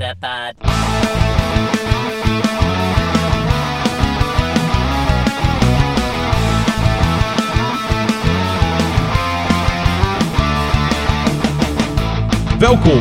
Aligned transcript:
Metapod. 0.00 0.54
Welkom 12.58 13.00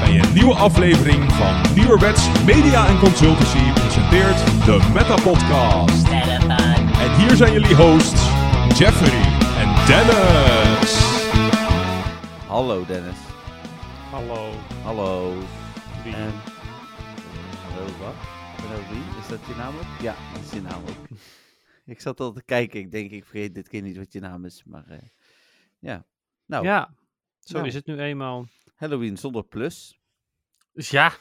bij 0.00 0.18
een 0.18 0.32
nieuwe 0.32 0.54
aflevering 0.54 1.32
van 1.32 1.74
Nieuwerwets 1.74 2.28
Media 2.46 2.86
en 2.86 2.98
Consultancy 2.98 3.72
presenteert 3.74 4.64
de 4.64 4.80
Meta 4.94 5.14
Podcast. 5.22 6.10
Metapod. 6.10 6.50
En 7.00 7.14
hier 7.18 7.36
zijn 7.36 7.52
jullie 7.52 7.74
hosts 7.74 8.22
Jeffrey 8.78 9.22
en 9.58 9.86
Dennis. 9.86 10.98
Hallo 12.46 12.84
Dennis. 12.86 13.16
Hallo. 14.10 14.48
Hallo. 14.84 15.32
Wie? 16.04 16.14
En... 16.14 16.32
Hallo 16.32 17.84
wat? 17.98 18.14
Hallo 18.60 18.88
wie? 18.90 19.18
Is 19.20 19.28
dat 19.28 19.46
je 19.46 19.54
naam 19.56 19.76
ook? 19.76 20.00
Ja, 20.00 20.14
dat 20.34 20.42
is 20.42 20.50
je 20.50 20.60
naam 20.60 20.82
ook. 20.82 21.18
ik 21.94 22.00
zat 22.00 22.20
al 22.20 22.32
te 22.32 22.42
kijken. 22.42 22.80
Ik 22.80 22.90
denk, 22.90 23.10
ik 23.10 23.24
vergeet 23.24 23.54
dit 23.54 23.68
keer 23.68 23.82
niet 23.82 23.96
wat 23.96 24.12
je 24.12 24.20
naam 24.20 24.44
is. 24.44 24.62
Maar 24.64 24.86
eh, 24.88 24.98
ja. 25.78 26.04
Nou, 26.46 26.64
Ja, 26.64 26.94
zo 27.40 27.54
Nou. 27.54 27.66
is 27.66 27.74
het 27.74 27.86
nu 27.86 27.98
eenmaal. 27.98 28.46
Halloween 28.74 29.16
zonder 29.18 29.44
plus. 29.44 29.98
Dus 30.72 30.90
ja, 30.90 31.12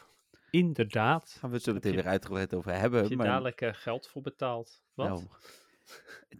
inderdaad. 0.49 1.35
Gaan 1.39 1.49
we 1.49 1.55
het 1.55 1.65
zo 1.65 1.73
meteen 1.73 1.91
je- 1.91 1.97
weer 1.97 2.07
uitgebreid 2.11 2.53
over 2.53 2.71
Heb 2.71 2.79
hebben. 2.81 3.09
je 3.09 3.15
maar, 3.15 3.25
dadelijk 3.25 3.61
eh, 3.61 3.73
geld 3.73 4.07
voor 4.07 4.21
betaald? 4.21 4.81
Wat? 4.93 5.07
nou, 5.07 5.23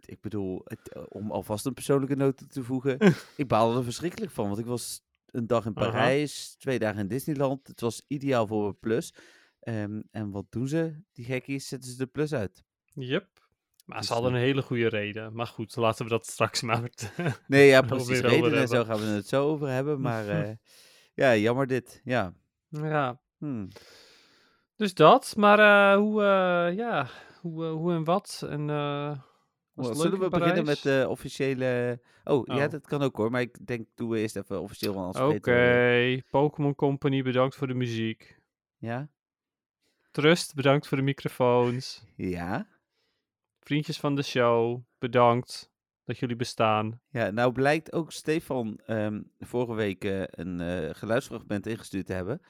ik 0.06 0.22
bedoel, 0.22 0.62
het, 0.64 1.08
om 1.10 1.32
alvast 1.32 1.66
een 1.66 1.74
persoonlijke 1.74 2.16
noot 2.16 2.38
toe 2.38 2.48
te 2.48 2.64
voegen. 2.64 2.98
ik 3.38 3.48
baalde 3.48 3.78
er 3.78 3.84
verschrikkelijk 3.84 4.32
van. 4.32 4.48
Want 4.48 4.60
ik 4.60 4.66
was 4.66 5.02
een 5.32 5.48
dag 5.48 5.66
in 5.66 5.78
Aha. 5.78 5.90
Parijs, 5.90 6.56
twee 6.58 6.80
dagen 6.80 7.00
in 7.00 7.08
Disneyland. 7.08 7.68
Het 7.68 7.82
was 7.82 8.06
ideaal 8.08 8.48
voor 8.48 8.68
een 8.68 8.80
plus. 8.80 9.14
Ehm, 9.60 10.02
en 10.12 10.32
wat 10.32 10.46
doen 10.50 10.68
ze? 10.68 11.02
Die 11.14 11.26
gekkies 11.26 11.68
zetten 11.68 11.92
ze 11.92 11.98
de 11.98 12.06
plus 12.06 12.34
uit. 12.34 12.64
Yep. 12.94 13.28
Maar 13.86 13.98
Dus, 13.98 14.08
ze 14.08 14.14
hadden 14.14 14.32
eh, 14.32 14.38
een 14.38 14.44
hele 14.44 14.62
goede 14.62 14.88
reden. 14.90 15.36
Maar 15.36 15.48
goed, 15.48 15.76
laten 15.76 16.04
we 16.04 16.12
dat 16.12 16.26
straks 16.28 16.62
maar. 16.62 16.90
Nee, 17.48 17.68
ja, 17.68 17.82
precies. 17.82 18.20
Redenen 18.20 18.60
en 18.60 18.68
zo 18.68 18.84
gaan 18.84 19.00
we 19.00 19.06
het 19.06 19.28
zo 19.28 19.48
over 19.48 19.68
hebben. 19.68 20.02
Maar 20.10 20.28
eh, 20.28 20.56
ja, 21.14 21.36
jammer 21.36 21.68
dit. 21.68 22.02
Ja. 22.04 22.34
ja, 22.70 23.22
Hmm. 23.38 23.68
dus 24.76 24.94
dat. 24.94 25.34
Maar 25.38 25.60
eh, 25.60 25.98
hoe, 25.98 26.22
eh, 26.24 26.78
ja, 26.78 27.08
hoe, 27.42 27.66
hoe 27.66 27.94
en 27.94 28.04
wat? 28.04 28.46
En, 28.50 28.70
Zullen 29.84 30.18
we 30.20 30.24
in 30.24 30.30
beginnen 30.30 30.66
met 30.66 30.82
de 30.82 31.06
officiële... 31.10 32.00
Oh, 32.24 32.46
ja, 32.46 32.66
Oh. 32.66 32.70
dat 32.72 32.88
kan 32.88 33.02
ook 33.02 33.16
hoor. 33.16 33.32
Maar 33.32 33.42
ik 33.42 33.68
denk, 33.68 33.88
doen 33.96 34.10
we 34.10 34.20
eerst 34.20 34.36
even 34.36 34.62
officieel. 34.62 35.12
Oké, 35.14 36.22
Pokémon 36.30 36.76
Company, 36.76 37.22
bedankt 37.22 37.56
voor 37.56 37.68
de 37.68 37.74
muziek. 37.74 38.40
Ja? 38.78 39.10
Trust, 40.12 40.56
bedankt 40.56 40.88
voor 40.88 40.98
de 40.98 41.04
microfoons. 41.04 42.04
Ja? 42.16 42.68
Vriendjes 43.60 44.00
van 44.00 44.16
de 44.16 44.22
show, 44.24 44.82
bedankt 45.00 45.72
dat 46.04 46.18
jullie 46.18 46.36
bestaan. 46.36 47.02
Ja, 47.10 47.30
nou 47.30 47.52
blijkt 47.52 47.94
ook 47.94 48.12
Stefan 48.12 48.80
ehm, 48.86 49.22
vorige 49.40 49.74
week 49.74 50.04
eh, 50.04 50.22
een 50.26 50.60
eh, 50.60 50.96
geluidsfragment 50.96 51.68
ingestuurd 51.68 52.06
te 52.06 52.14
hebben. 52.14 52.42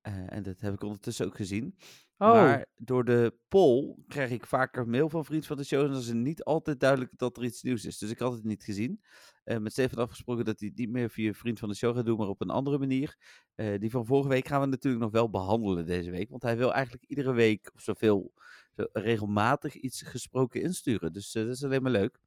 Eh, 0.00 0.32
en 0.32 0.42
dat 0.42 0.60
heb 0.60 0.74
ik 0.74 0.82
ondertussen 0.82 1.26
ook 1.26 1.36
gezien. 1.36 1.76
Oh, 2.18 2.32
Maar 2.32 2.66
door 2.76 3.04
de 3.04 3.34
poll 3.48 3.96
krijg 4.08 4.30
ik 4.30 4.46
vaker 4.46 4.88
mail 4.88 5.08
van 5.08 5.24
vrienden 5.24 5.48
van 5.48 5.56
de 5.56 5.64
show. 5.64 5.82
En 5.82 5.90
dan 5.90 6.00
is 6.00 6.06
het 6.06 6.16
niet 6.16 6.44
altijd 6.44 6.80
duidelijk 6.80 7.12
dat 7.16 7.36
er 7.36 7.44
iets 7.44 7.62
nieuws 7.62 7.84
is. 7.84 7.98
Dus 7.98 8.10
ik 8.10 8.18
had 8.18 8.32
het 8.32 8.44
niet 8.44 8.62
gezien. 8.62 9.00
Eh, 9.44 9.58
met 9.58 9.72
Stefan 9.72 10.02
afgesproken 10.02 10.44
dat 10.44 10.60
hij 10.60 10.68
het 10.68 10.78
niet 10.78 10.90
meer 10.90 11.10
via 11.10 11.32
vriend 11.32 11.58
van 11.58 11.68
de 11.68 11.74
show 11.74 11.96
gaat 11.96 12.04
doen, 12.04 12.18
maar 12.18 12.28
op 12.28 12.40
een 12.40 12.50
andere 12.50 12.78
manier. 12.78 13.16
Eh, 13.54 13.78
die 13.78 13.90
van 13.90 14.06
vorige 14.06 14.28
week 14.28 14.46
gaan 14.48 14.60
we 14.60 14.66
natuurlijk 14.66 15.02
nog 15.02 15.12
wel 15.12 15.30
behandelen 15.30 15.86
deze 15.86 16.10
week. 16.10 16.30
Want 16.30 16.42
hij 16.42 16.56
wil 16.56 16.72
eigenlijk 16.74 17.04
iedere 17.04 17.32
week 17.32 17.70
of 17.74 17.80
zoveel 17.80 18.32
zo 18.76 18.86
regelmatig 18.92 19.74
iets 19.74 20.02
gesproken 20.02 20.62
insturen. 20.62 21.12
Dus 21.12 21.34
eh, 21.34 21.42
dat 21.42 21.54
is 21.54 21.64
alleen 21.64 21.82
maar 21.82 21.92
leuk. 21.92 22.18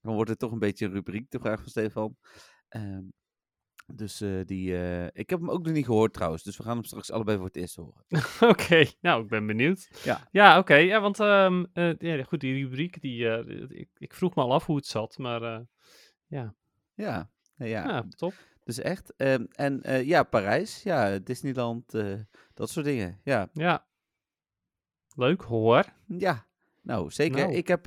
Dan 0.00 0.14
wordt 0.14 0.30
het 0.30 0.38
toch 0.38 0.52
een 0.52 0.58
beetje 0.58 0.86
een 0.86 0.92
rubriek, 0.92 1.30
de 1.30 1.38
vraag 1.38 1.60
van 1.60 1.68
Stefan. 1.68 2.16
Ehm, 2.68 3.02
dus 3.94 4.20
eh, 4.20 4.40
die, 4.44 4.76
eh, 4.76 5.04
ik 5.04 5.30
heb 5.30 5.40
hem 5.40 5.50
ook 5.50 5.64
nog 5.64 5.72
niet 5.72 5.84
gehoord 5.84 6.12
trouwens. 6.12 6.42
Dus 6.42 6.56
we 6.56 6.62
gaan 6.62 6.76
hem 6.76 6.84
straks 6.84 7.10
allebei 7.10 7.36
voor 7.36 7.46
het 7.46 7.56
eerst 7.56 7.76
horen. 7.76 8.04
Oké, 8.50 8.84
nou, 9.00 9.22
ik 9.22 9.28
ben 9.28 9.46
benieuwd. 9.46 9.88
Ja. 10.04 10.28
Ja, 10.30 10.58
oké. 10.58 10.74
Ja, 10.74 11.00
want 11.00 11.20
ehm, 11.20 11.64
eh, 11.72 11.94
ja, 11.98 12.22
goed, 12.22 12.40
die 12.40 12.62
rubriek, 12.62 13.00
die, 13.00 13.26
ik, 13.68 13.88
ik 13.98 14.14
vroeg 14.14 14.34
me 14.34 14.42
al 14.42 14.52
af 14.52 14.66
hoe 14.66 14.76
het 14.76 14.86
zat, 14.86 15.18
maar 15.18 15.40
ja. 16.26 16.54
Ja, 16.94 17.30
ja. 17.56 17.66
ja, 17.66 18.04
top. 18.08 18.34
Dus 18.64 18.78
echt. 18.78 19.14
ehm, 19.16 19.44
en 19.50 19.82
ja, 20.06 20.22
Parijs, 20.22 20.82
ja, 20.82 21.18
Disneyland, 21.18 21.92
dat 22.54 22.70
soort 22.70 22.86
dingen. 22.86 23.20
Ja, 23.24 23.48
Ja. 23.52 23.88
Leuk, 25.14 25.42
hoor. 25.42 25.84
ja. 26.06 26.48
Nou, 26.82 27.10
zeker. 27.10 27.38
Nou. 27.38 27.54
Ik 27.54 27.68
heb, 27.68 27.84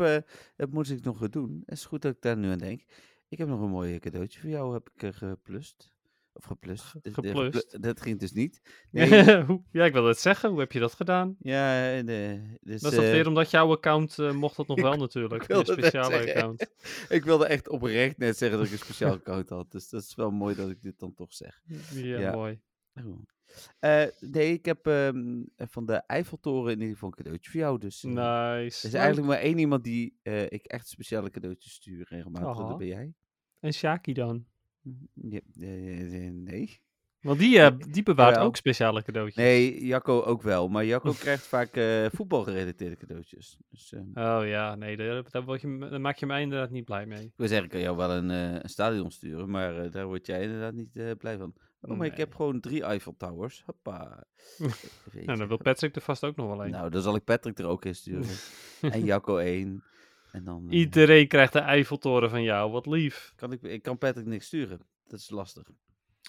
dat 0.56 0.70
moet 0.70 0.90
ik 0.90 1.04
nog 1.04 1.30
doen. 1.30 1.64
Het 1.66 1.78
is 1.78 1.86
goed 1.86 2.02
dat 2.02 2.16
ik 2.16 2.22
daar 2.22 2.38
nu 2.38 2.52
aan 2.52 2.58
denk. 2.58 2.84
Ik 3.34 3.38
heb 3.38 3.48
nog 3.48 3.62
een 3.62 3.70
mooi 3.70 4.00
cadeautje 4.00 4.40
voor 4.40 4.50
jou, 4.50 4.74
heb 4.74 4.90
ik 4.96 5.16
geplust. 5.16 5.93
Of 6.34 6.44
geplust. 6.46 6.84
Ge- 6.84 7.00
geplust? 7.04 7.58
geplu- 7.60 7.80
dat 7.80 8.02
ging 8.02 8.20
dus 8.20 8.32
niet. 8.32 8.62
Nee, 8.92 9.10
ja, 9.72 9.86
ik 9.86 9.94
wil 9.94 10.06
het 10.08 10.20
zeggen. 10.20 10.50
Hoe 10.50 10.60
heb 10.60 10.72
je 10.72 10.80
dat 10.80 10.94
gedaan? 10.94 11.36
ja, 11.40 12.02
dus, 12.02 12.48
Dat 12.62 12.74
is 12.74 12.82
dat 12.82 12.94
eh, 12.94 13.12
weer 13.12 13.28
omdat 13.28 13.52
jouw 13.52 13.72
account 13.72 14.20
eh, 14.20 14.32
mocht 14.34 14.56
dat 14.56 14.68
nog 14.74 14.82
wel 14.82 14.98
natuurlijk. 14.98 15.48
net 15.48 15.68
speciale 15.68 16.18
account. 16.20 16.68
ik 17.10 17.24
wilde 17.24 17.46
echt 17.46 17.70
oprecht 17.70 18.18
net 18.18 18.38
zeggen 18.38 18.58
dat 18.58 18.68
ik 18.68 18.74
een 18.74 18.80
speciaal 18.80 19.12
account 19.14 19.50
had. 19.50 19.72
Dus 19.72 19.90
dat 19.90 20.02
is 20.02 20.16
wel 20.16 20.32
mooi 20.32 20.56
dat 20.56 20.70
ik 20.70 20.82
dit 20.82 21.00
dan 21.00 21.14
toch 21.14 21.34
zeg. 21.34 21.62
Ja, 21.94 22.20
Ja. 22.20 22.32
mooi. 22.32 22.60
Oh. 22.94 23.22
Eh, 23.80 24.06
nee, 24.20 24.54
ik 24.54 24.66
heb 24.66 24.88
ehm, 24.88 25.44
van 25.58 25.86
de 25.86 25.94
Eiffeltoren 25.94 26.72
in 26.72 26.78
ieder 26.80 26.94
geval 26.94 27.10
een 27.10 27.16
cadeautje 27.16 27.52
voor 27.52 27.60
jou. 27.60 27.80
Dus, 27.80 28.04
Nice. 28.04 28.18
Er 28.18 28.66
is 28.88 28.94
eigenlijk 28.94 29.28
maar 29.28 29.38
één 29.40 29.58
iemand 29.58 29.84
die 29.84 30.20
ik 30.50 30.66
echt 30.66 30.88
speciale 30.88 31.30
cadeautjes 31.30 31.74
stuur 31.74 32.06
regelmatig. 32.10 32.48
en 32.48 32.56
Aha. 32.56 32.68
Dat 32.68 32.78
ben 32.78 32.88
jij. 32.88 33.14
En 33.60 33.74
Shaki 33.74 34.14
dan? 34.14 34.46
Ja, 35.14 35.40
eh, 35.60 36.26
eh, 36.26 36.34
nee. 36.34 36.82
Want 37.22 37.40
die, 37.40 37.60
eh, 37.60 37.72
die 37.94 38.04
bewaart 38.04 38.38
ook 38.38 38.56
speciale 38.56 39.04
cadeautjes. 39.04 39.44
Nee, 39.44 39.86
Jacco 39.86 40.22
ook 40.22 40.42
wel. 40.42 40.68
Maar 40.68 40.86
Jacco 40.86 41.12
krijgt 41.12 41.48
vaak 41.48 41.70
voetbalgerelateerde 42.14 42.98
cadeautjes. 42.98 43.58
Dus 43.70 43.94
eh, 43.94 44.02
Oh 44.02 44.48
ja, 44.48 44.76
nee, 44.76 44.98
daar, 44.98 45.24
daar, 45.30 45.44
word 45.44 45.62
je, 45.62 45.88
daar 45.90 46.02
maak 46.02 46.18
je 46.18 46.26
mij 46.26 46.42
inderdaad 46.42 46.70
niet 46.70 46.86
blij 46.86 47.06
mee. 47.06 47.24
ik 47.24 47.34
wil 47.36 47.48
zeggen, 47.48 47.66
ik 47.66 47.72
kan 47.72 47.82
jou 47.82 47.98
wel 47.98 48.12
een, 48.12 48.30
een 48.30 48.70
stadion 48.70 49.12
sturen. 49.12 49.50
Maar 49.50 49.92
daar 49.92 50.06
word 50.06 50.26
jij 50.26 50.42
inderdaad 50.42 50.74
niet 50.74 51.18
blij 51.18 51.38
van. 51.38 51.54
Oh, 51.82 51.98
maar 51.98 52.08
ik 52.08 52.18
heb 52.18 52.36
gewoon 52.36 52.60
drie 52.60 52.84
Eiffel 52.84 53.16
Towers. 53.18 53.64
Hoppa. 53.66 54.24
Nou, 55.26 55.38
dan 55.38 55.48
wil 55.48 55.58
Patrick 55.58 55.96
er 55.96 56.02
vast 56.02 56.24
ook 56.24 56.36
nog 56.36 56.48
wel 56.48 56.66
een. 56.66 56.72
Nou, 56.72 56.90
dan 56.90 57.02
zal 57.02 57.16
ik 57.16 57.24
Patrick 57.24 57.60
er 57.60 57.66
ook 57.66 57.86
in 57.86 57.96
sturen. 57.96 58.30
en 58.82 59.04
Jacco 59.04 59.38
één. 59.38 59.84
En 60.34 60.44
dan 60.44 60.70
eh, 60.70 60.78
Iedereen 60.80 61.28
krijgt 61.28 61.54
de 61.54 61.60
Eiffeltoren 61.60 62.30
van 62.30 62.44
jou, 62.44 62.72
wat 62.72 62.86
lief. 62.86 63.34
kan 63.36 63.52
ik, 63.52 63.62
ik 63.62 63.82
kan 63.82 63.98
Patrick 63.98 64.26
niks 64.26 64.46
sturen. 64.46 64.80
Dat 65.04 65.20
is 65.20 65.30
lastig. 65.30 65.68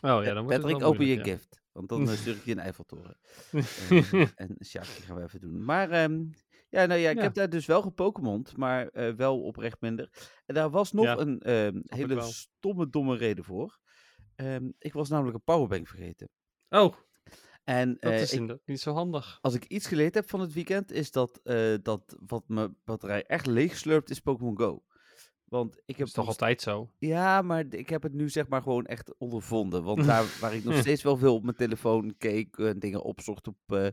Oh 0.03 0.25
ja, 0.25 0.34
dan 0.34 0.47
Patrick, 0.47 0.82
open 0.82 1.06
je 1.06 1.16
ja. 1.16 1.22
gift. 1.22 1.62
Want 1.72 1.88
dan 1.88 2.09
eh, 2.09 2.15
stuur 2.15 2.34
ik 2.37 2.44
je 2.44 2.53
een 2.53 2.59
Eiffeltoren. 2.59 3.19
Eh, 3.91 4.28
en 4.34 4.56
Sjaki 4.65 5.03
gaan 5.03 5.16
we 5.16 5.22
even 5.22 5.41
doen. 5.41 5.65
Maar 5.65 5.91
ehm, 5.91 6.25
ja, 6.69 6.87
nou 6.87 7.00
ja, 7.00 7.10
ik 7.10 7.16
Ja. 7.16 7.22
heb 7.22 7.34
daar 7.34 7.48
dus 7.48 7.66
wel 7.66 7.82
gepokémond, 7.82 8.56
maar 8.56 8.88
eh, 8.88 9.15
wel 9.15 9.42
oprecht 9.42 9.81
minder. 9.81 10.10
En 10.47 10.54
daar 10.54 10.71
was 10.71 10.92
nog 10.92 11.04
Ja, 11.04 11.19
een 11.19 11.41
ehm, 11.41 11.81
hele 11.84 12.21
stomme, 12.22 12.88
domme 12.91 13.16
reden 13.16 13.44
voor. 13.44 13.78
Ehm, 14.34 14.71
ik 14.78 14.92
was 14.92 15.09
namelijk 15.09 15.36
een 15.36 15.42
powerbank 15.44 15.88
vergeten. 15.88 16.28
Oh, 16.69 16.94
En 17.64 17.97
dat 18.00 18.12
eh, 18.12 18.20
is 18.20 18.32
ik, 18.32 18.58
niet 18.64 18.80
zo 18.80 18.92
handig. 18.92 19.38
als 19.41 19.54
ik 19.54 19.64
iets 19.64 19.86
geleerd 19.86 20.14
heb 20.14 20.28
van 20.28 20.41
het 20.41 20.52
weekend, 20.52 20.92
is 20.92 21.10
dat, 21.10 21.41
eh, 21.42 21.75
dat 21.82 22.16
wat 22.26 22.44
mijn 22.47 22.76
batterij 22.84 23.22
echt 23.22 23.47
leeg 23.47 23.76
slurpt, 23.76 24.10
is 24.10 24.20
Pokémon 24.20 24.58
Go. 24.58 24.82
Want 25.44 25.76
ik 25.76 25.84
Dat 25.86 25.97
heb 25.97 26.06
is 26.06 26.12
toch 26.12 26.24
nog 26.24 26.32
altijd 26.32 26.62
zo? 26.62 26.91
ja, 26.98 27.42
maar 27.42 27.64
ik 27.69 27.88
heb 27.88 28.03
het 28.03 28.12
nu 28.12 28.28
zeg 28.28 28.48
maar 28.48 28.62
gewoon 28.62 28.86
echt 28.86 29.14
ondervonden. 29.19 29.82
Want 29.82 30.04
daar 30.06 30.24
waar 30.41 30.54
ik 30.54 30.64
nog 30.64 30.78
steeds 30.78 31.03
wel 31.03 31.16
veel 31.16 31.34
op 31.34 31.42
mijn 31.42 31.56
telefoon 31.56 32.14
keek 32.19 32.56
en 32.56 32.78
dingen 32.78 33.03
opzocht 33.03 33.47
op 33.47 33.56
eh, 33.66 33.86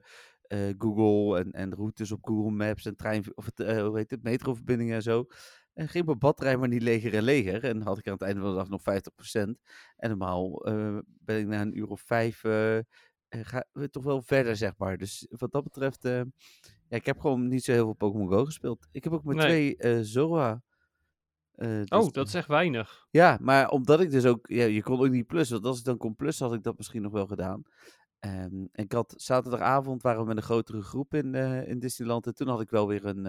eh, 0.51 0.73
Google 0.77 1.39
en, 1.39 1.51
en 1.51 1.75
routes 1.75 2.11
op 2.11 2.25
Google 2.25 2.51
Maps 2.51 2.85
en 2.85 2.95
trein, 2.95 3.23
of 3.35 3.45
het, 3.45 3.59
eh, 3.59 3.81
hoe 3.83 3.97
heet 3.97 4.11
het, 4.11 4.23
metroverbindingen 4.23 4.95
en 4.95 5.01
zo. 5.01 5.25
En 5.73 5.87
ging 5.87 6.05
mijn 6.05 6.17
batterij 6.17 6.57
maar 6.57 6.67
niet 6.67 6.81
leger 6.81 7.13
en 7.13 7.23
leger. 7.23 7.63
En 7.63 7.81
had 7.81 7.97
ik 7.97 8.07
aan 8.07 8.13
het 8.13 8.21
einde 8.21 8.41
van 8.41 8.49
de 8.49 8.55
dag 8.55 8.69
nog 8.69 8.81
50%. 8.81 9.59
En 9.95 10.09
normaal 10.09 10.65
eh, 10.65 10.97
ben 11.05 11.39
ik 11.39 11.47
na 11.47 11.61
een 11.61 11.77
uur 11.77 11.87
of 11.87 12.01
vijf 12.01 12.41
eh, 13.31 13.39
eh, 13.39 13.45
ga, 13.45 13.65
we 13.71 13.89
toch 13.89 14.03
wel 14.03 14.21
verder, 14.21 14.55
zeg 14.55 14.73
maar. 14.77 14.97
Dus 14.97 15.27
wat 15.29 15.51
dat 15.51 15.63
betreft, 15.63 16.05
eh, 16.05 16.21
ja, 16.87 16.97
ik 16.97 17.05
heb 17.05 17.19
gewoon 17.19 17.47
niet 17.47 17.63
zo 17.63 17.71
heel 17.71 17.83
veel 17.83 17.93
Pokémon 17.93 18.27
Go 18.29 18.45
gespeeld. 18.45 18.87
Ik 18.91 19.03
heb 19.03 19.13
ook 19.13 19.23
maar 19.23 19.35
Nee. 19.35 19.45
twee 19.45 19.77
eh 19.77 19.99
Zorua. 20.01 20.61
eh, 21.51 21.67
dus- 21.67 21.89
Oh, 21.89 22.11
dat 22.11 22.27
is 22.27 22.33
echt 22.33 22.47
weinig. 22.47 23.07
ja, 23.11 23.37
maar 23.41 23.69
omdat 23.69 23.99
ik 23.99 24.11
dus 24.11 24.25
ook, 24.25 24.47
ja, 24.47 24.63
je 24.65 24.83
kon 24.83 24.99
ook 24.99 25.09
niet 25.09 25.27
plussen. 25.27 25.55
Want 25.55 25.67
als 25.67 25.79
ik 25.79 25.85
dan 25.85 25.97
kon 25.97 26.15
plussen, 26.15 26.45
had 26.45 26.55
ik 26.55 26.63
dat 26.63 26.77
misschien 26.77 27.01
nog 27.01 27.11
wel 27.11 27.27
gedaan. 27.27 27.63
Ehm, 28.19 28.65
en 28.71 28.83
ik 28.83 28.91
had 28.91 29.13
zaterdagavond 29.17 30.01
waren 30.01 30.21
we 30.21 30.27
met 30.27 30.37
een 30.37 30.43
grotere 30.43 30.81
groep 30.81 31.13
in, 31.13 31.35
in 31.65 31.79
Disneyland. 31.79 32.25
En 32.27 32.33
toen 32.35 32.47
had 32.47 32.61
ik 32.61 32.69
wel 32.69 32.87
weer 32.87 33.05
een, 33.05 33.25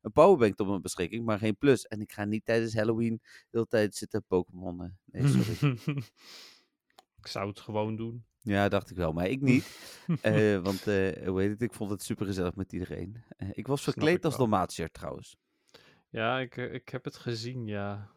een 0.00 0.12
powerbank 0.12 0.54
tot 0.56 0.68
mijn 0.68 0.82
beschikking, 0.82 1.24
maar 1.24 1.38
geen 1.38 1.56
plus. 1.56 1.84
En 1.86 2.00
ik 2.00 2.12
ga 2.12 2.24
niet 2.24 2.44
tijdens 2.44 2.74
Halloween 2.74 3.20
de 3.22 3.46
hele 3.50 3.66
tijd 3.66 3.94
zitten 3.94 4.24
Pokémon. 4.26 4.96
Nee, 5.04 5.26
sorry. 5.28 5.78
ik 7.20 7.26
zou 7.26 7.48
het 7.48 7.60
gewoon 7.60 7.96
doen. 7.96 8.24
Ja, 8.46 8.68
dacht 8.68 8.90
ik 8.90 8.96
wel, 8.96 9.12
maar 9.12 9.28
ik 9.28 9.40
niet. 9.40 9.64
Eh, 10.22 10.58
want, 10.58 10.86
eh, 10.86 11.26
hoe 11.26 11.40
heet 11.40 11.50
het, 11.50 11.62
ik 11.62 11.72
vond 11.72 11.90
het 11.90 12.02
super 12.02 12.26
gezellig 12.26 12.54
met 12.54 12.72
iedereen. 12.72 13.22
Eh, 13.36 13.48
ik 13.52 13.66
was 13.66 13.82
verkleed 13.82 14.16
ik 14.16 14.24
als 14.24 14.36
wel. 14.36 14.46
Dalmatiër 14.48 14.90
trouwens. 14.90 15.36
Ja, 16.08 16.38
ik, 16.38 16.56
ik 16.56 16.88
heb 16.88 17.04
het 17.04 17.16
gezien, 17.16 17.66
ja. 17.66 18.08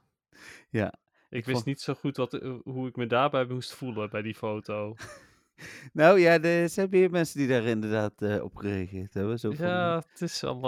Ja. 0.69 0.87
Ik 1.29 1.37
Ik 1.37 1.45
wist 1.45 1.51
vond- 1.51 1.65
niet 1.65 1.81
zo 1.81 1.93
goed 1.93 2.17
wat, 2.17 2.31
hoe 2.63 2.87
ik 2.87 2.95
me 2.95 3.05
daarbij 3.07 3.45
moest 3.45 3.73
voelen 3.73 4.09
bij 4.09 4.21
die 4.21 4.35
foto. 4.35 4.95
Nou 5.93 6.19
ja, 6.19 6.41
er 6.41 6.69
zijn 6.69 6.87
meer 6.89 7.09
mensen 7.09 7.39
die 7.39 7.47
daar 7.47 7.63
inderdaad 7.63 8.41
op 8.41 8.55
gereageerd 8.55 9.13
hebben. 9.13 9.39
Zo 9.39 9.51
van, 9.51 9.65
Ja, 9.67 10.03
het 10.11 10.21
is 10.21 10.43
al 10.43 10.59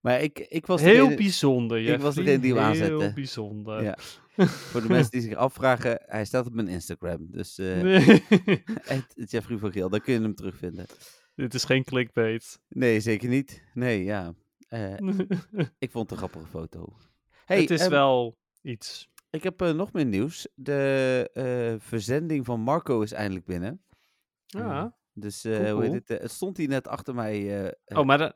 Maar 0.00 0.20
ik, 0.22 0.38
ik 0.38 0.66
was 0.66 0.80
heel 0.80 0.94
degene- 1.04 1.16
bijzonder. 1.16 1.78
ik 1.86 2.00
was 2.00 2.14
degene 2.14 2.38
die 2.38 2.54
hem 2.54 2.58
Heel 2.62 2.68
aanzette. 2.68 3.12
bijzonder. 3.14 3.82
Ja. 3.82 3.98
Voor 4.70 4.80
de 4.80 4.88
mensen 4.88 5.10
die 5.10 5.20
zich 5.20 5.34
afvragen, 5.46 6.02
hij 6.06 6.24
staat 6.24 6.46
op 6.46 6.52
mijn 6.52 6.68
Instagram. 6.68 7.26
Dus 7.30 7.58
eh 7.58 7.80
Nee. 7.80 8.24
Jeffrey 9.30 9.58
van 9.58 9.72
Geel, 9.72 9.88
daar 9.88 10.00
kun 10.00 10.12
je 10.12 10.20
hem 10.20 10.34
terugvinden. 10.34 10.86
Dit 11.34 11.54
is 11.54 11.64
geen 11.64 11.84
clickbait. 11.84 12.60
Nee, 12.68 13.00
zeker 13.00 13.28
niet. 13.28 13.64
Nee, 13.74 14.04
ja. 14.04 14.34
Eh, 14.68 14.96
ik 15.78 15.90
vond 15.90 16.10
het 16.10 16.10
een 16.10 16.28
grappige 16.28 16.46
foto. 16.46 16.96
Hey, 17.44 17.60
het 17.60 17.70
is 17.70 17.80
ehm, 17.80 17.90
wel 17.90 18.38
iets. 18.62 19.08
Ik 19.30 19.42
heb 19.42 19.62
eh, 19.62 19.70
nog 19.70 19.92
meer 19.92 20.06
nieuws. 20.06 20.48
De 20.54 21.78
verzending 21.82 22.44
van 22.44 22.60
Marco 22.60 23.00
is 23.00 23.12
eindelijk 23.12 23.46
binnen. 23.46 23.82
Ja. 24.46 24.96
Dus 25.12 25.44
eh, 25.44 25.56
Cool, 25.56 25.72
hoe 25.72 25.84
heet 25.84 26.08
het, 26.08 26.30
stond 26.30 26.56
hier 26.56 26.68
net 26.68 26.88
achter 26.88 27.14
mij. 27.14 27.74
Oh, 27.84 28.04
maar, 28.04 28.32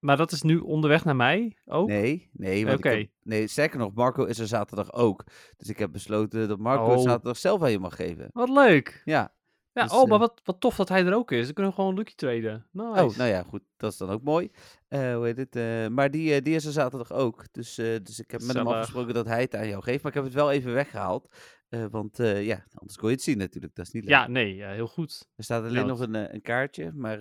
maar 0.00 0.16
dat 0.16 0.32
is 0.32 0.42
nu 0.42 0.58
onderweg 0.58 1.04
naar 1.04 1.16
mij 1.16 1.56
ook? 1.66 1.88
Nee, 1.88 2.30
nee. 2.32 2.66
want 2.66 2.78
ik 2.78 2.84
Oké. 2.84 2.94
heb- 2.96 3.08
nee, 3.22 3.46
sterker 3.46 3.78
nog, 3.78 3.94
Marco 3.94 4.24
is 4.24 4.38
er 4.38 4.46
zaterdag 4.46 4.92
ook. 4.92 5.24
Dus 5.56 5.68
ik 5.68 5.78
heb 5.78 5.92
besloten 5.92 6.48
dat 6.48 6.58
Marco 6.58 6.92
Oh. 6.94 7.02
zaterdag 7.02 7.36
zelf 7.36 7.62
aan 7.62 7.70
je 7.70 7.78
mag 7.78 7.96
geven. 7.96 8.28
Wat 8.32 8.48
leuk. 8.48 9.02
Ja. 9.04 9.34
Ja, 9.72 9.82
Dus, 9.82 9.92
oh, 9.92 10.04
maar 10.04 10.12
eh, 10.12 10.18
wat, 10.26 10.40
wat 10.44 10.60
tof 10.60 10.76
dat 10.76 10.88
hij 10.88 11.06
er 11.06 11.14
ook 11.14 11.30
is. 11.30 11.44
Dan 11.44 11.52
kunnen 11.54 11.72
we 11.72 11.78
gewoon 11.78 11.94
Lucky 11.94 12.14
traden. 12.14 12.66
Nice. 12.72 13.04
Oh, 13.04 13.16
nou 13.16 13.30
ja, 13.30 13.42
goed. 13.42 13.62
Dat 13.76 13.92
is 13.92 13.98
dan 13.98 14.10
ook 14.10 14.22
mooi. 14.22 14.50
Eh, 14.88 15.14
hoe 15.14 15.24
heet 15.24 15.36
het? 15.36 15.56
eh, 15.56 15.86
maar 15.88 16.10
die, 16.10 16.42
die 16.42 16.54
is 16.54 16.64
er 16.64 16.72
zaterdag 16.72 17.12
ook. 17.12 17.44
Dus, 17.52 17.74
dus 17.74 18.18
ik 18.20 18.30
heb 18.30 18.42
met 18.42 18.56
hem 18.56 18.66
afgesproken 18.66 19.14
dat 19.14 19.26
hij 19.26 19.40
het 19.40 19.54
aan 19.54 19.68
jou 19.68 19.82
geeft. 19.82 20.02
Maar 20.02 20.12
ik 20.12 20.16
heb 20.16 20.24
het 20.26 20.34
wel 20.34 20.50
even 20.50 20.72
weggehaald. 20.72 21.28
eh, 21.68 21.84
want 21.90 22.16
ja, 22.16 22.64
anders 22.74 22.96
kon 22.98 23.08
je 23.08 23.14
het 23.14 23.24
zien 23.24 23.38
natuurlijk. 23.38 23.74
Dat 23.74 23.86
is 23.86 23.92
niet 23.92 24.02
leuk. 24.04 24.12
Ja, 24.12 24.28
nee, 24.28 24.62
heel 24.64 24.86
goed. 24.88 25.28
Er 25.36 25.44
staat 25.44 25.64
alleen 25.64 25.86
nog 25.86 26.00
een, 26.00 26.34
een 26.34 26.42
kaartje. 26.42 26.92
Maar 26.94 27.18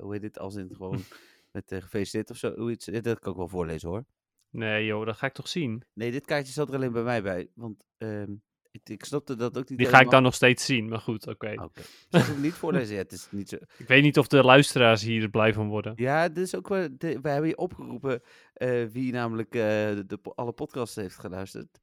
hoe 0.00 0.08
heet 0.12 0.22
het? 0.22 0.38
Als 0.38 0.54
in 0.54 0.62
het 0.68 0.76
gewoon 0.76 1.00
met 1.52 1.72
uh, 1.72 1.80
gefeliciteerd 1.80 2.30
of 2.30 2.36
zo. 2.36 2.54
Hoe 2.54 2.70
iets, 2.70 2.84
dat 2.84 3.18
kan 3.18 3.32
ik 3.32 3.38
wel 3.38 3.48
voorlezen 3.48 3.88
hoor. 3.88 4.04
Nee, 4.50 4.86
joh, 4.86 5.06
dat 5.06 5.16
ga 5.16 5.26
ik 5.26 5.32
toch 5.32 5.48
zien. 5.48 5.82
Nee, 5.92 6.10
dit 6.10 6.24
kaartje 6.24 6.52
zat 6.52 6.68
er 6.68 6.74
alleen 6.74 6.92
bij 6.92 7.02
mij 7.02 7.22
bij. 7.22 7.48
Want 7.54 7.84
ehm, 7.98 8.32
ik, 8.70 8.88
ik 8.88 9.04
snapte 9.04 9.36
dat 9.36 9.58
ook 9.58 9.68
niet 9.68 9.78
Die 9.78 9.88
ga 9.88 10.00
ik 10.00 10.10
dan 10.10 10.22
nog 10.22 10.34
steeds 10.34 10.64
zien, 10.64 10.88
maar 10.88 10.98
goed, 10.98 11.26
oké. 11.26 11.52
Oké. 11.62 11.82
Zal 12.08 12.20
ik 12.20 12.26
hem 12.26 12.40
niet 12.40 12.54
voorlezen? 12.62 12.94
Ja, 12.94 13.02
het 13.02 13.12
is 13.12 13.28
niet 13.30 13.48
zo... 13.48 13.56
Ik 13.78 13.86
weet 13.86 14.02
niet 14.02 14.18
of 14.18 14.26
de 14.26 14.44
luisteraars 14.44 15.02
hier 15.02 15.28
blij 15.28 15.52
van 15.52 15.68
worden. 15.68 15.92
Ja, 15.96 16.28
dit 16.28 16.44
is 16.44 16.54
ook 16.54 16.68
wel. 16.68 16.88
We 16.98 17.06
hebben 17.22 17.44
hier 17.44 17.56
opgeroepen 17.56 18.22
eh, 18.52 18.84
wie 18.84 19.12
namelijk 19.12 19.54
eh, 19.54 19.60
de, 19.60 20.18
alle 20.34 20.52
podcasts 20.52 20.96
heeft 20.96 21.18
geluisterd. 21.18 21.80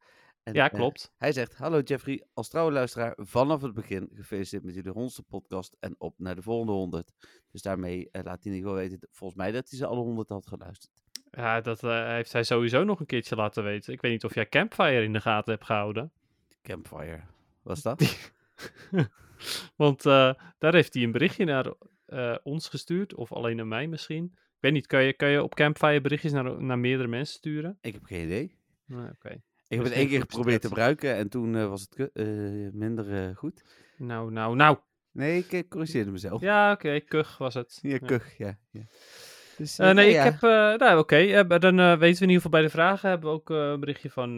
En, 0.49 0.55
Ja, 0.55 0.69
eh, 0.71 0.77
klopt. 0.77 1.13
hij 1.17 1.31
zegt: 1.31 1.55
Hallo 1.55 1.79
Jeffrey, 1.79 2.23
als 2.33 2.49
trouwe 2.49 2.71
luisteraar 2.71 3.13
vanaf 3.17 3.61
het 3.61 3.73
begin 3.73 4.09
gefeliciteerd 4.13 4.63
met 4.63 4.75
jullie 4.75 4.91
honderdste 4.91 5.23
podcast 5.23 5.75
en 5.79 5.95
op 5.97 6.13
naar 6.17 6.35
de 6.35 6.41
volgende 6.41 6.71
honderd. 6.71 7.11
Dus 7.51 7.61
daarmee 7.61 8.09
eh, 8.11 8.23
laat 8.23 8.43
hij 8.43 8.53
ieder 8.53 8.69
geval 8.69 8.75
weten, 8.87 9.07
volgens 9.11 9.39
mij, 9.39 9.51
dat 9.51 9.69
hij 9.69 9.77
ze 9.77 9.85
alle 9.85 10.01
honderd 10.01 10.29
had 10.29 10.47
geluisterd. 10.47 10.93
Ja, 11.31 11.61
dat 11.61 11.83
eh, 11.83 12.07
heeft 12.07 12.33
hij 12.33 12.43
sowieso 12.43 12.83
nog 12.83 12.99
een 12.99 13.05
keertje 13.05 13.35
laten 13.35 13.63
weten. 13.63 13.93
Ik 13.93 14.01
weet 14.01 14.11
niet 14.11 14.23
of 14.23 14.35
jij 14.35 14.49
Campfire 14.49 15.03
in 15.03 15.13
de 15.13 15.21
gaten 15.21 15.53
hebt 15.53 15.65
gehouden. 15.65 16.11
Campfire, 16.61 17.21
was 17.61 17.81
dat? 17.81 18.31
Want 19.75 20.03
daar 20.03 20.73
heeft 20.73 20.93
hij 20.93 21.03
een 21.03 21.11
berichtje 21.11 21.45
naar 21.45 21.73
ons 22.43 22.69
gestuurd, 22.69 23.13
of 23.15 23.33
alleen 23.33 23.55
naar 23.55 23.67
mij 23.67 23.87
misschien. 23.87 24.25
Ik 24.33 24.59
weet 24.59 24.73
niet, 24.73 24.87
kan 24.87 25.03
je, 25.03 25.13
kan 25.13 25.29
je 25.29 25.43
op 25.43 25.55
Campfire 25.55 26.01
berichtjes 26.01 26.31
naar, 26.31 26.61
naar 26.61 26.79
meerdere 26.79 27.09
mensen 27.09 27.35
sturen? 27.35 27.77
Ik 27.81 27.93
heb 27.93 28.03
geen 28.03 28.25
idee. 28.25 28.57
Oké. 28.91 29.41
Ik 29.69 29.77
heb 29.77 29.85
Dus 29.85 29.89
het 29.89 29.97
één 29.97 30.09
geen 30.09 30.19
keer 30.19 30.29
geprobeerd 30.29 30.61
te 30.61 30.67
gebruiken 30.67 31.15
en 31.15 31.29
toen 31.29 31.55
eh, 31.55 31.67
was 31.67 31.81
het 31.89 32.11
eh, 32.13 32.25
minder 32.71 33.13
eh, 33.13 33.35
goed. 33.35 33.63
Nou, 33.97 34.31
nou, 34.31 34.55
nou. 34.55 34.77
Nee, 35.11 35.45
ik 35.49 35.69
corrigeerde 35.69 36.11
mezelf. 36.11 36.41
Ja, 36.41 36.71
oké, 36.71 36.99
kug 36.99 37.37
was 37.37 37.53
het. 37.53 37.79
Ja, 37.81 37.89
Ja. 37.89 37.97
kug, 38.07 38.37
ja. 38.37 38.57
ja. 38.71 38.81
Dus, 39.57 39.77
nee, 39.77 39.93
nou 39.93 40.07
ik 40.07 40.15
heb. 40.15 40.41
nou, 40.79 40.99
oké. 40.99 41.47
dan 41.59 41.75
weten 41.75 41.99
we 41.99 42.05
in 42.05 42.09
ieder 42.09 42.35
geval 42.35 42.49
bij 42.51 42.61
de 42.61 42.69
vragen. 42.69 43.09
Hebben 43.09 43.29
we 43.29 43.35
ook 43.35 43.49
een 43.49 43.79
berichtje 43.79 44.09
van, 44.09 44.37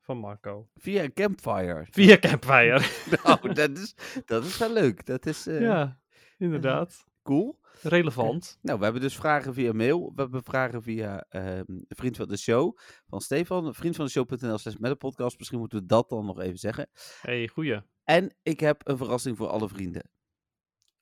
van 0.00 0.18
Marco. 0.18 0.68
Via 0.74 1.10
Campfire. 1.14 1.86
Via 1.90 2.18
Campfire. 2.18 2.80
Nou, 3.24 3.52
dat 3.52 3.70
is, 3.70 3.94
dat 4.24 4.44
is 4.44 4.58
wel 4.58 4.72
leuk. 4.72 5.06
Dat 5.06 5.26
is 5.26 5.44
ja, 5.44 6.00
inderdaad. 6.38 7.04
cool. 7.22 7.60
Relevant. 7.82 8.58
Nou, 8.62 8.78
we 8.78 8.84
hebben 8.84 9.02
dus 9.02 9.16
vragen 9.16 9.54
via 9.54 9.72
mail. 9.72 10.12
We 10.14 10.20
hebben 10.22 10.42
vragen 10.42 10.82
via 10.82 11.26
ehm, 11.28 11.64
Vriend 11.88 12.16
van 12.16 12.28
de 12.28 12.36
Show 12.36 12.78
van 13.06 13.20
Stefan. 13.20 13.74
Vriend 13.74 13.96
van 13.96 14.04
de 14.04 14.10
show.nl 14.10 14.58
slash 14.58 14.76
met 14.76 14.90
een 14.90 14.96
podcast. 14.96 15.38
Misschien 15.38 15.58
moeten 15.58 15.78
we 15.78 15.86
dat 15.86 16.08
dan 16.08 16.26
nog 16.26 16.40
even 16.40 16.58
zeggen. 16.58 16.88
hey, 17.20 17.48
goeie. 17.48 17.80
En 18.04 18.34
ik 18.42 18.60
heb 18.60 18.88
een 18.88 18.96
verrassing 18.96 19.36
voor 19.36 19.48
alle 19.48 19.68
vrienden. 19.68 20.10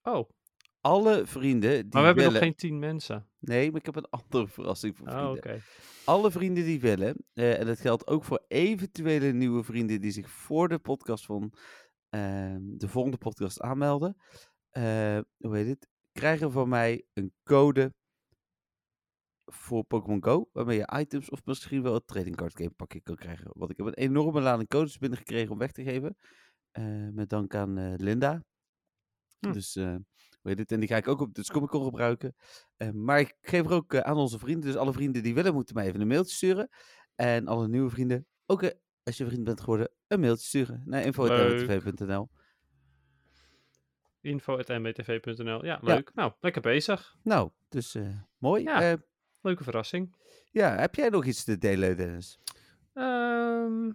Oh, 0.02 0.30
Alle 0.80 1.26
vrienden 1.26 1.70
die 1.70 1.82
maar 1.92 2.00
we 2.00 2.06
hebben 2.06 2.24
willen... 2.24 2.32
nog 2.32 2.42
geen 2.42 2.54
tien 2.54 2.78
mensen. 2.78 3.28
Nee, 3.38 3.70
maar 3.70 3.80
ik 3.80 3.86
heb 3.86 3.96
een 3.96 4.10
andere 4.20 4.48
verrassing 4.48 4.96
voor 4.96 5.06
Oh, 5.06 5.12
vrienden. 5.12 5.36
oké. 5.36 5.60
Alle 6.04 6.30
vrienden 6.30 6.64
die 6.64 6.80
willen, 6.80 7.16
eh, 7.32 7.58
en 7.60 7.66
dat 7.66 7.80
geldt 7.80 8.06
ook 8.06 8.24
voor 8.24 8.44
eventuele 8.48 9.32
nieuwe 9.32 9.62
vrienden 9.62 10.00
die 10.00 10.10
zich 10.10 10.30
voor 10.30 10.68
de 10.68 10.78
podcast 10.78 11.24
van 11.24 11.52
ehm, 12.08 12.60
de 12.62 12.88
volgende 12.88 13.16
podcast 13.16 13.60
aanmelden. 13.60 14.16
eh, 14.70 15.18
hoe 15.38 15.56
heet 15.56 15.66
het? 15.68 15.88
Krijgen 16.12 16.52
van 16.52 16.68
mij 16.68 17.04
een 17.12 17.32
code 17.42 17.92
voor 19.44 19.84
Pokémon 19.84 20.24
Go, 20.24 20.48
waarmee 20.52 20.78
je 20.78 20.98
items 20.98 21.30
of 21.30 21.44
misschien 21.44 21.82
wel 21.82 21.94
het 21.94 22.06
trading 22.06 22.36
card 22.36 22.56
game 22.56 22.70
pakje 22.70 23.00
kan 23.00 23.16
krijgen. 23.16 23.50
Want 23.52 23.70
ik 23.70 23.76
heb 23.76 23.86
een 23.86 23.94
enorme 23.94 24.40
lading 24.40 24.68
codes 24.68 24.98
binnengekregen 24.98 25.50
om 25.52 25.58
weg 25.58 25.72
te 25.72 25.82
geven. 25.82 26.16
eh, 26.72 27.08
met 27.12 27.28
dank 27.28 27.54
aan 27.54 27.78
eh, 27.78 27.94
Linda. 27.96 28.42
Hm. 29.38 29.52
Dus 29.52 29.76
eh, 29.76 29.94
hoe 30.40 30.50
heet 30.50 30.58
het? 30.58 30.72
En 30.72 30.80
die 30.80 30.88
ga 30.88 30.96
ik 30.96 31.08
ook 31.08 31.20
op 31.20 31.34
de 31.34 31.44
Comic 31.52 31.68
Con 31.68 31.84
gebruiken. 31.84 32.34
Eh, 32.76 32.90
maar 32.90 33.20
ik 33.20 33.36
geef 33.40 33.64
er 33.64 33.72
ook 33.72 33.92
eh, 33.94 34.00
aan 34.00 34.16
onze 34.16 34.38
vrienden. 34.38 34.70
Dus 34.70 34.76
alle 34.80 34.92
vrienden 34.92 35.22
die 35.22 35.34
willen, 35.34 35.54
moeten 35.54 35.74
mij 35.74 35.86
even 35.86 36.00
een 36.00 36.06
mailtje 36.06 36.34
sturen. 36.34 36.68
En 37.14 37.46
alle 37.46 37.68
nieuwe 37.68 37.90
vrienden, 37.90 38.26
ook 38.46 38.62
eh, 38.62 38.70
als 39.02 39.16
je 39.16 39.26
vriend 39.26 39.44
bent 39.44 39.60
geworden, 39.60 39.90
een 40.06 40.20
mailtje 40.20 40.46
sturen 40.46 40.82
naar 40.86 41.02
info.tv.nl. 41.04 42.30
Info.mbtv.nl. 44.22 45.64
Ja, 45.64 45.78
leuk. 45.82 46.14
Nou, 46.14 46.32
lekker 46.40 46.62
bezig. 46.62 47.16
Nou, 47.22 47.50
dus 47.68 47.94
eh, 47.94 48.08
mooi. 48.38 48.62
Ja. 48.62 48.80
Ja. 48.80 48.96
Leuke 49.40 49.62
verrassing. 49.64 50.14
ja, 50.50 50.76
heb 50.76 50.94
jij 50.94 51.08
nog 51.08 51.24
iets 51.24 51.44
te 51.44 51.58
delen, 51.58 51.96
Dennis? 51.96 52.38
Ehm, 52.94 53.90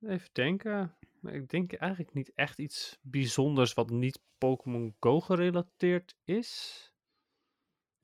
even 0.00 0.28
denken. 0.32 0.96
Ik 1.22 1.48
denk 1.50 1.72
eigenlijk 1.72 2.14
niet 2.14 2.32
echt 2.34 2.58
iets 2.58 2.98
bijzonders 3.02 3.74
wat 3.74 3.90
niet 3.90 4.20
Pokémon 4.38 4.94
Go 5.00 5.20
gerelateerd 5.20 6.16
is. 6.24 6.82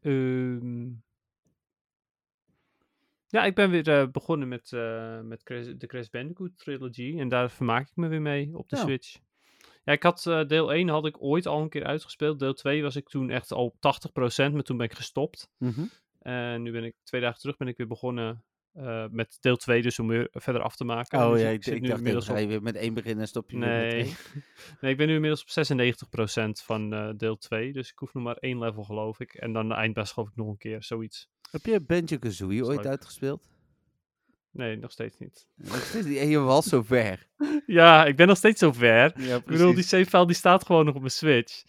Ehm, 0.01 0.87
ja, 3.27 3.45
ik 3.45 3.55
ben 3.55 3.71
weer 3.71 3.89
eh, 4.01 4.09
begonnen 4.11 4.49
met, 4.49 4.73
eh, 4.73 5.21
met 5.21 5.43
Crash- 5.43 5.73
de 5.77 5.87
Crash 5.87 6.09
Bandicoot 6.09 6.59
trilogy. 6.59 7.15
En 7.19 7.29
daar 7.29 7.51
vermaak 7.51 7.89
ik 7.89 7.97
me 7.97 8.09
weer 8.09 8.23
mee 8.23 8.57
op 8.59 8.69
de 8.69 8.77
Ja. 8.77 8.83
Switch. 8.83 9.19
Ja, 9.85 9.93
ik 9.93 10.03
had 10.03 10.27
eh, 10.27 10.45
deel 10.47 10.73
1 10.73 10.89
had 10.89 11.07
ik 11.07 11.23
ooit 11.23 11.47
al 11.47 11.61
een 11.61 11.69
keer 11.69 11.85
uitgespeeld. 11.85 12.39
Deel 12.39 12.55
2 12.55 12.83
was 12.83 12.97
ik 12.97 13.09
toen 13.09 13.31
echt 13.31 13.53
al 13.53 13.65
op 13.65 13.75
80%, 13.75 14.53
maar 14.53 14.63
toen 14.63 14.77
ben 14.77 14.87
ik 14.87 14.95
gestopt. 14.95 15.51
En 16.19 16.63
nu 16.63 16.73
ben 16.73 16.85
ik 16.85 16.95
twee 17.03 17.21
dagen 17.21 17.41
terug 17.41 17.57
ben 17.57 17.69
ik 17.69 17.77
weer 17.77 17.87
begonnen 17.87 18.45
eh, 18.75 19.05
met 19.11 19.37
deel 19.41 19.57
2, 19.57 19.83
dus 19.83 19.99
om 19.99 20.07
weer 20.07 20.29
verder 20.33 20.63
af 20.63 20.77
te 20.77 20.85
maken. 20.85 21.27
Oh 21.27 21.33
Dus 21.33 21.41
ja, 21.41 21.49
ik 21.49 21.55
ik, 21.55 21.65
zit 21.65 21.75
ik 21.75 21.81
nu 21.81 21.87
dacht, 21.87 21.99
inmiddels 21.99 22.27
ga 22.27 22.37
je 22.37 22.47
weer 22.47 22.63
met 22.63 22.77
één 22.77 22.95
beginnen 22.95 23.21
en 23.21 23.29
stop 23.29 23.51
je 23.51 23.59
weer 23.59 23.69
met 23.69 23.93
Nee. 23.93 24.15
nee, 24.81 24.91
ik 24.91 24.97
ben 24.97 25.07
nu 25.07 25.15
inmiddels 25.15 25.43
op 25.43 25.49
96% 25.49 26.65
van 26.65 26.93
eh, 26.93 27.09
deel 27.17 27.37
2, 27.37 27.73
dus 27.73 27.91
ik 27.91 27.99
hoef 27.99 28.15
nog 28.15 28.23
maar 28.23 28.37
één 28.37 28.59
level 28.59 28.85
geloof 28.85 29.21
ik. 29.21 29.35
En 29.35 29.53
dan 29.53 29.69
de 29.69 29.75
eindbaas 29.75 30.13
geloof 30.13 30.29
ik 30.29 30.37
nog 30.37 30.49
een 30.49 30.57
keer, 30.57 30.83
zoiets. 30.83 31.29
Heb 31.51 31.65
je 31.65 31.81
Banjo-Kazooie 31.81 32.65
ooit 32.65 32.77
leuk. 32.77 32.87
uitgespeeld? 32.87 33.54
Nee, 34.55 34.77
nog 34.77 34.91
steeds 34.91 35.19
niet. 35.19 35.49
En 36.19 36.29
je 36.29 36.39
was 36.39 36.67
zo 36.67 36.83
ver. 36.83 37.27
Ja, 37.67 38.05
ik 38.05 38.17
ben 38.17 38.27
nog 38.27 38.37
steeds 38.37 38.59
zo 38.59 38.73
ver. 38.73 39.13
Ja, 39.21 39.37
Ik 39.37 39.45
bedoel, 39.45 39.75
die 39.75 39.83
save 39.83 40.07
file 40.07 40.27
die 40.27 40.37
staat 40.37 40.67
gewoon 40.67 40.85
nog 40.85 40.95
op 40.95 41.01
mijn 41.01 41.13
Switch. 41.13 41.63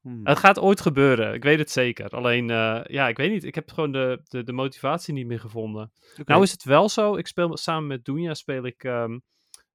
Hmm. 0.00 0.20
Het 0.24 0.38
gaat 0.38 0.58
ooit 0.58 0.80
gebeuren, 0.80 1.34
ik 1.34 1.42
weet 1.42 1.58
het 1.58 1.70
zeker. 1.70 2.08
Alleen, 2.08 2.50
eh, 2.50 2.80
ja, 2.84 3.08
ik 3.08 3.16
weet 3.16 3.30
niet. 3.30 3.44
Ik 3.44 3.54
heb 3.54 3.70
gewoon 3.70 3.92
de, 3.92 4.20
de, 4.24 4.42
de 4.44 4.52
motivatie 4.52 5.14
niet 5.14 5.26
meer 5.26 5.40
gevonden. 5.40 5.92
Nou 6.24 6.42
is 6.42 6.50
het 6.50 6.64
wel 6.64 6.88
zo, 6.88 7.16
ik 7.16 7.26
speel 7.26 7.56
samen 7.56 7.86
met 7.86 8.04
Dunja 8.04 8.34
speel 8.34 8.64
ik 8.64 8.84
ehm, 8.84 9.18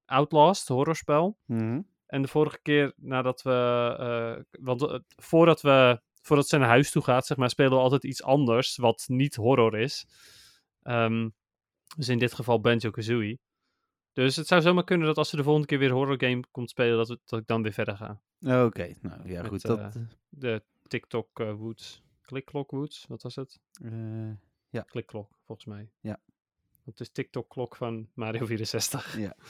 Outlast, 0.05 0.67
horrorspel. 0.67 1.38
Mhm. 1.46 1.81
En 2.05 2.22
de 2.22 2.27
vorige 2.27 2.60
keer 2.62 2.93
nadat 2.96 3.41
we, 3.41 3.96
eh, 4.00 4.43
want 4.63 4.81
eh, 4.81 5.00
voordat 5.15 5.62
we, 5.62 6.01
voordat 6.22 6.48
ze 6.48 6.58
naar 6.58 6.67
huis 6.67 6.91
toe 6.91 7.03
gaat, 7.03 7.25
zeg 7.25 7.38
maar, 7.38 7.50
spelen 7.50 7.72
we 7.72 7.77
altijd 7.77 8.03
iets 8.03 8.24
anders 8.24 8.77
wat 8.77 9.03
niet 9.08 9.36
horror 9.36 9.79
is. 9.79 10.08
Ehm, 10.81 11.29
dus 11.98 12.10
in 12.10 12.19
dit 12.19 12.34
geval 12.34 12.60
Banjo-Kazooie. 12.62 13.39
Dus 14.13 14.36
het 14.36 14.48
zou 14.48 14.62
zomaar 14.62 14.84
kunnen 14.84 15.08
dat 15.08 15.17
als 15.17 15.29
ze 15.29 15.36
de 15.36 15.43
volgende 15.43 15.67
keer 15.67 15.79
weer 15.79 15.91
horror 15.91 16.19
game 16.19 16.43
komt 16.51 16.69
spelen, 16.69 16.98
dat, 16.98 17.08
we, 17.08 17.19
dat 17.25 17.39
ik 17.39 17.48
dan 17.48 17.62
weer 17.62 17.74
verder 17.74 17.98
ga. 17.98 18.22
Oké, 18.65 18.93
nou 19.01 19.29
ja, 19.29 19.41
Met, 19.41 19.50
goed. 19.51 19.62
Dat, 19.62 19.79
eh, 19.79 20.01
De 20.29 20.63
TikTok 20.88 21.39
eh, 21.39 21.53
Woods. 21.53 22.01
Klikklok 22.22 22.72
Woods, 22.72 23.05
wat 23.08 23.22
was 23.22 23.36
het? 23.36 23.60
eh, 24.72 24.81
Klikklok, 24.86 25.29
volgens 25.46 25.67
mij. 25.67 25.89
Ja. 26.00 26.19
Het 26.86 27.00
is 27.00 27.10
TikTok-klok 27.10 27.75
van 27.75 28.08
Mario 28.13 28.46
64. 28.46 29.17
Ja. 29.17 29.36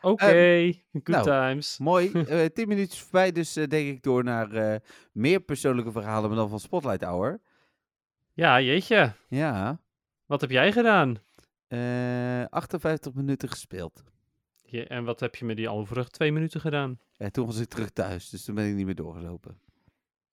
Oké, 0.00 0.72
good 0.92 1.06
nou, 1.06 1.24
times. 1.24 1.78
mooi. 1.90 2.12
Eh, 2.12 2.44
tien 2.46 2.68
minuutjes 2.68 3.00
voorbij, 3.00 3.32
dus 3.32 3.56
eh, 3.56 3.68
denk 3.68 3.88
ik 3.88 4.02
door 4.02 4.24
naar 4.24 4.52
eh, 4.52 4.80
meer 5.12 5.40
persoonlijke 5.40 5.92
verhalen, 5.92 6.28
maar 6.28 6.38
dan 6.38 6.48
van 6.48 6.60
Spotlight 6.60 7.02
Hour. 7.04 7.40
Ja, 8.32 8.60
jeetje. 8.60 9.12
Ja, 9.28 9.80
Wat 10.26 10.40
heb 10.40 10.50
jij 10.50 10.72
gedaan? 10.72 11.18
Eh 11.72 12.44
58 12.50 13.14
minuten 13.14 13.48
gespeeld. 13.48 14.02
En 14.88 15.04
wat 15.04 15.20
heb 15.20 15.34
je 15.34 15.44
met 15.44 15.56
die 15.56 15.68
overige 15.68 16.10
twee 16.10 16.32
minuten 16.32 16.60
gedaan? 16.60 16.98
Ja, 17.16 17.30
toen 17.30 17.46
was 17.46 17.58
ik 17.58 17.68
terug 17.68 17.90
thuis, 17.90 18.28
dus 18.30 18.44
toen 18.44 18.54
ben 18.54 18.68
ik 18.68 18.74
niet 18.74 18.86
meer 18.86 18.94
doorgelopen. 18.94 19.58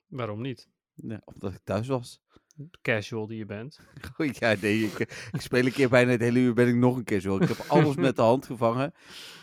Waarom 0.07 0.41
niet? 0.41 0.69
Ja, 0.93 1.21
omdat 1.25 1.53
ik 1.53 1.59
thuis 1.63 1.87
was. 1.87 2.21
Casual 2.81 3.27
die 3.27 3.37
je 3.37 3.45
bent. 3.45 3.79
Goed, 4.13 4.37
ja, 4.43 4.55
nee, 4.61 4.83
ik, 4.83 4.99
ik 5.31 5.41
speel 5.41 5.65
een 5.65 5.71
keer 5.71 5.89
bijna 5.89 6.11
het 6.11 6.19
hele 6.21 6.39
uur 6.39 6.53
ben 6.53 6.67
ik 6.67 6.75
nog 6.75 6.95
een 6.95 7.03
keer 7.03 7.19
zo. 7.19 7.37
Ik 7.37 7.47
heb 7.47 7.57
alles 7.67 7.95
met 7.95 8.15
de 8.15 8.21
hand 8.21 8.45
gevangen, 8.45 8.91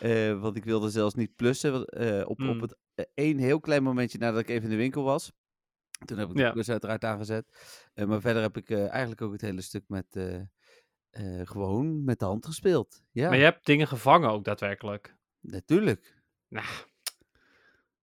eh, 0.00 0.40
want 0.40 0.56
ik 0.56 0.64
wilde 0.64 0.90
zelfs 0.90 1.14
niet 1.14 1.36
plussen. 1.36 1.84
eh, 1.84 2.20
op, 2.20 2.28
op 2.28 2.38
Mm. 2.38 2.60
het 2.60 2.76
eh, 2.94 3.04
één 3.14 3.38
heel 3.38 3.60
klein 3.60 3.82
momentje 3.82 4.18
nadat 4.18 4.40
ik 4.40 4.48
even 4.48 4.64
in 4.64 4.70
de 4.70 4.76
winkel 4.76 5.02
was. 5.02 5.32
Toen 6.04 6.18
heb 6.18 6.28
ik 6.28 6.34
de 6.36 6.42
Ja. 6.42 6.50
plus 6.52 6.70
uiteraard 6.70 7.04
aangezet. 7.04 7.48
Eh, 7.94 8.06
maar 8.06 8.20
verder 8.20 8.42
heb 8.42 8.56
ik 8.56 8.70
eh, 8.70 8.88
eigenlijk 8.88 9.22
ook 9.22 9.32
het 9.32 9.40
hele 9.40 9.60
stuk 9.60 9.84
met 9.88 10.16
eh, 11.16 11.40
gewoon 11.46 12.04
met 12.04 12.18
de 12.18 12.24
hand 12.24 12.46
gespeeld. 12.46 13.02
Ja, 13.12 13.28
Maar 13.28 13.38
je 13.38 13.44
hebt 13.44 13.66
dingen 13.66 13.88
gevangen 13.88 14.30
ook 14.30 14.44
daadwerkelijk. 14.44 15.14
natuurlijk. 15.40 16.14
Nou, 16.48 16.66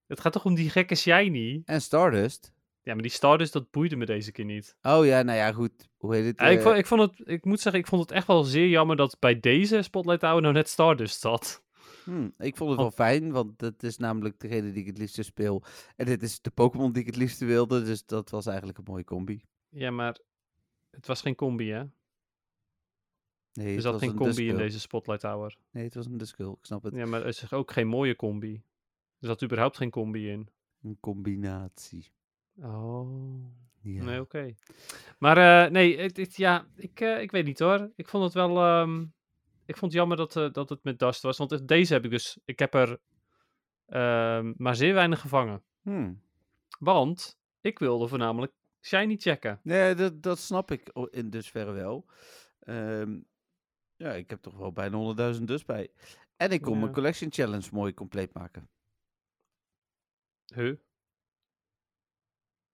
het 0.07 0.19
gaat 0.19 0.33
toch 0.33 0.45
om 0.45 0.55
die 0.55 0.69
gekke 0.69 0.95
shiny? 0.95 1.61
En 1.65 1.81
Stardust. 1.81 2.53
Ja, 2.81 2.93
maar 2.93 3.01
die 3.01 3.11
Stardust, 3.11 3.53
dat 3.53 3.71
boeide 3.71 3.95
me 3.95 4.05
deze 4.05 4.31
keer 4.31 4.45
niet. 4.45 4.75
Oh 4.81 5.05
ja, 5.05 5.21
nou 5.21 5.37
ja, 5.37 5.51
goed. 5.51 5.89
Hoe 5.97 6.15
heet 6.15 6.25
het? 6.25 6.39
Ja, 6.39 6.45
ik, 6.47 6.57
eh, 6.57 6.63
vond, 6.63 6.77
ik, 6.77 6.85
vond 6.85 7.01
het, 7.01 7.27
ik 7.27 7.45
moet 7.45 7.59
zeggen, 7.59 7.81
ik 7.81 7.87
vond 7.87 8.01
het 8.01 8.11
echt 8.11 8.27
wel 8.27 8.43
zeer 8.43 8.67
jammer 8.69 8.95
dat 8.95 9.19
bij 9.19 9.39
deze 9.39 9.81
Spotlight 9.81 10.19
Tower 10.21 10.41
nou 10.41 10.53
net 10.53 10.69
Stardust 10.69 11.19
zat. 11.19 11.63
Hmm, 12.03 12.33
ik 12.37 12.57
vond 12.57 12.69
het 12.69 12.79
Want- 12.79 12.95
wel 12.95 13.07
fijn, 13.07 13.31
want 13.31 13.59
dat 13.59 13.83
is 13.83 13.97
namelijk 13.97 14.39
degene 14.39 14.71
die 14.71 14.81
ik 14.81 14.87
het 14.87 14.97
liefste 14.97 15.23
speel. 15.23 15.63
En 15.95 16.05
dit 16.05 16.23
is 16.23 16.41
de 16.41 16.49
Pokémon 16.51 16.91
die 16.91 17.01
ik 17.01 17.07
het 17.07 17.15
liefste 17.15 17.45
wilde, 17.45 17.83
dus 17.83 18.05
dat 18.05 18.29
was 18.29 18.45
eigenlijk 18.45 18.77
een 18.77 18.83
mooie 18.87 19.03
combi. 19.03 19.43
Ja, 19.69 19.91
maar 19.91 20.17
het 20.91 21.07
was 21.07 21.21
geen 21.21 21.35
combi, 21.35 21.71
hè? 21.71 21.83
Nee, 23.53 23.67
Er 23.67 23.73
het 23.73 23.81
zat 23.83 23.99
geen 23.99 24.09
een 24.09 24.15
combi 24.15 24.47
in 24.47 24.57
deze 24.57 24.79
Spotlight 24.79 25.21
Tower. 25.21 25.57
Nee, 25.71 25.83
het 25.83 25.95
was 25.95 26.05
een 26.05 26.17
Duskull, 26.17 26.49
ik 26.51 26.57
snap 26.65 26.83
het. 26.83 26.95
Ja, 26.95 27.05
maar 27.05 27.21
er 27.21 27.27
is 27.27 27.51
ook 27.53 27.71
geen 27.71 27.87
mooie 27.87 28.15
combi. 28.15 28.63
Er 29.19 29.27
zat 29.27 29.43
überhaupt 29.43 29.77
geen 29.77 29.89
combi 29.89 30.29
in. 30.29 30.49
Een 30.83 30.97
combinatie. 30.99 32.11
Oh. 32.61 33.45
Ja. 33.81 34.03
Nee, 34.03 34.19
oké. 34.21 34.53
Maar 35.19 35.65
eh, 35.65 35.71
nee, 35.71 35.97
het, 35.99 36.17
het- 36.17 36.35
ja, 36.35 36.65
ik, 36.75 36.99
eh, 36.99 37.21
ik 37.21 37.31
weet 37.31 37.45
niet 37.45 37.59
hoor. 37.59 37.91
Ik 37.95 38.07
vond 38.07 38.23
het 38.23 38.33
wel. 38.33 38.57
ehm, 38.57 39.01
ik 39.65 39.77
vond 39.77 39.91
het 39.91 39.93
jammer 39.93 40.17
dat, 40.17 40.35
eh, 40.35 40.51
dat 40.51 40.69
het 40.69 40.83
met 40.83 40.99
Dust 40.99 41.21
was. 41.21 41.37
Want 41.37 41.49
het- 41.51 41.67
deze 41.67 41.93
heb 41.93 42.05
ik 42.05 42.11
dus. 42.11 42.37
Ik 42.45 42.59
heb 42.59 42.73
er 42.73 42.99
ehm, 43.85 44.53
maar 44.57 44.75
zeer 44.75 44.93
weinig 44.93 45.19
gevangen. 45.21 45.63
Hmm. 45.81 46.21
Want 46.79 47.37
ik 47.61 47.79
wilde 47.79 48.07
voornamelijk 48.07 48.51
Shiny 48.81 49.15
checken. 49.17 49.59
Nee, 49.63 49.95
dat, 49.95 50.23
dat 50.23 50.39
snap 50.39 50.71
ik 50.71 50.89
in 51.09 51.29
dusverre 51.29 51.71
wel. 51.71 52.05
Ehm, 52.59 53.19
ja, 54.03 54.13
ik 54.13 54.29
heb 54.29 54.41
toch 54.41 54.57
wel 54.57 54.71
bijna 54.71 54.97
100.000 55.37 55.43
dus 55.43 55.65
bij. 55.65 55.89
En 56.37 56.51
ik 56.51 56.61
kon 56.61 56.73
Ja. 56.73 56.79
mijn 56.79 56.91
Collection 56.93 57.31
Challenge 57.31 57.69
mooi 57.71 57.93
compleet 57.93 58.33
maken. 58.33 58.69
Huh? 60.55 60.75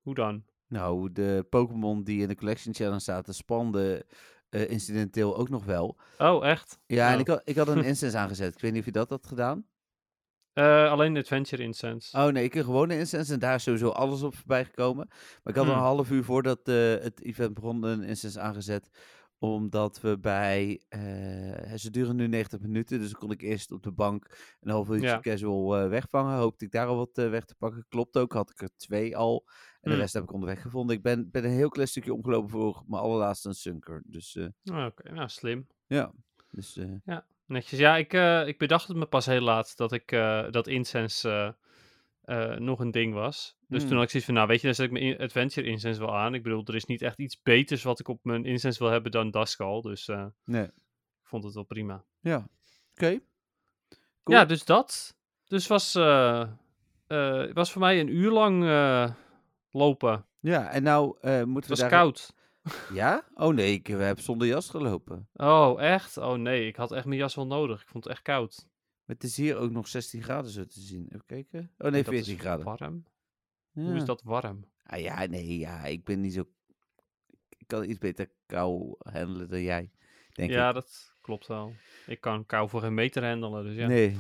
Hoe 0.02 0.14
dan? 0.16 0.44
Nou, 0.68 1.12
de 1.12 1.46
Pokémon 1.50 2.04
die 2.04 2.22
in 2.22 2.28
de 2.28 2.36
Collection 2.36 2.74
Challenge 2.74 3.00
zaten, 3.00 3.34
spande 3.34 4.06
eh, 4.50 4.70
incidenteel 4.70 5.38
ook 5.38 5.50
nog 5.50 5.66
wel. 5.66 5.98
Oh, 6.18 6.46
echt? 6.48 6.80
Ja, 6.86 7.08
en 7.08 7.14
Oh. 7.14 7.20
ik 7.20 7.28
had, 7.28 7.42
ik 7.46 7.56
had 7.56 7.68
een 7.68 7.84
instance 7.94 8.18
aangezet. 8.18 8.54
Ik 8.56 8.62
weet 8.62 8.72
niet 8.72 8.80
of 8.80 8.86
je 8.86 8.92
dat 8.92 9.10
had 9.10 9.28
gedaan. 9.28 9.68
Eh, 10.54 10.92
alleen 10.92 11.18
Adventure 11.18 11.64
Incense. 11.64 12.18
Oh 12.18 12.28
nee, 12.28 12.44
ik 12.44 12.54
heb 12.54 12.66
gewoon 12.66 12.90
een 12.90 12.98
instance 12.98 13.34
en 13.34 13.40
daar 13.40 13.56
is 13.56 13.64
sowieso 13.64 13.90
alles 13.90 14.22
op 14.22 14.36
voorbij 14.36 14.66
gekomen. 14.66 15.08
Maar 15.08 15.54
ik 15.54 15.56
had 15.56 15.66
Hmm. 15.66 15.74
een 15.74 15.80
half 15.80 16.12
uur 16.12 16.24
voordat 16.24 16.68
eh, 16.68 16.76
het 16.76 17.22
event 17.22 17.54
begon 17.54 17.84
een 17.84 18.04
instance 18.04 18.40
aangezet. 18.40 18.90
Omdat 19.40 20.02
we 20.02 20.20
bij, 20.20 20.82
eh, 20.90 21.74
ze 21.76 21.90
duren 21.92 22.16
nu 22.16 22.28
90 22.28 22.60
minuten, 22.60 23.00
dus 23.00 23.14
kon 23.14 23.32
ik 23.32 23.42
eerst 23.42 23.72
op 23.72 23.84
de 23.84 23.92
bank 23.92 24.56
een 24.60 24.72
half 24.72 24.90
uurtje 24.90 25.08
Ja. 25.08 25.20
casual 25.20 25.78
eh, 25.78 25.88
wegvangen. 25.90 26.38
Hoopte 26.38 26.66
ik 26.66 26.72
daar 26.72 26.88
al 26.88 26.96
wat 26.96 27.18
eh, 27.18 27.30
weg 27.30 27.46
te 27.46 27.56
pakken. 27.56 27.86
Klopt 27.90 28.18
ook, 28.18 28.34
had 28.34 28.50
ik 28.50 28.62
er 28.62 28.70
twee 28.78 29.18
al. 29.18 29.44
En 29.46 29.54
de 29.82 29.90
Hmm. 29.90 30.00
rest 30.00 30.14
heb 30.14 30.24
ik 30.24 30.32
onderweg 30.34 30.62
gevonden. 30.62 30.96
Ik 30.96 31.02
ben, 31.02 31.30
ben 31.32 31.44
een 31.46 31.52
heel 31.52 31.70
klein 31.70 31.88
stukje 31.88 32.14
omgelopen 32.14 32.50
voor 32.50 32.84
mijn 32.88 33.02
allerlaatste 33.04 33.48
een 33.48 33.54
sunker. 33.56 34.04
Dus 34.06 34.38
Ah, 34.72 34.86
Oké, 34.86 35.12
nou 35.14 35.30
slim. 35.30 35.68
ja, 35.88 36.12
dus 36.52 36.78
eh, 36.78 37.18
Netjes. 37.46 37.80
Ja, 37.80 37.98
ik, 37.98 38.14
ik 38.48 38.58
bedacht 38.58 38.88
het 38.88 38.98
me 38.98 39.06
pas 39.06 39.26
heel 39.26 39.42
laat 39.42 39.78
dat 39.78 39.92
ik 39.92 40.10
dat 40.52 40.68
incense 40.68 41.58
eh, 42.30 42.56
nog 42.56 42.80
een 42.80 42.92
ding 42.92 43.14
was. 43.14 43.56
Dus 43.68 43.80
Hmm. 43.80 43.88
toen 43.88 43.98
had 43.98 44.04
ik 44.06 44.10
zoiets 44.10 44.26
van, 44.30 44.38
nou 44.38 44.48
weet 44.48 44.60
je, 44.60 44.66
dan 44.66 44.76
zet 44.76 44.86
ik 44.86 44.92
mijn 44.92 45.18
adventure 45.20 45.68
incense 45.68 46.00
wel 46.00 46.18
aan. 46.18 46.34
Ik 46.34 46.44
bedoel, 46.44 46.64
er 46.66 46.76
is 46.76 46.86
niet 46.86 47.02
echt 47.02 47.20
iets 47.20 47.42
beters 47.42 47.84
wat 47.84 48.00
ik 48.00 48.08
op 48.08 48.20
mijn 48.24 48.46
incense 48.46 48.80
wil 48.80 48.92
hebben 48.92 49.12
dan 49.12 49.32
Duskull. 49.32 49.82
Dus 49.82 50.08
eh, 50.08 50.26
nee. 50.46 50.64
ik 50.64 50.72
vond 51.24 51.44
het 51.44 51.54
wel 51.54 51.64
prima. 51.64 52.04
Ja, 52.20 52.48
oké. 52.92 53.20
Cool. 54.24 54.38
Ja, 54.38 54.46
dus 54.46 54.66
dat. 54.66 55.16
Dus 55.48 55.68
was, 55.68 55.96
eh, 55.96 56.48
was 57.54 57.72
voor 57.72 57.82
mij 57.82 58.00
een 58.00 58.16
uur 58.16 58.32
lang 58.32 58.64
lopen. 59.72 60.26
Ja, 60.40 60.70
en 60.72 60.84
nou 60.84 61.18
Het 61.22 61.46
moeten 61.48 61.70
was 61.70 61.80
we 61.82 61.90
daar... 61.90 62.00
koud. 62.00 62.34
Ja? 62.94 63.24
Oh 63.34 63.54
nee, 63.54 63.74
ik 63.74 63.88
heb 63.88 64.20
zonder 64.20 64.48
jas 64.48 64.70
gelopen. 64.70 65.30
Oh, 65.34 65.82
echt? 65.82 66.18
Oh 66.18 66.34
nee, 66.34 66.68
ik 66.68 66.76
had 66.76 66.92
echt 66.92 67.06
mijn 67.06 67.20
jas 67.20 67.36
wel 67.36 67.48
nodig. 67.48 67.82
Ik 67.82 67.88
vond 67.88 68.04
het 68.04 68.14
echt 68.14 68.22
koud. 68.22 68.68
Het 69.10 69.24
is 69.24 69.38
hier 69.38 69.58
ook 69.58 69.72
nog 69.72 69.88
16 69.88 70.24
graden 70.24 70.52
zo 70.52 70.66
te 70.66 70.80
zien. 70.80 71.06
Even 71.06 71.26
kijken. 71.26 71.60
Oh 71.60 71.92
nee, 71.92 72.00
En 72.00 72.04
dat 72.04 72.14
is 72.14 72.26
14 72.26 72.40
graden. 72.40 72.66
Warm? 72.66 73.06
Ja. 73.72 73.82
Hoe 73.82 73.96
is 73.96 74.06
dat 74.06 74.22
warm? 74.24 74.66
Ah, 74.84 75.00
ja, 75.00 75.26
nee, 75.26 75.58
ja, 75.58 75.86
ik 75.86 76.04
ben 76.04 76.22
niet 76.22 76.34
zo... 76.34 76.50
Ik 77.48 77.68
kan 77.68 77.90
iets 77.90 78.00
beter 78.00 78.30
kou 78.46 78.96
handelen 78.98 79.50
dan 79.50 79.62
jij, 79.62 79.92
denk 80.34 80.52
ja, 80.52 80.68
ik. 80.68 80.74
dat 80.74 81.14
klopt 81.22 81.48
wel. 81.48 81.74
Ik 82.06 82.22
kan 82.22 82.46
kou 82.46 82.70
voor 82.70 82.82
geen 82.82 82.94
meter 82.94 83.26
handelen, 83.26 83.64
dus 83.64 83.76
ja. 83.76 83.88
Nee. 83.88 84.18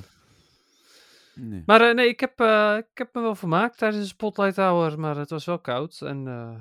Nee. 1.33 1.63
Maar 1.65 1.81
eh, 1.81 1.95
nee, 1.95 2.07
ik 2.07 2.19
heb, 2.19 2.39
eh, 2.39 2.77
ik 2.77 2.97
heb 2.97 3.13
me 3.13 3.21
wel 3.21 3.35
vermaakt 3.35 3.77
tijdens 3.77 4.03
de 4.03 4.09
Spotlight 4.09 4.55
Hour, 4.55 4.99
maar 4.99 5.17
het 5.17 5.29
was 5.29 5.45
wel 5.45 5.59
koud. 5.59 6.01
En 6.01 6.27
eh, 6.27 6.59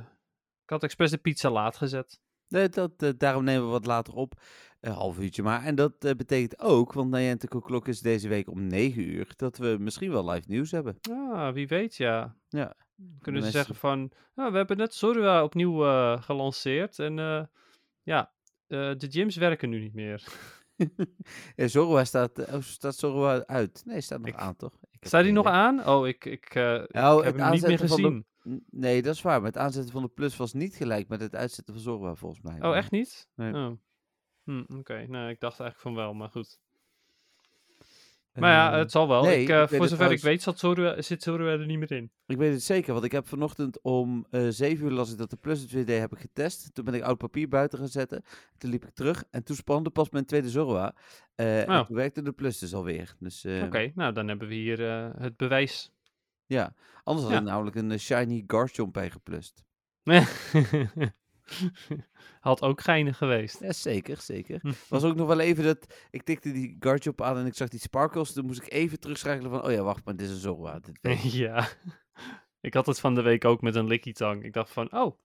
ik 0.62 0.70
had 0.70 0.82
expres 0.82 1.10
de 1.10 1.18
pizza 1.18 1.50
laat 1.50 1.76
gezet. 1.76 2.20
Nee, 2.48 2.68
dat, 2.68 3.14
daarom 3.18 3.44
nemen 3.44 3.64
we 3.64 3.70
wat 3.70 3.86
later 3.86 4.14
op. 4.14 4.40
Een 4.80 4.92
half 4.92 5.18
uurtje 5.18 5.42
maar. 5.42 5.64
En 5.64 5.74
dat 5.74 5.92
eh, 6.04 6.14
betekent 6.14 6.58
ook, 6.60 6.92
want 6.92 7.10
Niantic 7.10 7.50
Klok 7.50 7.88
is 7.88 8.00
deze 8.00 8.28
week 8.28 8.50
om 8.50 8.66
9 8.66 9.02
uur, 9.08 9.32
dat 9.36 9.56
we 9.58 9.76
misschien 9.80 10.10
wel 10.10 10.30
live 10.30 10.44
nieuws 10.48 10.70
hebben. 10.70 10.96
Ah, 11.10 11.52
wie 11.52 11.68
weet, 11.68 11.96
ja. 11.96 12.36
Ja. 12.48 12.74
Kunnen 13.20 13.42
ze 13.42 13.50
zeggen 13.50 13.74
van, 13.74 14.10
ah, 14.34 14.50
we 14.50 14.56
hebben 14.56 14.76
net 14.76 14.94
Zorua 14.94 15.42
opnieuw 15.44 15.84
eh, 15.84 16.22
gelanceerd. 16.22 16.98
En 16.98 17.18
eh, 17.18 17.42
ja, 18.02 18.32
de 18.66 19.06
gyms 19.10 19.36
werken 19.36 19.68
nu 19.68 19.80
niet 19.80 19.94
meer. 19.94 20.22
Zorua 21.56 22.04
staat, 22.04 22.52
oh, 22.52 22.60
staat 22.60 22.96
Zorua 22.96 23.44
uit? 23.46 23.82
Nee, 23.84 24.00
staat 24.00 24.18
nog 24.18 24.28
Ik- 24.28 24.34
aan, 24.34 24.56
toch? 24.56 24.78
Ik 24.90 25.06
Staat 25.06 25.22
die 25.22 25.32
nog 25.32 25.44
idee. 25.46 25.56
aan? 25.58 25.86
Oh, 25.88 26.06
ik, 26.06 26.24
ik, 26.24 26.44
ik 26.54 26.54
Nou, 26.92 27.24
heb 27.24 27.36
hem 27.36 27.50
niet 27.50 27.66
meer 27.66 27.70
de- 27.78 27.88
gezien. 27.88 28.26
Nee, 28.70 29.02
dat 29.02 29.14
is 29.14 29.22
waar. 29.22 29.38
Maar 29.40 29.50
het 29.50 29.58
aanzetten 29.58 29.92
van 29.92 30.02
de 30.02 30.08
plus 30.08 30.36
was 30.36 30.52
niet 30.52 30.74
gelijk 30.74 31.08
met 31.08 31.20
het 31.20 31.34
uitzetten 31.34 31.74
van 31.74 31.82
Zorua, 31.82 32.14
volgens 32.14 32.40
mij. 32.40 32.62
Oh, 32.62 32.76
echt 32.76 32.90
niet? 32.90 33.28
Nee. 33.34 33.54
Oh. 33.54 33.70
Hm, 34.48 34.64
Oké, 34.78 35.06
nou, 35.08 35.28
ik 35.30 35.40
dacht 35.40 35.60
eigenlijk 35.60 35.80
van 35.80 35.94
wel, 35.94 36.14
maar 36.14 36.28
goed. 36.28 36.58
Maar 38.32 38.50
ja, 38.52 38.72
Eh, 38.72 38.78
het 38.78 38.90
zal 38.90 39.08
wel. 39.08 39.22
nee, 39.22 39.42
ik, 39.42 39.48
eh, 39.48 39.62
ik 39.62 39.68
voor 39.68 39.88
zover 39.88 40.12
ik 40.12 40.20
weet 40.20 40.42
zat 40.42 40.58
Zorua, 40.58 41.02
zit 41.02 41.22
Zorua 41.22 41.50
er 41.50 41.66
niet 41.66 41.78
meer 41.78 41.92
in. 41.92 42.10
Ik 42.26 42.36
weet 42.36 42.52
het 42.52 42.62
zeker, 42.62 42.92
want 42.92 43.04
ik 43.04 43.12
heb 43.12 43.28
vanochtend 43.28 43.82
om 43.82 44.26
eh 44.30 44.46
7 44.48 44.84
uur 44.86 44.90
las 44.92 45.12
ik 45.12 45.18
dat 45.18 45.30
de 45.30 45.36
Plus 45.36 45.60
het 45.60 45.70
weer 45.70 45.84
deed, 45.86 46.00
heb 46.00 46.12
ik 46.12 46.18
getest. 46.18 46.74
Toen 46.74 46.84
ben 46.84 46.94
ik 46.94 47.02
oud 47.02 47.18
papier 47.18 47.48
buiten 47.48 47.78
gaan 47.78 47.88
zetten. 47.88 48.22
Toen 48.58 48.70
liep 48.70 48.84
ik 48.84 48.94
terug 48.94 49.24
en 49.30 49.44
toen 49.44 49.56
spande 49.56 49.90
pas 49.90 50.10
mijn 50.10 50.24
tweede 50.24 50.50
Zorua. 50.50 50.94
Eh, 51.34 51.60
En 51.62 51.78
Oh. 51.78 51.86
toen 51.86 51.96
werkte 51.96 52.22
de 52.22 52.32
Plus 52.32 52.58
dus 52.58 52.74
alweer. 52.74 53.14
Dus 53.18 53.44
Oké, 53.44 53.92
nou 53.94 54.12
dan 54.12 54.28
hebben 54.28 54.48
we 54.48 54.54
hier 54.54 54.80
het 55.22 55.36
bewijs. 55.36 55.90
ja, 56.46 56.74
anders 57.04 57.26
had 57.26 57.34
Ja. 57.36 57.40
ik 57.40 57.46
namelijk 57.46 57.76
een 57.76 57.98
shiny 58.00 58.44
Garchomp 58.46 58.92
bij 58.92 59.10
geplust. 59.10 59.64
Had 62.40 62.62
ook 62.62 62.80
geinig 62.80 63.16
geweest. 63.16 63.60
Ja, 63.60 63.72
zeker, 63.72 64.16
zeker. 64.16 64.60
was 64.88 65.04
ook 65.04 65.16
nog 65.16 65.26
wel 65.26 65.40
even 65.40 65.64
dat, 65.64 65.94
ik 66.10 66.22
tikte 66.22 66.52
die 66.52 66.76
Garchomp 66.80 67.22
aan 67.22 67.36
en 67.36 67.46
ik 67.46 67.54
zag 67.54 67.68
die 67.68 67.80
sparkles. 67.80 68.32
Toen 68.32 68.46
moest 68.46 68.62
ik 68.62 68.72
even 68.72 69.00
terugschakelen 69.00 69.50
van, 69.50 69.64
oh 69.64 69.72
ja, 69.72 69.82
wacht 69.82 70.04
maar, 70.04 70.16
dit 70.16 70.26
is 70.26 70.32
een 70.32 70.40
Zorua. 70.40 70.80
Ja. 71.22 71.68
Ik 72.60 72.74
had 72.74 72.86
het 72.86 73.00
van 73.00 73.14
de 73.14 73.22
week 73.22 73.44
ook 73.44 73.60
met 73.62 73.74
een 73.74 73.86
Licky 73.86 74.12
Tang. 74.12 74.44
Ik 74.44 74.52
dacht 74.52 74.70
van, 74.70 74.92
oh, 74.92 75.18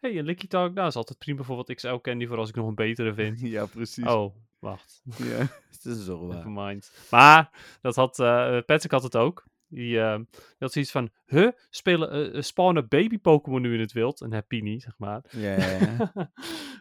hey, 0.00 0.18
een 0.18 0.24
Licky 0.24 0.46
Tang, 0.46 0.74
nou 0.74 0.88
is 0.88 0.96
altijd 0.96 1.18
prima 1.18 1.42
voor 1.42 1.56
wat 1.56 1.74
XL 1.74 1.94
candy 1.94 2.26
voor 2.26 2.38
als 2.38 2.48
ik 2.48 2.54
nog 2.54 2.66
een 2.66 2.74
betere 2.74 3.14
vind. 3.14 3.40
ja, 3.40 3.66
precies. 3.66 4.06
Oh, 4.06 4.34
wacht. 4.58 5.02
Ja, 5.16 5.38
het 5.70 5.84
is 5.84 6.04
zo 6.04 6.26
waar. 6.26 6.36
Nevermind. 6.36 6.92
Maar, 7.10 7.50
dat 7.80 7.96
had, 7.96 8.18
eh 8.18 8.58
Patrick 8.66 8.90
had 8.90 9.02
het 9.02 9.16
ook. 9.16 9.44
Die, 9.74 9.94
die 9.94 10.26
had 10.58 10.72
zoiets 10.72 10.90
van, 10.90 11.10
huh, 11.26 11.50
spelen, 11.70 12.10
eh, 12.10 12.36
eh, 12.36 12.42
spawnen 12.42 12.88
baby 12.88 13.18
Pokémon 13.18 13.62
nu 13.62 13.74
in 13.74 13.80
het 13.80 13.92
wild? 13.92 14.20
Een 14.20 14.32
Happiny, 14.32 14.80
zeg 14.80 14.98
maar. 14.98 15.24
Ja, 15.30 15.56
ja, 15.56 15.78
ja. 15.78 16.12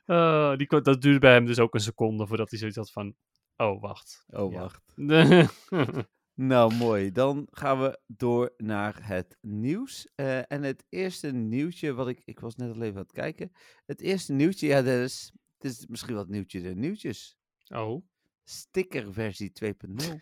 Eh, 0.05 0.55
die, 0.57 0.81
dat 0.81 1.01
duurde 1.01 1.19
bij 1.19 1.33
hem 1.33 1.45
dus 1.45 1.59
ook 1.59 1.73
een 1.73 1.79
seconde 1.79 2.27
voordat 2.27 2.49
hij 2.49 2.59
zoiets 2.59 2.77
had 2.77 2.91
van, 2.91 3.15
oh, 3.57 3.81
wacht. 3.81 4.23
Oh, 4.27 4.51
Ja. 4.51 4.59
wacht. 4.59 4.81
Nou, 6.33 6.75
mooi. 6.75 7.11
Dan 7.11 7.47
gaan 7.51 7.81
we 7.81 7.99
door 8.07 8.53
naar 8.57 8.99
het 9.01 9.37
nieuws. 9.41 10.11
En 10.15 10.63
het 10.63 10.85
eerste 10.89 11.31
nieuwtje, 11.31 11.93
wat 11.93 12.07
ik... 12.07 12.21
Ik 12.25 12.39
was 12.39 12.55
net 12.55 12.75
al 12.75 12.81
even 12.81 12.95
aan 12.95 13.01
het 13.01 13.11
kijken. 13.11 13.51
Het 13.85 14.01
eerste 14.01 14.33
nieuwtje, 14.33 14.67
ja, 14.67 14.81
dat 14.81 14.99
is... 14.99 15.31
Het 15.57 15.71
is 15.71 15.87
misschien 15.87 16.15
wat 16.15 16.27
nieuwtje 16.27 16.61
de 16.61 16.75
nieuwtjes. 16.75 17.37
oh. 17.67 18.03
Stickerversie 18.43 19.51
2.0. 19.63 20.15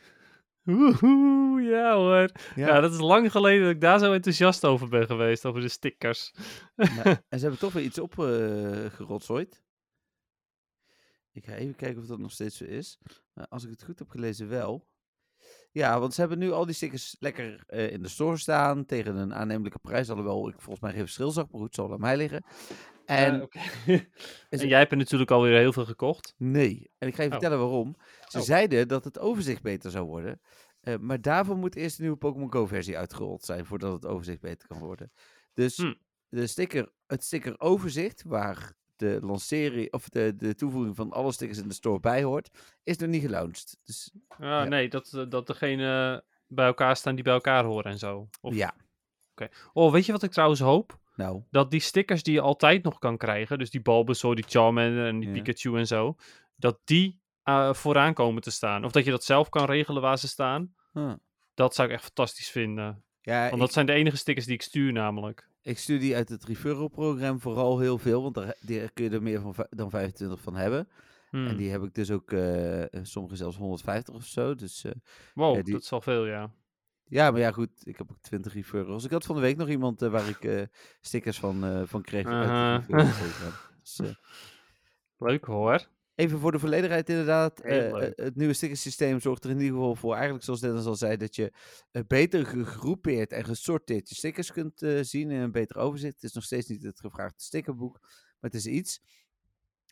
Ja 1.70 1.96
hoor. 1.96 2.30
Ja. 2.56 2.68
Ja. 2.68 2.80
dat 2.80 2.94
is 2.94 3.00
lang 3.00 3.32
geleden 3.32 3.62
dat 3.64 3.72
ik 3.76 3.82
daar 3.82 4.00
zo 4.00 4.14
enthousiast 4.14 4.66
over 4.66 4.88
ben 4.90 5.06
geweest, 5.06 5.46
over 5.46 5.62
de 5.62 5.70
stickers. 5.70 6.32
Nou, 6.76 7.02
en 7.30 7.40
ze 7.40 7.40
hebben 7.40 7.60
toch 7.60 7.74
weer 7.74 7.84
iets 7.84 8.00
opgerotzoid. 8.00 9.64
ik 11.32 11.46
ga 11.46 11.54
even 11.54 11.76
kijken 11.76 12.02
of 12.02 12.08
dat 12.08 12.20
nog 12.20 12.32
steeds 12.32 12.58
zo 12.58 12.64
is. 12.64 12.98
Maar 13.34 13.48
als 13.50 13.64
ik 13.64 13.70
het 13.70 13.84
goed 13.84 14.00
heb 14.00 14.10
gelezen, 14.10 14.48
wel. 14.50 14.88
Ja, 15.72 16.00
want 16.00 16.14
ze 16.14 16.20
hebben 16.20 16.40
nu 16.40 16.52
al 16.52 16.66
die 16.66 16.76
stickers 16.76 17.16
lekker 17.20 17.64
eh, 17.68 17.92
in 17.92 18.02
de 18.02 18.08
store 18.08 18.38
staan. 18.38 18.86
Tegen 18.86 19.16
een 19.16 19.34
aannemelijke 19.34 19.80
prijs. 19.80 20.10
Alhoewel 20.10 20.48
ik 20.48 20.56
volgens 20.60 20.80
mij 20.80 20.92
geen 20.92 21.00
verschil 21.02 21.32
zag. 21.32 21.44
Maar 21.44 21.60
goed, 21.60 21.66
het 21.66 21.76
zal 21.76 21.92
aan 21.94 22.00
mij 22.00 22.18
liggen. 22.18 22.44
En 23.06 23.42
oké. 23.42 23.60
is- 24.50 24.62
en 24.62 24.68
jij 24.68 24.80
hebt 24.80 24.92
er 24.92 24.98
natuurlijk 24.98 25.32
alweer 25.32 25.58
heel 25.58 25.74
veel 25.74 25.86
gekocht. 25.86 26.34
nee. 26.38 26.92
En 26.98 27.08
ik 27.08 27.16
ga 27.16 27.22
je 27.22 27.28
Oh. 27.28 27.34
vertellen 27.34 27.60
waarom. 27.60 27.96
Ze 28.28 28.38
Oh. 28.38 28.44
zeiden 28.44 28.88
dat 28.88 29.04
het 29.04 29.20
overzicht 29.20 29.62
beter 29.62 29.92
zou 29.92 30.06
worden. 30.06 30.42
Eh, 30.94 30.98
maar 31.00 31.22
daarvoor 31.22 31.58
moet 31.58 31.76
eerst 31.76 31.96
de 31.96 32.02
nieuwe 32.02 32.18
Pokémon 32.18 32.52
Go 32.52 32.66
versie 32.66 32.98
uitgerold 32.98 33.44
zijn. 33.44 33.66
Voordat 33.66 33.94
het 33.94 34.06
overzicht 34.06 34.42
beter 34.42 34.68
kan 34.68 34.80
worden. 34.80 35.12
Dus 35.54 35.78
Hm. 35.78 35.94
de 36.30 36.48
sticker, 36.48 36.92
het 37.08 37.24
sticker 37.24 37.60
overzicht, 37.60 38.24
waar 38.24 38.74
de 38.96 39.20
lancering 39.22 39.94
of 39.94 40.10
de, 40.10 40.34
de 40.36 40.56
toevoeging 40.56 40.96
van 40.96 41.12
alle 41.12 41.32
stickers 41.32 41.58
in 41.60 41.68
de 41.68 41.74
store 41.74 42.00
bij 42.00 42.24
hoort, 42.24 42.50
is 42.84 42.98
nog 42.98 43.10
niet 43.10 43.22
gelaunched. 43.22 43.78
Dus 43.84 44.12
Ah, 44.28 44.40
Ja. 44.40 44.64
Nee, 44.64 44.90
dat, 44.90 45.14
eh, 45.14 45.24
dat 45.30 45.48
degene 45.48 46.24
bij 46.48 46.66
elkaar 46.66 46.96
staan 46.96 47.16
die 47.16 47.24
bij 47.24 47.34
elkaar 47.34 47.64
horen 47.64 47.92
en 47.92 48.00
zo. 48.00 48.30
Of... 48.42 48.56
ja, 48.56 48.74
Oh, 49.74 49.92
weet 49.92 50.06
je 50.06 50.12
wat 50.12 50.24
ik 50.24 50.32
trouwens 50.32 50.60
hoop? 50.60 51.00
nou, 51.16 51.44
Dat 51.52 51.72
die 51.72 51.80
stickers 51.80 52.24
die 52.24 52.34
je 52.34 52.42
altijd 52.42 52.84
nog 52.84 53.00
kan 53.00 53.18
krijgen, 53.18 53.58
dus 53.58 53.70
die 53.70 53.82
Bulbasaur, 53.82 54.36
die 54.36 54.46
Charmander 54.48 55.08
en 55.08 55.20
die 55.20 55.30
Ja. 55.30 55.34
Pikachu 55.42 55.78
en 55.78 55.88
zo, 55.88 56.16
dat 56.56 56.80
die 56.84 57.20
eh, 57.44 57.74
vooraan 57.74 58.14
komen 58.14 58.42
te 58.42 58.52
staan. 58.52 58.84
Of 58.86 58.92
dat 58.92 59.06
je 59.06 59.12
dat 59.12 59.24
zelf 59.24 59.50
kan 59.50 59.66
regelen 59.66 60.02
waar 60.02 60.18
ze 60.18 60.28
staan. 60.28 60.74
Huh. 60.92 61.14
Dat 61.54 61.76
zou 61.76 61.88
ik 61.88 61.94
echt 61.94 62.04
fantastisch 62.04 62.50
vinden. 62.50 63.04
ja, 63.22 63.42
Want 63.42 63.54
ik, 63.54 63.60
dat 63.60 63.74
zijn 63.74 63.86
de 63.86 63.94
enige 63.94 64.18
stickers 64.18 64.46
die 64.46 64.56
ik 64.56 64.62
stuur 64.62 64.92
namelijk. 64.92 65.50
ik 65.62 65.78
stuur 65.78 66.00
die 66.00 66.16
uit 66.16 66.30
het 66.30 66.44
referral-programma 66.44 67.40
vooral 67.40 67.80
heel 67.80 67.98
veel, 67.98 68.22
want 68.22 68.36
daar, 68.36 68.56
kun 68.94 69.04
je 69.04 69.10
er 69.10 69.22
meer 69.24 69.42
van, 69.42 69.56
dan 69.70 69.90
25 69.90 70.42
van 70.42 70.56
hebben. 70.56 70.90
Hmm. 71.30 71.48
En 71.48 71.58
die 71.58 71.72
heb 71.72 71.84
ik 71.84 71.94
dus 71.94 72.12
ook, 72.12 72.32
eh, 72.32 72.84
sommige 73.04 73.36
zelfs 73.36 73.58
150 73.58 74.14
of 74.16 74.24
zo. 74.26 74.56
Dus 74.56 74.84
eh, 74.84 74.92
Wow, 75.34 75.56
ja, 75.56 75.62
die- 75.62 75.74
dat 75.74 75.82
is 75.82 75.92
al 75.92 76.02
veel, 76.02 76.26
ja. 76.26 76.52
ja, 77.06 77.32
maar 77.32 77.40
ja, 77.40 77.52
goed, 77.52 77.70
ik 77.84 77.98
heb 77.98 78.12
ook 78.12 78.22
20 78.22 78.54
referrals. 78.54 79.04
Ik 79.06 79.12
had 79.12 79.26
van 79.26 79.36
de 79.36 79.42
week 79.42 79.58
nog 79.58 79.68
iemand 79.70 80.02
eh, 80.02 80.10
waar 80.10 80.28
ik 80.28 80.68
stickers 81.02 81.40
van, 81.40 81.88
van 81.88 82.02
kreeg. 82.02 82.26
uit 82.26 82.50
Aha. 82.50 82.76
referral-programma. 82.78 83.56
Dus, 83.82 84.00
Leuk 85.18 85.46
hoor. 85.46 85.88
Even 86.20 86.40
voor 86.40 86.52
de 86.52 86.60
volledigheid 86.60 87.10
inderdaad. 87.10 87.60
Eh, 87.60 87.88
eh, 88.08 88.12
het 88.16 88.36
nieuwe 88.36 88.54
stickersysteem 88.54 89.20
zorgt 89.20 89.44
er 89.44 89.50
in 89.50 89.60
ieder 89.60 89.74
geval 89.76 89.96
voor, 89.96 90.14
eigenlijk 90.14 90.44
zoals 90.44 90.60
Dennis 90.60 90.86
al 90.86 90.96
zei, 90.96 91.18
dat 91.18 91.36
je 91.36 91.54
eh, 91.92 92.02
beter 92.08 92.46
gegroepeerd 92.46 93.32
en 93.32 93.44
gesorteerd 93.46 94.10
je 94.10 94.16
stickers 94.16 94.52
kunt 94.52 94.80
zien 95.02 95.32
in 95.32 95.40
een 95.40 95.52
beter 95.52 95.78
overzicht. 95.78 96.14
Het 96.14 96.24
is 96.24 96.34
nog 96.34 96.44
steeds 96.44 96.68
niet 96.68 96.84
het 96.84 97.00
gevraagde 97.00 97.42
stickerboek, 97.42 97.98
maar 98.02 98.52
het 98.52 98.54
is 98.54 98.66
iets. 98.66 99.02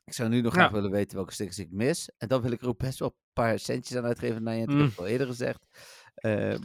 Ik 0.06 0.14
zou 0.14 0.30
nu 0.30 0.42
nog 0.42 0.54
Ja. 0.54 0.60
graag 0.60 0.72
willen 0.72 0.92
weten 0.92 1.16
welke 1.18 1.34
stickers 1.34 1.60
ik 1.60 1.72
mis. 1.72 2.12
En 2.18 2.28
dan 2.28 2.42
wil 2.42 2.52
ik 2.52 2.62
er 2.62 2.68
ook 2.68 2.78
best 2.78 3.00
wel 3.00 3.08
een 3.10 3.24
paar 3.34 3.60
centjes 3.60 3.98
aan 3.98 4.06
uitgeven. 4.06 4.44
Nou, 4.44 4.58
ja, 4.58 4.66
dat 4.66 4.74
heb 4.76 4.84
Mm. 4.84 4.92
ik 4.92 4.98
al 4.98 5.08
eerder 5.08 5.28
gezegd. 5.28 5.68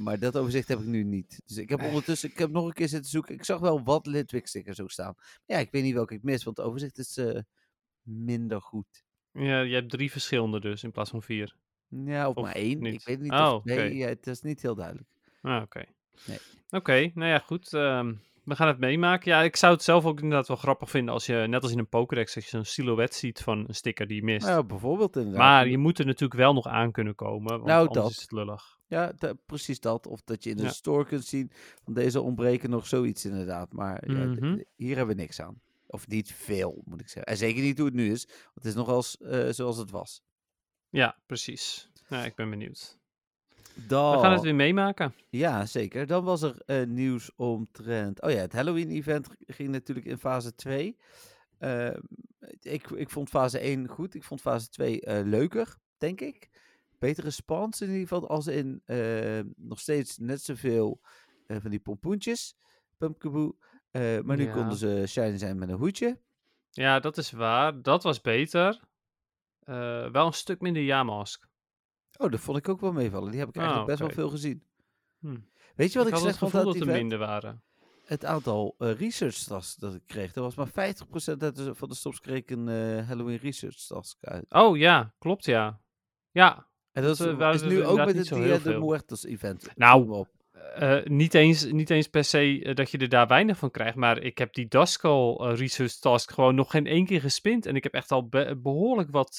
Maar 0.01 0.19
dat 0.19 0.37
overzicht 0.37 0.69
heb 0.69 0.79
ik 0.79 0.87
nu 0.87 1.03
niet. 1.05 1.41
Dus 1.47 1.57
ik 1.57 1.69
heb 1.69 1.83
ondertussen, 1.83 2.31
ik 2.31 2.39
heb 2.39 2.51
nog 2.51 2.67
een 2.67 2.73
keer 2.73 2.89
zitten 2.89 3.11
zoeken. 3.11 3.35
Ik 3.35 3.45
zag 3.45 3.61
wel 3.61 3.83
wat 3.83 4.07
Litwick 4.07 4.47
stickers 4.47 4.81
ook 4.81 4.91
staan. 4.91 5.13
Maar 5.17 5.43
ja, 5.45 5.59
ik 5.59 5.71
weet 5.71 5.83
niet 5.83 5.95
welke 5.95 6.15
ik 6.15 6.23
mis, 6.23 6.45
want 6.45 6.57
het 6.57 6.67
overzicht 6.67 6.99
is 6.99 7.19
minder 8.03 8.61
goed. 8.61 9.05
Ja, 9.33 9.61
je 9.61 9.75
hebt 9.75 9.91
drie 9.91 10.11
verschillende 10.11 10.61
dus, 10.61 10.83
in 10.83 10.91
plaats 10.91 11.11
van 11.11 11.23
vier. 11.23 11.55
Ja, 11.89 12.29
of, 12.29 12.37
Of 12.37 12.45
maar 12.45 12.55
één. 12.55 12.81
niet? 12.83 12.93
Ik 13.01 13.07
weet 13.07 13.21
niet. 13.21 13.33
Oh, 13.33 13.53
of, 13.55 13.65
nee, 13.65 13.95
ja, 13.97 14.09
het 14.09 14.27
is 14.27 14.41
niet 14.43 14.63
heel 14.63 14.75
duidelijk. 14.75 15.09
Ah, 15.43 15.63
oké. 15.63 15.85
Nee. 16.27 16.39
Oké, 16.71 17.11
nou 17.15 17.31
ja, 17.31 17.39
goed. 17.39 17.73
ehm, 17.75 18.15
we 18.45 18.55
gaan 18.57 18.69
het 18.69 18.79
meemaken. 18.79 19.31
Ja, 19.33 19.43
ik 19.43 19.57
zou 19.57 19.73
het 19.73 19.83
zelf 19.83 20.05
ook 20.05 20.21
inderdaad 20.21 20.49
wel 20.49 20.57
grappig 20.57 20.91
vinden 20.91 21.15
als 21.15 21.27
je, 21.27 21.35
net 21.49 21.63
als 21.63 21.73
in 21.73 21.79
een 21.79 21.89
Pokédex, 21.89 22.35
als 22.35 22.45
je 22.45 22.51
zo'n 22.51 22.65
silhouet 22.65 23.15
ziet 23.15 23.41
van 23.41 23.65
een 23.69 23.75
sticker 23.75 24.07
die 24.07 24.17
je 24.17 24.23
mist. 24.25 24.47
Nou, 24.47 24.65
bijvoorbeeld 24.65 25.17
inderdaad. 25.17 25.39
maar 25.41 25.69
je 25.69 25.79
moet 25.79 25.99
er 25.99 26.07
natuurlijk 26.07 26.41
wel 26.41 26.53
nog 26.53 26.67
aan 26.67 26.93
kunnen 26.93 27.15
komen, 27.15 27.51
want 27.51 27.65
Nou, 27.65 27.87
anders 27.87 28.03
dat. 28.05 28.11
is 28.11 28.21
het 28.21 28.33
lullig. 28.33 28.79
Ja, 28.87 29.13
precies 29.47 29.81
dat. 29.81 30.07
Of 30.07 30.21
dat 30.25 30.45
je 30.45 30.51
in 30.51 30.57
de 30.57 30.63
Ja. 30.63 30.69
store 30.69 31.05
kunt 31.05 31.25
zien 31.25 31.51
van 31.85 31.93
deze 31.95 32.21
ontbreken 32.21 32.71
nog 32.71 32.87
zoiets 32.87 33.25
inderdaad. 33.25 33.73
Maar 33.73 34.11
ja, 34.11 34.25
Mhm. 34.25 34.59
hier 34.77 34.97
hebben 34.97 35.17
we 35.17 35.21
niks 35.23 35.41
aan. 35.41 35.61
Of 35.93 36.09
niet 36.09 36.33
veel, 36.33 36.83
moet 36.85 37.01
ik 37.01 37.09
zeggen. 37.09 37.33
En 37.33 37.39
zeker 37.39 37.63
niet 37.63 37.77
hoe 37.77 37.87
het 37.87 37.95
nu 37.95 38.11
is. 38.13 38.25
Want 38.27 38.53
het 38.55 38.65
is 38.65 38.75
nogal 38.75 39.03
s- 39.03 39.17
eh, 39.21 39.49
zoals 39.51 39.77
het 39.77 39.91
was. 39.91 40.23
Ja, 40.89 41.19
precies. 41.27 41.91
Nou, 42.09 42.25
ik 42.25 42.35
ben 42.35 42.51
benieuwd. 42.51 42.99
Dan, 43.75 44.13
We 44.17 44.23
gaan 44.23 44.33
het 44.33 44.43
weer 44.43 44.55
meemaken. 44.55 45.15
Ja, 45.31 45.67
zeker. 45.67 46.07
Dan 46.07 46.25
was 46.25 46.43
er 46.43 46.63
eh, 46.67 46.87
nieuws 46.87 47.31
omtrent... 47.37 48.23
Oh 48.23 48.31
ja, 48.31 48.37
het 48.37 48.53
Halloween-event 48.53 49.29
ging 49.47 49.69
natuurlijk 49.71 50.07
in 50.07 50.19
fase 50.19 50.55
2. 50.55 50.97
Eh, 51.59 51.97
ik, 52.61 52.91
ik 52.91 53.11
vond 53.11 53.29
fase 53.29 53.59
1 53.59 53.89
goed. 53.89 54.15
Ik 54.15 54.23
vond 54.25 54.41
fase 54.41 54.69
2 54.69 55.01
eh, 55.01 55.25
leuker, 55.27 55.77
denk 55.99 56.21
ik. 56.21 56.49
Betere 56.99 57.31
spawns 57.31 57.81
in 57.81 57.87
ieder 57.91 58.03
geval. 58.09 58.29
Als 58.29 58.47
in 58.47 58.83
nog 59.57 59.81
steeds 59.81 60.19
net 60.19 60.43
zoveel 60.43 61.01
van 61.47 61.71
die 61.71 61.81
pompoentjes. 61.81 62.57
Pumpkaboo. 62.97 63.57
Eh, 63.93 64.21
maar 64.21 64.37
nu 64.37 64.45
Ja. 64.47 64.53
konden 64.53 64.77
ze 64.77 65.05
shiny 65.09 65.39
zijn 65.39 65.59
met 65.59 65.69
een 65.69 65.77
hoedje. 65.79 66.19
Ja, 66.71 67.01
dat 67.01 67.17
is 67.17 67.31
waar. 67.31 67.83
Dat 67.83 68.03
was 68.03 68.21
beter. 68.21 68.81
Eh, 69.61 70.11
wel 70.11 70.27
een 70.27 70.33
stuk 70.33 70.61
minder 70.61 70.83
ja-mask. 70.83 71.49
Oh, 72.19 72.31
dat 72.31 72.41
vond 72.41 72.59
ik 72.59 72.69
ook 72.69 72.81
wel 72.81 72.93
meevallen. 72.93 73.31
Die 73.31 73.41
heb 73.41 73.49
ik 73.49 73.57
Ah, 73.57 73.61
eigenlijk 73.63 73.91
best 73.91 74.03
oké. 74.03 74.15
wel 74.15 74.25
veel 74.25 74.35
gezien. 74.35 74.63
Hm. 75.19 75.39
Weet 75.75 75.93
je 75.93 75.99
wat 75.99 76.07
ik, 76.07 76.13
het 76.13 76.23
slecht 76.23 76.39
vond 76.39 76.53
dat 76.53 76.67
het 76.67 76.81
er 76.81 76.87
minder 76.87 77.19
waren. 77.19 77.63
het 78.05 78.25
aantal 78.25 78.75
eh, 78.79 78.93
research 78.99 79.37
tasks 79.37 79.75
dat 79.77 79.95
ik 79.95 80.03
kreeg. 80.07 80.35
Er 80.35 80.43
was 80.43 80.55
maar 80.55 80.69
50% 80.69 81.43
uit 81.43 81.57
de, 81.57 81.75
van 81.75 81.89
de 81.89 81.95
stops 81.95 82.21
kreeg 82.21 82.39
ik 82.39 82.51
een 82.51 82.69
Halloween 83.05 83.37
research 83.39 83.77
task 83.87 84.17
uit. 84.25 84.53
Oh 84.53 84.77
ja, 84.77 85.15
klopt 85.19 85.45
ja. 85.45 85.81
Ja, 86.31 86.67
En 86.93 87.03
dat 87.03 87.21
is, 87.21 87.27
is 87.27 87.63
nu 87.69 87.85
ook 87.85 87.97
met 87.97 88.17
het 88.17 88.29
Dia 88.29 88.59
de. 88.59 88.79
Muertos 88.79 89.25
event. 89.25 89.69
Nou, 89.77 90.11
op. 90.11 90.29
Eh, 90.53 91.05
niet, 91.05 91.35
eens, 91.35 91.65
niet 91.65 91.91
eens 91.91 92.09
per 92.09 92.25
se 92.25 92.63
eh, 92.63 92.75
dat 92.75 92.91
je 92.91 92.99
er 92.99 93.09
daar 93.09 93.27
weinig 93.27 93.59
van 93.59 93.71
krijgt, 93.71 93.97
maar 93.97 94.19
ik 94.19 94.39
heb 94.39 94.55
die 94.55 94.69
Duskull 94.69 95.37
eh, 95.37 95.57
Research 95.57 95.93
Task 95.93 96.31
gewoon 96.31 96.55
nog 96.55 96.71
geen 96.71 96.87
één 96.87 97.07
keer 97.07 97.21
gespind. 97.21 97.67
En 97.67 97.77
ik 97.77 97.83
heb 97.83 97.95
echt 97.95 98.11
al 98.11 98.29
be- 98.29 98.57
behoorlijk 98.63 99.11
wat, 99.11 99.37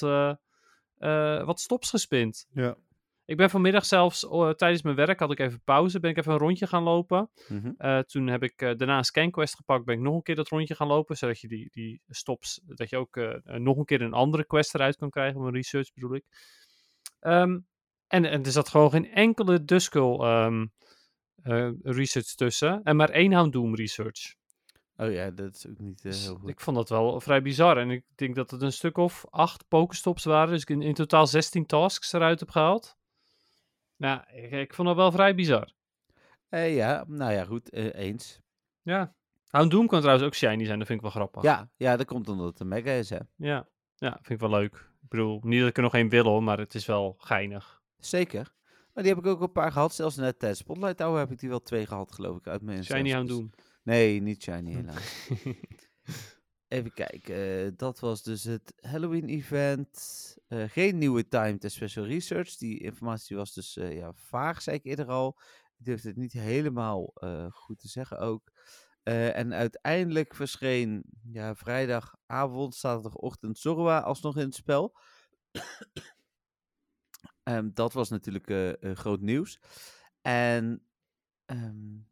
wat 1.44 1.60
stops 1.60 1.90
gespind. 1.90 2.46
Ja. 2.52 2.76
Ik 3.26 3.36
ben 3.36 3.50
vanmiddag 3.50 3.84
zelfs, 3.84 4.26
tijdens 4.56 4.82
mijn 4.82 4.96
werk 4.96 5.18
had 5.18 5.30
ik 5.30 5.38
even 5.38 5.62
pauze, 5.64 6.00
ben 6.00 6.10
ik 6.10 6.16
even 6.16 6.32
een 6.32 6.38
rondje 6.38 6.66
gaan 6.66 6.82
lopen. 6.82 7.30
Mhm. 7.48 8.02
Toen 8.02 8.26
heb 8.26 8.42
ik 8.42 8.58
daarna 8.58 8.98
een 8.98 9.04
scanquest 9.04 9.56
gepakt, 9.56 9.84
ben 9.84 9.94
ik 9.94 10.00
nog 10.00 10.14
een 10.14 10.22
keer 10.22 10.34
dat 10.34 10.48
rondje 10.48 10.74
gaan 10.74 10.86
lopen, 10.86 11.16
zodat 11.16 11.40
je 11.40 11.48
die, 11.48 11.68
die 11.70 12.00
stops, 12.08 12.60
dat 12.66 12.90
je 12.90 12.96
ook 12.96 13.16
nog 13.44 13.76
een 13.76 13.84
keer 13.84 14.02
een 14.02 14.12
andere 14.12 14.46
quest 14.46 14.74
eruit 14.74 14.96
kan 14.96 15.10
krijgen, 15.10 15.40
een 15.40 15.52
research 15.52 15.92
bedoel 15.92 16.14
ik. 16.14 16.24
Ehm, 17.20 17.58
en, 18.06 18.24
en 18.24 18.44
er 18.44 18.52
zat 18.52 18.68
gewoon 18.68 18.90
geen 18.90 19.10
enkele 19.10 19.64
Duskull 19.64 20.18
ehm, 20.18 20.60
eh, 20.60 20.66
research 21.82 22.34
tussen, 22.34 22.80
en 22.84 22.96
maar 22.96 23.10
één 23.10 23.32
Houndoom 23.32 23.74
research. 23.74 24.34
Oh 24.96 25.12
ja, 25.12 25.30
dat 25.30 25.54
is 25.54 25.66
ook 25.66 25.78
niet 25.78 25.96
eh, 25.96 26.02
Dus 26.02 26.24
heel 26.24 26.36
goed. 26.36 26.48
ik 26.48 26.60
vond 26.60 26.76
dat 26.76 26.88
wel 26.88 27.20
vrij 27.20 27.42
bizar. 27.42 27.78
En 27.78 27.90
ik 27.90 28.04
denk 28.14 28.34
dat 28.34 28.50
het 28.50 28.62
een 28.62 28.72
stuk 28.72 28.96
of 28.96 29.24
acht 29.30 29.68
pokestops 29.68 30.24
waren. 30.24 30.52
Dus 30.52 30.62
ik 30.62 30.70
in, 30.70 30.82
in 30.82 30.94
totaal 30.94 31.26
16 31.26 31.66
tasks 31.66 32.12
eruit 32.12 32.40
heb 32.40 32.50
gehaald. 32.50 32.96
Nou, 33.96 34.20
ik, 34.32 34.50
ik 34.50 34.74
vond 34.74 34.88
dat 34.88 34.96
wel 34.96 35.12
vrij 35.12 35.34
bizar. 35.34 35.72
Eh, 36.48 36.74
ja, 36.74 37.04
nou 37.08 37.32
ja, 37.32 37.44
goed, 37.44 37.70
eh, 37.70 37.94
eens. 37.94 38.40
Ja. 38.82 39.14
Houndoom 39.48 39.86
kan 39.86 40.00
trouwens 40.00 40.26
ook 40.26 40.34
shiny 40.34 40.64
zijn, 40.64 40.78
dat 40.78 40.86
vind 40.86 40.98
ik 40.98 41.04
wel 41.04 41.14
grappig. 41.14 41.42
Ja, 41.42 41.70
ja, 41.76 41.96
dat 41.96 42.06
komt 42.06 42.28
omdat 42.28 42.46
het 42.46 42.60
een 42.60 42.68
mega 42.68 42.90
is, 42.90 43.10
hè. 43.10 43.18
Ja, 43.36 43.68
ja 43.96 44.10
vind 44.10 44.28
ik 44.28 44.48
wel 44.48 44.58
leuk. 44.58 44.74
Ik 45.02 45.08
bedoel, 45.08 45.40
niet 45.42 45.60
dat 45.60 45.68
ik 45.68 45.76
er 45.76 45.82
nog 45.82 45.94
één 45.94 46.08
wil 46.08 46.24
hoor, 46.24 46.42
maar 46.42 46.58
het 46.58 46.74
is 46.74 46.86
wel 46.86 47.14
geinig. 47.18 47.82
Zeker. 47.98 48.54
Maar 48.94 49.04
die 49.04 49.14
heb 49.14 49.24
ik 49.24 49.30
ook 49.30 49.40
een 49.40 49.52
paar 49.52 49.72
gehad. 49.72 49.94
Zelfs 49.94 50.16
net 50.16 50.38
tijdens 50.38 50.60
Spotlight 50.60 50.98
heb 50.98 51.30
ik 51.30 51.38
die 51.38 51.48
wel 51.48 51.60
twee 51.62 51.86
gehad, 51.86 52.12
geloof 52.12 52.36
ik, 52.36 52.46
uit 52.46 52.62
mijn 52.62 52.84
Shiny 52.84 52.98
instanties. 52.98 53.30
Houndoom. 53.32 53.50
Nee, 53.82 54.20
niet 54.20 54.42
shiny 54.42 54.72
Hm. 54.72 54.76
helaas. 54.76 55.28
even 56.68 56.92
kijken. 56.92 57.76
dat 57.76 58.00
was 58.00 58.22
dus 58.22 58.44
het 58.44 58.72
Halloween-event. 58.76 60.36
geen 60.48 60.98
nieuwe 60.98 61.28
timed 61.28 61.72
special 61.72 62.04
research. 62.04 62.56
Die 62.56 62.80
informatie 62.80 63.36
was 63.36 63.52
dus 63.52 63.74
ja, 63.74 64.12
vaag, 64.14 64.62
zei 64.62 64.76
ik 64.76 64.84
eerder 64.84 65.06
al. 65.06 65.40
Ik 65.76 65.84
durfde 65.84 66.08
het 66.08 66.16
niet 66.16 66.32
helemaal 66.32 67.12
goed 67.50 67.78
te 67.78 67.88
zeggen 67.88 68.18
ook. 68.18 68.50
en 69.02 69.54
uiteindelijk 69.54 70.34
verscheen 70.34 71.04
ja, 71.32 71.54
vrijdagavond, 71.54 72.74
zaterdagochtend 72.74 73.58
Zorwa 73.58 73.98
alsnog 74.00 74.36
in 74.36 74.44
het 74.44 74.54
spel. 74.54 74.96
Um, 77.44 77.70
dat 77.74 77.92
was 77.92 78.08
natuurlijk 78.08 78.48
uh, 78.48 78.72
groot 78.94 79.20
nieuws. 79.20 79.60
En 80.22 80.82
um, 81.46 82.08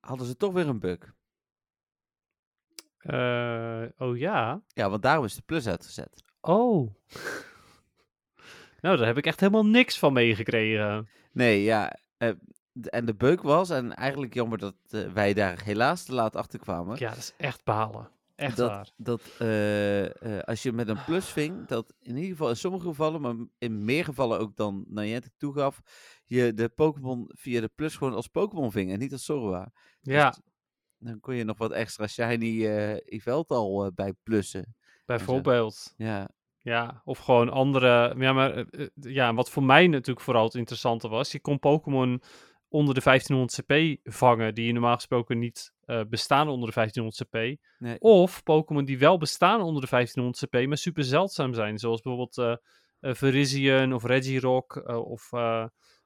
hadden 0.00 0.26
ze 0.26 0.36
toch 0.36 0.52
weer 0.52 0.68
een 0.68 0.80
bug. 0.80 1.14
Uh, 3.02 3.84
oh 3.98 4.18
ja? 4.18 4.62
Ja, 4.68 4.90
want 4.90 5.02
daarom 5.02 5.24
is 5.24 5.34
de 5.34 5.42
plus 5.42 5.66
uitgezet. 5.66 6.24
Oh. 6.40 6.94
nou, 8.80 8.96
daar 8.96 9.06
heb 9.06 9.16
ik 9.16 9.26
echt 9.26 9.40
helemaal 9.40 9.66
niks 9.66 9.98
van 9.98 10.12
meegekregen. 10.12 11.08
Nee, 11.32 11.62
ja. 11.62 11.96
En 12.82 13.04
de 13.04 13.14
bug 13.14 13.42
was, 13.42 13.70
en 13.70 13.94
eigenlijk 13.94 14.34
jammer 14.34 14.58
dat 14.58 14.76
wij 15.12 15.34
daar 15.34 15.62
helaas 15.62 16.04
te 16.04 16.14
laat 16.14 16.36
achter 16.36 16.58
kwamen. 16.58 16.98
Ja, 16.98 17.08
dat 17.08 17.18
is 17.18 17.34
echt 17.36 17.64
balen. 17.64 18.10
Echt 18.40 18.56
dat, 18.56 18.68
waar. 18.68 18.90
Dat 18.96 19.22
uh, 19.38 20.04
uh, 20.04 20.40
als 20.44 20.62
je 20.62 20.72
met 20.72 20.88
een 20.88 21.04
plus 21.04 21.26
ving, 21.26 21.66
dat 21.66 21.94
in 22.00 22.16
ieder 22.16 22.30
geval 22.30 22.48
in 22.48 22.56
sommige 22.56 22.86
gevallen, 22.86 23.20
maar 23.20 23.34
in 23.58 23.84
meer 23.84 24.04
gevallen 24.04 24.38
ook 24.38 24.56
dan 24.56 24.84
Niantic 24.88 25.32
toegaf, 25.36 25.80
je 26.24 26.54
de 26.54 26.68
Pokémon 26.68 27.30
via 27.34 27.60
de 27.60 27.70
plus 27.74 27.96
gewoon 27.96 28.14
als 28.14 28.26
Pokémon 28.26 28.72
ving 28.72 28.92
en 28.92 28.98
niet 28.98 29.12
als 29.12 29.24
Zorua. 29.24 29.72
Ja. 30.00 30.30
Dus 30.30 30.40
dan 30.98 31.20
kon 31.20 31.34
je 31.34 31.44
nog 31.44 31.58
wat 31.58 31.72
extra 31.72 32.06
shiny 32.06 32.66
uh, 32.66 32.96
event 33.04 33.48
al 33.48 33.92
bij 33.94 34.12
plussen. 34.22 34.76
Bijvoorbeeld. 35.06 35.94
Ja. 35.96 36.30
Ja, 36.62 37.02
of 37.04 37.18
gewoon 37.18 37.50
andere. 37.50 38.14
Ja, 38.18 38.32
maar 38.32 38.64
ja, 38.94 39.34
wat 39.34 39.50
voor 39.50 39.62
mij 39.62 39.86
natuurlijk 39.86 40.20
vooral 40.20 40.44
het 40.44 40.54
interessante 40.54 41.08
was, 41.08 41.32
je 41.32 41.40
kon 41.40 41.58
Pokémon 41.58 42.22
onder 42.70 42.94
de 42.94 43.00
1500 43.00 43.60
CP 43.60 44.00
vangen, 44.14 44.54
die 44.54 44.72
normaal 44.72 44.94
gesproken 44.94 45.38
niet 45.38 45.72
uh, 45.86 46.00
bestaan 46.08 46.48
onder 46.48 46.68
de 46.68 46.74
1500 46.74 47.22
CP. 47.22 47.60
Nee. 47.78 48.00
Of 48.00 48.42
Pokémon 48.42 48.84
die 48.84 48.98
wel 48.98 49.18
bestaan 49.18 49.60
onder 49.60 49.82
de 49.82 49.88
1500 49.90 50.44
CP, 50.44 50.68
maar 50.68 50.76
super 50.76 51.04
zeldzaam 51.04 51.54
zijn. 51.54 51.78
Zoals 51.78 52.00
bijvoorbeeld 52.00 52.38
uh, 52.38 52.56
uh, 53.00 53.14
Virizion 53.14 53.92
of 53.92 54.04
Regirock 54.04 54.88
of 54.88 55.30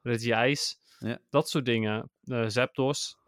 Regice. 0.03 0.77
Ja. 0.99 1.19
Dat 1.31 1.49
soort 1.49 1.65
dingen. 1.65 2.11
Zapdos. 2.47 3.19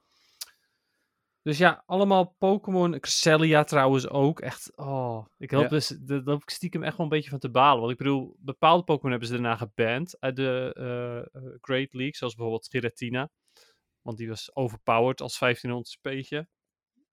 Dus 1.46 1.58
ja, 1.58 1.82
allemaal 1.86 2.34
Pokémon. 2.38 3.00
Cresselia 3.00 3.64
trouwens 3.64 4.08
ook. 4.08 4.40
Echt, 4.40 4.76
oh. 4.76 5.26
Ik 5.38 5.50
hoop 5.50 5.62
ja. 5.62 5.68
dus, 5.68 5.88
daar 5.88 6.22
loop 6.24 6.42
ik 6.42 6.50
stiekem 6.50 6.82
echt 6.82 6.96
wel 6.96 7.06
een 7.06 7.12
beetje 7.12 7.30
van 7.30 7.38
te 7.38 7.50
balen. 7.50 7.80
Want 7.80 7.92
ik 7.92 7.98
bedoel, 7.98 8.36
bepaalde 8.38 8.84
Pokémon 8.84 9.10
hebben 9.10 9.28
ze 9.28 9.34
daarna 9.34 9.56
geband 9.56 10.20
uit 10.20 10.36
de 10.36 10.76
uh, 10.78 11.56
Great 11.60 11.92
League. 11.92 12.16
Zoals 12.16 12.34
bijvoorbeeld 12.34 12.68
Giratina. 12.68 13.30
Want 14.02 14.18
die 14.18 14.28
was 14.28 14.54
overpowered 14.54 15.20
als 15.20 15.38
1500 15.38 15.88
speetje. 15.88 16.48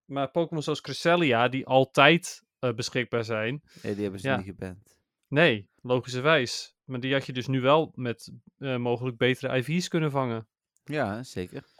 Maar 0.04 0.30
Pokémon 0.30 0.62
zoals 0.62 0.80
Cresselia, 0.80 1.48
die 1.48 1.66
altijd 1.66 2.42
uh, 2.60 2.72
beschikbaar 2.72 3.24
zijn. 3.24 3.62
Nee, 3.82 3.94
die 3.94 4.02
hebben 4.02 4.20
ze 4.20 4.28
ja. 4.28 4.36
niet 4.36 4.46
geband. 4.46 4.96
Nee, 5.28 5.68
logischerwijs. 5.82 6.74
Maar 6.84 7.00
die 7.00 7.12
had 7.12 7.26
je 7.26 7.32
dus 7.32 7.46
nu 7.46 7.60
wel 7.60 7.92
met 7.94 8.32
uh, 8.58 8.76
mogelijk 8.76 9.16
betere 9.16 9.56
IV's 9.56 9.88
kunnen 9.88 10.10
vangen. 10.10 10.48
Ja, 10.84 11.22
zeker. 11.22 11.73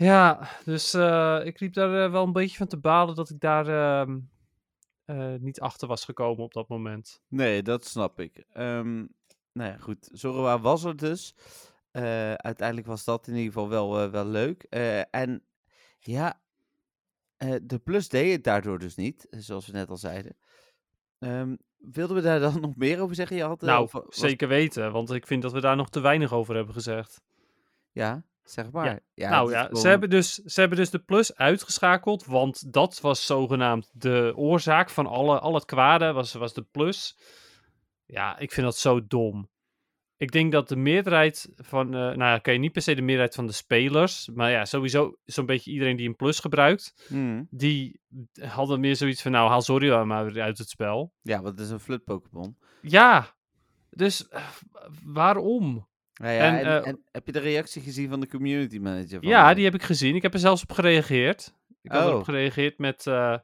Ja, 0.00 0.48
dus 0.64 0.94
uh, 0.94 1.40
ik 1.44 1.60
liep 1.60 1.72
daar 1.72 2.04
uh, 2.04 2.10
wel 2.10 2.24
een 2.24 2.32
beetje 2.32 2.56
van 2.56 2.66
te 2.66 2.78
balen 2.78 3.14
dat 3.14 3.30
ik 3.30 3.40
daar 3.40 3.68
uh, 5.06 5.34
niet 5.40 5.60
achter 5.60 5.88
was 5.88 6.04
gekomen 6.04 6.44
op 6.44 6.52
dat 6.52 6.68
moment. 6.68 7.22
Nee, 7.28 7.62
dat 7.62 7.84
snap 7.84 8.20
ik. 8.20 8.44
Um, 8.54 9.14
nou 9.52 9.70
ja, 9.70 9.76
goed. 9.76 10.08
Zorua 10.12 10.60
was 10.60 10.84
er 10.84 10.96
dus. 10.96 11.34
uiteindelijk 12.36 12.86
was 12.86 13.04
dat 13.04 13.26
in 13.26 13.34
ieder 13.34 13.52
geval 13.52 13.68
wel, 13.68 14.10
wel 14.10 14.26
leuk. 14.26 14.62
en 15.10 15.44
ja, 15.98 16.40
de 17.62 17.80
plus 17.84 18.08
deed 18.08 18.32
het 18.32 18.44
daardoor 18.44 18.78
dus 18.78 18.94
niet, 18.94 19.26
zoals 19.30 19.66
we 19.66 19.72
net 19.72 19.90
al 19.90 19.96
zeiden. 19.96 20.36
Um, 21.18 21.58
wilden 21.78 22.16
we 22.16 22.22
daar 22.22 22.40
dan 22.40 22.60
nog 22.66 22.76
meer 22.76 23.00
over 23.00 23.14
zeggen? 23.14 23.36
Je 23.36 23.42
had, 23.42 23.60
nou, 23.60 23.82
of, 23.82 23.92
was... 23.92 24.04
zeker 24.10 24.48
weten, 24.48 24.92
want 24.92 25.10
ik 25.10 25.26
vind 25.26 25.42
dat 25.42 25.52
we 25.52 25.60
daar 25.60 25.76
nog 25.76 25.90
te 25.90 26.00
weinig 26.00 26.32
over 26.32 26.54
hebben 26.54 26.74
gezegd. 26.74 27.22
Ja, 27.92 28.24
zeg 28.44 28.70
maar. 28.70 28.84
Ja. 28.86 29.00
Ja, 29.14 29.30
nou 29.30 29.50
ja, 29.50 29.62
gewoon... 29.62 29.80
ze, 29.80 29.88
hebben 29.88 30.10
dus, 30.10 30.34
ze 30.34 30.60
hebben 30.60 30.78
dus 30.78 30.90
de 30.90 30.98
plus 30.98 31.34
uitgeschakeld, 31.34 32.24
want 32.24 32.72
dat 32.72 33.00
was 33.00 33.26
zogenaamd 33.26 33.90
de 33.92 34.32
oorzaak 34.36 34.90
van 34.90 35.06
alle, 35.06 35.38
al 35.38 35.54
het 35.54 35.64
kwade, 35.64 36.12
was, 36.12 36.32
was 36.32 36.54
de 36.54 36.62
plus. 36.62 37.18
Ja, 38.06 38.38
ik 38.38 38.52
vind 38.52 38.66
dat 38.66 38.76
zo 38.76 39.06
dom. 39.06 39.48
Ik 40.16 40.32
denk 40.32 40.52
dat 40.52 40.68
de 40.68 40.76
meerderheid 40.76 41.52
van, 41.56 41.86
uh, 41.94 42.16
nou 42.16 42.40
kan 42.40 42.52
je 42.52 42.58
niet 42.58 42.72
per 42.72 42.82
se 42.82 42.94
de 42.94 43.02
meerderheid 43.02 43.34
van 43.34 43.46
de 43.46 43.52
spelers, 43.52 44.28
maar 44.34 44.50
ja, 44.50 44.64
sowieso 44.64 45.18
zo'n 45.24 45.46
beetje 45.46 45.70
iedereen 45.70 45.96
die 45.96 46.08
een 46.08 46.16
plus 46.16 46.38
gebruikt, 46.38 47.06
mm. 47.08 47.46
die 47.50 48.00
hadden 48.40 48.80
meer 48.80 48.96
zoiets 48.96 49.22
van, 49.22 49.30
nou, 49.32 49.48
haal 49.48 49.62
Zorua 49.62 50.04
maar 50.04 50.32
weer 50.32 50.42
uit 50.42 50.58
het 50.58 50.68
spel. 50.68 51.12
Ja, 51.22 51.42
want 51.42 51.58
het 51.58 51.66
is 51.66 51.72
een 51.72 51.80
flut 51.80 52.04
Pokémon. 52.04 52.56
Ja, 52.82 53.34
dus 53.90 54.28
uh, 54.30 54.48
waarom? 55.04 55.88
Ja, 56.20 56.30
ja, 56.30 56.58
en, 56.58 56.58
en, 56.58 56.66
uh, 56.66 56.86
en, 56.86 57.00
heb 57.12 57.26
je 57.26 57.32
de 57.32 57.38
reactie 57.38 57.82
gezien 57.82 58.08
van 58.08 58.20
de 58.20 58.28
community 58.28 58.78
manager? 58.78 59.20
Van 59.20 59.28
ja, 59.28 59.54
die 59.54 59.64
heb 59.64 59.74
ik 59.74 59.82
gezien. 59.82 60.14
Ik 60.14 60.22
heb 60.22 60.32
er 60.32 60.38
zelfs 60.38 60.62
op 60.62 60.72
gereageerd. 60.72 61.54
Ik 61.82 61.92
had 61.92 62.02
oh. 62.02 62.08
erop 62.08 62.24
gereageerd 62.24 62.78
met. 62.78 63.06
Uh, 63.06 63.36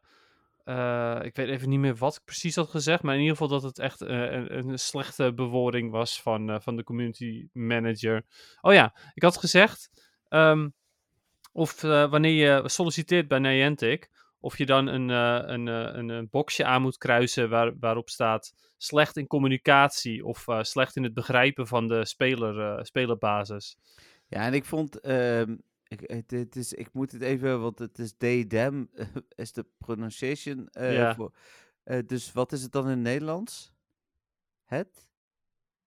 uh, 0.64 1.18
ik 1.22 1.36
weet 1.36 1.48
even 1.48 1.68
niet 1.68 1.78
meer 1.78 1.96
wat 1.96 2.16
ik 2.16 2.24
precies 2.24 2.56
had 2.56 2.68
gezegd. 2.68 3.02
Maar 3.02 3.14
in 3.14 3.20
ieder 3.20 3.36
geval 3.36 3.60
dat 3.60 3.62
het 3.62 3.78
echt 3.78 4.00
een, 4.00 4.56
een, 4.56 4.78
slechte 4.78 5.32
bewoording 5.34 5.90
was 5.90 6.22
van, 6.22 6.62
van 6.62 6.76
de 6.76 6.84
community 6.84 7.48
manager. 7.52 8.22
Oh 8.60 8.72
ja, 8.72 8.94
ik 9.14 9.22
had 9.22 9.36
gezegd. 9.36 9.90
Um, 10.28 10.74
of 11.52 11.80
wanneer 11.80 12.32
je 12.32 12.68
solliciteert 12.68 13.28
bij 13.28 13.38
Niantic. 13.38 14.10
Of 14.46 14.58
je 14.58 14.66
dan 14.66 14.86
een, 14.86 15.08
een, 15.08 15.66
een, 15.66 16.08
een 16.08 16.28
boxje 16.30 16.64
aan 16.64 16.82
moet 16.82 16.98
kruisen 16.98 17.48
waar, 17.48 17.78
waarop 17.78 18.10
staat 18.10 18.54
slecht 18.76 19.16
in 19.16 19.26
communicatie 19.26 20.24
of 20.24 20.46
uh, 20.46 20.62
slecht 20.62 20.96
in 20.96 21.02
het 21.02 21.14
begrijpen 21.14 21.66
van 21.66 21.88
de 21.88 22.04
speler, 22.04 22.58
uh, 22.58 22.82
spelerbasis. 22.82 23.78
Ja, 24.28 24.46
en 24.46 24.54
ik 24.54 24.64
vond, 24.64 25.06
uh, 25.06 25.40
ik, 25.88 26.00
het, 26.00 26.30
het, 26.30 26.56
is, 26.56 26.72
ik 26.72 26.88
moet 26.92 27.12
het 27.12 27.22
even, 27.22 27.60
want 27.60 27.78
het 27.78 27.98
is 27.98 28.14
they-them, 28.18 28.90
is 29.34 29.52
de 29.52 29.66
pronunciation. 29.78 30.68
ja. 30.72 31.14
Voor, 31.14 31.32
dus 32.06 32.32
wat 32.32 32.52
is 32.52 32.62
het 32.62 32.72
dan 32.72 32.84
in 32.84 32.90
het 32.90 33.00
Nederlands? 33.00 33.72
Het? 34.64 35.08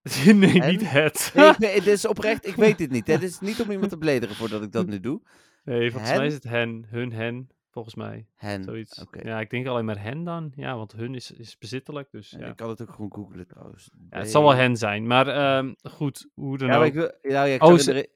nee, 0.34 0.60
en? 0.60 0.70
niet 0.70 0.90
het. 0.90 1.32
nee, 1.58 1.74
het 1.80 1.86
is 1.86 2.04
oprecht, 2.04 2.46
ik 2.46 2.54
weet 2.54 2.78
het 2.78 2.90
niet. 2.90 3.06
Het 3.06 3.22
is 3.22 3.40
niet 3.40 3.60
om 3.60 3.70
iemand 3.70 3.90
te 3.90 3.98
beledigen 3.98 4.36
voordat 4.36 4.62
ik 4.62 4.72
dat 4.72 4.86
nu 4.86 5.00
doe. 5.00 5.22
Nee, 5.64 5.90
volgens 5.90 6.10
hen? 6.10 6.18
mij 6.18 6.28
is 6.28 6.34
het 6.34 6.44
hen, 6.44 6.86
hun, 6.88 7.12
hen. 7.12 7.48
Volgens 7.70 7.94
mij. 7.94 8.26
Hen. 8.34 8.64
Zoiets. 8.64 9.02
Okay. 9.02 9.22
Ja, 9.24 9.40
ik 9.40 9.50
denk 9.50 9.66
alleen 9.66 9.84
maar 9.84 10.02
hen 10.02 10.24
dan. 10.24 10.52
Ja, 10.54 10.76
want 10.76 10.92
hun 10.92 11.14
is, 11.14 11.30
is 11.30 11.58
bezittelijk. 11.58 12.10
Dus, 12.10 12.30
ja. 12.30 12.46
Ik 12.46 12.56
kan 12.56 12.68
het 12.68 12.82
ook 12.82 12.90
gewoon 12.90 13.12
googlen 13.12 13.46
trouwens. 13.46 13.90
Ja, 14.10 14.18
het 14.18 14.30
zal 14.30 14.42
wel 14.42 14.54
hen 14.54 14.76
zijn. 14.76 15.06
Maar 15.06 15.56
um, 15.58 15.76
goed, 15.82 16.28
hoe 16.34 16.58
dan 16.58 16.68
ja, 16.68 16.78
ook. 16.78 16.84
Ik 16.84 16.94
wil, 16.94 17.12
ja, 17.22 17.44
ja, 17.44 17.54
ik 17.54 17.62
oh, 17.62 17.76
ze... 17.76 18.10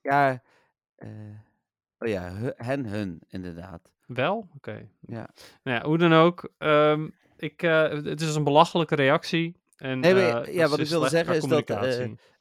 ja, 0.00 0.42
uh, 0.98 1.10
oh 1.98 2.08
ja, 2.08 2.52
hen, 2.56 2.86
hun, 2.86 3.22
inderdaad. 3.28 3.92
Wel? 4.06 4.36
Oké. 4.36 4.54
Okay. 4.56 4.90
Ja. 5.00 5.28
Nou 5.62 5.78
ja, 5.78 5.84
hoe 5.84 5.98
dan 5.98 6.12
ook. 6.12 6.52
Um, 6.58 7.14
ik, 7.36 7.62
uh, 7.62 7.88
het 7.90 8.20
is 8.20 8.34
een 8.34 8.44
belachelijke 8.44 8.94
reactie. 8.94 9.56
En, 9.76 10.00
nee, 10.00 10.14
maar, 10.14 10.48
uh, 10.48 10.54
ja, 10.54 10.68
wat 10.68 10.78
ik 10.78 10.88
wilde 10.88 11.08
zeggen 11.08 11.34
is 11.34 11.44
dat 11.44 11.68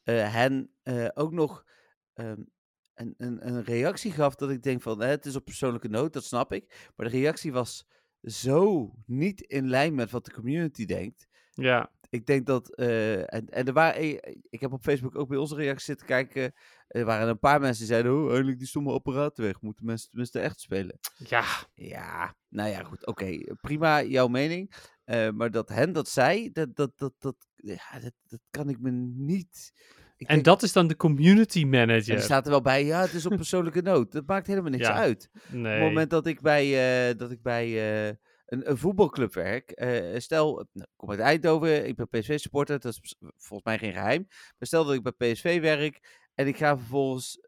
hen 0.06 0.70
ook 1.14 1.32
nog... 1.32 1.66
Um, 2.14 2.50
een, 2.98 3.14
een, 3.18 3.48
een, 3.48 3.64
reactie 3.64 4.12
gaf 4.12 4.36
dat 4.36 4.50
ik 4.50 4.64
denk 4.64 4.82
van, 4.82 5.02
hè, 5.02 5.08
het 5.08 5.26
is 5.26 5.36
op 5.36 5.46
persoonlijke 5.46 5.88
noot, 5.88 6.14
dat 6.14 6.24
snap 6.24 6.54
ik. 6.54 6.92
Maar 6.96 7.10
de 7.10 7.18
reactie 7.18 7.52
was 7.52 7.88
zo 8.22 8.94
niet 9.06 9.42
in 9.42 9.70
lijn 9.70 9.96
met 9.96 10.12
wat 10.12 10.26
de 10.26 10.34
community 10.34 10.86
denkt. 10.86 11.28
Ja. 11.52 11.92
Ik 12.10 12.26
denk 12.26 12.46
dat, 12.46 12.80
uh, 12.80 13.34
en, 13.34 13.50
en 13.50 13.66
er 13.66 13.74
waren, 13.74 14.02
ik 14.50 14.60
heb 14.60 14.74
op 14.74 14.84
Facebook 14.84 15.16
ook 15.16 15.28
bij 15.28 15.38
onze 15.38 15.56
reacties 15.56 15.86
zitten 15.86 16.08
kijken. 16.08 16.54
Er 16.88 17.06
waren 17.06 17.28
een 17.28 17.40
paar 17.40 17.60
mensen 17.60 17.78
die 17.78 17.94
zeiden, 17.94 18.24
oh, 18.24 18.32
eindelijk 18.32 18.58
die 18.58 18.68
stomme 18.68 18.92
apparaten 18.92 19.44
weg. 19.44 19.62
Moeten 19.62 19.86
mensen 19.86 20.10
tenminste 20.10 20.40
echt 20.40 20.60
spelen? 20.60 21.00
Ja. 21.18 21.46
Ja, 21.74 22.36
nou 22.50 22.70
ja, 22.70 22.84
goed, 22.84 23.06
oké. 23.06 23.24
Okay. 23.24 23.52
Prima, 23.62 24.04
jouw 24.04 24.28
mening. 24.28 24.74
Uh, 25.06 25.30
maar 25.30 25.52
dat 25.52 25.70
hen 25.70 25.94
dat 25.94 26.10
zei, 26.10 26.52
dat, 26.52 26.76
dat, 26.76 26.92
dat, 26.98 27.14
dat, 27.20 27.36
ja, 27.56 28.00
dat, 28.00 28.14
dat 28.28 28.40
kan 28.50 28.70
ik 28.70 28.80
me 28.80 28.92
niet... 29.16 29.74
Ik 30.18 30.28
en 30.28 30.34
denk, 30.34 30.46
dat 30.46 30.64
is 30.64 30.74
dan 30.74 30.88
de 30.88 30.96
community 30.96 31.64
manager. 31.64 32.10
En 32.10 32.16
die 32.16 32.24
staat 32.24 32.46
er 32.46 32.52
wel 32.52 32.62
bij, 32.62 32.86
ja, 32.86 33.02
het 33.02 33.14
is 33.14 33.26
op 33.26 33.36
persoonlijke 33.36 33.82
noot. 33.82 34.12
Dat 34.12 34.26
maakt 34.26 34.48
helemaal 34.48 34.72
niks 34.72 34.88
ja, 34.88 34.94
uit. 34.94 35.30
Nee. 35.48 35.64
Op 35.64 35.80
het 35.80 35.88
moment 35.88 36.10
dat 36.10 36.28
ik 36.28 36.42
bij, 36.42 37.10
uh, 37.10 37.18
dat 37.18 37.32
ik 37.32 37.42
bij 37.42 37.68
uh, 37.68 38.06
een, 38.46 38.70
een, 38.70 38.78
voetbalclub 38.78 39.34
werk, 39.34 39.82
uh, 39.82 40.20
stel, 40.20 40.54
nou, 40.54 40.66
ik 40.74 40.96
kom 40.96 41.10
uit 41.10 41.20
Eindhoven, 41.20 41.88
ik 41.88 41.96
ben 41.96 42.08
PSV-supporter, 42.10 42.80
dat 42.80 42.92
is 43.02 43.16
volgens 43.20 43.64
mij 43.64 43.78
geen 43.78 43.94
geheim. 43.94 44.26
Maar 44.28 44.68
stel 44.68 44.86
dat 44.86 44.94
ik 44.94 45.16
bij 45.16 45.32
PSV 45.32 45.62
werk 45.62 46.26
en 46.36 46.48
ik 46.48 46.58
ga 46.58 46.78
vervolgens 46.78 47.40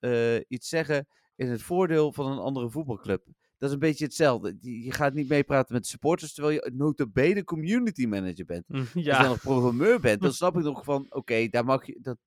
iets 0.48 0.70
zeggen 0.70 1.08
in 1.36 1.50
het 1.50 1.62
voordeel 1.62 2.14
van 2.14 2.32
een 2.32 2.38
andere 2.38 2.70
voetbalclub. 2.70 3.26
dat 3.58 3.70
is 3.70 3.74
een 3.74 3.80
beetje 3.80 4.06
hetzelfde. 4.06 4.58
Je 4.62 4.92
gaat 4.92 5.14
niet 5.14 5.30
meepraten 5.30 5.74
met 5.74 5.84
de 5.84 5.90
supporters, 5.90 6.34
terwijl 6.34 6.54
je 6.54 6.72
notabene 6.76 7.44
community 7.44 8.06
manager 8.06 8.46
bent. 8.46 8.64
Mm, 8.68 8.80
Als 8.80 8.94
je 8.94 9.04
Ja, 9.04 9.20
dan 9.20 9.30
nog 9.30 9.42
programmeur 9.42 10.00
bent, 10.00 10.22
dan 10.22 10.34
snap 10.42 10.58
ik 10.58 10.64
nog 10.64 10.84
van, 10.84 11.06
oké, 11.10 11.48
daar 11.48 11.66
mag 11.66 11.86
je, 11.86 12.00
dat 12.02 12.18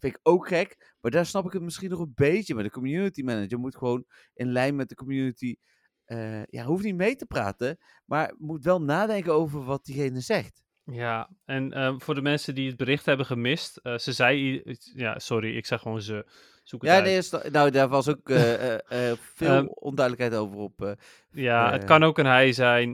vind 0.00 0.14
ik 0.14 0.20
ook 0.22 0.48
gek, 0.48 0.94
maar 1.00 1.10
daar 1.10 1.26
snap 1.26 1.46
ik 1.46 1.52
het 1.52 1.62
misschien 1.62 1.90
nog 1.90 2.00
een 2.00 2.12
beetje. 2.14 2.54
Maar 2.54 2.64
de 2.64 2.70
community 2.70 3.22
manager 3.22 3.58
moet 3.58 3.76
gewoon 3.76 4.04
in 4.34 4.52
lijn 4.52 4.76
met 4.76 4.88
de 4.88 4.94
community, 4.94 5.56
eh, 6.04 6.44
ja, 6.44 6.64
hoeft 6.64 6.84
niet 6.84 6.96
mee 6.96 7.16
te 7.16 7.26
praten, 7.26 7.78
maar 8.04 8.34
moet 8.38 8.64
wel 8.64 8.82
nadenken 8.82 9.32
over 9.34 9.64
wat 9.64 9.84
diegene 9.84 10.20
zegt. 10.20 10.62
ja. 10.84 11.30
En 11.44 11.72
ehm, 11.72 11.98
voor 11.98 12.14
de 12.14 12.22
mensen 12.22 12.54
die 12.54 12.66
het 12.68 12.76
bericht 12.76 13.06
hebben 13.06 13.26
gemist, 13.26 13.76
eh, 13.76 13.98
ze 13.98 14.12
zei, 14.12 14.62
ja, 14.94 15.18
sorry, 15.18 15.56
ik 15.56 15.66
zeg 15.66 15.80
gewoon 15.80 16.02
ze. 16.02 16.26
Zoek 16.62 16.82
het 16.82 16.90
Ja, 16.90 16.96
uit. 16.96 17.32
nee, 17.42 17.50
nou, 17.52 17.70
daar 17.70 17.88
was 17.88 18.08
ook 18.08 18.28
eh, 18.30 19.12
veel 19.18 19.48
Ehm, 19.48 19.66
onduidelijkheid 19.66 20.42
over 20.42 20.56
op. 20.58 20.96
Ja, 21.30 21.72
het 21.72 21.84
kan 21.84 22.02
ook 22.02 22.18
een 22.18 22.26
hij 22.26 22.52
zijn. 22.52 22.92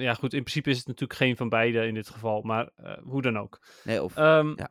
ja, 0.00 0.14
goed, 0.14 0.32
in 0.32 0.40
principe 0.42 0.70
is 0.70 0.76
het 0.78 0.86
natuurlijk 0.86 1.18
geen 1.18 1.36
van 1.36 1.48
beide 1.48 1.86
in 1.86 1.94
dit 1.94 2.08
geval, 2.08 2.42
maar 2.42 2.70
hoe 3.02 3.22
dan 3.22 3.38
ook. 3.38 3.60
nee, 3.84 4.02
of, 4.02 4.16
Ehm, 4.16 4.52
Ja. 4.56 4.70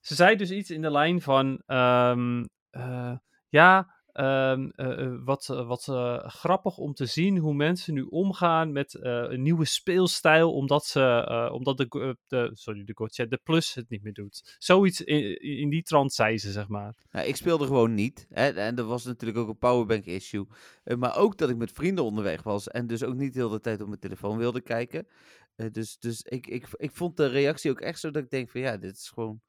Ze 0.00 0.14
zei 0.14 0.36
dus 0.36 0.50
iets 0.50 0.70
in 0.70 0.82
de 0.82 0.90
lijn 0.90 1.20
van: 1.20 1.62
ehm, 1.66 2.44
eh, 2.70 3.16
Ja, 3.48 3.98
ehm, 4.12 4.68
eh, 4.68 5.04
eh, 5.04 5.18
wat, 5.24 5.46
wat 5.46 5.84
grappig 6.22 6.76
om 6.76 6.92
te 6.92 7.06
zien 7.06 7.38
hoe 7.38 7.54
mensen 7.54 7.94
nu 7.94 8.02
omgaan 8.02 8.72
met 8.72 8.96
een 9.00 9.42
nieuwe 9.42 9.64
speelstijl, 9.64 10.52
omdat, 10.52 10.84
ze, 10.84 11.48
omdat 11.52 11.76
de, 11.76 12.16
de, 12.26 12.50
sorry, 12.52 12.84
de 12.84 13.26
de 13.28 13.40
Plus 13.42 13.74
het 13.74 13.88
niet 13.88 14.02
meer 14.02 14.12
doet. 14.12 14.56
Zoiets 14.58 15.00
in, 15.00 15.40
in 15.40 15.70
die 15.70 15.82
trant 15.82 16.12
zei 16.12 16.38
ze, 16.38 16.52
zeg 16.52 16.68
maar. 16.68 16.94
Nou, 17.10 17.26
ik 17.26 17.36
speelde 17.36 17.66
gewoon 17.66 17.94
niet. 17.94 18.26
Hè, 18.30 18.48
en 18.48 18.76
er 18.76 18.84
was 18.84 19.04
natuurlijk 19.04 19.38
ook 19.38 19.48
een 19.48 19.58
powerbank 19.58 20.04
issue. 20.04 20.46
Maar 20.98 21.16
ook 21.16 21.38
dat 21.38 21.50
ik 21.50 21.56
met 21.56 21.72
vrienden 21.72 22.04
onderweg 22.04 22.42
was. 22.42 22.68
En 22.68 22.86
dus 22.86 23.04
ook 23.04 23.14
niet 23.14 23.34
de 23.34 23.40
hele 23.40 23.60
tijd 23.60 23.80
op 23.80 23.88
mijn 23.88 24.00
telefoon 24.00 24.38
wilde 24.38 24.60
kijken. 24.60 25.06
Dus 25.72 25.98
dus 25.98 26.22
ik, 26.22 26.46
ik, 26.46 26.66
ik 26.76 26.90
vond 26.92 27.16
de 27.16 27.26
reactie 27.26 27.70
ook 27.70 27.80
echt 27.80 28.00
zo 28.00 28.10
dat 28.10 28.22
ik 28.22 28.30
denk 28.30 28.50
van 28.50 28.60
ja, 28.60 28.76
dit 28.76 28.96
is 28.96 29.08
gewoon... 29.08 29.40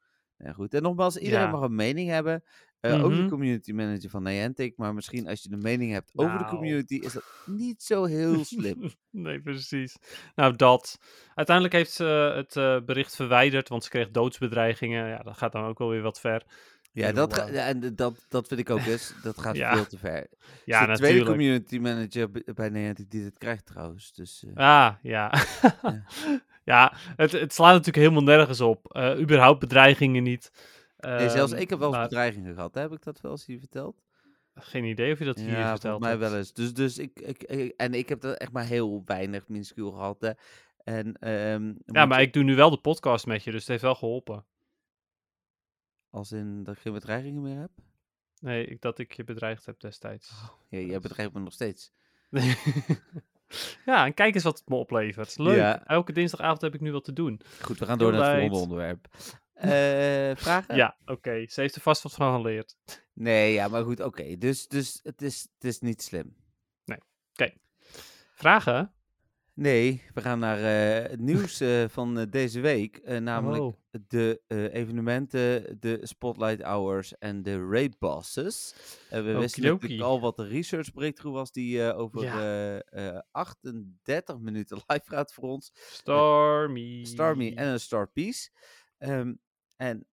Ja, 0.44 0.52
goed. 0.54 0.74
En 0.74 0.82
nogmaals, 0.82 1.18
iedereen 1.18 1.46
Ja. 1.46 1.52
mag 1.52 1.62
een 1.62 1.76
mening 1.76 2.10
hebben. 2.10 2.44
Eh, 2.80 3.04
Ook 3.04 3.12
de 3.12 3.16
Mhm. 3.18 3.28
community 3.30 3.72
manager 3.72 4.10
van 4.10 4.24
Niantic. 4.24 4.78
Maar 4.78 4.94
misschien 4.94 5.28
als 5.28 5.42
je 5.44 5.52
een 5.52 5.62
mening 5.62 5.92
hebt 5.92 6.12
over 6.16 6.38
de 6.38 6.44
Nou. 6.44 6.56
community, 6.56 6.96
is 6.96 7.14
dat 7.14 7.24
niet 7.46 7.84
zo 7.84 8.04
heel 8.06 8.46
slim. 8.46 8.92
nee, 9.10 9.42
precies. 9.42 9.96
Nou, 10.36 10.56
dat. 10.56 10.98
Uiteindelijk 11.36 11.76
heeft 11.76 11.92
ze 11.92 12.04
het 12.36 12.56
eh, 12.56 12.78
bericht 12.86 13.16
verwijderd, 13.16 13.70
want 13.70 13.84
ze 13.84 13.90
kreeg 13.90 14.10
doodsbedreigingen. 14.12 15.08
Ja, 15.08 15.18
dat 15.18 15.38
gaat 15.38 15.52
dan 15.52 15.64
ook 15.66 15.78
wel 15.80 15.90
weer 15.90 16.02
wat 16.02 16.20
ver. 16.20 16.44
Ja, 16.94 17.12
dat, 17.12 17.38
eh, 17.38 17.68
en 17.68 17.96
dat, 17.96 18.26
dat 18.30 18.48
vind 18.48 18.60
ik 18.60 18.70
ook 18.70 18.86
eens. 18.86 19.14
Dat 19.24 19.40
gaat 19.40 19.56
Ja. 19.56 19.74
veel 19.76 19.86
te 19.88 19.98
ver. 19.98 20.28
Ja, 20.66 20.86
de 20.86 20.94
tweede 20.94 21.20
natuurlijk. 21.20 21.26
community 21.30 21.78
manager 21.78 22.30
bij 22.54 22.70
Niantic 22.70 23.10
die 23.12 23.24
dit 23.24 23.38
krijgt 23.38 23.66
trouwens. 23.66 24.14
Dus, 24.14 24.44
eh, 24.44 24.56
Ah, 24.56 24.96
ja. 25.02 25.34
ja, 25.82 26.04
het, 27.16 27.32
het 27.32 27.54
slaat 27.54 27.72
natuurlijk 27.72 27.96
helemaal 27.98 28.24
nergens 28.38 28.62
op. 28.62 28.94
Eh, 28.94 29.20
überhaupt 29.20 29.60
bedreigingen 29.60 30.24
niet. 30.24 30.52
nee, 30.98 31.30
zelfs 31.30 31.52
Ehm, 31.52 31.62
ik 31.62 31.70
heb 31.70 31.80
wel 31.80 31.88
eens 31.88 31.98
maar 31.98 32.08
bedreigingen 32.08 32.54
gehad. 32.54 32.74
hè. 32.76 32.82
Heb 32.82 32.92
ik 32.92 33.04
dat 33.04 33.22
wel 33.22 33.32
eens 33.32 33.46
hier 33.46 33.60
verteld? 33.60 34.02
Geen 34.56 34.84
idee 34.84 35.12
of 35.14 35.20
je 35.20 35.26
dat 35.26 35.40
hier 35.40 35.50
ja, 35.50 35.70
verteld 35.70 35.82
volgens 35.82 36.20
mij 36.20 36.30
wel 36.30 36.38
eens. 36.38 36.54
Dus, 36.54 36.74
dus 36.74 36.98
ik, 36.98 37.20
ik, 37.20 37.44
ik- 37.44 37.74
en 37.78 37.94
ik 37.94 38.10
heb 38.10 38.22
dat 38.22 38.38
echt 38.38 38.52
maar 38.52 38.66
heel 38.66 39.02
weinig 39.06 39.48
minuscuul 39.48 39.92
gehad. 39.92 40.22
Hè. 40.22 40.32
En, 40.84 41.14
ehm, 41.20 41.74
Ja, 41.86 42.06
maar 42.06 42.20
je- 42.20 42.26
ik 42.26 42.34
doe 42.34 42.44
nu 42.44 42.56
wel 42.56 42.70
de 42.70 42.78
podcast 42.82 43.26
met 43.26 43.44
je, 43.44 43.52
dus 43.52 43.60
het 43.60 43.70
heeft 43.70 43.82
wel 43.82 43.96
geholpen. 43.96 44.46
Als 46.10 46.32
in 46.32 46.64
dat 46.64 46.76
ik 46.76 46.82
geen 46.82 46.94
bedreigingen 46.94 47.42
meer 47.42 47.60
heb? 47.60 47.72
Nee, 48.40 48.66
ik, 48.66 48.82
dat 48.82 49.00
ik 49.00 49.14
je 49.14 49.24
bedreigd 49.24 49.66
heb 49.66 49.80
destijds. 49.80 50.32
Ja, 50.70 50.80
jij 50.80 51.00
bedreigt 51.00 51.34
me 51.34 51.40
nog 51.40 51.54
steeds. 51.54 51.92
ja, 53.86 54.06
en 54.06 54.14
kijk 54.14 54.36
eens 54.36 54.44
wat 54.44 54.60
het 54.60 54.70
me 54.70 54.76
oplevert. 54.76 55.38
Leuk. 55.38 55.58
Ja. 55.58 55.86
Elke 55.86 56.14
dinsdagavond 56.14 56.62
heb 56.62 56.74
ik 56.74 56.82
nu 56.82 56.92
wat 56.92 57.04
te 57.04 57.14
doen. 57.14 57.42
Goed, 57.62 57.80
we 57.80 57.86
gaan 57.86 57.98
door 57.98 58.12
naar 58.12 58.22
het 58.22 58.40
volgende 58.40 58.60
onderwerp. 58.60 59.08
Eh, 59.62 60.36
vragen? 60.36 60.76
Ja, 60.76 60.98
oké. 61.06 61.46
Ze 61.48 61.62
heeft 61.62 61.76
er 61.76 61.82
vast 61.82 62.04
wat 62.04 62.14
van 62.14 62.36
geleerd. 62.36 62.78
Nee, 63.14 63.54
ja, 63.54 63.68
maar 63.68 63.84
goed, 63.84 64.00
oké. 64.00 64.38
Dus, 64.38 64.68
dus 64.68 65.00
het, 65.04 65.22
is, 65.22 65.48
het 65.54 65.64
is 65.64 65.80
niet 65.80 66.02
slim. 66.02 66.36
Vragen? 68.42 68.94
Nee, 69.62 70.02
we 70.14 70.22
gaan 70.22 70.40
naar 70.40 70.58
eh, 70.58 71.10
het 71.10 71.20
nieuws 71.20 71.60
eh, 71.60 71.84
van 71.88 72.20
eh, 72.20 72.26
deze 72.30 72.60
week. 72.60 73.02
namelijk 73.20 73.62
Oh. 73.64 73.74
de 74.08 74.42
evenementen, 74.74 75.78
de 75.80 76.00
Spotlight 76.02 76.62
Hours 76.62 77.18
en 77.18 77.44
de 77.44 77.68
Raid 77.68 78.00
Bosses. 78.00 78.76
We 79.10 79.22
wisten 79.22 79.64
natuurlijk 79.64 80.02
al 80.02 80.20
wat 80.22 80.36
de 80.36 80.48
research 80.48 80.92
breakthrough 80.94 81.38
was 81.38 81.52
die 81.52 81.94
over 81.94 82.24
Ja. 82.24 82.40
eh, 82.90 83.08
eh, 83.16 83.20
38 83.32 84.40
minuten 84.40 84.78
live 84.88 85.04
gaat 85.06 85.34
voor 85.34 85.44
ons. 85.44 85.72
Stormy. 85.92 87.06
Starmie 87.06 87.56
en 87.56 87.68
een 87.68 87.80
Star 87.80 88.08
Piece. 88.12 88.50
Ehm, 88.98 89.34
en 89.76 90.06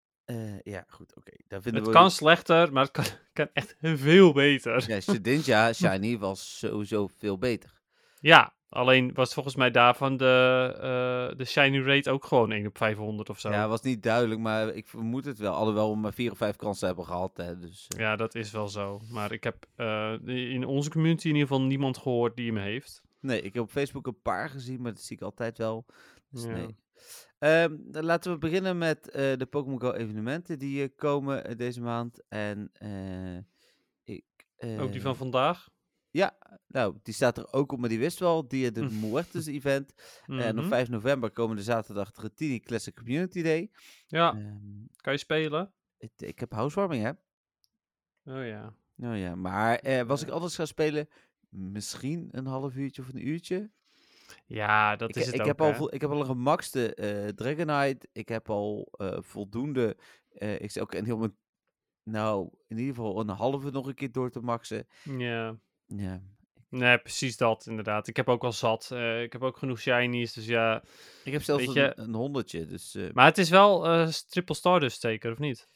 ja, 0.63 0.85
goed, 0.89 1.17
oké. 1.17 1.33
Vinden 1.49 1.75
Het 1.75 1.87
we... 1.87 1.91
kan 1.91 2.11
slechter, 2.11 2.73
maar 2.73 2.83
het 2.83 2.93
kan, 2.93 3.05
kan 3.33 3.49
echt 3.53 3.75
veel 3.81 4.33
beter. 4.33 4.85
Ja, 4.89 5.01
Shedinja 5.01 5.73
Shiny 5.79 6.19
was 6.19 6.59
sowieso 6.59 7.07
veel 7.07 7.39
beter. 7.39 7.77
Ja, 8.21 8.57
alleen 8.69 9.15
was 9.15 9.35
volgens 9.35 9.55
mij 9.57 9.71
daarvan 9.71 10.17
de, 10.17 10.73
eh, 10.75 11.39
de 11.39 11.45
shiny 11.45 11.83
rate 11.83 12.11
ook 12.11 12.25
gewoon 12.25 12.53
1 12.53 12.67
op 12.67 12.77
500 12.77 13.31
of 13.31 13.41
zo. 13.41 13.51
Ja, 13.51 13.69
was 13.69 13.81
niet 13.81 14.03
duidelijk, 14.03 14.41
maar 14.41 14.69
ik 14.75 14.89
vermoed 14.89 15.25
het 15.25 15.39
wel. 15.39 15.55
Alhoewel 15.55 15.91
we 15.91 15.97
maar 15.97 16.13
vier 16.13 16.31
of 16.31 16.39
vijf 16.39 16.57
kansen 16.57 16.87
hebben 16.87 17.05
gehad. 17.05 17.37
Hè, 17.37 17.59
dus, 17.59 17.87
eh, 17.89 18.01
Ja, 18.01 18.17
dat 18.17 18.35
is 18.35 18.51
wel 18.51 18.69
zo. 18.69 19.01
Maar 19.11 19.33
ik 19.33 19.45
heb 19.45 19.67
eh, 19.75 20.15
in 20.27 20.65
onze 20.65 20.91
community 20.91 21.29
in 21.29 21.35
ieder 21.35 21.49
geval 21.49 21.63
niemand 21.65 21.99
gehoord 21.99 22.37
die 22.37 22.47
hem 22.47 22.63
heeft. 22.63 23.03
Nee, 23.21 23.41
ik 23.43 23.55
heb 23.55 23.63
op 23.63 23.71
Facebook 23.71 24.07
een 24.07 24.23
paar 24.23 24.49
gezien, 24.49 24.81
maar 24.81 24.93
dat 24.93 25.03
zie 25.03 25.17
ik 25.17 25.23
altijd 25.23 25.59
wel. 25.59 25.87
Dus 26.31 26.43
Ja. 26.43 26.51
nee. 26.51 26.77
Ehm, 27.39 27.77
dan 27.79 28.05
laten 28.05 28.33
we 28.33 28.39
beginnen 28.39 28.79
met 28.79 29.05
de 29.13 29.47
Pokémon 29.51 29.81
Go 29.81 29.93
evenementen 29.93 30.59
die 30.59 30.89
komen 30.89 31.57
deze 31.57 31.81
maand. 31.81 32.23
En 32.29 32.73
ik... 34.05 34.25
Ook 34.79 34.93
die 34.93 35.03
van 35.03 35.17
vandaag. 35.17 35.69
Ja, 36.19 36.37
nou, 36.67 36.97
die 37.03 37.15
staat 37.15 37.39
er 37.39 37.53
ook 37.53 37.73
op, 37.73 37.79
maar 37.79 37.89
die 37.89 37.99
wist 37.99 38.19
wel. 38.19 38.49
Die, 38.49 38.71
de 38.73 38.89
Muertes 39.03 39.47
event. 39.47 39.93
En 40.27 40.51
op 40.57 40.65
Mhm. 40.65 40.69
5 40.69 40.89
november 40.89 41.31
komen 41.31 41.57
de 41.57 41.63
zaterdag 41.63 42.11
de 42.13 42.21
Retini 42.21 42.61
Classic 42.61 42.95
Community 42.97 43.43
Day. 43.43 43.71
Ja, 44.07 44.33
Ehm, 44.33 44.57
kan 44.97 45.13
je 45.13 45.19
spelen? 45.19 45.73
ik, 45.99 46.13
ik 46.17 46.39
heb 46.41 46.53
housewarming, 46.53 47.03
hè? 47.03 47.11
Oh 48.39 48.47
ja. 48.47 48.75
Nou 48.95 49.17
ja, 49.17 49.35
maar 49.35 49.79
eh, 49.79 50.03
was 50.03 50.23
ik 50.23 50.29
anders 50.29 50.55
gaan 50.55 50.67
spelen, 50.67 51.09
misschien 51.49 52.29
een 52.31 52.47
half 52.47 52.75
uurtje 52.77 53.03
of 53.03 53.09
een 53.09 53.29
uurtje. 53.29 53.71
Ja, 54.47 54.97
dat 54.97 55.09
ik, 55.09 55.17
is 55.17 55.27
het 55.27 55.35
ik 55.35 55.41
ook, 55.41 55.47
heb 55.47 55.61
al, 55.61 55.73
hè. 55.73 55.93
ik 55.95 56.01
heb 56.01 56.11
al 56.11 56.21
een 56.21 56.27
gemaxte 56.27 56.95
eh 56.95 57.29
Dragonite. 57.29 58.09
Ik 58.13 58.29
heb 58.29 58.51
al 58.51 58.89
eh, 58.93 59.17
voldoende. 59.21 59.97
eh, 60.33 60.61
ik 60.61 60.71
zou 60.71 60.85
ook 60.85 60.95
een 60.95 61.05
heel 61.05 61.19
mijn. 61.19 61.37
Nou, 62.03 62.49
in 62.67 62.79
ieder 62.79 62.95
geval 62.95 63.21
een 63.21 63.29
halve 63.29 63.71
nog 63.71 63.87
een 63.87 63.95
keer 63.95 64.13
door 64.13 64.31
te 64.31 64.41
maxen. 64.41 64.87
Ja. 65.05 65.59
Ja. 65.97 66.21
Nee, 66.69 66.99
precies 66.99 67.37
dat 67.37 67.67
inderdaad. 67.67 68.07
Ik 68.07 68.17
heb 68.17 68.29
ook 68.29 68.45
al 68.45 68.53
zat. 68.53 68.91
Eh, 68.91 69.23
ik 69.23 69.33
heb 69.33 69.43
ook 69.43 69.57
genoeg 69.57 69.81
shinies, 69.81 70.33
dus 70.33 70.47
ja. 70.47 70.83
Ik 71.25 71.33
heb 71.33 71.43
zelfs 71.43 71.65
je- 71.73 71.81
een, 71.97 72.03
een 72.05 72.15
honderdje. 72.15 72.67
Dus. 72.67 72.95
eh, 72.95 73.11
Maar 73.13 73.25
het 73.27 73.39
is 73.39 73.51
wel 73.51 73.87
eh 73.87 74.09
triple 74.09 74.55
Stardust 74.55 75.01
zeker, 75.01 75.33
of 75.33 75.39
niet? 75.39 75.69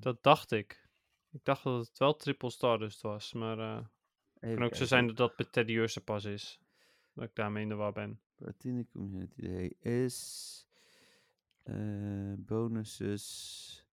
Dat 0.00 0.22
dacht 0.22 0.50
ik. 0.50 0.88
Ik 1.32 1.44
dacht 1.44 1.62
dat 1.64 1.86
het 1.86 1.98
wel 1.98 2.16
triple 2.16 2.50
Stardust 2.50 3.00
was, 3.00 3.32
maar 3.32 3.58
eh 3.58 3.78
even 4.40 4.56
kan 4.56 4.64
ook 4.66 4.74
zo 4.74 4.84
zijn 4.84 5.06
dat 5.06 5.16
dat 5.16 5.36
bij 5.36 5.46
Teddy 5.50 5.72
Ursa 5.72 6.00
pas 6.00 6.24
is. 6.24 6.58
Dat 7.14 7.24
ik 7.24 7.34
daarmee 7.34 7.62
in 7.62 7.68
de 7.68 7.74
war 7.74 7.92
ben. 7.92 8.20
Platini 8.34 8.86
Community 8.92 9.42
Day 9.42 9.72
is. 9.80 10.66
eh 11.62 11.74
bonuses. 12.36 13.84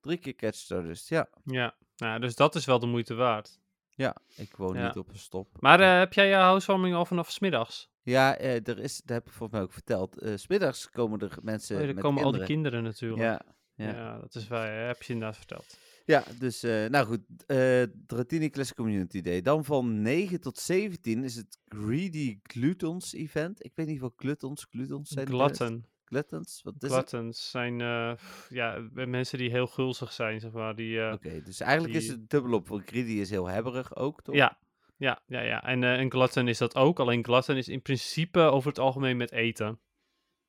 Drie 0.00 0.18
keer 0.18 0.34
catch 0.34 0.56
starters. 0.58 1.08
Ja, 1.08 1.28
Ja, 1.44 1.76
nou, 1.96 2.20
dus 2.20 2.34
dat 2.34 2.54
is 2.54 2.64
wel 2.64 2.78
de 2.78 2.86
moeite 2.86 3.14
waard. 3.14 3.58
ja, 3.94 4.16
ik 4.36 4.56
woon 4.56 4.74
Ja. 4.76 4.86
niet 4.86 4.96
op 4.96 5.08
een 5.08 5.18
stop. 5.18 5.56
Maar 5.60 5.80
eh, 5.80 5.98
heb 5.98 6.12
jij 6.12 6.28
je 6.28 6.34
housewarming 6.34 6.94
al 6.94 7.04
vanaf 7.04 7.30
's 7.30 7.38
middags? 7.38 7.88
Ja, 8.02 8.36
eh, 8.36 8.68
er 8.68 8.78
is, 8.78 8.96
dat 9.04 9.16
heb 9.16 9.26
ik 9.26 9.32
volgens 9.32 9.52
mij 9.58 9.62
ook 9.62 9.72
verteld. 9.72 10.18
eh 10.18 10.34
's 10.36 10.42
smiddags 10.42 10.90
komen 10.90 11.18
er 11.20 11.38
mensen. 11.42 11.80
Oh, 11.80 11.86
met 11.86 11.98
komen 11.98 12.24
al 12.24 12.32
die 12.32 12.44
kinderen 12.44 12.82
natuurlijk. 12.82 13.20
Ja, 13.22 13.40
ja. 13.74 13.90
ja. 13.92 14.18
dat 14.18 14.34
is 14.34 14.48
waar. 14.48 14.86
Heb 14.86 15.02
je 15.02 15.12
inderdaad 15.12 15.36
verteld. 15.36 15.78
ja, 16.04 16.24
dus 16.38 16.62
eh, 16.62 16.86
nou 16.86 17.06
goed. 17.06 17.20
eh 17.46 17.82
Dratini 18.06 18.50
Classic 18.50 18.76
Community 18.76 19.20
Day. 19.20 19.40
Dan 19.42 19.64
van 19.64 20.02
9 20.02 20.40
tot 20.40 20.58
17 20.58 21.24
is 21.24 21.34
het 21.36 21.58
Greedy 21.64 22.38
Glutons 22.42 23.12
event. 23.12 23.64
Ik 23.64 23.72
weet 23.74 23.86
niet 23.86 24.00
wat 24.00 24.12
glutons, 24.16 24.66
glutons 24.70 25.08
zijn. 25.10 25.26
Glutton. 25.26 25.86
Gluttons? 26.06 26.62
Wat 26.62 26.74
is 26.74 26.80
het? 26.82 26.92
Gluttons 26.92 27.50
zijn 27.50 27.76
pff, 28.16 28.46
ja, 28.50 28.88
mensen 28.92 29.38
die 29.38 29.50
heel 29.50 29.66
gulzig 29.66 30.12
zijn, 30.12 30.40
zeg 30.40 30.52
maar. 30.52 30.74
Die, 30.74 31.00
eh, 31.00 31.12
Oké, 31.12 31.42
dus 31.42 31.60
eigenlijk 31.60 31.94
is 31.94 32.08
het 32.08 32.30
dubbelop. 32.30 32.68
Want 32.68 32.88
Greedy 32.88 33.12
is 33.12 33.30
heel 33.30 33.46
hebberig 33.46 33.96
ook, 33.96 34.22
toch? 34.22 34.34
Ja, 34.34 34.58
ja, 34.96 35.22
ja, 35.26 35.40
ja. 35.40 35.62
En 35.62 35.82
een 35.82 36.10
glutton 36.10 36.48
is 36.48 36.58
dat 36.58 36.74
ook. 36.74 37.00
Alleen 37.00 37.24
glutton 37.24 37.56
is 37.56 37.68
in 37.68 37.82
principe 37.82 38.40
over 38.40 38.68
het 38.68 38.78
algemeen 38.78 39.16
met 39.16 39.32
eten. 39.32 39.80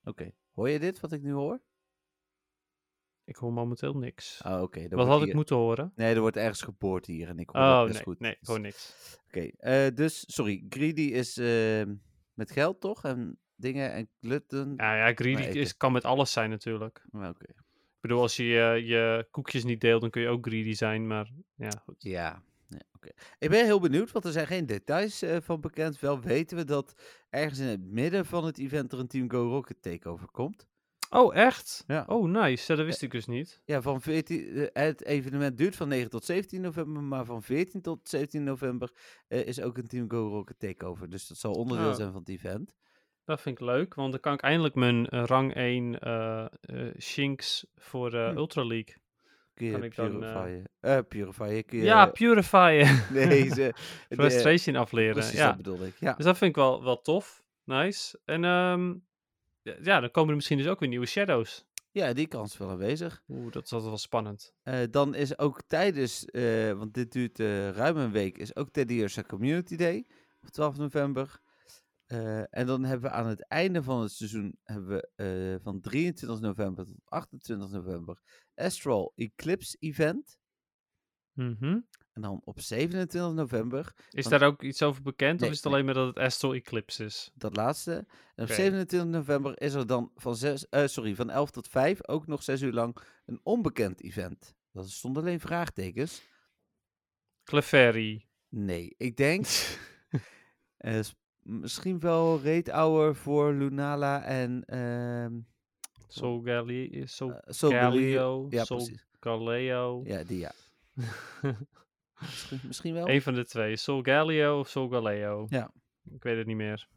Oké. 0.03 0.31
Hoor 0.53 0.69
je 0.69 0.79
dit, 0.79 0.99
wat 0.99 1.11
ik 1.11 1.21
nu 1.21 1.31
hoor? 1.31 1.61
Ik 3.23 3.35
hoor 3.35 3.53
momenteel 3.53 3.93
niks. 3.93 4.41
Oh, 4.45 4.61
oké. 4.61 4.87
Wat 4.89 5.07
had 5.07 5.19
hier- 5.19 5.27
ik 5.27 5.33
moeten 5.33 5.55
horen? 5.55 5.91
Nee, 5.95 6.13
er 6.15 6.19
wordt 6.21 6.37
ergens 6.37 6.61
geboord 6.61 7.05
hier 7.05 7.27
en 7.27 7.39
ik 7.39 7.49
hoor 7.49 7.61
Oh, 7.61 7.77
dat 7.77 7.83
best 7.85 7.93
nee, 7.95 8.03
goed. 8.03 8.19
nee, 8.19 8.31
ik 8.31 8.39
Dus- 8.39 8.47
hoor 8.49 8.59
niks. 8.59 8.95
Oké, 9.27 9.91
dus, 9.93 10.23
sorry, 10.33 10.65
greedy 10.69 11.01
is 11.01 11.35
met 12.33 12.51
geld 12.51 12.81
toch? 12.81 13.03
En 13.03 13.39
dingen 13.57 13.91
en 13.91 14.09
gluten. 14.21 14.73
Ja, 14.77 15.07
ja 15.07 15.13
greedy 15.13 15.41
is, 15.41 15.77
kan 15.77 15.91
met 15.91 16.05
alles 16.05 16.31
zijn 16.31 16.49
natuurlijk. 16.49 17.05
Oké, 17.11 17.29
Ik 17.47 18.01
bedoel, 18.01 18.21
als 18.21 18.35
je 18.35 18.43
je, 18.45 18.85
je 18.85 19.27
koekjes 19.31 19.63
niet 19.63 19.81
deelt, 19.81 20.01
dan 20.01 20.09
kun 20.09 20.21
je 20.21 20.27
ook 20.27 20.45
greedy 20.47 20.73
zijn, 20.73 21.07
maar 21.07 21.31
ja, 21.55 21.69
goed. 21.83 21.95
ja. 22.03 22.43
ja 22.67 22.79
oké. 22.95 23.09
Ik 23.39 23.49
ben 23.49 23.65
heel 23.65 23.79
benieuwd, 23.79 24.11
want 24.11 24.25
er 24.25 24.31
zijn 24.31 24.47
geen 24.47 24.65
details 24.65 25.21
eh, 25.21 25.37
van 25.41 25.61
bekend. 25.61 25.99
Wel 25.99 26.19
weten 26.21 26.57
we 26.57 26.63
dat 26.63 26.93
ergens 27.29 27.59
in 27.59 27.67
het 27.67 27.83
midden 27.83 28.25
van 28.25 28.45
het 28.45 28.57
event 28.57 28.91
er 28.91 28.99
een 28.99 29.07
Team 29.07 29.31
Go 29.31 29.47
Rocket 29.49 29.81
takeover 29.81 30.27
komt. 30.31 30.67
Oh, 31.09 31.35
echt? 31.35 31.83
Ja. 31.87 32.03
Oh, 32.07 32.29
nice. 32.29 32.71
Ja, 32.71 32.77
dat 32.77 32.85
wist 32.85 33.01
ik 33.01 33.11
dus 33.11 33.25
niet. 33.25 33.61
Ja, 33.65 33.81
van 33.81 34.01
14, 34.01 34.69
eh, 34.73 34.83
het 34.85 35.03
evenement 35.03 35.57
duurt 35.57 35.75
van 35.75 35.87
9 35.87 36.09
tot 36.09 36.25
17 36.25 36.61
november, 36.61 37.03
maar 37.03 37.25
van 37.25 37.43
14 37.43 37.81
tot 37.81 38.09
17 38.09 38.43
november 38.43 38.91
eh, 39.27 39.45
is 39.47 39.61
ook 39.61 39.77
een 39.77 39.87
Team 39.87 40.09
Go 40.11 40.27
Rocket 40.27 40.59
takeover. 40.59 41.09
Dus 41.09 41.27
dat 41.27 41.37
zal 41.37 41.53
onderdeel 41.53 41.89
Oh. 41.89 41.95
zijn 41.95 42.11
van 42.11 42.19
het 42.19 42.29
event. 42.29 42.75
Dat 43.27 43.41
vind 43.41 43.59
ik 43.59 43.65
leuk, 43.65 43.93
want 43.93 44.11
dan 44.11 44.19
kan 44.19 44.33
ik 44.33 44.41
eindelijk 44.41 44.75
mijn 44.75 45.07
eh, 45.07 45.23
rang 45.25 45.53
1 45.55 45.99
eh 45.99 46.45
eh, 46.45 46.49
Shinx 46.99 47.65
voor 47.75 48.11
Hm. 48.11 48.37
Ultra 48.37 48.63
League. 48.65 48.95
Kun 49.53 49.65
je 49.65 49.71
Kan 49.71 49.83
ik 49.83 49.95
dan, 49.95 50.09
purifyen. 50.19 50.63
eh 50.79 50.99
purifyen 51.07 51.65
kun 51.65 51.77
je... 51.77 51.83
Ja, 51.83 52.05
Purify. 52.05 52.85
nee, 53.13 53.49
ze, 53.53 53.73
de- 54.09 54.15
Frustration 54.15 54.75
afleren. 54.75 55.13
Precies, 55.13 55.37
ja. 55.37 55.47
dat 55.47 55.57
bedoelde 55.57 55.87
ik. 55.87 55.95
Ja. 55.99 56.13
Dus 56.13 56.25
dat 56.25 56.37
vind 56.37 56.49
ik 56.49 56.55
wel, 56.55 56.83
wel 56.83 57.01
tof. 57.01 57.43
Nice. 57.63 58.19
En 58.25 58.43
ehm, 58.43 58.93
ja, 59.83 59.99
dan 59.99 60.11
komen 60.11 60.29
er 60.29 60.35
misschien 60.35 60.57
dus 60.57 60.67
ook 60.67 60.79
weer 60.79 60.89
nieuwe 60.89 61.05
Shadows. 61.05 61.65
ja, 61.91 62.13
die 62.13 62.27
kans 62.27 62.51
is 62.51 62.57
wel 62.57 62.69
aanwezig. 62.69 63.23
Oeh, 63.29 63.51
dat 63.51 63.63
is 63.65 63.71
altijd 63.71 63.89
wel 63.89 63.99
spannend. 63.99 64.53
Dan 64.89 65.15
is 65.15 65.37
ook 65.37 65.61
tijdens, 65.67 66.25
want 66.77 66.93
dit 66.93 67.11
duurt 67.11 67.39
eh, 67.39 67.69
ruim 67.69 67.97
een 67.97 68.11
week, 68.11 68.37
is 68.37 68.55
ook 68.55 68.69
Teddy 68.69 69.05
Community 69.27 69.75
Day 69.75 70.05
op 70.41 70.49
12 70.49 70.77
november. 70.77 71.39
Eh, 72.07 72.57
en 72.57 72.65
dan 72.65 72.83
hebben 72.83 73.09
we 73.09 73.15
aan 73.15 73.27
het 73.27 73.47
einde 73.47 73.83
van 73.83 74.01
het 74.01 74.11
seizoen, 74.11 74.57
hebben 74.63 74.87
we 74.87 75.09
eh, 75.55 75.63
van 75.63 75.81
23 75.81 76.39
november 76.39 76.85
tot 76.85 76.95
28 77.05 77.69
november, 77.71 78.21
Astral 78.55 79.11
Eclipse 79.15 79.77
Event. 79.79 80.39
Mhm. 81.31 81.79
En 82.11 82.21
dan 82.21 82.41
op 82.43 82.59
27 82.59 83.33
november, 83.33 83.93
Is 84.09 84.25
Want- 84.25 84.39
daar 84.39 84.49
ook 84.49 84.63
iets 84.63 84.81
over 84.81 85.01
bekend? 85.01 85.39
Nee, 85.39 85.49
of 85.49 85.55
is 85.55 85.63
het 85.63 85.71
alleen 85.73 85.85
maar 85.85 85.93
dat 85.93 86.07
het 86.07 86.17
Astral 86.17 86.53
Eclipse 86.53 87.03
is? 87.05 87.31
dat 87.35 87.55
laatste. 87.55 87.93
En 87.93 88.05
op 88.35 88.43
Oké. 88.43 88.53
27 88.53 89.09
november 89.19 89.61
is 89.61 89.73
er 89.73 89.87
dan 89.87 90.11
van, 90.15 90.35
zes, 90.35 90.69
eh, 90.69 90.85
sorry, 90.87 91.15
van 91.15 91.29
11 91.29 91.51
tot 91.51 91.67
5 91.67 92.07
ook 92.07 92.27
nog 92.27 92.43
6 92.43 92.61
uur 92.61 92.73
lang 92.73 92.97
een 93.25 93.39
onbekend 93.43 94.01
event. 94.03 94.55
Dat 94.71 94.89
stond 94.89 95.17
alleen 95.17 95.39
vraagtekens. 95.39 96.21
Clefairy. 97.43 98.27
Nee, 98.49 98.93
ik 98.97 99.17
denk 99.17 99.45
s- 99.47 101.15
misschien 101.47 101.99
wel 101.99 102.41
Raid 102.43 102.69
Hour 102.71 103.15
voor 103.15 103.53
Lunala 103.53 104.23
en 104.23 104.63
ehm 104.65 105.39
Soul 106.07 106.41
Galli- 106.43 107.03
Soul 107.05 107.31
eh, 107.33 107.39
Galileo. 107.47 107.79
Galileo. 107.79 108.47
Ja, 108.49 108.63
precies. 108.63 109.05
Galileo. 109.19 110.01
Ja, 110.05 110.23
die 110.23 110.39
ja. 110.39 110.51
Misschien, 112.19 112.59
misschien 112.63 112.93
wel. 112.93 113.09
Eén 113.09 113.21
van 113.21 113.33
de 113.33 113.45
twee. 113.45 113.75
Soul 113.75 114.01
Galileo 114.01 114.59
of 114.59 114.71
Galileo. 114.71 115.45
Ja. 115.49 115.71
Ik 116.11 116.23
weet 116.23 116.37
het 116.37 116.47
niet 116.47 116.55
meer. 116.55 116.87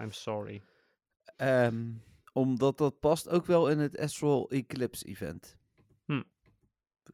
I'm 0.00 0.10
sorry. 0.10 0.62
Ehm, 1.36 1.90
omdat 2.32 2.78
dat 2.78 3.00
past 3.00 3.28
ook 3.28 3.46
wel 3.46 3.68
in 3.70 3.78
het 3.78 3.98
Astral 3.98 4.50
Eclipse 4.50 5.04
event. 5.06 5.56
Hm. 6.04 6.22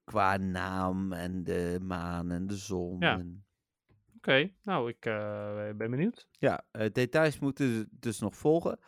Qua 0.04 0.36
naam 0.36 1.12
en 1.12 1.44
de 1.44 1.78
maan 1.82 2.30
en 2.30 2.46
de 2.46 2.56
zon. 2.56 2.96
Ja. 3.00 3.18
en- 3.18 3.44
Oké, 4.20 4.50
nou, 4.62 4.88
ik 4.88 5.06
eh, 5.06 5.70
ben 5.76 5.90
benieuwd. 5.90 6.28
Ja, 6.38 6.64
eh, 6.70 6.92
details 6.92 7.38
moeten 7.38 7.88
dus 7.90 8.18
nog 8.18 8.36
volgen. 8.36 8.78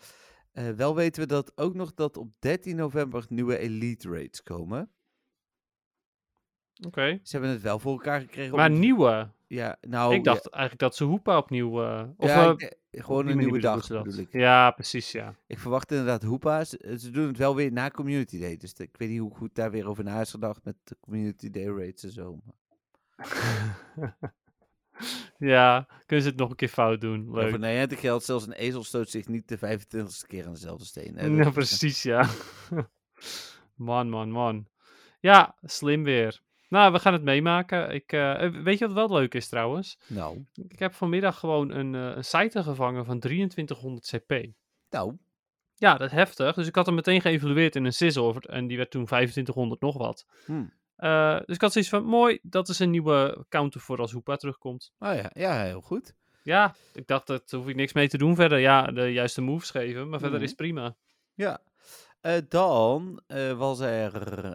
Eh, 0.52 0.70
wel 0.70 0.94
weten 0.94 1.22
we 1.22 1.28
dat 1.28 1.52
ook 1.56 1.74
nog 1.74 1.94
dat 1.94 2.16
op 2.16 2.28
13 2.38 2.76
november 2.76 3.24
nieuwe 3.28 3.58
Elite 3.58 4.08
Raids 4.10 4.42
komen. 4.42 4.90
Oké. 6.86 7.18
Ze 7.22 7.32
hebben 7.36 7.50
het 7.50 7.62
wel 7.62 7.78
voor 7.78 7.92
elkaar 7.92 8.20
gekregen. 8.20 8.52
om 8.52 8.58
Maar 8.58 8.70
het- 8.70 8.78
nieuwe. 8.78 9.30
Ja, 9.46 9.76
nou... 9.80 10.14
ik 10.14 10.24
dacht 10.24 10.48
eigenlijk 10.48 10.82
dat 10.82 10.96
ze 10.96 11.04
Hoepa 11.04 11.38
opnieuw... 11.38 11.82
eh, 11.82 12.08
of, 12.16 12.28
ja, 12.28 12.54
ik 12.58 12.76
gewoon 12.90 13.26
een 13.26 13.36
nieuwe 13.36 13.60
dag 13.60 13.88
bedoel 13.88 14.18
ik. 14.18 14.32
Ja, 14.32 14.70
precies, 14.70 15.12
ja. 15.12 15.34
Ik 15.46 15.58
verwacht 15.58 15.90
inderdaad 15.90 16.22
Hoepa. 16.22 16.64
Ze, 16.64 17.10
doen 17.12 17.26
het 17.26 17.38
wel 17.38 17.54
weer 17.56 17.72
na 17.72 17.90
Community 17.90 18.40
Day. 18.40 18.56
Dus 18.56 18.72
ik 18.72 18.96
weet 18.96 19.08
niet 19.08 19.20
hoe 19.20 19.34
goed 19.34 19.54
daar 19.54 19.70
weer 19.70 19.88
over 19.88 20.04
na 20.04 20.20
is 20.20 20.30
gedacht 20.30 20.64
met 20.64 20.76
de 20.84 20.96
Community 21.00 21.50
Day 21.50 21.66
raids 21.66 22.04
en 22.04 22.12
zo. 22.12 22.38
ja, 25.54 25.86
kunnen 26.06 26.24
ze 26.24 26.30
het 26.30 26.38
nog 26.38 26.50
een 26.50 26.56
keer 26.56 26.68
fout 26.68 27.00
doen. 27.00 27.32
Leuk. 27.32 27.50
voor 27.50 27.96
geldt 27.96 28.24
zelfs 28.24 28.46
een 28.46 28.52
ezel 28.52 28.84
stoot 28.84 29.10
zich 29.10 29.28
niet 29.28 29.48
de 29.48 29.56
25ste 29.58 30.26
keer 30.26 30.46
aan 30.46 30.52
dezelfde 30.52 30.84
steen. 30.84 31.16
hè. 31.16 31.26
Ja, 31.26 31.50
precies, 31.50 32.02
ja. 32.02 32.28
man, 33.74 34.10
man, 34.10 34.30
man. 34.30 34.66
Ja, 35.20 35.56
slim 35.62 36.04
weer. 36.04 36.40
Nou, 36.68 36.92
we 36.92 36.98
gaan 36.98 37.12
het 37.12 37.22
meemaken. 37.22 37.90
Ik, 37.94 38.12
eh, 38.12 38.44
eh, 38.44 38.54
weet 38.64 38.78
je 38.78 38.86
wat 38.86 38.94
wel 39.08 39.18
leuk 39.18 39.34
is 39.34 39.48
trouwens? 39.48 39.98
Nou, 40.06 40.44
Ik 40.68 40.78
heb 40.78 40.94
vanmiddag 40.94 41.38
gewoon 41.38 41.70
een, 41.70 41.94
eh 41.94 42.16
een 42.16 42.24
site 42.24 42.62
gevangen 42.62 43.04
van 43.04 43.18
2300 43.20 44.06
CP. 44.16 44.46
nou, 44.90 45.16
Ja, 45.74 45.96
dat 45.96 46.06
is 46.10 46.16
heftig. 46.16 46.54
Dus 46.54 46.66
ik 46.66 46.74
had 46.74 46.86
hem 46.86 46.94
meteen 46.94 47.20
geëvalueerd 47.20 47.76
in 47.76 47.84
een 47.84 47.92
sizzle. 47.92 48.40
En 48.40 48.66
die 48.66 48.76
werd 48.76 48.90
toen 48.90 49.04
2500 49.04 49.80
nog 49.80 49.96
wat. 49.98 50.26
hm. 50.46 50.64
Eh, 51.02 51.38
dus 51.46 51.54
ik 51.54 51.60
had 51.60 51.72
zoiets 51.72 51.90
van, 51.90 52.04
mooi, 52.04 52.38
dat 52.42 52.68
is 52.68 52.78
een 52.78 52.90
nieuwe 52.90 53.44
counter 53.48 53.80
voor 53.80 53.98
als 53.98 54.12
Hoepa 54.12 54.36
terugkomt. 54.36 54.92
Oh 54.98 55.14
ja, 55.14 55.30
ja, 55.34 55.62
heel 55.62 55.80
goed. 55.80 56.14
Ja, 56.42 56.74
ik 56.94 57.06
dacht, 57.06 57.26
dat 57.26 57.50
hoef 57.50 57.68
ik 57.68 57.74
niks 57.76 57.92
mee 57.92 58.08
te 58.08 58.18
doen 58.18 58.34
verder. 58.34 58.58
Ja, 58.58 58.86
de 58.86 59.12
juiste 59.12 59.40
moves 59.40 59.70
geven, 59.70 60.08
maar 60.08 60.18
verder 60.18 60.38
Mhm. 60.38 60.48
is 60.48 60.54
prima. 60.54 60.96
Ja. 61.34 61.60
Eh, 62.20 62.36
dan 62.48 63.22
eh, 63.26 63.52
was 63.58 63.80
er 63.80 64.14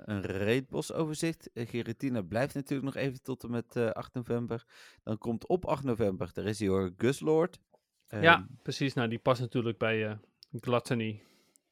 een 0.10 0.22
raidbos 0.22 0.94
overzicht. 0.94 1.50
Giratina 1.54 2.22
blijft 2.22 2.54
natuurlijk 2.54 2.94
nog 2.94 3.04
even 3.04 3.22
tot 3.22 3.44
en 3.44 3.52
met 3.52 3.76
eh, 3.76 3.90
8 3.90 4.14
november. 4.14 4.66
Dan 5.04 5.18
komt 5.18 5.48
op 5.48 5.66
8 5.66 5.84
november, 5.84 6.30
daar 6.34 6.46
is 6.46 6.66
hoor, 6.66 6.92
Guslord. 6.98 7.60
ja, 8.08 8.36
Ehm, 8.36 8.44
precies. 8.64 8.94
Nou, 8.94 9.08
die 9.10 9.20
past 9.20 9.42
natuurlijk 9.42 9.78
bij 9.78 10.20
Gluttony. 10.60 11.22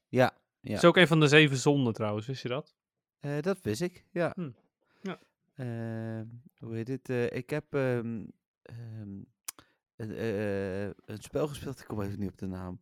ja, 0.08 0.38
ja. 0.62 0.76
Is 0.76 0.84
ook 0.86 0.98
een 0.98 1.08
van 1.08 1.20
de 1.20 1.28
zeven 1.28 1.58
zonden 1.58 1.94
trouwens, 1.94 2.28
wist 2.28 2.42
je 2.42 2.50
dat? 2.50 2.76
Dat 3.42 3.62
wist 3.62 3.82
ik, 3.82 4.06
ja. 4.12 4.32
Hm. 4.36 4.50
Ehm, 5.56 6.26
hoe 6.58 6.76
heet 6.76 6.88
het? 6.88 7.10
eh, 7.10 7.32
ik 7.32 7.50
heb 7.50 7.74
ehm, 7.74 8.24
ehm, 8.62 9.20
een, 9.96 10.12
eh, 10.15 10.84
een 10.86 11.22
spel 11.22 11.48
gespeeld, 11.48 11.80
ik 11.80 11.86
kom 11.88 12.02
even 12.02 12.20
niet 12.20 12.32
op 12.32 12.38
de 12.38 12.48
naam. 12.48 12.80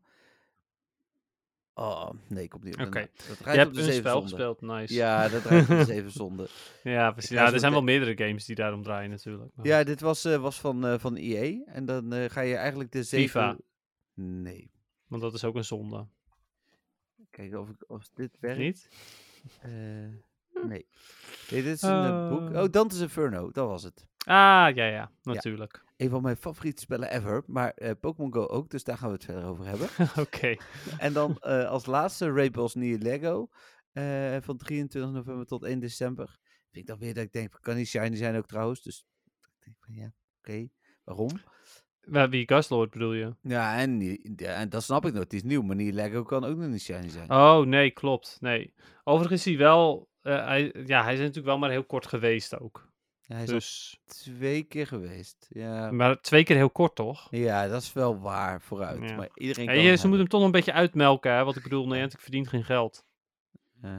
Oh, 1.76 2.10
nee, 2.28 2.44
ik 2.44 2.50
kom 2.50 2.64
niet 2.64 2.74
op 2.74 2.80
de 2.80 2.90
naam. 2.90 3.08
Dat 3.28 3.38
Je 3.54 3.60
hebt 3.60 3.78
een 3.78 3.94
spel 3.94 4.22
gespeeld, 4.22 4.62
nice. 4.62 4.94
Ja, 4.94 5.28
dat 5.28 5.42
draait 5.44 5.70
op 5.70 5.78
de 5.78 5.86
zeven 5.94 6.12
zonden. 6.12 6.48
ja, 6.84 7.12
precies. 7.12 7.30
Ja, 7.30 7.54
er 7.54 7.60
zijn 7.60 7.72
wel 7.72 7.84
meerdere 7.84 8.18
games 8.26 8.46
die 8.46 8.56
daarom 8.56 8.84
draaien 8.84 9.10
natuurlijk. 9.10 9.52
maar 9.56 9.66
Ja, 9.66 9.84
dit 9.84 10.02
was, 10.02 10.26
eh, 10.26 10.42
was 10.42 10.60
van, 10.60 10.86
eh 10.86 11.00
van 11.00 11.16
EA. 11.16 11.64
En 11.66 11.86
dan 11.86 12.14
eh, 12.14 12.30
ga 12.30 12.42
je 12.42 12.56
eigenlijk 12.56 12.92
de 12.92 13.04
zeven... 13.04 13.30
FIFA. 13.30 13.58
Nee. 14.14 14.72
Want 15.08 15.22
dat 15.22 15.34
is 15.34 15.44
ook 15.44 15.56
een 15.56 15.66
zonde. 15.66 16.08
Kijken 17.30 17.60
of, 17.60 17.70
ik, 17.70 17.84
of 17.88 18.10
dit 18.14 18.38
werkt. 18.40 18.60
Niet? 18.60 18.90
Eh, 19.62 19.72
nee. 20.68 20.86
Nee, 21.52 21.64
dit 21.64 21.74
is 21.76 21.82
een 21.82 22.30
boek. 22.30 22.50
Eh. 22.50 22.62
Oh, 22.62 22.70
Dante's 22.72 23.00
Inferno. 23.00 23.52
Dat 23.52 23.68
was 23.68 23.84
het. 23.84 24.06
Ah, 24.18 24.76
ja, 24.76 24.86
ja, 24.86 25.12
natuurlijk. 25.22 25.84
Een 25.98 26.10
van 26.10 26.22
mijn 26.22 26.38
favoriete 26.38 26.82
spellen 26.82 27.12
ever. 27.12 27.44
Maar 27.48 27.72
eh, 27.72 27.92
Pokémon 28.00 28.34
Go 28.34 28.46
ook. 28.48 28.70
Dus 28.70 28.84
daar 28.84 28.98
gaan 28.98 29.08
we 29.08 29.14
het 29.14 29.24
verder 29.26 29.46
over 29.46 29.66
hebben. 29.66 29.88
Oké. 30.26 30.56
en 30.98 31.14
dan 31.14 31.38
eh, 31.40 31.70
als 31.70 31.86
laatste 31.86 32.32
Rainbow's 32.32 32.76
New 32.76 33.02
Lego. 33.02 33.48
eh, 33.92 34.38
van 34.42 34.58
23 34.58 35.12
november 35.12 35.46
tot 35.46 35.64
1 35.64 35.80
december. 35.80 36.26
Vind 36.72 36.86
ik 36.86 36.88
dan 36.88 37.00
weer 37.00 37.14
dat 37.14 37.24
ik 37.24 37.32
denk, 37.32 37.58
kan 37.62 37.76
niet 37.76 37.88
shiny 37.88 38.16
zijn 38.16 38.36
ook 38.36 38.48
trouwens. 38.48 38.82
Dus 38.82 39.06
ik 39.42 39.64
denk 39.66 39.76
van 39.80 39.94
ja, 39.94 40.14
oké. 40.40 40.68
Waarom? 41.04 41.30
Wie 42.30 42.48
Gaslord 42.48 42.90
bedoel 42.92 43.14
je? 43.14 43.36
Ja 43.42 43.78
en, 43.78 43.98
die- 43.98 44.34
ja, 44.36 44.54
en 44.54 44.70
dat 44.70 44.84
snap 44.84 45.06
ik 45.06 45.14
nog. 45.14 45.24
Het 45.24 45.34
is 45.34 45.44
nieuw, 45.44 45.62
maar 45.62 45.76
New 45.76 45.94
Lego 45.94 46.24
kan 46.24 46.44
ook 46.44 46.58
nog 46.58 46.70
niet 46.70 46.82
shiny 46.82 47.10
zijn. 47.10 47.32
Oh, 47.32 47.66
nee, 47.66 47.92
klopt. 47.92 48.38
Nee. 48.40 48.74
Overigens 49.04 49.40
is 49.46 49.54
hij 49.54 49.58
wel... 49.64 50.12
eh, 50.24 50.46
hij, 50.46 50.74
ja, 50.86 51.04
hij 51.04 51.14
is 51.14 51.20
natuurlijk 51.20 51.46
wel 51.46 51.58
maar 51.58 51.70
heel 51.70 51.84
kort 51.84 52.08
geweest 52.08 52.60
ook. 52.60 52.92
Ja, 53.22 53.36
hij 53.36 53.44
is 53.44 53.50
Dus, 53.50 54.00
twee 54.06 54.64
keer 54.64 54.88
geweest. 54.88 55.48
Ja. 55.50 55.92
maar 55.92 56.22
twee 56.22 56.44
keer 56.44 56.56
heel 56.56 56.70
kort, 56.70 56.96
toch? 56.96 57.28
ja, 57.32 57.68
dat 57.68 57.82
is 57.82 57.94
wel 57.94 58.20
waar 58.20 58.62
vooruit. 58.62 59.10
Ja. 59.10 59.16
Maar 59.16 59.30
iedereen 59.34 59.66
Ja, 59.66 59.72
kan 59.74 59.82
je, 59.82 59.96
ze 59.96 60.02
moeten 60.02 60.20
hem 60.20 60.28
toch 60.30 60.40
nog 60.40 60.50
een 60.50 60.56
beetje 60.56 60.74
uitmelken, 60.74 61.32
hè? 61.36 61.44
Want 61.44 61.56
ik 61.56 61.64
bedoel, 61.64 61.88
Niantic 61.88 62.20
verdient 62.20 62.48
geen 62.48 62.64
geld. 62.64 63.06
Eh, 63.82 63.92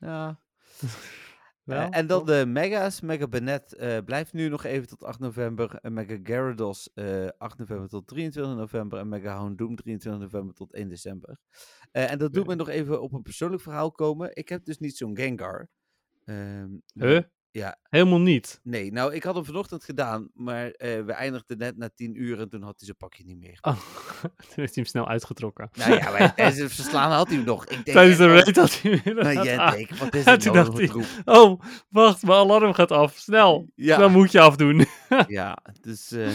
ja. 0.00 0.38
Uh, 1.64 1.86
en 1.90 2.06
dan 2.06 2.26
de 2.26 2.44
Mega's. 2.46 3.00
Mega 3.00 3.28
Benet 3.28 3.76
uh, 3.78 3.98
blijft 4.04 4.32
nu 4.32 4.48
nog 4.48 4.64
even 4.64 4.88
tot 4.88 5.04
8 5.04 5.18
november. 5.18 5.78
En 5.82 5.92
Mega 5.92 6.18
Gyarados 6.22 6.90
uh, 6.94 7.28
8 7.38 7.58
november 7.58 7.88
tot 7.88 8.06
23 8.06 8.54
november. 8.56 8.98
En 8.98 9.08
Mega 9.08 9.36
Houndoom 9.36 9.76
23 9.76 10.20
november 10.20 10.54
tot 10.54 10.72
1 10.72 10.88
december. 10.88 11.38
en 11.90 12.18
dat 12.18 12.32
doet 12.32 12.46
me 12.46 12.54
nog 12.54 12.68
even 12.68 13.02
op 13.02 13.12
een 13.12 13.22
persoonlijk 13.22 13.62
verhaal 13.62 13.92
komen. 13.92 14.30
Ik 14.36 14.48
heb 14.48 14.64
dus 14.64 14.78
niet 14.78 14.96
zo'n 14.96 15.16
Gengar. 15.16 15.68
Um, 16.24 16.82
huh? 16.94 17.22
Ja. 17.52 17.78
Helemaal 17.88 18.20
niet? 18.20 18.60
Nee, 18.62 18.92
nou, 18.92 19.14
ik 19.14 19.22
had 19.22 19.34
hem 19.34 19.44
vanochtend 19.44 19.84
gedaan, 19.84 20.30
maar 20.34 20.66
uh, 20.66 20.72
we 20.78 21.12
eindigden 21.12 21.58
net 21.58 21.76
na 21.76 21.90
tien 21.94 22.22
uur 22.22 22.40
en 22.40 22.48
toen 22.48 22.62
had 22.62 22.74
hij 22.76 22.84
zijn 22.84 22.96
pakje 22.96 23.24
niet 23.24 23.38
meer. 23.38 23.58
Oh, 23.60 23.76
toen 24.22 24.30
heeft 24.36 24.56
hij 24.56 24.70
hem 24.72 24.84
snel 24.84 25.08
uitgetrokken. 25.08 25.70
Nou 25.72 25.94
ja, 25.94 26.10
maar 26.10 26.34
tijdens 26.34 26.74
verslaan 26.74 27.10
had 27.10 27.28
hij 27.28 27.36
hem 27.36 27.46
nog. 27.46 27.64
Ik 27.64 27.84
denk, 27.84 27.96
tijdens 27.96 28.18
de 28.18 28.26
raid 28.26 28.56
had 28.56 28.80
hij 28.80 29.00
hem 29.04 29.14
Nou, 29.14 29.44
jij 29.44 29.70
denkt, 29.70 29.98
wat 29.98 30.14
is 30.14 30.24
het 30.24 30.44
nou 30.44 31.04
Oh, 31.24 31.60
wacht, 31.88 32.22
mijn 32.22 32.38
alarm 32.38 32.72
gaat 32.72 32.90
af. 32.90 33.16
Snel, 33.16 33.68
ja. 33.74 33.94
snel 33.94 34.10
moet 34.10 34.32
je 34.32 34.40
afdoen. 34.40 34.86
ja, 35.26 35.58
dus... 35.80 36.12
Uh... 36.12 36.28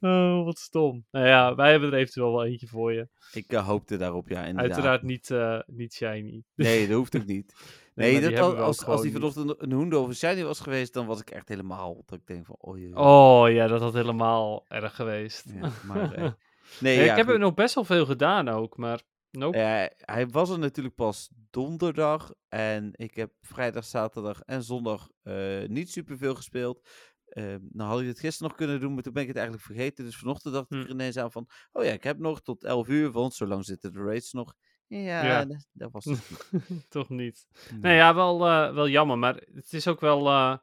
Oh, 0.00 0.44
wat 0.44 0.58
stom. 0.58 1.04
Nou 1.10 1.26
ja, 1.26 1.54
wij 1.54 1.70
hebben 1.70 1.92
er 1.92 1.98
eventueel 1.98 2.32
wel 2.32 2.44
eentje 2.44 2.66
voor 2.66 2.92
je. 2.92 3.08
Ik 3.32 3.52
uh, 3.52 3.66
hoopte 3.66 3.96
daarop, 3.96 4.28
ja, 4.28 4.44
inderdaad. 4.44 4.72
Uiteraard 4.72 5.02
niet, 5.02 5.34
niet 5.66 5.94
shiny. 5.94 6.42
Nee, 6.54 6.86
dat 6.88 6.96
hoeft 6.96 7.16
ook 7.16 7.26
niet. 7.26 7.54
Nee, 7.94 8.20
dat 8.20 8.38
als, 8.38 8.58
als, 8.58 8.84
als 8.84 9.02
die 9.02 9.12
vanochtend 9.12 9.54
een 9.58 9.72
hoende 9.72 9.98
of 9.98 10.06
een 10.06 10.14
shiny 10.14 10.44
was 10.44 10.60
geweest, 10.60 10.92
dan 10.92 11.06
was 11.06 11.20
ik 11.20 11.30
echt 11.30 11.48
helemaal... 11.48 12.02
Dat 12.06 12.18
ik 12.18 12.26
denk 12.26 12.46
van, 12.46 12.56
oh, 12.58 12.78
je... 12.78 12.96
oh 12.96 13.50
ja, 13.50 13.66
dat 13.66 13.80
had 13.80 13.94
helemaal 13.94 14.64
erg 14.68 14.94
geweest. 14.94 15.44
Ja, 15.60 15.70
maar, 15.86 16.12
eh, 16.12 16.30
nee, 16.80 17.04
ja, 17.04 17.10
ik 17.10 17.16
heb 17.16 17.28
er 17.28 17.38
nog 17.38 17.54
best 17.54 17.74
wel 17.74 17.84
veel 17.84 18.06
gedaan 18.06 18.48
ook, 18.48 18.76
maar 18.76 19.02
nope. 19.30 19.90
Hij 19.96 20.28
was 20.28 20.50
er 20.50 20.58
natuurlijk 20.58 20.94
pas 20.94 21.30
donderdag 21.50 22.32
en 22.48 22.90
ik 22.92 23.14
heb 23.14 23.32
vrijdag, 23.40 23.84
zaterdag 23.84 24.40
en 24.40 24.62
zondag 24.62 25.08
uh, 25.24 25.68
niet 25.68 25.90
superveel 25.90 26.34
gespeeld. 26.34 26.88
Uh, 27.30 27.54
nou 27.72 27.90
had 27.90 28.00
ik 28.00 28.06
het 28.06 28.20
gisteren 28.20 28.48
nog 28.48 28.56
kunnen 28.56 28.80
doen, 28.80 28.94
maar 28.94 29.02
toen 29.02 29.12
ben 29.12 29.22
ik 29.22 29.28
het 29.28 29.36
eigenlijk 29.36 29.66
vergeten. 29.66 30.04
Dus 30.04 30.16
vanochtend 30.16 30.54
dacht 30.54 30.70
ik 30.70 30.78
hm. 30.78 30.84
er 30.84 30.90
ineens 30.90 31.16
aan 31.16 31.32
van, 31.32 31.48
oh 31.72 31.84
ja, 31.84 31.92
ik 31.92 32.04
heb 32.04 32.18
nog 32.18 32.42
tot 32.42 32.64
11 32.64 32.88
uur, 32.88 33.10
want 33.10 33.34
zo 33.34 33.46
lang 33.46 33.64
zitten 33.64 33.92
de 33.92 34.02
raids 34.02 34.32
nog. 34.32 34.54
Ja, 34.90 35.44
Dat, 35.72 35.92
was 35.92 36.04
het 36.50 36.90
Toch 36.90 37.08
niet. 37.08 37.46
Nee, 37.80 37.96
ja, 37.96 38.14
wel, 38.14 38.46
uh, 38.46 38.74
wel 38.74 38.88
jammer. 38.88 39.18
Maar 39.18 39.42
het 39.54 39.72
is 39.72 39.88
ook 39.88 40.00
wel... 40.00 40.26
Uh, 40.26 40.56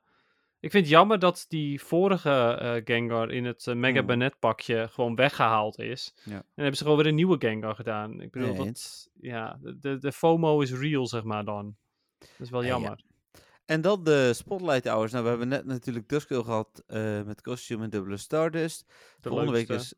ik 0.59 0.71
vind 0.71 0.84
het 0.84 0.93
jammer 0.93 1.19
dat 1.19 1.45
die 1.47 1.82
vorige 1.82 2.59
uh, 2.61 2.82
Gengar 2.86 3.32
in 3.32 3.45
het 3.45 3.65
Mega 3.65 4.01
mm. 4.01 4.07
Banet 4.07 4.39
pakje 4.39 4.88
gewoon 4.91 5.15
weggehaald 5.15 5.80
is. 5.80 6.13
Ja. 6.23 6.36
En 6.36 6.43
hebben 6.55 6.78
ze 6.78 6.84
gewoon 6.84 6.97
weer 6.97 7.07
een 7.07 7.15
nieuwe 7.15 7.36
Gengar 7.39 7.75
gedaan. 7.75 8.21
Ik 8.21 8.32
bedoel, 8.32 8.53
nee, 8.53 8.65
dat... 8.65 9.09
Ja, 9.19 9.59
de, 9.61 9.97
de 9.97 10.11
FOMO 10.11 10.61
is 10.61 10.73
real, 10.73 11.07
zeg 11.07 11.23
maar 11.23 11.45
dan. 11.45 11.75
Dat 12.19 12.30
is 12.39 12.49
wel 12.49 12.65
jammer. 12.65 13.03
Ja. 13.05 13.39
En 13.65 13.82
dan 13.82 14.03
de 14.03 14.34
Spotlight 14.34 14.88
Hours. 14.88 15.11
Nou, 15.11 15.23
we 15.23 15.30
hebben 15.30 15.47
net 15.47 15.65
natuurlijk 15.65 16.09
Duskull 16.09 16.43
gehad 16.43 16.84
met 17.25 17.41
Costume 17.41 17.84
en 17.84 17.89
dubbele 17.89 18.17
Stardust. 18.17 18.86
De 19.19 19.30
Volgende 19.30 19.51
week 19.51 19.69
is 19.69 19.93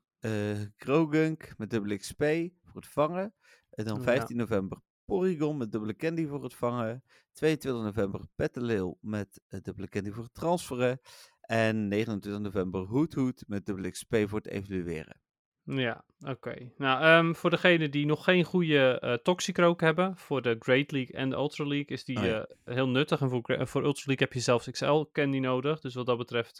Krogunk 0.77 1.53
met 1.57 1.69
dubbele 1.69 1.97
XP 1.97 2.23
voor 2.63 2.82
het 2.82 2.88
vangen. 2.88 3.34
En 3.80 3.86
dan 3.86 4.01
15 4.01 4.38
november 4.38 4.77
Porygon 5.05 5.57
met 5.57 5.71
dubbele 5.71 5.95
candy 5.95 6.27
voor 6.27 6.43
het 6.43 6.53
vangen. 6.53 7.03
22 7.34 7.84
november 7.84 8.21
Petalil 8.36 8.97
met 9.01 9.41
dubbele 9.47 9.88
candy 9.88 10.11
voor 10.11 10.23
het 10.23 10.34
transferen. 10.34 10.99
En 11.41 11.88
29 11.88 12.41
november 12.41 12.82
Hoot 12.82 13.13
Hoot 13.13 13.43
met 13.47 13.65
dubbele 13.65 13.91
XP 13.91 14.15
voor 14.25 14.38
het 14.38 14.47
evalueren. 14.47 15.21
Ja, 15.63 16.05
oké. 16.19 16.71
Nou, 16.77 17.25
um, 17.25 17.36
voor 17.36 17.49
degenen 17.49 17.91
die 17.91 18.05
nog 18.05 18.23
geen 18.23 18.43
goede 18.43 19.01
uh, 19.03 19.13
Toxicroak 19.13 19.82
hebben, 19.82 20.17
voor 20.17 20.41
de 20.41 20.55
Great 20.59 20.91
League 20.91 21.15
en 21.15 21.30
de 21.30 21.36
Ultra 21.36 21.65
League 21.65 21.88
is 21.88 22.05
die 22.05 22.17
oh, 22.17 22.25
ja. 22.25 22.47
uh, 22.65 22.75
heel 22.75 22.89
nuttig. 22.89 23.21
En 23.21 23.30
voor, 23.30 23.67
voor 23.67 23.84
Ultra 23.84 24.03
League 24.05 24.27
heb 24.27 24.34
je 24.34 24.39
zelfs 24.39 24.69
XL 24.71 25.03
candy 25.11 25.39
nodig. 25.39 25.80
Dus 25.80 25.93
wat 25.93 26.05
dat 26.05 26.17
betreft, 26.17 26.57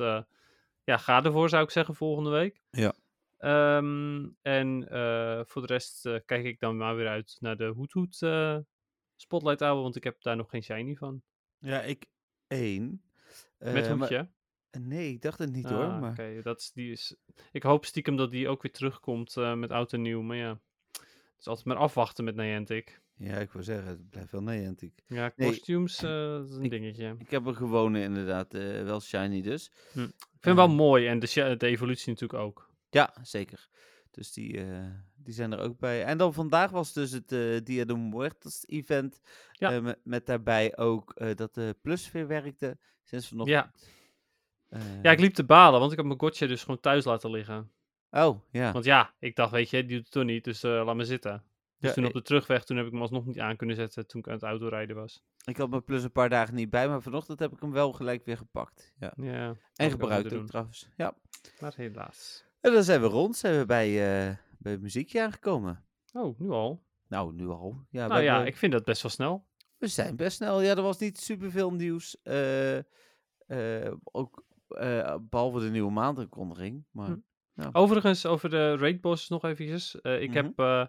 ja, 0.84 0.98
ga 0.98 1.24
ervoor 1.24 1.50
zou 1.50 1.64
ik 1.64 1.72
zeggen 1.72 1.96
volgende 1.96 2.30
week. 2.30 2.62
Ja. 2.70 2.94
Um, 3.42 4.36
en 4.42 4.88
uh, 4.92 5.42
voor 5.46 5.62
de 5.62 5.74
rest 5.74 6.06
uh, 6.06 6.16
kijk 6.26 6.46
ik 6.46 6.60
dan 6.60 6.78
maar 6.78 6.96
weer 6.96 7.08
uit 7.08 7.38
naar 7.40 7.58
de 7.58 7.66
Hoet 7.66 7.92
Hoet 7.92 8.22
uh, 8.22 8.58
Spotlight 9.16 9.60
Hour, 9.60 9.82
want 9.82 9.96
ik 9.96 10.04
heb 10.04 10.22
daar 10.22 10.36
nog 10.36 10.50
geen 10.50 10.64
shiny 10.64 10.96
van. 10.96 11.22
Ja, 11.58 11.82
ik 11.82 12.06
één. 12.48 13.04
Met 13.58 13.88
hoedje? 13.88 14.30
Maar, 14.72 14.82
nee, 14.82 15.10
ik 15.10 15.22
dacht 15.22 15.40
het 15.40 15.52
niet 15.52 15.70
hoor. 15.70 15.84
Ah, 15.84 16.00
maar... 16.02 16.12
Oké, 16.12 16.42
dat 16.42 16.60
is, 16.60 16.72
die 16.72 16.92
is... 16.92 17.16
Ik 17.52 17.64
hoop 17.64 17.86
stiekem 17.86 18.16
dat 18.16 18.32
die 18.32 18.50
ook 18.50 18.62
weer 18.62 18.72
terugkomt 18.72 19.36
met 19.36 19.72
oud 19.72 19.94
en 19.94 20.02
nieuw, 20.02 20.22
maar 20.22 20.38
ja. 20.38 20.60
Het 20.92 21.40
is 21.40 21.48
altijd 21.48 21.66
maar 21.66 21.78
afwachten 21.78 22.24
met 22.24 22.36
Niantic. 22.36 23.02
Ja, 23.16 23.38
ik 23.38 23.52
wil 23.52 23.64
zeggen, 23.64 23.88
het 23.88 24.10
blijft 24.10 24.32
wel 24.32 24.44
Niantic. 24.44 24.94
Ja, 25.08 25.32
costumes, 25.32 26.00
nee, 26.00 26.12
dat 26.12 26.50
is 26.50 26.56
een 26.56 26.64
ik, 26.64 26.70
dingetje. 26.70 27.16
Ik 27.18 27.30
heb 27.30 27.46
een 27.46 27.56
gewone 27.56 28.02
inderdaad, 28.02 28.54
wel 28.84 29.00
shiny 29.00 29.42
dus. 29.42 29.72
Hm. 29.92 30.00
Ik 30.00 30.46
vind 30.46 30.58
het 30.58 30.68
wel 30.68 30.76
mooi 30.76 31.08
en 31.08 31.20
de, 31.20 31.56
de 31.58 31.68
evolutie 31.68 32.10
natuurlijk 32.10 32.40
ook. 32.40 32.69
Ja, 32.90 33.14
zeker. 33.22 33.68
Dus 34.12 34.34
die, 34.34 34.58
uh, 34.58 34.86
die 35.16 35.34
zijn 35.34 35.52
er 35.52 35.60
ook 35.60 35.80
bij. 35.80 36.04
En 36.04 36.18
dan 36.18 36.34
vandaag 36.34 36.72
was 36.72 36.94
dus 36.94 37.12
het 37.12 37.32
uh, 37.32 37.60
Dia 37.64 37.86
de 37.86 37.96
Muertos 37.96 38.68
event. 38.68 39.22
Ja. 39.52 39.74
Uh, 39.74 39.82
met, 39.82 40.00
met, 40.04 40.26
daarbij 40.26 40.78
ook 40.78 41.36
dat 41.36 41.54
de 41.54 41.76
Plus 41.82 42.12
weer 42.12 42.28
werkte. 42.28 42.78
Sinds 43.04 43.28
vanochtend. 43.28 43.92
Ja. 44.70 44.80
ja, 45.02 45.12
ik 45.12 45.20
liep 45.20 45.34
te 45.34 45.44
balen, 45.44 45.80
want 45.80 45.92
ik 45.92 45.98
heb 45.98 46.06
mijn 46.06 46.20
gotcha 46.20 46.48
dus 46.48 46.62
gewoon 46.62 46.80
thuis 46.80 47.06
laten 47.06 47.32
liggen. 47.32 47.72
Oh, 48.12 48.42
ja. 48.52 48.72
Want 48.72 48.86
ja, 48.86 49.14
ik 49.20 49.36
dacht, 49.36 49.52
weet 49.52 49.70
je, 49.70 49.86
die 49.86 49.96
doet 49.96 50.04
het 50.04 50.12
toch 50.12 50.24
niet, 50.24 50.44
dus 50.44 50.62
laat 50.62 50.96
me 50.96 51.04
zitten. 51.04 51.44
Dus 51.80 51.90
ja, 51.90 51.96
toen 51.96 52.06
op 52.06 52.14
de 52.14 52.22
terugweg, 52.22 52.64
toen 52.64 52.78
heb 52.78 52.86
ik 52.86 52.92
hem 52.92 53.02
alsnog 53.02 53.26
niet 53.26 53.40
aan 53.40 53.56
kunnen 53.56 53.76
zetten 53.76 54.08
toen 54.08 54.22
ik 54.22 54.28
aan 54.28 54.34
het 54.34 54.44
autorijden 54.44 54.96
was. 54.96 55.24
Ik 55.46 55.58
had 55.58 55.70
mijn 55.70 55.84
plus 55.84 56.04
een 56.04 56.12
paar 56.12 56.30
dagen 56.30 56.56
niet 56.56 56.70
bij, 56.70 56.88
maar 56.88 57.02
vanochtend 57.02 57.40
heb 57.40 57.52
ik 57.52 57.60
hem 57.60 57.72
wel 57.72 57.94
gelijk 57.94 58.26
weer 58.26 58.38
gepakt. 58.38 58.94
Ja. 59.00 59.14
ja 59.16 59.56
en 59.76 59.92
gebruikt 59.92 60.34
ook 60.34 60.48
trouwens. 60.48 60.90
Ja. 60.96 61.14
Maar 61.60 61.74
helaas. 61.76 62.49
En 62.62 62.74
dan 62.74 62.84
zijn 62.84 63.02
we 63.02 63.08
rond, 63.08 63.36
zijn 63.36 63.58
we 63.58 63.66
bij, 63.66 63.90
uh, 63.90 64.36
bij 64.58 64.72
het 64.72 64.82
muziekje 64.82 65.22
aangekomen. 65.22 65.86
Oh, 66.14 66.40
nu 66.40 66.50
al? 66.50 66.84
Nou, 67.08 67.34
nu 67.34 67.48
al. 67.48 67.86
Ja, 67.90 68.08
nou 68.08 68.22
ja, 68.22 68.46
ik 68.46 68.58
vind 68.58 68.72
dat 68.72 68.84
best 68.84 69.02
wel 69.02 69.12
snel. 69.12 69.48
We 69.78 69.88
zijn 69.88 70.16
best 70.16 70.36
snel. 70.38 70.62
Ja, 70.62 70.76
er 70.76 70.82
was 70.82 71.00
niet 71.00 71.20
superveel 71.20 71.74
nieuws. 71.74 72.18
Uh, 72.24 72.78
uh, 73.48 73.92
ook 74.04 74.44
behalve 75.22 75.60
de 75.60 75.70
nieuwe 75.70 75.92
maandaankondiging. 75.92 76.86
Maar, 76.92 77.08
hm. 77.08 77.18
ja. 77.54 77.70
Overigens, 77.72 78.26
over 78.26 78.50
de 78.50 78.78
raid 78.78 79.02
bosses 79.02 79.30
nog 79.30 79.44
eventjes. 79.44 79.96
ik 79.96 80.34
heb 80.34 80.58
mhm. 80.58 80.86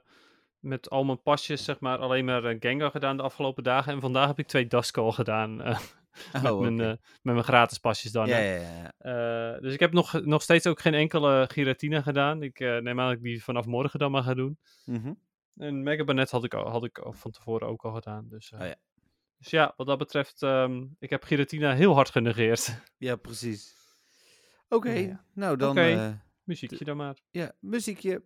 met 0.59 0.91
al 0.91 1.05
mijn 1.05 1.23
pasjes, 1.23 1.65
zeg 1.65 1.81
maar, 1.81 1.99
alleen 1.99 2.25
maar 2.25 2.57
Gengar 2.61 2.91
gedaan 2.91 3.17
de 3.17 3.23
afgelopen 3.23 3.63
dagen. 3.63 3.93
En 3.93 4.01
vandaag 4.01 4.27
heb 4.27 4.39
ik 4.39 4.47
twee 4.47 4.67
Duskull 4.67 5.11
gedaan. 5.11 5.61
met, 6.43 6.53
oh, 6.53 6.61
mijn, 6.61 6.79
uh, 6.79 6.87
met 6.89 7.35
mijn 7.35 7.43
gratis 7.43 7.79
pasjes 7.79 8.13
dan. 8.13 8.27
Ja, 8.27 8.39
ja, 8.39 8.55
ja. 8.55 9.55
Uh, 9.55 9.61
dus 9.61 9.75
ik 9.75 9.81
heb 9.81 9.93
nog, 9.93 10.25
nog 10.25 10.43
steeds 10.43 10.67
ook 10.67 10.81
geen 10.81 10.95
enkele 10.95 11.49
Giratina 11.53 12.03
gedaan. 12.03 12.43
Ik 12.43 12.61
uh, 12.61 12.79
neem 12.79 13.01
aan 13.01 13.09
dat 13.09 13.17
ik 13.17 13.23
die 13.23 13.45
vanaf 13.45 13.67
morgen 13.67 13.99
dan 13.99 14.11
maar 14.11 14.23
ga 14.23 14.35
doen. 14.35 14.59
Mm 14.85 15.03
-hmm. 15.03 15.19
En 15.57 15.83
Megabanet 15.83 16.31
had 16.31 16.45
ik, 16.45 16.53
had 16.53 16.85
ik 16.85 17.01
van 17.05 17.31
tevoren 17.31 17.69
ook 17.69 17.85
al 17.85 17.93
gedaan. 17.93 18.29
Dus, 18.29 18.53
oh, 18.53 18.61
ja. 18.61 18.77
dus 19.39 19.51
ja, 19.51 19.75
wat 19.77 19.87
dat 19.87 19.99
betreft, 19.99 20.43
um, 20.43 20.97
ik 20.99 21.11
heb 21.11 21.25
Giratina 21.25 21.75
heel 21.75 21.95
hard 21.95 22.11
genegeerd. 22.11 22.75
Ja, 22.97 23.17
precies. 23.17 23.75
Oké, 24.69 24.89
okay, 24.89 25.19
nou 25.33 25.57
dan... 25.57 25.71
Okay. 25.71 26.21
muziekje 26.45 26.85
dan 26.85 26.97
maar. 26.97 27.17
Ja, 27.31 27.53
muziekje. 27.61 28.23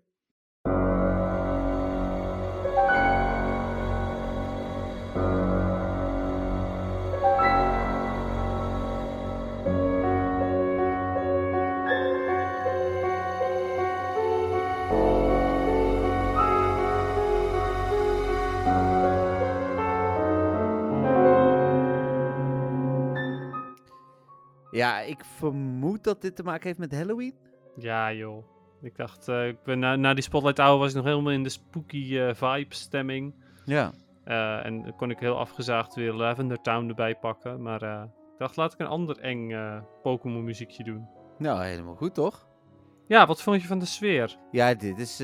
Ja, 24.74 25.00
ik 25.00 25.24
vermoed 25.24 26.04
dat 26.04 26.22
dit 26.22 26.36
te 26.36 26.42
maken 26.42 26.66
heeft 26.66 26.78
met 26.78 26.94
Halloween. 26.94 27.34
Ja, 27.76 28.12
joh. 28.12 28.44
Ik 28.82 28.96
dacht, 28.96 29.28
uh, 29.28 29.48
ik 29.48 29.62
ben 29.62 29.78
na, 29.78 29.96
na 29.96 30.14
die 30.14 30.22
Spotlight 30.22 30.58
Hour 30.58 30.78
was 30.78 30.88
ik 30.88 30.96
nog 30.96 31.04
helemaal 31.04 31.32
in 31.32 31.42
de 31.42 31.48
spooky 31.48 31.96
uh, 31.96 32.34
vibe 32.34 32.74
stemming. 32.74 33.34
Ja. 33.64 33.92
Uh, 34.26 34.66
en 34.66 34.82
dan 34.82 34.96
kon 34.96 35.10
ik 35.10 35.18
heel 35.18 35.38
afgezaagd 35.38 35.94
weer 35.94 36.12
Lavender 36.12 36.60
Town 36.60 36.88
erbij 36.88 37.16
pakken. 37.16 37.62
Maar 37.62 37.82
ik 37.82 38.38
dacht, 38.38 38.56
laat 38.56 38.72
ik 38.72 38.78
een 38.78 38.86
ander 38.86 39.18
eng 39.18 39.52
Pokémon 40.02 40.44
muziekje 40.44 40.84
doen. 40.84 41.08
Nou, 41.38 41.64
helemaal 41.64 41.94
goed 41.94 42.14
toch? 42.14 42.48
Ja, 43.06 43.26
wat 43.26 43.42
vond 43.42 43.60
je 43.60 43.66
van 43.66 43.78
de 43.78 43.86
sfeer? 43.86 44.36
Ja, 44.50 44.74
dit 44.74 44.98
is. 44.98 45.20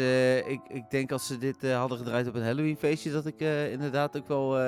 ik, 0.46 0.60
ik 0.68 0.90
denk 0.90 1.12
als 1.12 1.26
ze 1.26 1.38
dit 1.38 1.72
hadden 1.72 1.98
gedraaid 1.98 2.28
op 2.28 2.34
een 2.34 2.44
Halloween 2.44 2.76
feestje, 2.76 3.10
dat 3.10 3.26
ik 3.26 3.40
inderdaad 3.70 4.16
ook 4.16 4.28
wel 4.28 4.58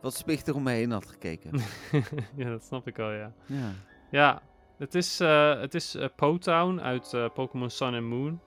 wat 0.00 0.14
spichter 0.14 0.54
om 0.54 0.62
me 0.62 0.70
heen 0.70 0.90
had 0.90 1.06
gekeken. 1.06 1.50
ja, 2.36 2.48
dat 2.48 2.64
snap 2.64 2.86
ik 2.86 2.96
wel, 2.96 3.12
ja. 3.12 3.32
Ja. 3.46 3.70
Ja, 4.10 4.42
het 4.78 4.94
is, 4.94 5.20
uh, 5.20 5.60
het 5.60 5.74
is 5.74 5.96
uh, 5.96 6.04
Po-Town 6.16 6.78
uit 6.80 7.12
uh, 7.14 7.28
Pokémon 7.34 7.70
Sun 7.70 7.94
and 7.94 8.04
Moon. 8.04 8.40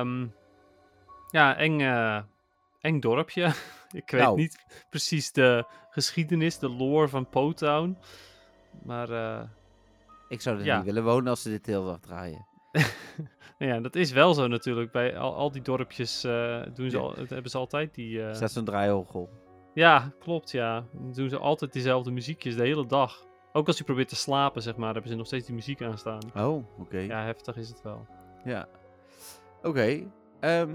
Um, 0.00 0.34
ja, 1.30 1.56
eng, 1.56 1.80
eng 2.80 3.00
dorpje. 3.00 3.44
ik 3.92 4.10
weet 4.10 4.20
Nou. 4.20 4.36
niet 4.36 4.84
precies 4.90 5.32
de 5.32 5.64
geschiedenis, 5.90 6.58
de 6.58 6.68
lore 6.68 7.08
van 7.08 7.28
Potown. 7.28 7.98
Maar 8.84 9.10
eh, 9.10 9.42
Ik 10.28 10.40
zou 10.40 10.58
er 10.58 10.64
Ja. 10.64 10.76
niet 10.76 10.84
willen 10.84 11.04
wonen 11.04 11.28
als 11.28 11.42
ze 11.42 11.48
dit 11.48 11.66
hele 11.66 11.84
dag 11.84 12.00
draaien. 12.00 12.46
nou 13.58 13.72
ja, 13.72 13.80
dat 13.80 13.94
is 13.96 14.10
wel 14.12 14.34
zo 14.34 14.46
natuurlijk. 14.46 14.90
Bij 14.92 15.18
al, 15.18 15.34
al 15.34 15.50
die 15.52 15.62
dorpjes 15.62 16.24
eh, 16.24 16.62
doen 16.74 16.90
ze 16.90 16.98
al, 16.98 17.14
hebben 17.28 17.50
ze 17.50 17.58
altijd 17.58 17.94
die... 17.94 18.20
eh, 18.20 18.28
Er 18.28 18.34
staat 18.36 18.50
zo'n 18.52 18.64
draaiorgel. 18.64 19.30
Ja, 19.74 20.12
klopt 20.20 20.50
ja. 20.50 20.84
Dan 20.92 21.12
doen 21.12 21.28
ze 21.28 21.38
altijd 21.38 21.72
diezelfde 21.72 22.10
muziekjes 22.10 22.56
de 22.56 22.62
hele 22.62 22.86
dag. 22.86 23.26
Ook 23.52 23.66
als 23.66 23.78
je 23.78 23.84
probeert 23.84 24.08
te 24.08 24.16
slapen, 24.16 24.62
zeg 24.62 24.76
maar, 24.76 24.92
hebben 24.92 25.10
ze 25.10 25.16
nog 25.16 25.26
steeds 25.26 25.46
die 25.46 25.54
muziek 25.54 25.82
aanstaan. 25.82 26.20
Oh, 26.36 26.64
oké. 26.80 26.98
Ja. 26.98 27.02
Ja, 27.18 27.24
heftig 27.24 27.56
is 27.56 27.68
het 27.68 27.82
wel. 27.82 28.06
Oké. 29.62 30.02
ehm, 30.40 30.70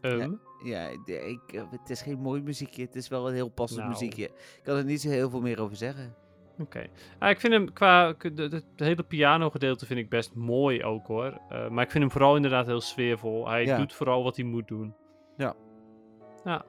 Ehm, 0.00 0.32
ja, 0.64 0.86
ik, 1.06 1.52
eh, 1.52 1.62
het 1.70 1.90
is 1.90 2.02
geen 2.02 2.18
mooi 2.18 2.42
muziekje. 2.42 2.82
Het 2.82 2.94
is 2.96 3.08
wel 3.08 3.28
een 3.28 3.34
heel 3.34 3.48
passend 3.48 3.78
Nou. 3.80 3.90
muziekje. 3.90 4.24
Ik 4.24 4.60
kan 4.62 4.76
er 4.76 4.84
niet 4.84 5.00
zo 5.00 5.08
heel 5.08 5.30
veel 5.30 5.40
meer 5.40 5.60
over 5.60 5.76
zeggen. 5.76 6.14
Oké. 6.58 6.86
Ah, 7.18 7.30
ik 7.30 7.40
vind 7.40 7.52
hem 7.52 7.72
qua. 7.72 8.14
Het 8.18 8.64
hele 8.76 9.02
piano 9.02 9.50
gedeelte 9.50 9.86
vind 9.86 10.00
ik 10.00 10.08
best 10.08 10.34
mooi 10.34 10.84
ook 10.84 11.06
hoor. 11.06 11.40
Eh, 11.48 11.68
maar 11.68 11.84
ik 11.84 11.90
vind 11.90 12.02
hem 12.04 12.12
vooral 12.12 12.36
inderdaad 12.36 12.66
heel 12.66 12.80
sfeervol. 12.80 13.48
Hij 13.48 13.64
Ja. 13.64 13.76
doet 13.78 13.92
vooral 13.94 14.22
wat 14.22 14.36
hij 14.36 14.44
moet 14.44 14.68
doen. 14.68 14.94
Ja. 15.36 15.54
Ja. 16.44 16.64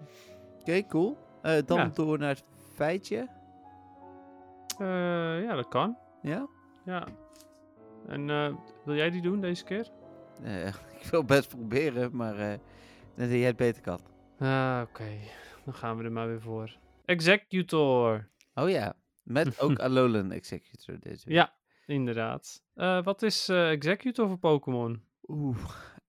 Oké, 0.60 0.86
cool. 0.88 1.18
Eh, 1.42 1.58
dan 1.66 1.78
Ja. 1.78 1.90
door 1.94 2.18
naar 2.18 2.30
het 2.30 2.44
feitje. 2.74 3.28
Eh, 4.80 5.44
ja, 5.44 5.56
dat 5.56 5.68
kan. 5.68 5.98
Ja? 6.22 6.48
Ja. 6.86 7.08
En 8.08 8.30
eh, 8.30 8.56
wil 8.86 8.96
jij 8.96 9.10
die 9.10 9.22
doen 9.22 9.42
deze 9.42 9.64
keer? 9.64 9.92
Eh, 10.42 10.68
ik 11.02 11.08
wil 11.12 11.24
best 11.24 11.50
proberen, 11.50 12.16
maar 12.16 12.36
denk 12.36 12.60
dat 13.16 13.30
jij 13.30 13.42
het 13.42 13.56
beter 13.56 13.82
kan. 13.82 14.00
Ah, 14.40 14.82
oké. 14.90 15.10
Dan 15.66 15.74
gaan 15.74 15.98
we 15.98 16.04
er 16.04 16.12
maar 16.12 16.28
weer 16.28 16.42
voor. 16.42 16.78
Executor. 17.06 18.30
Oh 18.54 18.70
ja, 18.70 18.94
met 19.24 19.60
ook 19.62 19.80
Alolan 19.80 20.32
Executor 20.32 21.00
deze 21.00 21.26
week. 21.26 21.36
Ja, 21.36 21.54
inderdaad. 21.86 22.64
Wat 23.04 23.22
is 23.22 23.50
Executor 23.50 24.28
voor 24.28 24.38
Pokémon? 24.38 25.04
Oeh. 25.28 25.58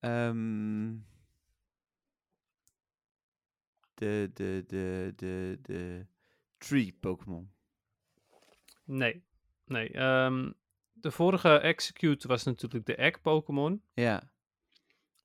ehm, 0.00 0.94
de, 3.94 4.30
de, 4.34 4.64
de, 4.66 5.12
de, 5.16 5.58
de 5.62 6.06
Tree 6.58 6.96
Pokémon. 7.00 7.50
Nee. 8.86 9.24
Nee. 9.64 9.90
ehm, 9.90 10.52
de 10.92 11.10
vorige 11.10 11.48
Execute 11.58 12.28
was 12.28 12.44
natuurlijk 12.44 12.86
de 12.86 12.94
Egg 12.96 13.20
Pokémon. 13.20 13.82
Ja. 13.94 14.30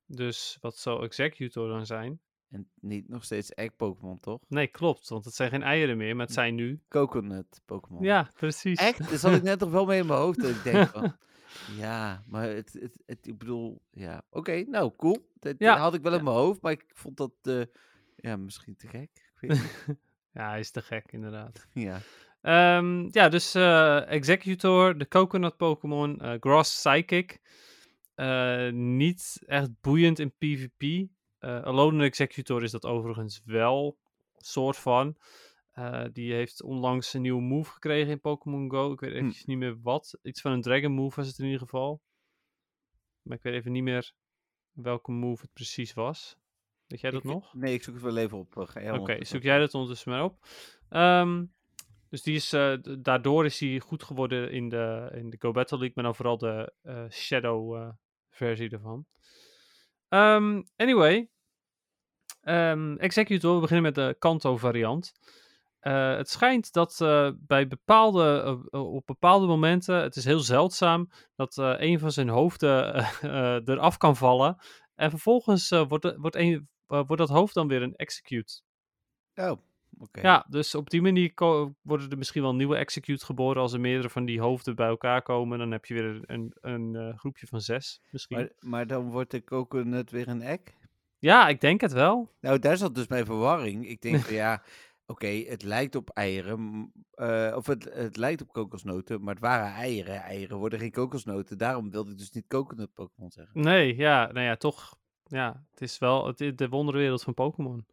Dus 0.06 0.58
wat 0.62 0.78
zou 0.78 1.04
Executor 1.04 1.68
dan 1.68 1.86
zijn? 1.86 2.20
En 2.50 2.70
niet 2.80 3.08
nog 3.10 3.24
steeds 3.24 3.54
Egg 3.54 3.76
Pokémon, 3.76 4.20
toch? 4.20 4.42
Nee, 4.48 4.68
klopt. 4.68 5.10
Want 5.10 5.26
het 5.26 5.34
zijn 5.34 5.50
geen 5.50 5.64
eieren 5.64 5.98
meer, 5.98 6.16
maar 6.16 6.26
het 6.26 6.36
zijn 6.36 6.56
nu... 6.56 6.82
Coconut 6.88 7.62
Pokémon. 7.66 8.04
Ja, 8.04 8.30
precies. 8.34 8.80
Echt? 8.80 9.10
Daar 9.10 9.18
zat 9.18 9.34
ik 9.36 9.44
net 9.44 9.60
toch 9.60 9.72
wel 9.72 9.86
mee 9.86 10.00
in 10.00 10.06
mijn 10.06 10.20
hoofd. 10.20 10.42
Dat 10.42 10.50
ik 10.50 10.64
denk 10.64 10.88
van, 10.98 11.16
ja, 11.78 12.24
maar 12.28 12.50
het, 12.50 12.74
het, 12.74 12.98
het, 13.06 13.28
ik 13.28 13.38
bedoel, 13.38 13.82
ja. 13.92 14.26
Oké, 14.30 14.64
nou, 14.64 14.92
cool. 14.96 15.30
Dat 15.40 15.56
Ja. 15.58 15.78
had 15.78 15.94
ik 15.94 16.02
wel 16.02 16.12
Ja. 16.12 16.18
in 16.18 16.24
mijn 16.24 16.36
hoofd, 16.36 16.62
maar 16.62 16.72
ik 16.72 16.86
vond 16.88 17.18
dat, 17.18 17.32
eh, 17.42 17.62
ja, 18.16 18.38
misschien 18.38 18.76
te 18.76 18.88
gek. 18.88 19.10
Ik 19.36 19.40
weet 19.40 19.50
niet. 19.62 19.98
Ja, 20.32 20.50
hij 20.50 20.60
is 20.60 20.72
te 20.72 20.82
gek, 20.82 21.12
inderdaad. 21.12 21.68
ja. 21.74 22.00
Ehm, 22.42 23.08
ja, 23.12 23.30
dus 23.30 23.56
eh, 23.56 24.12
Executor, 24.12 24.98
de 24.98 25.08
Coconut 25.08 25.58
Pokémon, 25.58 26.20
eh 26.20 26.34
Gross 26.40 26.76
Psychic. 26.82 27.40
Eh, 28.16 28.70
niet 28.72 29.42
echt 29.46 29.70
boeiend 29.82 30.20
in 30.20 30.34
PvP. 30.38 31.10
Alone 31.40 32.04
Executor 32.04 32.64
is 32.64 32.72
dat 32.72 32.86
overigens 32.86 33.42
wel, 33.46 33.98
soort 34.38 34.78
van. 34.78 35.18
Die 36.12 36.34
heeft 36.34 36.62
onlangs 36.64 37.14
een 37.14 37.22
nieuwe 37.22 37.42
move 37.42 37.72
gekregen 37.72 38.12
in 38.12 38.20
Pokémon 38.22 38.70
Go. 38.72 38.92
Ik 38.92 39.00
weet 39.00 39.14
even 39.14 39.34
niet 39.46 39.58
meer 39.58 39.78
wat. 39.82 40.18
Iets 40.22 40.42
van 40.42 40.52
een 40.52 40.62
Dragon 40.62 40.92
Move 40.92 41.16
was 41.16 41.28
het 41.28 41.38
in 41.38 41.46
ieder 41.46 41.60
geval. 41.60 42.02
Maar 43.22 43.38
ik 43.38 43.44
weet 43.44 43.54
even 43.54 43.72
niet 43.72 43.84
meer 43.84 44.12
welke 44.72 45.12
move 45.12 45.42
het 45.42 45.54
precies 45.54 45.94
was. 45.94 46.38
Weet 46.88 47.02
jij 47.02 47.12
dat 47.12 47.24
Ik- 47.24 47.30
nog? 47.30 47.54
Nee, 47.54 47.74
ik 47.74 47.84
zoek 47.84 47.94
het 47.94 48.04
wel 48.04 48.18
even 48.18 48.38
op. 48.38 48.58
Oké, 48.58 48.92
ondertussen 48.92 49.26
zoek 49.26 49.44
jij 49.44 49.60
dat 49.60 49.74
ondertussen 49.74 50.12
maar 50.12 50.24
op. 50.24 50.38
Ehm, 50.90 51.46
dus 52.12 52.22
die 52.22 52.36
is, 52.36 52.54
eh, 52.54 52.74
daardoor 53.00 53.46
is 53.46 53.60
hij 53.60 53.80
goed 53.80 54.04
geworden 54.04 54.52
in 54.52 54.70
de, 54.70 55.12
in 55.14 55.30
de 55.30 55.38
Go 55.40 55.52
Battle 55.52 55.78
League, 55.78 55.96
maar 55.96 56.04
dan 56.04 56.16
vooral 56.16 56.38
de 56.38 56.74
eh, 56.82 57.10
Shadow 57.10 57.76
eh, 57.76 57.90
versie 58.30 58.70
ervan. 58.70 59.06
Ehm, 60.08 60.62
anyway, 60.76 61.30
Ehm, 62.42 62.96
Executor, 62.96 63.54
we 63.56 63.62
beginnen 63.62 63.84
met 63.84 63.96
de 63.96 64.16
Kanto 64.20 64.58
variant. 64.58 65.12
Het 65.80 66.30
schijnt 66.30 66.74
dat 66.74 66.98
bij 67.38 67.68
bepaalde, 67.68 68.60
op 68.70 69.06
bepaalde 69.06 69.48
momenten, 69.48 69.96
het 69.96 70.16
is 70.16 70.26
heel 70.26 70.40
zeldzaam, 70.40 71.10
dat 71.36 71.58
een 71.58 72.00
van 72.00 72.12
zijn 72.12 72.30
hoofden 72.30 73.06
eraf 73.72 73.98
kan 73.98 74.16
vallen. 74.16 74.58
En 74.96 75.10
vervolgens 75.10 75.70
wordt, 75.70 76.16
wordt, 76.16 76.38
wordt 76.88 77.18
dat 77.18 77.30
hoofd 77.30 77.54
dan 77.54 77.68
weer 77.68 77.82
een 77.82 77.96
execute. 77.96 78.62
Oh, 79.36 79.58
Ja, 80.12 80.46
dus 80.50 80.76
op 80.76 80.90
die 80.90 81.02
manier 81.02 81.32
worden 81.82 82.10
er 82.10 82.18
misschien 82.18 82.42
wel 82.42 82.56
nieuwe 82.56 82.76
execute 82.76 83.26
geboren. 83.26 83.62
Als 83.62 83.74
er 83.74 83.80
meerdere 83.80 84.10
van 84.10 84.26
die 84.26 84.40
hoofden 84.42 84.76
bij 84.76 84.88
elkaar 84.88 85.22
komen, 85.22 85.58
dan 85.58 85.72
heb 85.72 85.86
je 85.86 85.94
weer 85.94 86.22
een, 86.26 86.52
een 86.62 86.96
eh, 86.96 87.18
groepje 87.18 87.48
van 87.48 87.62
zes 87.62 88.02
misschien. 88.12 88.38
Maar, 88.38 88.50
maar 88.60 88.88
dan 88.88 89.10
wordt 89.12 89.32
de 89.32 89.44
coconut 89.44 90.12
weer 90.12 90.28
een 90.28 90.42
egg? 90.42 90.60
Ja, 91.20 91.48
ik 91.48 91.62
denk 91.62 91.82
het 91.82 91.92
wel. 91.92 92.32
Nou, 92.40 92.60
daar 92.60 92.78
zat 92.78 92.96
dus 92.96 93.08
mijn 93.08 93.26
verwarring. 93.26 93.88
Ik 93.88 94.02
denk 94.02 94.20
van 94.26 94.34
ja, 94.34 94.64
oké, 95.06 95.28
het 95.28 95.64
lijkt 95.64 95.96
op 95.96 96.10
eieren. 96.10 96.92
eh, 97.12 97.54
of 97.56 97.66
het, 97.66 97.94
het 97.94 98.18
lijkt 98.18 98.42
op 98.42 98.52
kokosnoten, 98.54 99.24
maar 99.24 99.34
het 99.34 99.44
waren 99.44 99.74
eieren. 99.74 100.22
Eieren 100.22 100.58
worden 100.58 100.80
geen 100.80 100.92
kokosnoten. 100.92 101.58
Daarom 101.58 101.92
wilde 101.92 102.12
ik 102.12 102.18
dus 102.18 102.32
niet 102.32 102.48
coconut 102.48 102.94
Pokémon 102.94 103.32
zeggen. 103.32 103.62
Nee, 103.62 103.96
ja, 103.96 104.32
nou 104.32 104.46
ja, 104.46 104.56
toch. 104.56 105.00
Ja, 105.24 105.66
het 105.72 105.82
is 105.82 105.98
wel 105.98 106.28
het, 106.28 106.58
de 106.58 106.70
wonderwereld 106.70 107.24
van 107.24 107.34
Pokémon. 107.34 107.86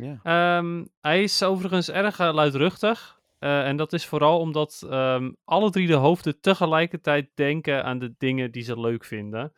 Ja. 0.00 0.20
Ehm, 0.22 0.84
hij 1.00 1.22
is 1.22 1.42
overigens 1.42 1.90
erg 1.90 2.18
eh, 2.18 2.32
luidruchtig. 2.34 3.18
eh, 3.38 3.66
en 3.66 3.76
dat 3.76 3.92
is 3.92 4.06
vooral 4.06 4.38
omdat 4.38 4.86
ehm, 4.90 5.32
alle 5.44 5.70
drie 5.70 5.86
de 5.86 5.94
hoofden 5.94 6.40
tegelijkertijd 6.40 7.30
denken 7.34 7.84
aan 7.84 7.98
de 7.98 8.14
dingen 8.18 8.50
die 8.50 8.62
ze 8.62 8.80
leuk 8.80 9.04
vinden. 9.04 9.52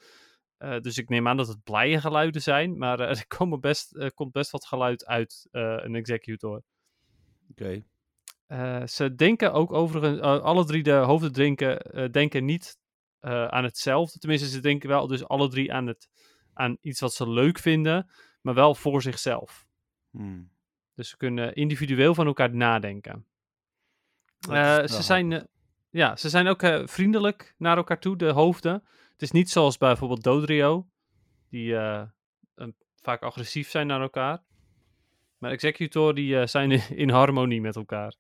Eh, 0.57 0.81
dus 0.81 0.99
ik 0.99 1.09
neem 1.09 1.29
aan 1.29 1.37
dat 1.37 1.49
het 1.49 1.63
blije 1.63 2.01
geluiden 2.01 2.43
zijn, 2.43 2.79
maar 2.79 3.01
er, 3.09 3.27
komen 3.27 3.61
best, 3.61 4.13
komt 4.15 4.33
best 4.33 4.51
wat 4.51 4.67
geluid 4.67 5.07
uit 5.07 5.49
een 5.51 5.95
executor. 5.95 6.63
Oké. 7.51 7.83
Ze 8.87 9.15
denken 9.17 9.53
ook 9.53 9.73
overigens, 9.73 10.21
alle 10.21 10.65
drie 10.65 10.83
de 10.83 10.93
hoofden 10.93 11.33
denken, 11.33 12.13
denken 12.13 12.45
niet 12.45 12.79
aan 13.21 13.65
hetzelfde. 13.65 14.19
Tenminste, 14.19 14.49
ze 14.49 14.61
denken 14.61 14.89
wel 14.89 15.07
dus 15.07 15.29
alle 15.29 15.49
drie 15.49 15.73
aan, 15.73 15.87
het, 15.87 16.09
aan 16.53 16.77
iets 16.81 17.01
wat 17.01 17.15
ze 17.15 17.29
leuk 17.29 17.59
vinden, 17.59 18.11
maar 18.41 18.55
wel 18.55 18.75
voor 18.75 19.03
zichzelf. 19.03 19.67
Hmm. 20.13 20.51
Dus 20.95 21.09
ze 21.09 21.17
kunnen 21.17 21.55
individueel 21.55 22.15
van 22.15 22.27
elkaar 22.27 22.55
nadenken. 22.55 23.27
Eh, 24.51 24.87
ze, 24.87 25.03
zijn, 25.03 25.33
eh, 25.33 25.43
ja, 25.91 26.17
ze 26.17 26.29
zijn 26.29 26.47
ook 26.47 26.63
eh, 26.63 26.87
vriendelijk 26.87 27.55
naar 27.59 27.77
elkaar 27.77 27.99
toe, 27.99 28.17
de 28.17 28.31
hoofden. 28.31 28.73
Het 29.13 29.23
is 29.23 29.31
niet 29.31 29.51
zoals 29.51 29.79
bijvoorbeeld 29.79 30.23
Dodrio, 30.23 30.89
die 31.49 31.75
een- 31.75 32.75
vaak 32.97 33.23
agressief 33.23 33.71
zijn 33.71 33.87
naar 33.87 34.01
elkaar. 34.01 34.43
Maar 35.39 35.51
Executor 35.51 36.15
die 36.15 36.47
zijn 36.47 36.71
in 37.05 37.11
harmonie 37.11 37.61
met 37.61 37.77
elkaar. 37.77 38.15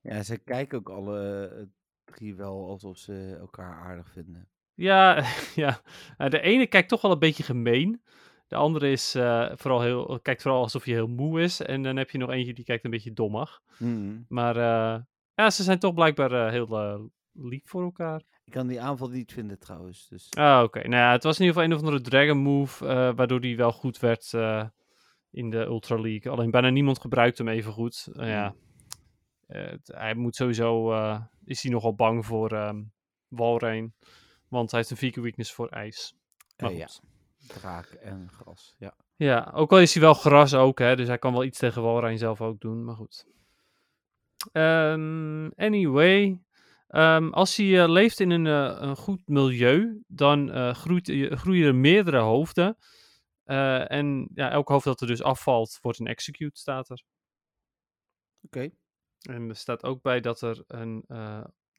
Ja, 0.00 0.22
ze 0.22 0.38
kijken 0.38 0.78
ook 0.78 0.88
alle 0.88 1.68
drie 2.04 2.34
wel 2.34 2.68
alsof 2.68 2.98
ze 2.98 3.36
elkaar 3.40 3.74
aardig 3.74 4.10
vinden. 4.10 4.48
Ja, 4.74 5.24
ja. 5.54 5.80
De 6.28 6.40
ene 6.40 6.66
kijkt 6.66 6.88
toch 6.88 7.00
wel 7.02 7.10
een 7.12 7.18
beetje 7.18 7.42
gemeen. 7.42 8.02
De 8.48 8.56
andere 8.56 8.90
is 8.90 9.14
eh, 9.14 9.50
vooral 9.54 9.80
heel, 9.80 10.18
kijkt 10.22 10.42
vooral 10.42 10.62
alsof 10.62 10.84
hij 10.84 10.94
heel 10.94 11.06
moe 11.06 11.40
is. 11.42 11.60
En 11.62 11.82
dan 11.82 11.96
heb 11.96 12.10
je 12.10 12.18
nog 12.18 12.30
eentje 12.30 12.54
die 12.54 12.64
kijkt 12.64 12.84
een 12.84 12.90
beetje 12.90 13.12
dommig. 13.12 13.60
Hmm. 13.76 14.24
Maar 14.28 14.56
eh, 14.56 15.00
ja, 15.34 15.50
ze 15.50 15.62
zijn 15.62 15.78
toch 15.78 15.94
blijkbaar 15.94 16.32
eh, 16.32 16.50
heel 16.50 17.10
lief 17.32 17.62
voor 17.64 17.82
elkaar. 17.82 18.22
Ik 18.44 18.52
kan 18.52 18.66
die 18.66 18.80
aanval 18.80 19.08
niet 19.08 19.32
vinden 19.32 19.58
trouwens. 19.58 20.08
Dus 20.08 20.26
Ah, 20.30 20.62
oké. 20.62 20.78
Nou 20.80 21.02
ja, 21.02 21.12
het 21.12 21.22
was 21.22 21.38
in 21.38 21.44
ieder 21.46 21.60
geval 21.60 21.70
een 21.70 21.78
of 21.78 21.84
andere 21.86 22.10
Dragon 22.10 22.38
Move, 22.38 22.84
waardoor 23.14 23.40
die 23.40 23.56
wel 23.56 23.72
goed 23.72 23.98
werd 23.98 24.32
in 25.30 25.50
de 25.50 25.58
Ultra 25.64 26.00
League. 26.00 26.32
Alleen 26.32 26.50
bijna 26.50 26.68
niemand 26.70 27.00
gebruikt 27.00 27.38
hem 27.38 27.48
even 27.48 27.72
goed. 27.72 28.08
Nou 28.12 28.28
ja, 28.28 28.54
het- 29.46 29.90
hij 29.94 30.14
moet 30.14 30.36
sowieso, 30.36 30.92
is 31.44 31.62
hij 31.62 31.72
nogal 31.72 31.94
bang 31.94 32.26
voor 32.26 32.52
ehm 32.52 32.82
Walrein. 33.28 33.94
Want 34.48 34.70
hij 34.70 34.80
heeft 34.80 34.90
een 34.92 34.96
fike 34.96 35.20
weakness 35.20 35.52
voor 35.52 35.68
ijs. 35.68 36.14
Maar 36.56 36.72
ja. 36.72 36.86
Draak 37.48 37.86
en 37.86 38.28
gras. 38.32 38.74
Ja. 38.78 38.96
Ja, 39.16 39.50
ook 39.54 39.72
al 39.72 39.80
is 39.80 39.92
hij 39.94 40.02
wel 40.02 40.14
gras 40.14 40.54
ook, 40.54 40.78
hè, 40.78 40.96
dus 40.96 41.08
hij 41.08 41.18
kan 41.18 41.32
wel 41.32 41.44
iets 41.44 41.58
tegen 41.58 41.82
Walrein 41.82 42.18
zelf 42.18 42.40
ook 42.40 42.60
doen, 42.60 42.84
maar 42.84 42.94
goed. 42.94 43.26
Ehm, 44.52 45.50
anyway, 45.56 46.42
ehm, 46.88 47.28
als 47.28 47.56
hij 47.56 47.82
eh, 47.82 47.88
leeft 47.88 48.20
in 48.20 48.30
een, 48.30 48.46
eh, 48.46 48.76
een 48.80 48.96
goed 48.96 49.28
milieu, 49.28 50.02
dan 50.06 50.50
eh, 50.52 50.74
groeit, 50.74 51.12
groeien 51.30 51.66
er 51.66 51.74
meerdere 51.74 52.18
hoofden. 52.18 52.76
en 53.44 54.28
ja, 54.34 54.50
elk 54.50 54.68
hoofd 54.68 54.84
dat 54.84 55.00
er 55.00 55.06
dus 55.06 55.22
afvalt, 55.22 55.78
wordt 55.82 55.98
een 55.98 56.06
execute, 56.06 56.58
staat 56.58 56.88
er. 56.88 57.02
Oké. 58.42 58.70
En 59.18 59.48
er 59.48 59.56
staat 59.56 59.84
ook 59.84 60.02
bij 60.02 60.20
dat 60.20 60.40
er 60.40 60.64
een, 60.66 61.04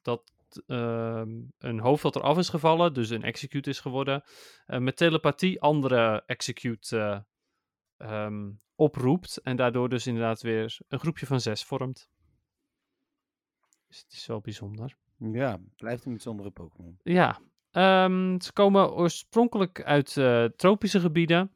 dat, 0.02 0.32
ehm, 0.66 1.30
een 1.58 1.80
hoofd 1.80 2.02
dat 2.02 2.14
er 2.14 2.22
af 2.22 2.38
is 2.38 2.48
gevallen, 2.48 2.94
dus 2.94 3.10
een 3.10 3.22
execute 3.22 3.70
is 3.70 3.80
geworden, 3.80 4.22
met 4.66 4.96
telepathie 4.96 5.60
andere 5.60 6.22
execute 6.26 7.24
um, 7.98 8.60
oproept. 8.74 9.36
En 9.36 9.56
daardoor 9.56 9.88
dus 9.88 10.06
inderdaad 10.06 10.42
weer 10.42 10.78
een 10.88 10.98
groepje 10.98 11.26
van 11.26 11.40
zes 11.40 11.64
vormt. 11.64 12.10
Dus 13.88 13.98
het 13.98 14.12
is 14.12 14.26
wel 14.26 14.40
bijzonder. 14.40 14.96
Ja, 15.32 15.58
blijft 15.76 16.04
een 16.04 16.12
bijzondere 16.12 16.50
Pokémon. 16.50 16.98
Ja, 17.02 17.40
um, 18.04 18.40
ze 18.40 18.52
komen 18.52 18.92
oorspronkelijk 18.92 19.82
uit 19.82 20.16
uh, 20.16 20.44
tropische 20.44 21.00
gebieden. 21.00 21.52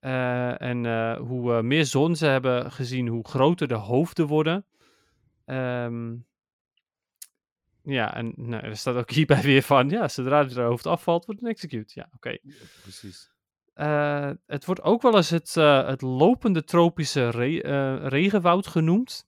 Uh, 0.00 0.60
en 0.60 0.84
uh, 0.84 1.16
hoe 1.16 1.62
meer 1.62 1.84
zon 1.84 2.16
ze 2.16 2.26
hebben 2.26 2.72
gezien, 2.72 3.06
hoe 3.08 3.28
groter 3.28 3.68
de 3.68 3.74
hoofden 3.74 4.26
worden. 4.26 4.66
Um, 5.44 6.26
ja, 7.88 8.14
en 8.14 8.32
nou, 8.36 8.64
er 8.64 8.76
staat 8.76 8.96
ook 8.96 9.10
hierbij 9.10 9.42
weer 9.42 9.62
van, 9.62 9.88
ja, 9.88 10.08
zodra 10.08 10.44
het 10.44 10.54
hoofd 10.54 10.86
afvalt, 10.86 11.24
wordt 11.24 11.42
een 11.42 11.48
execute. 11.48 11.92
Ja, 11.94 12.04
oké. 12.04 12.16
Okay. 12.16 12.40
Ja, 12.42 12.54
precies. 12.82 13.30
Uh, 13.74 14.30
het 14.46 14.64
wordt 14.64 14.82
ook 14.82 15.02
wel 15.02 15.16
eens 15.16 15.30
het, 15.30 15.56
uh, 15.56 15.86
het 15.86 16.02
lopende 16.02 16.64
tropische 16.64 17.30
re 17.30 17.62
uh, 17.62 18.06
regenwoud 18.06 18.66
genoemd. 18.66 19.26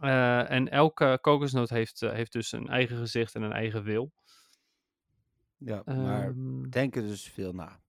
en 0.00 0.68
elke 0.68 1.18
kokosnoot 1.20 1.68
heeft, 1.68 2.00
heeft 2.00 2.32
dus 2.32 2.52
een 2.52 2.68
eigen 2.68 2.96
gezicht 2.96 3.34
en 3.34 3.42
een 3.42 3.52
eigen 3.52 3.82
wil. 3.82 4.12
Ja, 5.56 5.82
maar 5.84 6.26
um, 6.26 6.70
denken 6.70 7.02
dus 7.02 7.28
veel 7.28 7.52
na. 7.52 7.80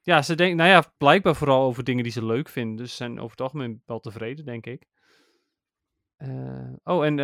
Ja, 0.00 0.22
ze 0.22 0.34
denken, 0.34 0.56
nou 0.56 0.70
ja, 0.70 0.92
blijkbaar 0.98 1.36
vooral 1.36 1.62
over 1.62 1.84
dingen 1.84 2.02
die 2.02 2.12
ze 2.12 2.24
leuk 2.24 2.48
vinden. 2.48 2.76
Dus 2.76 2.90
ze 2.90 2.96
zijn 2.96 3.18
over 3.18 3.30
het 3.30 3.40
algemeen 3.40 3.82
wel 3.86 4.00
tevreden, 4.00 4.44
denk 4.44 4.66
ik. 4.66 4.86
oh, 6.82 7.04
en 7.04 7.16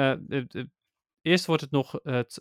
eerst 1.23 1.47
wordt 1.47 1.63
het 1.63 1.71
nog 1.71 1.99
het 2.03 2.41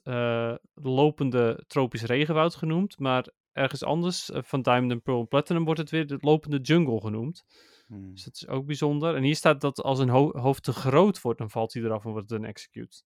lopende 0.74 1.64
tropisch 1.68 2.04
regenwoud 2.04 2.56
genoemd. 2.56 3.00
Maar 3.00 3.30
ergens 3.52 3.84
anders, 3.84 4.30
uh, 4.30 4.42
van 4.42 4.62
Diamond 4.62 4.92
and 4.92 5.04
Pearl 5.04 5.20
en 5.20 5.28
Platinum, 5.28 5.66
wordt 5.66 5.80
het 5.80 5.90
weer 5.90 6.08
de 6.08 6.18
lopende 6.20 6.60
jungle 6.60 7.02
genoemd. 7.02 7.46
Hmm. 7.88 8.12
Dus 8.12 8.24
dat 8.24 8.36
is 8.36 8.48
ook 8.48 8.66
bijzonder. 8.66 9.16
En 9.16 9.24
hier 9.24 9.36
staat 9.36 9.62
dat 9.62 9.82
als 9.82 10.00
een 10.00 10.10
ho 10.10 10.38
hoofd 10.40 10.64
te 10.64 10.74
groot 10.74 11.22
wordt, 11.22 11.40
dan 11.40 11.50
valt 11.50 11.74
hij 11.74 11.84
eraf 11.84 12.06
en 12.06 12.12
wordt 12.12 12.30
het 12.30 12.40
een 12.40 12.48
execute. 12.48 13.02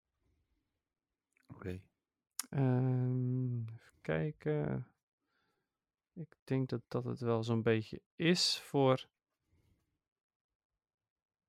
Oké. 1.48 1.54
Okay. 1.56 1.82
Um, 2.64 3.66
even 3.70 3.98
kijken. 4.02 4.88
Ik 6.14 6.38
denk 6.44 6.70
dat 6.70 6.82
dat 6.88 7.04
het 7.04 7.20
wel 7.20 7.44
zo'n 7.44 7.62
beetje 7.62 8.02
is 8.16 8.60
voor... 8.64 9.08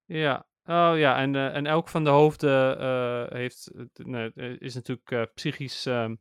Ja, 0.05 0.47
oh 0.65 0.93
ja, 0.97 1.17
en, 1.17 1.35
uh, 1.35 1.55
en 1.55 1.67
elk 1.67 1.89
van 1.89 2.05
de 2.05 2.11
hoofden 2.11 2.81
uh, 2.81 3.39
heeft, 3.39 3.71
nee, 3.95 4.59
is 4.59 4.75
natuurlijk 4.75 5.35
psychisch 5.35 5.85
nou 5.85 6.19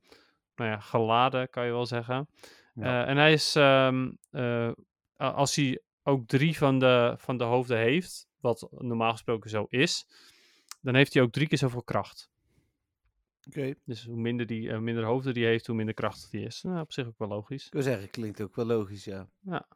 ja, 0.56 0.80
geladen, 0.80 1.50
kan 1.50 1.66
je 1.66 1.72
wel 1.72 1.86
zeggen. 1.86 2.28
Ja. 2.74 3.06
En 3.06 3.18
hij 3.18 3.34
is, 3.34 3.56
um, 3.56 4.18
uh, 4.32 4.72
als 5.18 5.56
hij 5.56 5.82
ook 6.04 6.28
drie 6.28 6.58
van 6.58 6.80
de, 6.80 7.16
van 7.18 7.38
de 7.38 7.44
hoofden 7.44 7.78
heeft, 7.78 8.28
wat 8.40 8.68
normaal 8.72 9.12
gesproken 9.12 9.50
zo 9.50 9.66
is, 9.70 10.08
dan 10.82 10.96
heeft 10.96 11.14
hij 11.14 11.24
ook 11.24 11.32
drie 11.32 11.48
keer 11.48 11.58
zoveel 11.58 11.84
kracht. 11.84 12.32
Oké. 13.48 13.60
Okay. 13.60 13.76
Dus 13.86 14.06
hoe 14.06 14.18
minder, 14.18 14.46
die, 14.46 14.68
uh, 14.68 14.78
minder 14.78 15.04
hoofden 15.04 15.34
die 15.34 15.46
heeft, 15.46 15.68
hoe 15.68 15.76
minder 15.76 15.94
krachtig 15.94 16.30
die 16.30 16.46
is. 16.46 16.62
Nou, 16.62 16.80
op 16.80 16.92
zich 16.92 17.08
ook 17.08 17.18
wel 17.18 17.28
logisch. 17.28 17.66
Ik 17.66 17.74
wil 17.74 17.82
zeggen, 17.82 18.10
klinkt 18.10 18.42
ook 18.42 18.56
wel 18.56 18.66
logisch, 18.66 19.04
ja. 19.04 19.28
Ja. 19.40 19.68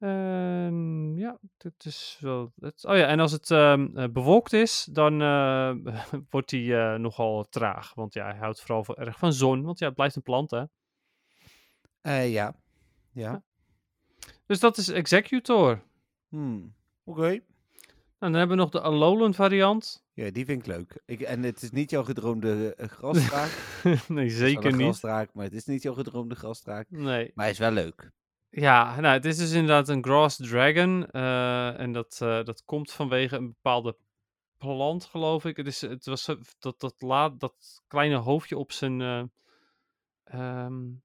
Uh, 0.00 1.18
ja, 1.18 1.38
het 1.58 1.84
is 1.84 2.18
wel. 2.20 2.52
Oh 2.60 2.96
ja, 2.96 3.06
en 3.06 3.20
als 3.20 3.32
het 3.32 3.50
uh, 3.50 3.84
bewolkt 4.10 4.52
is, 4.52 4.88
dan 4.90 5.22
uh, 5.22 5.74
wordt 6.30 6.50
hij 6.50 6.98
nogal 6.98 7.46
traag. 7.48 7.94
Want 7.94 8.14
ja, 8.14 8.26
hij 8.26 8.38
houdt 8.38 8.60
vooral 8.60 8.96
erg 8.96 9.18
van 9.18 9.32
zon. 9.32 9.62
Want 9.62 9.78
ja, 9.78 9.86
het 9.86 9.94
blijft 9.94 10.16
een 10.16 10.22
plant, 10.22 10.50
hè? 10.50 10.64
Uh, 12.02 12.32
ja. 12.32 12.54
ja. 13.12 13.42
Dus 14.46 14.60
dat 14.60 14.76
is 14.76 14.88
Executor. 14.88 15.82
Hmm. 16.28 16.74
Oké. 17.04 17.18
Okay. 17.20 17.42
Nou, 18.18 18.32
dan 18.32 18.34
hebben 18.34 18.56
we 18.56 18.62
nog 18.62 18.70
de 18.70 18.80
Alolan 18.80 19.34
variant. 19.34 20.04
Ja, 20.12 20.30
die 20.30 20.44
vind 20.44 20.60
ik 20.60 20.66
leuk. 20.66 21.02
Ik, 21.06 21.20
en 21.20 21.42
het 21.42 21.62
is 21.62 21.70
niet 21.70 21.90
jouw 21.90 22.04
gedroomde 22.04 22.74
grasstraak. 22.76 23.80
nee, 24.08 24.30
zeker 24.30 24.76
niet. 24.76 25.02
maar 25.02 25.44
het 25.44 25.52
is 25.52 25.64
niet 25.64 25.82
jouw 25.82 25.94
gedroomde 25.94 26.34
grasstraak. 26.34 26.90
Nee. 26.90 27.30
Maar 27.34 27.44
hij 27.44 27.50
is 27.50 27.58
wel 27.58 27.70
leuk. 27.70 28.10
Ja, 28.50 29.00
nou, 29.00 29.14
het 29.14 29.24
is 29.24 29.36
dus 29.36 29.52
inderdaad 29.52 29.88
een 29.88 30.04
Grass 30.04 30.36
Dragon. 30.36 31.08
Uh, 31.12 31.80
en 31.80 31.92
dat, 31.92 32.18
uh, 32.22 32.44
dat 32.44 32.64
komt 32.64 32.92
vanwege 32.92 33.36
een 33.36 33.46
bepaalde 33.46 33.96
plant, 34.56 35.04
geloof 35.04 35.44
ik. 35.44 35.56
Het, 35.56 35.66
is, 35.66 35.80
het 35.80 36.06
was 36.06 36.24
dat, 36.58 36.80
dat, 36.80 36.94
laat, 36.98 37.40
dat 37.40 37.82
kleine 37.86 38.16
hoofdje 38.16 38.58
op 38.58 38.72
zijn... 38.72 39.30
Um, 40.34 41.02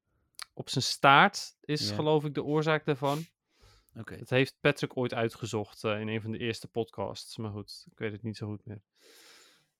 op 0.53 0.69
zijn 0.69 0.83
staart 0.83 1.55
is 1.61 1.89
ja. 1.89 1.95
geloof 1.95 2.25
ik 2.25 2.33
de 2.33 2.43
oorzaak 2.43 2.85
daarvan. 2.85 3.25
Okay. 3.95 4.17
Dat 4.17 4.29
heeft 4.29 4.57
Patrick 4.59 4.97
ooit 4.97 5.13
uitgezocht 5.13 5.83
in 5.83 6.07
een 6.07 6.21
van 6.21 6.31
de 6.31 6.37
eerste 6.37 6.67
podcasts. 6.67 7.37
Maar 7.37 7.51
goed, 7.51 7.85
ik 7.91 7.97
weet 7.97 8.11
het 8.11 8.23
niet 8.23 8.37
zo 8.37 8.47
goed 8.47 8.65
meer. 8.65 8.81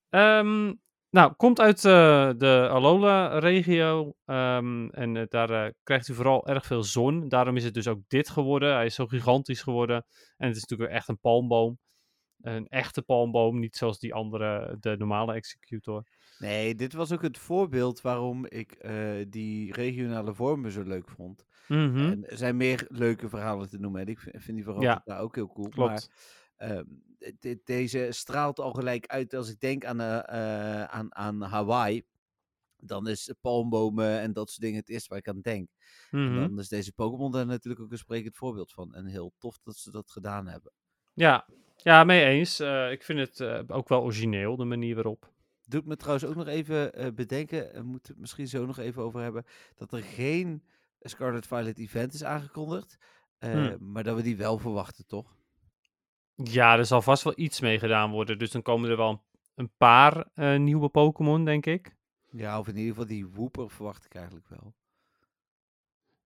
Um, 0.10 0.82
nou, 1.14 1.34
komt 1.34 1.60
uit 1.60 1.84
uh, 1.84 2.30
de 2.38 2.68
Alola-regio. 2.72 4.14
Um, 4.26 4.90
en 4.90 5.16
uh, 5.16 5.24
daar 5.28 5.74
krijgt 5.84 6.08
u 6.08 6.14
vooral 6.14 6.48
erg 6.48 6.66
veel 6.66 6.84
zon. 6.84 7.30
Daarom 7.30 7.56
is 7.56 7.64
het 7.64 7.74
dus 7.74 7.88
ook 7.88 8.02
dit 8.08 8.30
geworden. 8.30 8.74
Hij 8.74 8.86
is 8.86 8.96
zo 8.96 9.08
gigantisch 9.08 9.62
geworden. 9.62 10.06
En 10.38 10.48
het 10.48 10.56
is 10.56 10.62
natuurlijk 10.62 10.92
echt 10.92 11.08
een 11.08 11.20
palmboom. 11.20 11.80
Een 12.42 12.68
echte 12.68 13.02
palmboom, 13.02 13.60
niet 13.60 13.76
zoals 13.76 14.00
die 14.00 14.14
andere, 14.14 14.78
de 14.80 14.98
normale 14.98 15.34
executor. 15.34 16.04
Nee, 16.40 16.76
dit 16.76 16.94
was 16.94 17.12
ook 17.12 17.22
het 17.22 17.38
voorbeeld 17.38 18.02
waarom 18.02 18.46
ik 18.46 18.88
die 19.30 19.74
regionale 19.74 20.34
vormen 20.34 20.72
zo 20.72 20.84
leuk 20.84 21.10
vond. 21.10 21.46
Mm 21.68 21.94
-hmm. 21.94 22.12
En 22.12 22.30
er 22.30 22.38
zijn 22.38 22.58
meer 22.58 22.86
leuke 22.90 23.30
verhalen 23.30 23.70
te 23.70 23.80
noemen. 23.80 24.02
En 24.02 24.08
ik 24.08 24.20
vind, 24.20 24.44
vind 24.44 24.56
die 24.56 24.64
verhalen 24.64 24.90
ja. 24.90 25.02
daar 25.06 25.20
ook 25.20 25.36
heel 25.36 25.48
cool. 25.48 25.70
Klopt. 25.70 26.10
Maar 26.58 26.72
uh, 26.72 26.82
de, 27.40 27.62
deze 27.64 28.08
straalt 28.10 28.60
al 28.60 28.72
gelijk 28.72 29.08
uit 29.08 29.34
als 29.34 29.50
ik 29.50 29.60
denk 29.60 29.86
aan, 29.86 30.02
uh, 30.02 30.84
aan, 30.84 31.16
aan 31.16 31.42
Hawaii. 31.42 32.06
Dan 32.78 33.08
is 33.08 33.34
palmbomen 33.42 34.20
en 34.20 34.34
dat 34.34 34.50
soort 34.50 34.62
dingen 34.62 34.80
het 34.80 34.90
eerste 34.90 35.10
waar 35.10 35.18
ik 35.18 35.28
aan 35.28 35.42
denk. 35.42 35.70
Mm 36.12 36.28
-hmm. 36.28 36.42
En 36.44 36.50
dan 36.50 36.60
is 36.60 36.68
deze 36.68 36.94
Pokémon 36.94 37.32
daar 37.32 37.46
natuurlijk 37.46 37.84
ook 37.84 37.92
een 37.92 37.98
sprekend 37.98 38.36
voorbeeld 38.36 38.74
van. 38.74 38.94
En 38.94 39.06
heel 39.06 39.34
tof 39.38 39.60
dat 39.64 39.76
ze 39.78 39.92
dat 39.92 40.12
gedaan 40.12 40.48
hebben. 40.48 40.72
Ja, 41.14 41.48
ja 41.76 42.04
mee 42.04 42.26
eens. 42.26 42.60
ik 42.92 43.04
vind 43.04 43.20
het 43.20 43.70
ook 43.70 43.88
wel 43.88 44.02
origineel, 44.02 44.56
de 44.56 44.66
manier 44.66 44.96
waarop 44.96 45.34
doet 45.66 45.86
me 45.86 45.96
trouwens 45.96 46.26
ook 46.26 46.36
nog 46.36 46.48
even 46.48 47.02
uh, 47.02 47.12
bedenken, 47.14 47.74
we 47.74 47.84
moeten 47.84 48.12
het 48.12 48.22
misschien 48.22 48.48
zo 48.48 48.66
nog 48.66 48.78
even 48.80 49.04
over 49.04 49.22
hebben, 49.22 49.46
dat 49.76 49.94
er 49.94 50.04
geen 50.04 50.64
Scarlet 51.00 51.48
Violet 51.48 51.80
event 51.80 52.14
is 52.14 52.24
aangekondigd, 52.24 52.98
hmm. 53.40 53.78
maar 53.80 54.04
dat 54.04 54.16
we 54.16 54.22
die 54.22 54.38
wel 54.38 54.58
verwachten, 54.58 55.08
toch? 55.08 55.36
Ja, 56.36 56.78
er 56.78 56.86
zal 56.86 57.02
vast 57.02 57.24
wel 57.24 57.34
iets 57.36 57.60
mee 57.60 57.80
gedaan 57.80 58.12
worden, 58.12 58.40
dus 58.40 58.52
dan 58.52 58.62
komen 58.62 58.90
er 58.90 58.98
wel 58.98 59.24
een 59.56 59.72
paar 59.78 60.28
uh, 60.36 60.58
nieuwe 60.58 60.90
Pokémon, 60.90 61.46
denk 61.46 61.66
ik. 61.66 61.96
Ja, 62.30 62.60
of 62.60 62.68
in 62.68 62.76
ieder 62.78 62.92
geval 62.92 63.08
die 63.08 63.28
Wooper 63.28 63.70
verwacht 63.70 64.06
ik 64.06 64.16
eigenlijk 64.16 64.48
wel. 64.50 64.74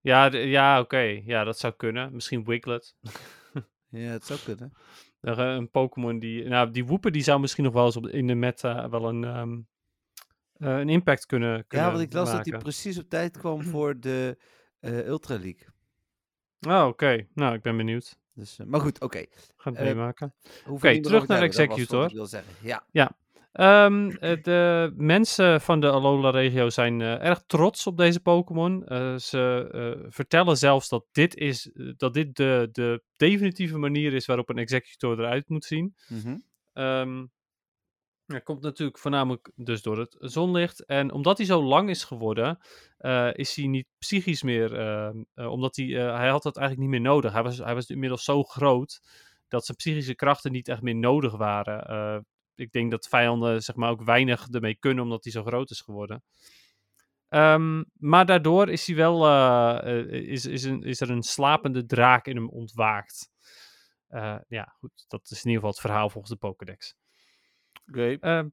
Ja, 0.01 0.25
ja 0.25 0.73
oké. 0.79 0.83
Okay. 0.83 1.23
Ja, 1.25 1.43
dat 1.43 1.59
zou 1.59 1.73
kunnen. 1.77 2.13
Misschien 2.13 2.45
Wiglet. 2.45 2.95
ja, 3.89 4.09
het 4.09 4.25
zou 4.25 4.39
kunnen. 4.39 4.73
Een 5.21 5.69
Pokémon 5.69 6.19
die... 6.19 6.43
Nou, 6.43 6.71
die 6.71 6.85
Wooper 6.85 7.11
die 7.11 7.23
zou 7.23 7.39
misschien 7.39 7.63
nog 7.63 7.73
wel 7.73 7.85
eens 7.85 7.97
op, 7.97 8.07
in 8.07 8.27
de 8.27 8.35
meta 8.35 8.89
wel 8.89 9.09
een, 9.09 9.23
um, 9.23 9.67
uh, 10.57 10.77
een 10.77 10.89
impact 10.89 11.25
kunnen, 11.25 11.67
kunnen 11.67 11.87
Ja, 11.87 11.93
want 11.93 12.03
ik 12.03 12.13
las 12.13 12.25
maken. 12.25 12.43
dat 12.43 12.53
hij 12.53 12.61
precies 12.61 12.97
op 12.97 13.09
tijd 13.09 13.37
kwam 13.37 13.63
voor 13.73 13.99
de 13.99 14.37
uh, 14.81 15.07
Ultra 15.07 15.33
League. 15.33 15.67
Oh, 16.67 16.79
oké. 16.79 16.87
Okay. 16.87 17.27
Nou, 17.33 17.55
ik 17.55 17.61
ben 17.61 17.77
benieuwd. 17.77 18.17
Dus, 18.37 18.59
uh, 18.59 18.67
maar 18.67 18.79
goed, 18.79 18.95
oké. 18.95 19.05
Okay. 19.05 19.27
Gaan 19.57 19.73
het 19.73 19.83
meemaken. 19.83 20.33
Oké, 20.61 20.71
okay, 20.71 20.99
terug 20.99 21.27
naar 21.27 21.41
Executor. 21.41 22.09
wil 22.13 22.25
zeggen. 22.25 22.53
Ja. 22.61 22.83
ja. 22.91 23.11
Um, 23.85 24.09
de 24.19 24.93
mensen 24.95 25.61
van 25.61 25.79
de 25.79 25.89
Alola-regio 25.89 26.69
zijn 26.69 26.99
uh, 26.99 27.23
erg 27.23 27.43
trots 27.47 27.87
op 27.87 27.97
deze 27.97 28.19
Pokémon. 28.19 28.83
Uh, 28.87 29.15
ze 29.15 29.69
uh, 29.99 30.05
vertellen 30.09 30.57
zelfs 30.57 30.89
dat 30.89 31.05
dit, 31.11 31.35
is, 31.35 31.69
dat 31.97 32.13
dit 32.13 32.35
de, 32.35 32.69
de 32.71 33.01
definitieve 33.15 33.77
manier 33.77 34.13
is 34.13 34.25
waarop 34.25 34.49
een 34.49 34.57
Executor 34.57 35.19
eruit 35.19 35.49
moet 35.49 35.65
zien. 35.65 35.95
Mm 36.07 36.21
-hmm. 36.21 36.43
um, 36.83 37.31
dat 38.27 38.43
komt 38.43 38.61
natuurlijk 38.61 38.97
voornamelijk 38.97 39.51
dus 39.55 39.81
door 39.81 39.99
het 39.99 40.15
zonlicht. 40.19 40.85
En 40.85 41.11
omdat 41.11 41.37
hij 41.37 41.45
zo 41.45 41.63
lang 41.63 41.89
is 41.89 42.03
geworden, 42.03 42.59
is 43.33 43.55
hij 43.55 43.67
niet 43.67 43.87
psychisch 43.97 44.43
meer. 44.43 44.71
omdat 45.35 45.75
hij, 45.75 45.85
hij 45.85 46.29
had 46.29 46.43
dat 46.43 46.57
eigenlijk 46.57 46.89
niet 46.89 47.01
meer 47.01 47.11
nodig. 47.11 47.33
Hij 47.33 47.43
was, 47.43 47.57
hij 47.57 47.73
was 47.73 47.89
inmiddels 47.89 48.23
zo 48.23 48.43
groot 48.43 49.01
dat 49.47 49.65
zijn 49.65 49.77
psychische 49.77 50.15
krachten 50.15 50.51
niet 50.51 50.67
echt 50.67 50.81
meer 50.81 50.95
nodig 50.95 51.35
waren 51.35 52.25
ik 52.57 52.71
denk 52.71 52.91
dat 52.91 53.07
vijanden 53.07 53.61
zeg 53.61 53.75
maar 53.75 53.89
ook 53.89 54.03
weinig 54.03 54.47
ermee 54.47 54.75
kunnen 54.75 55.03
omdat 55.03 55.23
hij 55.23 55.33
zo 55.33 55.43
groot 55.43 55.69
is 55.69 55.81
geworden. 55.81 56.23
Ehm, 57.29 57.83
maar 57.93 58.25
daardoor 58.25 58.69
is 58.69 58.87
hij 58.87 58.95
wel, 58.95 59.27
is, 60.09 60.45
is, 60.45 60.63
een, 60.63 60.83
is 60.83 61.01
er 61.01 61.09
een 61.09 61.23
slapende 61.23 61.85
draak 61.85 62.27
in 62.27 62.35
hem 62.35 62.49
ontwaakt. 62.49 63.29
ja, 64.47 64.75
goed, 64.79 65.05
dat 65.07 65.21
is 65.29 65.43
in 65.43 65.49
ieder 65.49 65.53
geval 65.53 65.69
het 65.69 65.79
verhaal 65.79 66.09
volgens 66.09 66.33
de 66.33 66.39
Pokédex. 66.39 66.95
Oké. 67.87 68.17
Ehm, 68.19 68.47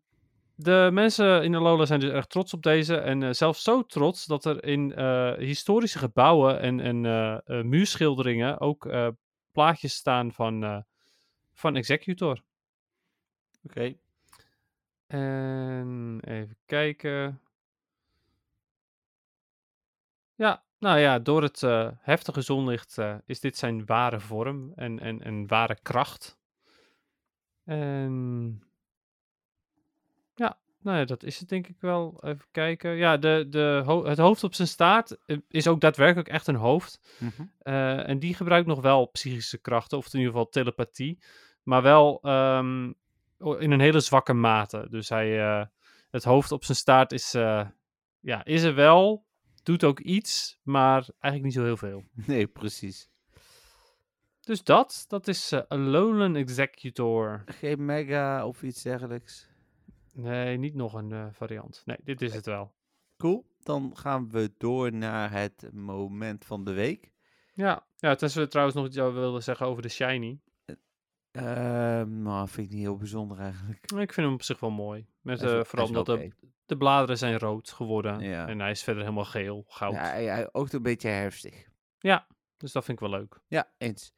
de 0.55 0.91
mensen 0.93 1.43
in 1.45 1.55
Alola 1.55 1.85
zijn 1.85 2.01
dus 2.01 2.11
erg 2.11 2.26
trots 2.26 2.55
op 2.55 2.62
deze. 2.62 2.97
En 2.97 3.20
uh, 3.20 3.32
zelfs 3.32 3.62
zo 3.62 3.82
trots 3.82 4.24
dat 4.26 4.45
er 4.45 4.64
in 4.64 4.93
uh, 4.99 5.32
historische 5.35 5.99
gebouwen 5.99 6.61
en, 6.61 6.80
en 6.80 7.05
uh, 7.05 7.62
muurschilderingen 7.62 8.61
ook 8.61 8.89
plaatjes 9.53 9.95
staan 9.95 10.32
van, 10.32 10.85
van 11.53 11.76
Executor. 11.76 12.43
Oké. 13.62 13.78
Okay. 13.78 13.99
En 15.07 16.20
even 16.24 16.57
kijken. 16.66 17.41
Ja, 20.35 20.64
nou 20.78 20.99
ja, 20.99 21.18
door 21.18 21.43
het 21.43 21.61
heftige 22.01 22.41
zonlicht 22.41 22.99
is 23.26 23.41
dit 23.41 23.57
zijn 23.57 23.87
ware 23.87 24.20
vorm 24.20 24.72
en, 24.74 25.01
en, 25.01 25.22
en 25.22 25.47
ware 25.47 25.78
kracht. 25.82 26.39
En 27.64 28.62
nou 30.85 30.99
ja, 30.99 31.05
dat 31.05 31.22
is 31.22 31.39
het 31.39 31.49
denk 31.49 31.66
ik 31.66 31.76
wel. 31.80 32.18
Even 32.20 32.47
kijken. 32.51 32.91
Ja, 32.91 33.16
de, 33.16 33.47
de 33.49 34.03
het 34.05 34.18
hoofd 34.18 34.45
op 34.45 34.55
zijn 34.55 34.68
staart 34.68 35.16
eh, 35.26 35.39
is 35.49 35.66
ook 35.66 35.80
daadwerkelijk 35.80 36.28
echt 36.28 36.47
een 36.47 36.55
hoofd. 36.55 37.01
Mhm. 37.18 37.43
Eh, 37.59 38.09
en 38.09 38.18
die 38.18 38.35
gebruikt 38.35 38.66
nog 38.66 38.80
wel 38.80 39.07
psychische 39.07 39.59
krachten, 39.59 39.99
of 39.99 40.07
in 40.07 40.18
ieder 40.18 40.32
geval 40.32 40.49
telepathie. 40.49 41.18
Maar 41.62 41.82
wel 41.82 42.20
um, 42.22 42.95
in 43.59 43.70
een 43.70 43.80
hele 43.80 44.01
zwakke 44.01 44.32
mate. 44.32 44.87
Dus 44.91 45.09
hij, 45.09 45.39
uh, 45.39 45.64
het 46.11 46.24
hoofd 46.24 46.53
op 46.53 46.64
zijn 46.64 46.76
staart 46.76 47.12
is, 47.12 47.32
ja, 48.20 48.45
is 48.45 48.62
er 48.62 48.74
wel. 48.74 49.26
Doet 49.62 49.85
ook 49.85 50.01
iets, 50.01 50.59
maar 50.62 51.09
eigenlijk 51.18 51.43
niet 51.43 51.53
zo 51.53 51.64
heel 51.64 51.76
veel. 51.76 52.05
Nee, 52.26 52.47
precies. 52.47 53.09
Dus 54.41 54.64
dat, 54.64 55.05
dat 55.09 55.28
is 55.28 55.53
uh, 55.53 55.61
Alolan 55.68 56.37
Executor. 56.37 57.43
Geen 57.47 57.85
mega 57.85 58.47
of 58.47 58.62
iets 58.62 58.82
dergelijks. 58.82 59.49
Nee, 60.15 60.57
niet 60.57 60.75
nog 60.75 60.95
een 60.95 61.11
uh, 61.11 61.27
variant. 61.31 61.83
Nee, 61.85 61.97
dit 62.05 62.23
is 62.23 62.35
het 62.35 62.47
wel. 62.47 62.75
Cool. 63.17 63.47
Dan 63.61 63.97
gaan 63.97 64.31
we 64.31 64.53
door 64.59 64.93
naar 64.93 65.31
het 65.31 65.71
moment 65.73 66.45
van 66.45 66.65
de 66.65 66.73
week. 66.73 67.12
Ja, 67.53 67.87
ja 67.97 68.15
tenzij 68.15 68.43
we 68.43 68.49
trouwens 68.49 68.77
nog 68.77 68.87
iets 68.87 68.97
wilden 68.97 69.43
zeggen 69.43 69.67
over 69.67 69.83
de 69.83 69.89
Shiny. 69.89 70.41
Uh, 71.33 71.43
nou, 72.03 72.49
vind 72.49 72.67
ik 72.67 72.73
niet 72.73 72.83
heel 72.83 72.97
bijzonder 72.97 73.39
eigenlijk. 73.39 73.83
Ik 73.83 74.12
vind 74.12 74.27
hem 74.27 74.33
op 74.33 74.43
zich 74.43 74.61
wel 74.61 74.71
mooi. 74.71 75.07
Met, 75.21 75.43
uh, 75.43 75.65
vooral 75.65 75.87
omdat 75.87 76.07
de, 76.07 76.31
de, 76.67 76.77
bladeren 76.77 77.19
zijn 77.19 77.39
rood 77.39 77.71
geworden. 77.71 78.21
Ja. 78.21 78.49
En 78.49 78.61
hij 78.61 78.71
is 78.71 78.83
verder 78.83 79.03
helemaal 79.03 79.25
geel, 79.25 79.65
goud. 79.69 79.95
Ja, 79.95 80.01
hij, 80.01 80.25
hij 80.25 80.49
oogt 80.53 80.73
een 80.73 80.83
beetje 80.83 81.09
herfstig. 81.09 81.69
Ja, 81.99 82.27
dus 82.57 82.73
dat 82.73 82.85
vind 82.85 83.01
ik 83.01 83.09
wel 83.09 83.19
leuk. 83.19 83.41
Ja, 83.49 83.73
eens. 83.79 84.15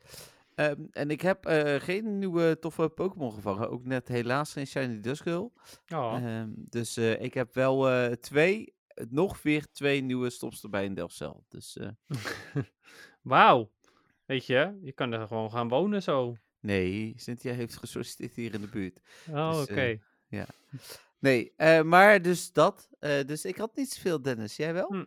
Um, 0.61 0.89
en 0.91 1.11
ik 1.11 1.21
heb 1.21 1.49
uh, 1.49 1.75
geen 1.75 2.19
nieuwe 2.19 2.59
toffe 2.59 2.89
Pokémon 2.89 3.33
gevangen. 3.33 3.71
Ook 3.71 3.85
net 3.85 4.09
helaas 4.09 4.53
geen 4.53 4.67
Shiny 4.67 5.01
Duskull. 5.01 5.51
Oh. 5.95 6.23
Um, 6.23 6.55
dus 6.57 6.99
uh, 6.99 7.21
ik 7.21 7.35
heb 7.35 7.55
wel 7.55 7.91
uh, 7.91 8.13
twee, 8.13 8.75
nog 9.09 9.43
weer 9.43 9.67
twee 9.73 10.01
nieuwe 10.01 10.31
stops 10.31 10.63
erbij 10.63 10.85
in 10.85 10.95
Delfzijl. 10.95 11.45
Dus, 11.49 11.79
Wauw. 13.23 13.71
Weet 14.25 14.47
je, 14.47 14.79
je 14.83 14.93
kan 14.93 15.13
er 15.13 15.27
gewoon 15.27 15.51
gaan 15.51 15.69
wonen 15.69 16.03
zo. 16.03 16.37
Nee, 16.61 17.13
Cynthia 17.17 17.53
heeft 17.53 17.77
gesolliciteerd 17.77 18.35
hier 18.35 18.55
in 18.55 18.61
de 18.61 18.69
buurt. 18.69 19.01
Oh, 19.31 19.51
dus, 19.51 19.63
oké. 19.63 19.73
Okay. 19.73 20.03
ja. 20.29 20.47
Nee, 21.19 21.53
maar 21.85 22.23
dus 22.23 22.53
dat. 22.53 22.89
dus 23.27 23.45
ik 23.45 23.57
had 23.57 23.77
niet 23.77 23.91
zoveel, 23.91 24.23
Dennis. 24.23 24.57
Jij 24.57 24.73
wel? 24.73 24.89
Hm. 24.89 25.05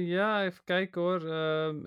ja, 0.00 0.44
even 0.44 0.64
kijken 0.64 1.00
hoor. 1.00 1.24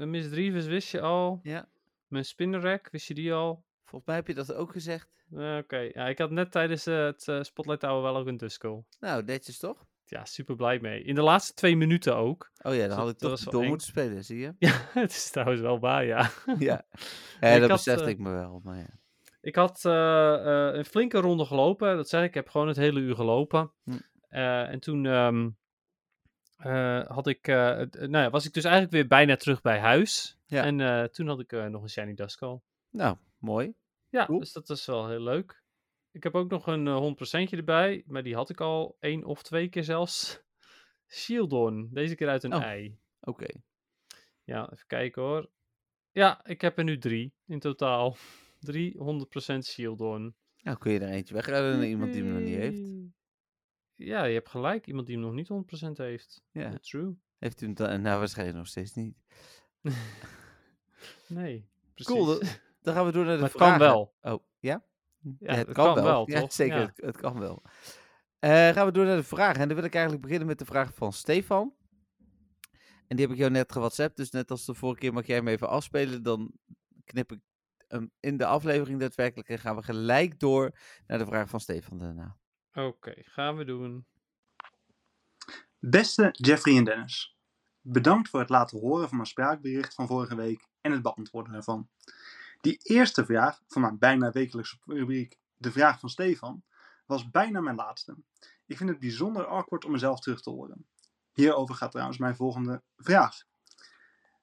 Miss 0.08 0.30
Drieves 0.30 0.66
wist 0.66 0.92
je 0.92 1.02
al. 1.02 1.40
Ja. 1.44 1.70
Mijn 2.10 2.26
spinnerrack, 2.26 2.90
wist 2.92 3.08
je 3.08 3.14
die 3.14 3.34
al? 3.34 3.66
Volgens 3.84 4.06
mij 4.06 4.16
heb 4.16 4.28
je 4.28 4.34
dat 4.34 4.54
ook 4.54 4.72
gezegd. 4.72 5.10
Oké, 5.32 5.78
ja, 5.78 6.08
ik 6.08 6.18
had 6.18 6.32
net 6.32 6.52
tijdens 6.52 6.88
uh, 6.88 7.06
het 7.06 7.28
uh, 7.28 7.42
Spotlight 7.42 7.80
Tower 7.82 8.02
wel 8.02 8.18
ook 8.18 8.28
een 8.28 8.38
Duskull. 8.38 8.84
Nou, 9.00 9.24
netjes 9.24 9.58
toch? 9.58 9.86
Ja, 10.06 10.26
super 10.26 10.56
blij 10.56 10.80
mee. 10.80 11.04
In 11.04 11.16
de 11.16 11.22
laatste 11.22 11.54
twee 11.54 11.78
minuten 11.78 12.16
ook. 12.16 12.52
Oh 12.62 12.76
ja, 12.76 12.88
dan 12.88 12.98
had 12.98 13.10
ik 13.10 13.18
toch 13.18 13.40
door 13.40 13.66
moeten 13.66 13.88
spelen, 13.88 14.24
zie 14.24 14.40
je? 14.40 14.54
Ja, 14.68 14.72
het 14.94 15.12
is 15.12 15.30
trouwens 15.30 15.62
wel 15.62 15.80
waar, 15.80 16.06
ja. 16.06 16.30
ja, 16.60 16.86
ja 17.40 17.60
dat 17.60 17.70
besefte 17.70 18.10
ik 18.10 18.20
me 18.20 18.32
wel, 18.32 18.62
maar 18.64 18.78
ja. 18.78 18.98
Ik 19.42 19.56
had 19.56 19.84
een 19.84 20.86
flinke 20.86 21.20
ronde 21.20 21.46
gelopen, 21.46 21.96
dat 21.96 22.10
zeg 22.10 22.22
ik. 22.22 22.28
Ik 22.28 22.34
heb 22.34 22.50
gewoon 22.50 22.68
het 22.68 22.78
hele 22.78 23.00
uur 23.00 23.16
gelopen. 23.16 23.72
Hm. 23.84 23.98
en 24.30 24.80
toen 24.80 25.06
um, 25.06 25.58
had 27.08 27.28
ik, 27.28 27.48
nou 27.48 28.18
ja, 28.18 28.30
was 28.30 28.46
ik 28.46 28.54
dus 28.54 28.64
eigenlijk 28.64 28.94
weer 28.94 29.08
bijna 29.08 29.36
terug 29.36 29.62
bij 29.62 29.80
huis. 29.80 30.39
Ja. 30.50 30.64
En 30.64 30.80
uh, 30.80 31.04
toen 31.04 31.28
had 31.28 31.40
ik 31.40 31.52
uh, 31.52 31.66
nog 31.66 31.82
een 31.82 31.90
Shiny 31.90 32.14
Duskull. 32.14 32.62
Nou, 32.90 33.18
mooi. 33.38 33.74
Ja, 34.10 34.26
dus 34.26 34.54
dat 34.54 34.70
is 34.70 34.86
wel 34.86 35.08
heel 35.08 35.22
leuk. 35.22 35.64
Ik 36.12 36.24
heb 36.24 36.36
ook 36.36 36.50
nog 36.50 36.68
een 36.68 36.86
uh, 36.86 36.96
eh, 36.96 37.48
100% 37.48 37.58
erbij, 37.58 38.04
maar 38.08 38.24
die 38.24 38.36
had 38.36 38.50
ik 38.50 38.62
al 38.62 38.98
één 39.00 39.24
of 39.24 39.44
twee 39.44 39.70
keer 39.70 39.84
zelfs. 39.84 40.42
Shieldon, 41.08 41.90
deze 41.92 42.16
keer 42.16 42.30
uit 42.30 42.44
een 42.44 42.54
oh, 42.54 42.64
ei. 42.64 43.00
Oké. 43.22 43.48
Ja, 44.44 44.72
even 44.72 44.88
kijken 44.88 45.22
hoor. 45.22 45.50
Ja, 46.12 46.46
ik 46.46 46.62
heb 46.62 46.78
er 46.78 46.84
nu 46.84 46.98
drie 46.98 47.34
in 47.46 47.60
totaal. 47.60 48.16
Drie 48.60 48.98
100% 49.56 49.58
Shieldon. 49.60 50.36
Nou, 50.62 50.78
kun 50.78 50.92
je 50.92 51.00
er 51.00 51.10
eentje 51.10 51.34
weghalen 51.34 51.78
naar 51.78 51.88
iemand 51.88 52.14
die 52.14 52.24
hem 52.24 52.34
nog 52.34 52.42
niet 52.42 52.56
heeft? 52.56 52.90
Ja, 53.96 54.24
je 54.24 54.34
hebt 54.34 54.50
gelijk. 54.50 54.88
Iemand 54.88 55.08
die 55.08 55.16
hem 55.16 55.26
nog 55.26 55.34
niet 55.34 55.88
100% 55.88 55.92
heeft. 55.92 56.44
Ja. 56.52 56.78
true. 56.78 57.16
Heeft 57.38 57.62
u 57.62 57.66
hem 57.66 57.76
dan? 57.76 58.02
Nou, 58.02 58.20
waarschijnlijk 58.20 58.58
nog 58.58 58.68
steeds 58.68 58.94
niet. 58.94 59.18
Nee, 61.28 61.70
precies. 61.94 62.14
Cool, 62.14 62.40
dan 62.82 62.94
gaan 62.94 63.06
we 63.06 63.12
door 63.12 63.26
naar 63.26 63.36
de 63.36 63.42
maar 63.42 63.50
vragen. 63.50 63.74
Het 63.74 63.82
kan 63.82 63.88
wel. 63.88 64.34
Oh, 64.34 64.44
ja? 64.60 64.84
Ja, 65.40 65.54
het, 65.54 65.72
kan, 65.72 65.94
kan, 65.94 66.04
wel, 66.04 66.30
ja, 66.30 66.40
toch? 66.40 66.54
Zeker, 66.54 66.80
Het, 66.80 67.02
het, 67.02 67.18
kan 67.18 67.40
wel. 67.40 67.62
Uh, 68.40 68.70
gaan 68.70 68.86
we 68.86 68.92
door 68.92 69.06
naar 69.06 69.16
de 69.16 69.24
vragen. 69.24 69.62
En 69.62 69.68
dan 69.68 69.78
wil 69.78 69.86
ik 69.86 69.94
eigenlijk 69.94 70.24
beginnen 70.24 70.48
met 70.48 70.60
de 70.60 70.66
vraag 70.66 70.94
van 70.94 71.14
Stefan. 71.14 71.74
En 73.08 73.16
die 73.16 73.26
heb 73.26 73.34
ik 73.34 73.38
jou 73.38 73.52
net 73.52 73.72
gewhatsappt. 73.72 74.18
Dus 74.18 74.30
net 74.30 74.52
als 74.52 74.66
de 74.66 74.74
vorige 74.74 75.00
keer 75.00 75.14
mag 75.14 75.26
jij 75.26 75.36
hem 75.36 75.48
even 75.48 75.70
afspelen. 75.70 76.24
Dan 76.24 76.52
knip 77.06 77.32
ik 77.32 77.40
hem 77.88 78.12
in 78.20 78.38
de 78.38 78.46
aflevering 78.46 79.00
daadwerkelijk. 79.00 79.50
En 79.50 79.60
gaan 79.60 79.76
we 79.76 79.84
gelijk 79.84 80.40
door 80.40 80.78
naar 81.08 81.18
de 81.18 81.26
vraag 81.26 81.50
van 81.50 81.60
Stefan 81.60 81.98
daarna. 81.98 82.38
Oké, 82.74 83.14
gaan 83.16 83.58
we 83.58 83.66
doen. 83.66 84.06
Beste 85.80 86.30
Jeffrey 86.32 86.78
en 86.78 86.84
Dennis. 86.84 87.39
Bedankt 87.82 88.30
voor 88.30 88.40
het 88.40 88.50
laten 88.50 88.80
horen 88.80 89.08
van 89.08 89.18
mijn 89.18 89.30
spraakbericht 89.30 89.94
van 89.94 90.08
vorige 90.08 90.36
week 90.36 90.68
en 90.82 90.92
het 90.92 91.02
beantwoorden 91.02 91.54
ervan. 91.54 91.90
Die 92.62 92.80
eerste 92.84 93.26
vraag 93.26 93.62
van 93.68 93.82
mijn 93.82 93.98
bijna 93.98 94.32
wekelijkse 94.32 94.78
rubriek 94.86 95.38
De 95.56 95.72
Vraag 95.72 96.00
van 96.00 96.10
Stefan 96.10 96.64
was 97.06 97.30
bijna 97.30 97.60
mijn 97.62 97.76
laatste. 97.76 98.18
Ik 98.66 98.78
vind 98.78 98.90
het 98.90 99.00
bijzonder 99.00 99.46
awkward 99.46 99.86
om 99.86 99.92
mezelf 99.92 100.20
terug 100.20 100.42
te 100.42 100.50
horen. 100.50 100.88
Hierover 101.34 101.76
gaat 101.76 101.92
trouwens 101.92 102.18
mijn 102.18 102.36
volgende 102.36 102.84
vraag. 102.98 103.44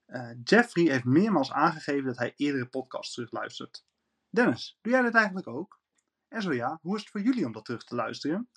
Uh, 0.07 0.30
Jeffrey 0.45 0.84
heeft 0.84 1.05
meermaals 1.05 1.53
aangegeven 1.53 2.05
dat 2.05 2.18
hij 2.18 2.32
eerdere 2.37 2.66
podcasts 2.66 3.14
terugluistert. 3.14 3.87
Dennis, 4.30 4.78
doe 4.80 4.93
jij 4.93 5.03
dit 5.03 5.14
eigenlijk 5.14 5.47
ook? 5.47 5.80
En 6.28 6.43
zo 6.43 6.53
ja, 6.53 6.78
hoe 6.82 6.95
is 6.95 7.01
het 7.01 7.11
voor 7.11 7.20
jullie 7.20 7.47
om 7.47 7.53
dat 7.53 7.64
terug 7.64 7.84
te 7.84 7.95
luisteren? 7.95 8.49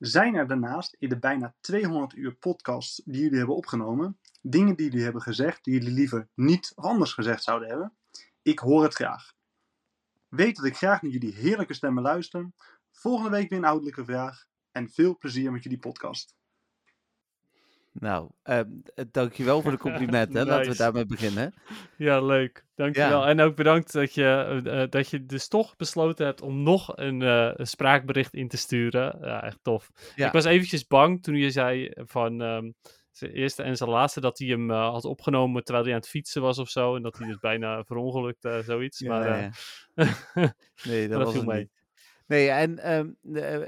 Zijn 0.00 0.34
er 0.34 0.46
daarnaast 0.46 0.96
in 0.98 1.08
de 1.08 1.18
bijna 1.18 1.54
200 1.60 2.14
uur 2.14 2.34
podcast 2.34 3.02
die 3.04 3.22
jullie 3.22 3.38
hebben 3.38 3.56
opgenomen, 3.56 4.18
dingen 4.40 4.76
die 4.76 4.86
jullie 4.86 5.04
hebben 5.04 5.22
gezegd 5.22 5.64
die 5.64 5.74
jullie 5.74 5.92
liever 5.92 6.28
niet 6.34 6.72
anders 6.74 7.12
gezegd 7.12 7.42
zouden 7.42 7.68
hebben? 7.68 7.96
Ik 8.42 8.58
hoor 8.58 8.82
het 8.82 8.94
graag. 8.94 9.32
Weet 10.28 10.56
dat 10.56 10.64
ik 10.64 10.76
graag 10.76 11.02
naar 11.02 11.10
jullie 11.10 11.34
heerlijke 11.34 11.74
stemmen 11.74 12.02
luister. 12.02 12.50
Volgende 12.90 13.30
week 13.30 13.48
weer 13.48 13.58
een 13.58 13.64
ouderlijke 13.64 14.04
vraag. 14.04 14.44
En 14.70 14.90
veel 14.90 15.16
plezier 15.16 15.52
met 15.52 15.62
jullie 15.62 15.78
podcast. 15.78 16.34
Nou, 17.92 18.30
uh, 18.44 18.60
dankjewel 19.10 19.62
voor 19.62 19.70
de 19.70 19.78
complimenten. 19.88 20.34
nice. 20.34 20.46
Laten 20.46 20.70
we 20.70 20.76
daarmee 20.76 21.06
beginnen. 21.06 21.54
Ja, 21.96 22.20
leuk. 22.20 22.64
Dankjewel. 22.74 23.22
Ja. 23.22 23.28
En 23.28 23.40
ook 23.40 23.56
bedankt 23.56 23.92
dat 23.92 24.14
je, 24.14 24.60
uh, 24.64 24.82
dat 24.88 25.10
je 25.10 25.26
dus 25.26 25.48
toch 25.48 25.76
besloten 25.76 26.26
hebt 26.26 26.42
om 26.42 26.62
nog 26.62 26.96
een, 26.96 27.20
uh, 27.20 27.50
een 27.54 27.66
spraakbericht 27.66 28.34
in 28.34 28.48
te 28.48 28.56
sturen. 28.56 29.18
Ja, 29.20 29.42
echt 29.42 29.58
tof. 29.62 29.90
Ja. 30.14 30.26
Ik 30.26 30.32
was 30.32 30.44
eventjes 30.44 30.86
bang 30.86 31.22
toen 31.22 31.34
je 31.34 31.50
zei 31.50 31.90
van 31.94 32.40
um, 32.40 32.74
zijn 33.10 33.32
eerste 33.32 33.62
en 33.62 33.76
zijn 33.76 33.90
laatste 33.90 34.20
dat 34.20 34.38
hij 34.38 34.48
hem 34.48 34.70
had 34.70 35.04
opgenomen 35.04 35.64
terwijl 35.64 35.84
hij 35.84 35.94
aan 35.94 36.00
het 36.00 36.08
fietsen 36.08 36.42
was 36.42 36.58
of 36.58 36.68
zo. 36.68 36.96
En 36.96 37.02
dat 37.02 37.18
hij 37.18 37.26
dus 37.26 37.38
bijna 37.38 37.84
verongelukt, 37.84 38.48
zoiets. 38.64 38.98
Ja, 38.98 39.08
maar 39.08 39.58
nee, 40.84 41.08
dat, 41.08 41.22
was 41.22 41.32
viel 41.32 41.44
mee. 41.44 41.58
Niet. 41.58 41.78
Nee, 42.26 42.48
en 42.48 42.92
um, 42.92 43.16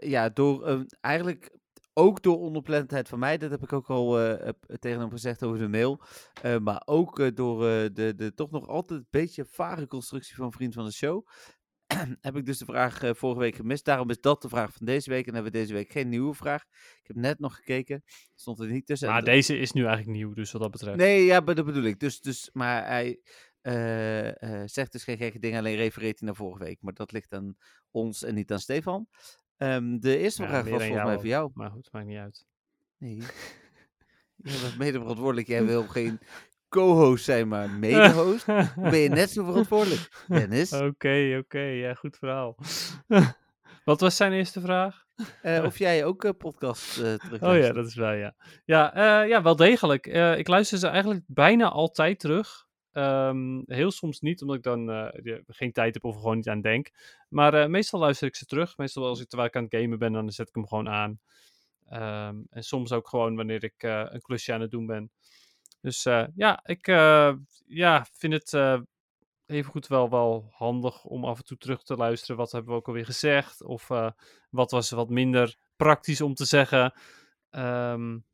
ja, 0.01 0.29
door 0.29 0.85
eigenlijk 1.01 1.61
ook 1.95 2.23
door 2.23 2.39
onoplettendheid 2.39 3.09
van 3.09 3.19
mij, 3.19 3.39
dat 3.39 3.51
heb 3.51 3.63
ik 3.63 3.73
ook 3.73 3.91
al 3.91 4.27
uh, 4.27 4.49
tegen 4.79 5.01
hem 5.01 5.11
gezegd 5.11 5.43
over 5.43 5.59
de 5.59 5.69
mail. 5.69 6.03
Uh, 6.45 6.59
maar 6.59 6.83
ook 6.85 7.19
uh, 7.19 7.31
door 7.35 7.61
de, 7.93 8.13
de 8.17 8.35
toch 8.35 8.51
nog 8.51 8.67
altijd 8.67 9.01
een 9.01 9.07
beetje 9.11 9.45
vage 9.45 9.87
constructie 9.87 10.37
van 10.37 10.53
Vriend 10.53 10.75
van 10.75 10.85
de 10.85 10.93
Show. 10.93 11.27
heb 12.21 12.37
ik 12.37 12.47
dus 12.47 12.59
de 12.59 12.65
vraag 12.65 13.01
vorige 13.17 13.41
week 13.41 13.55
gemist. 13.55 13.85
Daarom 13.85 14.11
is 14.11 14.21
dat 14.21 14.43
de 14.43 14.49
vraag 14.49 14.73
van 14.73 14.87
deze 14.87 15.11
week. 15.11 15.27
En 15.27 15.35
hebben 15.35 15.53
we 15.53 15.59
deze 15.59 15.73
week 15.73 15.91
geen 15.93 16.09
nieuwe 16.09 16.35
vraag. 16.35 16.63
Ik 17.01 17.07
heb 17.07 17.17
net 17.17 17.39
nog 17.39 17.57
gekeken. 17.57 18.03
Stond 18.35 18.61
er 18.61 18.67
niet 18.67 18.87
tussen. 18.87 19.09
Maar 19.09 19.25
deze 19.25 19.59
is 19.59 19.73
nu 19.73 19.85
eigenlijk 19.85 20.17
nieuw, 20.17 20.33
dus 20.33 20.53
wat 20.53 20.63
dat 20.63 20.71
betreft. 20.71 20.97
Nee, 20.97 21.25
ja, 21.25 21.41
dat 21.41 21.65
bedoel 21.65 21.83
ik. 21.83 22.01
Dus, 22.01 22.21
dus, 22.21 22.51
maar 22.53 22.87
hij 22.87 23.21
uh, 23.63 24.63
zegt 24.65 24.93
dus 24.93 25.05
geen 25.05 25.17
gekke 25.17 25.39
dingen, 25.39 25.59
alleen 25.59 25.77
refereert 25.77 26.19
hij 26.19 26.29
naar 26.29 26.37
vorige 26.37 26.65
week. 26.65 26.79
Maar 26.81 26.95
dat 26.95 27.13
ligt 27.13 27.33
aan 27.33 27.57
ons 27.91 28.23
en 28.23 28.35
niet 28.35 28.53
aan 28.53 28.61
Stefan. 28.61 29.09
Um, 29.63 30.01
de 30.01 30.19
eerste 30.19 30.43
vraag 30.43 30.69
was 30.69 30.83
volgens 30.83 31.05
mij 31.05 31.15
voor 31.15 31.27
jou. 31.27 31.51
Maar 31.55 31.71
goed, 31.71 31.89
maakt 31.93 32.07
niet 32.07 32.19
uit. 32.19 32.45
Nee. 32.99 33.23
Je 34.53 34.59
bent 34.63 34.79
mede 34.79 34.99
verantwoordelijk. 34.99 35.47
Jij 35.47 35.65
wil 35.65 35.83
geen 35.99 36.21
co-host 36.69 37.25
zijn, 37.25 37.49
maar 37.49 37.71
mede-host. 37.71 38.47
ben 38.77 38.99
je 38.99 39.09
net 39.09 39.31
zo 39.31 39.45
verantwoordelijk, 39.45 40.25
Dennis. 40.29 40.73
Oké, 40.73 41.37
oké. 41.43 41.61
Ja, 41.61 41.95
goed 41.95 42.17
verhaal. 42.17 42.57
Wat 43.85 44.01
was 44.01 44.17
zijn 44.17 44.33
eerste 44.33 44.61
vraag? 44.61 45.05
Uh, 45.43 45.63
of 45.65 45.79
jij 45.79 46.05
ook 46.05 46.25
uh, 46.25 46.31
podcast 46.39 46.99
uh, 46.99 47.15
terug 47.15 47.43
Oh 47.43 47.57
ja, 47.57 47.73
dat 47.73 47.87
is 47.87 47.95
wel, 47.95 48.13
ja. 48.13 48.35
Ja, 48.65 49.23
ja 49.23 49.43
wel 49.43 49.57
degelijk. 49.57 50.07
ik 50.37 50.49
luister 50.49 50.79
ze 50.79 50.87
eigenlijk 50.87 51.25
bijna 51.27 51.69
altijd 51.69 52.21
terug. 52.21 52.67
Um, 52.93 53.63
heel 53.67 53.91
soms 53.91 54.21
niet, 54.21 54.41
omdat 54.41 54.57
ik 54.57 54.63
dan 54.63 55.11
geen 55.47 55.73
tijd 55.73 55.95
heb 55.95 56.05
of 56.05 56.15
er 56.15 56.21
gewoon 56.21 56.37
niet 56.37 56.49
aan 56.49 56.61
denk. 56.61 56.91
Maar 57.29 57.71
meestal 57.71 58.01
luister 58.01 58.29
ik 58.29 58.37
ze 58.37 58.47
terug. 58.47 58.77
Meestal 58.77 59.07
als 59.07 59.21
ik 59.21 59.29
terwijl 59.29 59.49
ik 59.49 59.57
aan 59.57 59.65
het 59.71 59.75
gamen 59.75 59.99
ben, 59.99 60.13
dan 60.13 60.31
zet 60.31 60.49
ik 60.49 60.55
hem 60.55 60.67
gewoon 60.67 60.89
aan. 60.89 61.21
Um, 61.93 62.47
en 62.51 62.63
soms 62.63 62.93
ook 62.93 63.09
gewoon 63.09 63.37
wanneer 63.37 63.65
ik 63.65 63.83
een 63.83 64.21
klusje 64.21 64.53
aan 64.53 64.61
het 64.61 64.71
doen 64.71 64.87
ben. 64.87 65.11
Dus 65.81 66.03
ja, 66.35 66.61
ik 66.65 66.87
ja, 67.67 68.07
vind 68.13 68.33
het 68.33 68.53
even 69.47 69.71
goed 69.71 69.87
wel, 69.87 70.11
wel 70.11 70.49
handig 70.51 71.05
om 71.05 71.25
af 71.25 71.39
en 71.39 71.45
toe 71.45 71.57
terug 71.57 71.83
te 71.83 71.97
luisteren. 71.97 72.37
Wat 72.37 72.53
hebben 72.53 72.73
we 72.73 72.79
ook 72.79 72.87
alweer 72.87 73.05
gezegd? 73.05 73.63
Of 73.63 73.89
wat 74.51 74.71
was 74.71 74.91
wat 74.91 75.09
minder 75.09 75.57
praktisch 75.77 76.21
om 76.21 76.35
te 76.35 76.45
zeggen? 76.45 76.95
Um, 77.51 78.25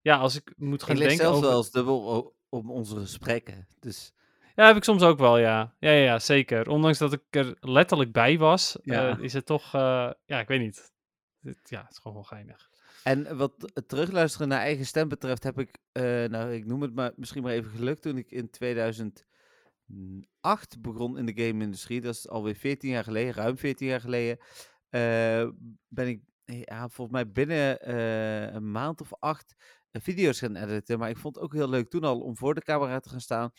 ja, 0.00 0.16
als 0.16 0.36
ik 0.36 0.52
moet 0.56 0.82
gaan 0.82 0.94
ik 0.94 1.00
denken. 1.00 1.16
zelfs 1.16 1.36
over... 1.36 1.48
wel 1.48 1.58
eens 1.58 1.70
dubbel 1.70 2.33
op 2.54 2.68
onze 2.68 2.96
gesprekken. 2.96 3.66
Dus. 3.80 4.12
Ja, 4.54 4.66
heb 4.66 4.76
ik 4.76 4.84
soms 4.84 5.02
ook 5.02 5.18
wel, 5.18 5.38
ja. 5.38 5.74
Ja, 5.78 5.90
ja, 5.90 6.18
zeker. 6.18 6.68
Ondanks 6.68 6.98
dat 6.98 7.12
ik 7.12 7.22
er 7.30 7.56
letterlijk 7.60 8.12
bij 8.12 8.38
was, 8.38 8.78
ja. 8.82 9.18
is 9.18 9.32
het 9.32 9.46
toch, 9.46 9.72
ja, 9.72 10.16
ik 10.26 10.48
weet 10.48 10.60
niet. 10.60 10.92
Ja, 11.62 11.82
het 11.82 11.90
is 11.90 11.98
gewoon 11.98 12.16
wel 12.16 12.24
geinig. 12.24 12.70
En 13.02 13.36
wat 13.36 13.70
het 13.74 13.88
terugluisteren 13.88 14.48
naar 14.48 14.60
eigen 14.60 14.86
stem 14.86 15.08
betreft, 15.08 15.42
heb 15.42 15.58
ik, 15.58 15.78
uh, 15.92 16.02
nou, 16.24 16.52
ik 16.52 16.66
noem 16.66 16.82
het 16.82 16.94
maar 16.94 17.12
misschien 17.16 17.42
maar 17.42 17.52
even 17.52 17.70
gelukt 17.70 18.02
toen 18.02 18.16
ik 18.16 18.30
in 18.30 18.50
2008 18.50 19.26
begon 20.80 21.18
in 21.18 21.26
de 21.26 21.44
game-industrie. 21.44 22.00
Dat 22.00 22.14
is 22.14 22.28
alweer 22.28 22.54
14 22.54 22.90
jaar 22.90 23.04
geleden, 23.04 23.34
ruim 23.34 23.58
14 23.58 23.86
jaar 23.86 24.00
geleden. 24.00 24.38
Ben 25.88 26.08
ik, 26.08 26.20
ja, 26.44 26.88
volgens 26.88 27.16
mij 27.16 27.30
binnen 27.30 27.88
uh, 27.88 28.52
een 28.52 28.70
maand 28.70 29.00
of 29.00 29.12
acht 29.18 29.54
video's 30.02 30.38
gaan 30.38 30.56
editen. 30.56 30.98
Maar 30.98 31.10
ik 31.10 31.18
vond 31.18 31.34
het 31.34 31.44
ook 31.44 31.52
heel 31.52 31.68
leuk 31.68 31.90
toen 31.90 32.04
al 32.04 32.20
om 32.20 32.36
voor 32.36 32.54
de 32.54 32.62
camera 32.62 33.00
te 33.00 33.08
gaan 33.08 33.20
staan. 33.20 33.50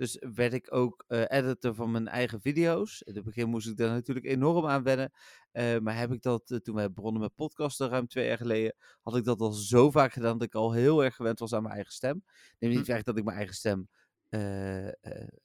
Dus 0.00 0.16
werd 0.34 0.52
ik 0.52 0.74
ook 0.74 1.04
uh, 1.08 1.24
editor 1.28 1.74
van 1.74 1.90
mijn 1.90 2.08
eigen 2.08 2.40
video's. 2.40 3.02
In 3.02 3.14
het 3.14 3.24
begin 3.24 3.48
moest 3.48 3.68
ik 3.68 3.76
daar 3.76 3.90
natuurlijk 3.90 4.26
enorm 4.26 4.66
aan 4.66 4.82
wennen. 4.82 5.12
Uh, 5.52 5.78
maar 5.78 5.98
heb 5.98 6.12
ik 6.12 6.22
dat, 6.22 6.50
uh, 6.50 6.58
toen 6.58 6.74
wij 6.74 6.92
begonnen 6.92 7.20
met 7.20 7.34
podcasten 7.34 7.88
ruim 7.88 8.06
twee 8.06 8.26
jaar 8.26 8.36
geleden, 8.36 8.74
had 9.02 9.16
ik 9.16 9.24
dat 9.24 9.40
al 9.40 9.52
zo 9.52 9.90
vaak 9.90 10.12
gedaan 10.12 10.38
dat 10.38 10.46
ik 10.46 10.54
al 10.54 10.72
heel 10.72 11.04
erg 11.04 11.14
gewend 11.14 11.38
was 11.38 11.52
aan 11.52 11.62
mijn 11.62 11.74
eigen 11.74 11.92
stem. 11.92 12.24
Neem 12.58 12.70
niet 12.70 12.86
hm. 12.86 12.92
weg 12.92 13.02
dat 13.02 13.16
ik 13.16 13.24
mijn 13.24 13.36
eigen 13.36 13.54
stem. 13.54 13.88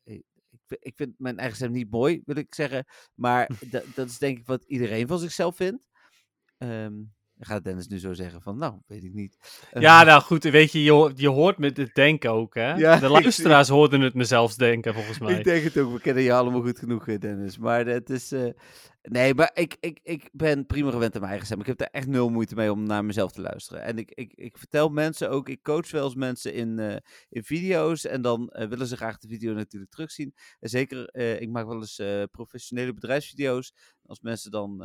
Ik, 0.03 0.23
ik, 0.67 0.95
vind 0.95 1.13
mijn 1.17 1.37
eigen 1.37 1.55
stem 1.55 1.71
niet 1.71 1.91
mooi, 1.91 2.21
wil 2.25 2.35
ik 2.35 2.53
zeggen. 2.53 2.85
Maar 3.13 3.49
dat 3.95 4.07
is 4.07 4.17
denk 4.17 4.37
ik 4.37 4.45
wat 4.45 4.63
iedereen 4.63 5.07
van 5.07 5.19
zichzelf 5.19 5.55
vindt. 5.55 5.83
Um, 6.57 7.14
gaat 7.39 7.63
Dennis 7.63 7.87
nu 7.87 7.99
zo 7.99 8.13
zeggen 8.13 8.41
van, 8.41 8.57
nou, 8.57 8.73
weet 8.87 9.03
ik 9.03 9.13
niet. 9.13 9.37
Ja, 9.71 10.03
nou 10.03 10.21
goed, 10.21 10.43
weet 10.43 10.71
je, 10.71 10.83
je, 10.83 11.11
je 11.15 11.29
hoort 11.29 11.57
me 11.57 11.71
het 11.73 11.89
denken 11.93 12.31
ook, 12.31 12.55
hè? 12.55 12.73
Ja, 12.73 12.99
de 12.99 13.09
luisteraars 13.21 13.67
hoorden 13.67 14.01
het 14.01 14.13
mezelf 14.13 14.53
denken, 14.53 14.93
volgens 14.93 15.19
mij. 15.19 15.37
Ik 15.37 15.43
denk 15.43 15.63
het 15.63 15.77
ook, 15.77 15.93
we 15.93 15.99
kennen 15.99 16.23
je 16.23 16.33
allemaal 16.33 16.61
goed 16.61 16.79
genoeg, 16.79 17.05
Dennis. 17.05 17.57
Maar 17.57 17.85
het 17.85 18.09
is, 18.09 18.33
uh, 18.33 18.49
Nee, 19.07 19.33
maar 19.33 19.51
ik, 19.53 19.77
ik, 19.79 19.99
ik 20.03 20.29
ben 20.31 20.65
prima 20.65 20.91
gewend 20.91 21.13
aan 21.13 21.19
mijn 21.19 21.31
eigen 21.31 21.47
stem. 21.47 21.59
Ik 21.59 21.65
heb 21.65 21.77
daar 21.77 21.89
echt 21.91 22.07
nul 22.07 22.29
moeite 22.29 22.55
mee 22.55 22.71
om 22.71 22.83
naar 22.83 23.05
mezelf 23.05 23.31
te 23.31 23.41
luisteren. 23.41 23.81
En 23.81 23.97
ik, 23.97 24.11
ik, 24.11 24.33
ik 24.33 24.57
vertel 24.57 24.89
mensen 24.89 25.29
ook, 25.29 25.49
ik 25.49 25.63
coach 25.63 25.91
wel 25.91 26.05
eens 26.05 26.15
mensen 26.15 26.53
in, 26.53 26.79
uh, 26.79 26.95
in 27.29 27.43
video's. 27.43 28.05
En 28.05 28.21
dan 28.21 28.53
uh, 28.53 28.67
willen 28.67 28.87
ze 28.87 28.95
graag 28.95 29.17
de 29.17 29.27
video 29.27 29.53
natuurlijk 29.53 29.91
terugzien. 29.91 30.33
En 30.59 30.69
zeker, 30.69 31.09
uh, 31.11 31.41
ik 31.41 31.49
maak 31.49 31.65
wel 31.65 31.75
eens 31.75 32.01
professionele 32.31 32.93
bedrijfsvideo's. 32.93 33.73
Als 34.05 34.19
mensen 34.19 34.51
dan 34.51 34.77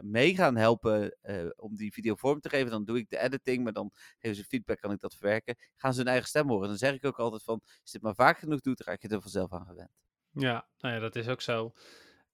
mee 0.00 0.34
gaan 0.34 0.56
helpen 0.56 1.18
om 1.56 1.76
die 1.76 1.92
video 1.92 2.14
vorm 2.14 2.40
te 2.40 2.48
geven, 2.48 2.70
dan 2.70 2.84
doe 2.84 2.98
ik 2.98 3.08
de 3.08 3.18
editing. 3.18 3.64
Maar 3.64 3.72
dan 3.72 3.90
geven 4.18 4.36
ze 4.36 4.44
feedback, 4.44 4.80
kan 4.80 4.92
ik 4.92 5.00
dat 5.00 5.14
verwerken. 5.14 5.56
Gaan 5.76 5.92
ze 5.92 5.98
hun 5.98 6.08
eigen 6.08 6.28
stem 6.28 6.48
horen. 6.48 6.68
Dan 6.68 6.76
zeg 6.76 6.94
ik 6.94 7.04
ook 7.04 7.18
altijd 7.18 7.42
van, 7.42 7.60
als 7.60 7.80
je 7.82 7.92
dit 7.92 8.02
maar 8.02 8.14
vaak 8.14 8.38
genoeg 8.38 8.60
doet, 8.60 8.78
dan 8.78 8.86
raak 8.86 9.02
je 9.02 9.08
er 9.08 9.20
vanzelf 9.20 9.52
aan 9.52 9.66
gewend. 9.66 9.90
Ja, 10.30 10.68
nou 10.78 10.94
ja, 10.94 11.00
dat 11.00 11.16
is 11.16 11.28
ook 11.28 11.40
zo. 11.40 11.72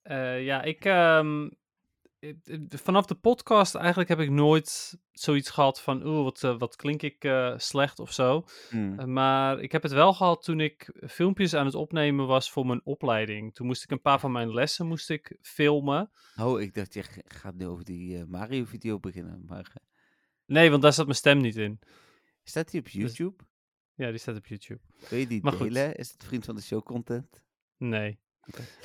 Uh, 0.05 0.45
ja, 0.45 0.63
ik. 0.63 0.85
Um, 0.85 1.51
vanaf 2.69 3.07
de 3.07 3.15
podcast 3.15 3.75
eigenlijk 3.75 4.09
heb 4.09 4.19
ik 4.19 4.31
nooit 4.31 4.99
zoiets 5.13 5.51
gehad 5.51 5.81
van. 5.81 6.07
Oeh, 6.07 6.23
wat, 6.23 6.43
uh, 6.43 6.59
wat 6.59 6.77
klink 6.77 7.03
ik 7.03 7.25
uh, 7.25 7.59
slecht 7.59 7.99
of 7.99 8.13
zo. 8.13 8.45
Mm. 8.71 9.13
maar 9.13 9.61
ik 9.61 9.73
heb 9.73 9.83
het 9.83 9.93
wel 9.93 10.13
gehad 10.13 10.43
toen 10.43 10.61
ik 10.61 10.93
filmpjes 11.07 11.55
aan 11.55 11.67
het 11.67 11.75
opnemen 11.75 12.27
was 12.27 12.51
voor 12.51 12.67
mijn 12.67 12.81
opleiding. 12.85 13.55
Toen 13.55 13.67
moest 13.67 13.83
ik 13.83 13.91
een 13.91 14.01
paar 14.01 14.21
van 14.21 14.33
mijn 14.33 14.55
lessen 14.55 14.87
moest 14.87 15.11
ik 15.11 15.37
filmen. 15.41 16.11
Oh, 16.37 16.61
ik 16.61 16.75
dacht 16.75 16.95
je 16.95 17.05
gaat 17.25 17.55
nu 17.55 17.67
over 17.67 17.85
die 17.85 18.25
Mario-video 18.27 18.99
beginnen. 19.01 19.45
Maar... 19.47 19.73
Nee, 20.47 20.71
want 20.71 20.83
daar 20.83 20.93
zat 20.93 21.07
mijn 21.07 21.17
stem 21.17 21.39
niet 21.41 21.57
in. 21.57 21.81
Staat 22.45 22.71
die 22.71 22.81
op 22.81 22.87
dus 22.87 22.95
YouTube? 22.95 23.45
Ja, 23.95 24.09
die 24.11 24.19
staat 24.19 24.37
op 24.37 24.47
YouTube. 24.47 24.81
Wil 25.09 25.19
je 25.19 25.27
die 25.27 25.43
maar 25.43 25.59
delen? 25.59 25.87
Goed. 25.87 25.99
Is 25.99 26.13
het 26.13 26.25
vriend 26.25 26.45
van 26.45 26.55
de 26.55 26.63
show 26.63 26.83
content? 26.83 27.43
Nee. 27.77 28.19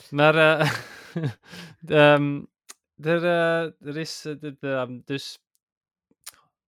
Maar 0.10 0.36
uh, 0.36 2.14
um, 2.16 2.47
er, 3.14 3.24
uh, 3.24 3.88
er 3.88 3.97
is 3.97 4.26
uh, 4.26 4.84
dus. 5.05 5.39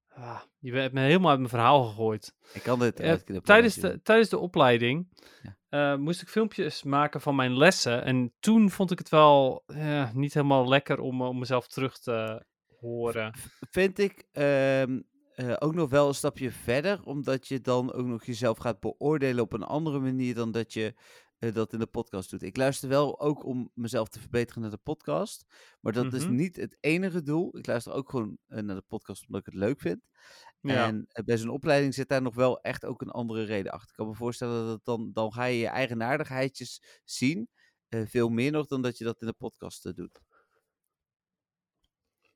Ah, 0.10 0.42
je 0.60 0.74
hebt 0.74 0.94
me 0.94 1.00
helemaal 1.00 1.30
uit 1.30 1.40
mijn 1.40 1.50
verhaal 1.50 1.84
gegooid. 1.84 2.36
Ik 2.54 2.64
kan 2.64 2.80
dit 2.80 2.96
tijdens, 3.44 3.76
de, 3.76 4.02
tijdens 4.02 4.30
de 4.30 4.38
opleiding 4.38 5.08
ja. 5.70 5.98
moest 5.98 6.22
ik 6.22 6.28
filmpjes 6.28 6.84
maken 6.84 7.22
van 7.22 7.36
mijn 7.36 7.58
lessen. 7.58 8.04
En 8.04 8.34
toen 8.40 8.70
vond 8.70 8.92
ik 8.92 8.98
het 8.98 9.10
wel 9.10 9.64
niet 10.14 10.34
helemaal 10.34 10.68
lekker 10.68 11.00
om, 11.00 11.22
om 11.22 11.40
mezelf 11.40 11.68
terug 11.68 12.00
te 12.00 12.46
horen. 12.80 13.34
Vind 13.70 14.00
ik 14.00 14.26
um, 14.32 15.08
ook 15.60 15.74
nog 15.74 15.90
wel 15.90 16.08
een 16.08 16.14
stapje 16.14 16.52
verder, 16.52 17.04
omdat 17.04 17.48
je 17.48 17.62
dan 17.62 17.94
ook 17.94 18.06
nog 18.06 18.26
jezelf 18.26 18.58
gaat 18.58 18.80
beoordelen 18.80 19.44
op 19.44 19.54
een 19.54 19.64
andere 19.64 20.00
manier 20.00 20.36
dan 20.36 20.52
dat 20.52 20.74
je 20.74 20.94
uh, 20.96 21.29
dat 21.40 21.74
in 21.74 21.80
de 21.80 21.88
podcast 21.88 22.30
doet. 22.30 22.44
Ik 22.44 22.58
luister 22.58 22.90
wel 22.90 23.20
ook 23.20 23.46
om 23.46 23.72
mezelf 23.74 24.10
te 24.10 24.20
verbeteren 24.20 24.62
naar 24.62 24.72
de 24.72 24.78
podcast. 24.78 25.46
Maar 25.82 25.94
dat 25.94 26.14
is 26.14 26.24
mhm. 26.24 26.36
niet 26.36 26.56
het 26.56 26.78
enige 26.80 27.22
doel. 27.22 27.58
Ik 27.58 27.68
luister 27.68 27.94
ook 27.94 28.10
gewoon 28.10 28.38
uh, 28.48 28.60
naar 28.60 28.76
de 28.76 28.84
podcast 28.88 29.26
omdat 29.26 29.40
ik 29.40 29.54
het 29.54 29.62
leuk 29.62 29.82
vind. 29.82 30.02
Ja. 30.62 30.88
En 30.88 30.96
uh, 30.96 31.26
bij 31.26 31.38
zo'n 31.38 31.50
opleiding 31.50 31.94
zit 31.94 32.10
daar 32.10 32.22
nog 32.22 32.36
wel 32.36 32.62
echt 32.62 32.86
ook 32.86 33.02
een 33.02 33.10
andere 33.10 33.44
reden 33.44 33.72
achter. 33.72 33.90
Ik 33.90 33.96
kan 33.96 34.08
me 34.08 34.14
voorstellen 34.14 34.66
dat 34.66 34.86
dan, 34.86 35.12
dan 35.14 35.34
ga 35.34 35.46
je 35.46 35.58
je 35.58 35.68
eigenaardigheidjes 35.68 37.02
zien. 37.04 37.50
veel 37.90 38.30
meer 38.30 38.52
nog 38.52 38.68
dan 38.68 38.82
dat 38.82 38.98
je 38.98 39.04
dat 39.04 39.22
in 39.22 39.28
de 39.28 39.34
podcast 39.34 39.96
doet. 39.96 40.22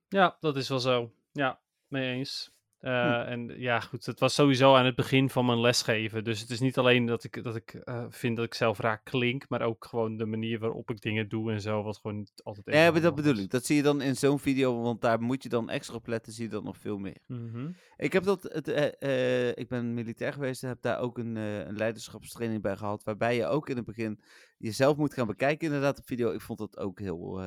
Ja, 0.08 0.38
dat 0.40 0.58
is 0.58 0.70
wel 0.70 0.80
zo. 0.80 1.14
Ja, 1.32 1.62
mee 1.88 2.14
eens. 2.14 2.52
Hm. 2.84 2.90
Uh, 2.90 3.32
En 3.32 3.60
ja, 3.60 3.80
goed, 3.80 4.06
het 4.06 4.20
was 4.20 4.34
sowieso 4.34 4.76
aan 4.76 4.86
het 4.86 4.96
begin 4.96 5.30
van 5.30 5.46
mijn 5.46 5.62
lesgeven. 5.62 6.24
Dus 6.24 6.40
het 6.40 6.50
is 6.50 6.60
niet 6.60 6.78
alleen 6.78 7.06
dat 7.06 7.24
ik, 7.24 7.44
dat 7.44 7.56
ik 7.56 7.82
uh, 7.86 8.06
vind 8.10 8.36
dat 8.36 8.46
ik 8.46 8.54
zelf 8.54 8.80
raak 8.80 9.04
klink, 9.04 9.50
maar 9.50 9.62
ook 9.62 9.86
gewoon 9.86 10.18
de 10.18 10.26
manier 10.26 10.60
waarop 10.60 10.90
ik 10.90 11.02
dingen 11.02 11.30
doe 11.30 11.52
en 11.52 11.62
zo, 11.62 11.84
wat 11.84 11.98
gewoon 11.98 12.28
altijd 12.44 12.76
Ja, 12.76 12.92
maar 12.92 13.02
dat 13.02 13.16
bedoel 13.16 13.36
ik. 13.36 13.50
Dat 13.50 13.66
zie 13.66 13.76
je 13.76 13.82
dan 13.82 14.02
in 14.02 14.16
zo'n 14.16 14.40
video, 14.40 14.82
want 14.82 15.02
daar 15.02 15.22
moet 15.22 15.44
je 15.44 15.50
dan 15.50 15.70
extra 15.70 15.96
op 15.96 16.08
letten, 16.08 16.34
zie 16.34 16.44
je 16.44 16.50
dat 16.50 16.64
nog 16.64 16.78
veel 16.78 16.98
meer. 16.98 17.18
Mm 17.28 17.50
-hmm. 17.52 17.76
Ik 17.98 18.14
heb 18.14 18.24
dat, 18.24 18.44
het, 18.44 18.68
uh, 19.04 19.48
ik 19.48 19.68
ben 19.68 19.94
militair 19.94 20.34
geweest 20.34 20.64
en 20.64 20.70
heb 20.70 20.82
daar 20.82 21.00
ook 21.00 21.18
een, 21.18 21.36
een 21.36 21.78
leiderschapstraining 21.78 22.62
bij 22.62 22.78
gehad, 22.78 23.04
waarbij 23.04 23.36
je 23.36 23.46
ook 23.46 23.70
in 23.70 23.76
het 23.76 23.86
begin 23.86 24.20
jezelf 24.58 24.98
moet 24.98 25.14
gaan 25.14 25.28
bekijken 25.28 25.68
inderdaad 25.68 26.00
op 26.00 26.06
video. 26.06 26.32
Ik 26.32 26.42
vond 26.42 26.60
dat 26.60 26.78
ook 26.78 27.00
heel, 27.00 27.42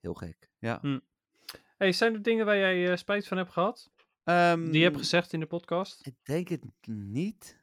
heel 0.00 0.14
gek, 0.14 0.50
ja. 0.58 0.78
Hm. 0.80 0.98
Hey, 1.76 1.92
zijn 1.92 2.14
er 2.14 2.22
dingen 2.22 2.46
waar 2.46 2.58
jij 2.58 2.96
spijt 2.96 3.28
van 3.28 3.36
hebt 3.36 3.52
gehad? 3.52 3.92
Um, 4.24 4.64
Die 4.64 4.78
je 4.78 4.84
hebt 4.84 4.98
gezegd 4.98 5.32
in 5.32 5.40
de 5.40 5.46
podcast? 5.46 6.06
Ik 6.06 6.14
denk 6.22 6.48
het 6.48 6.64
niet. 6.86 7.62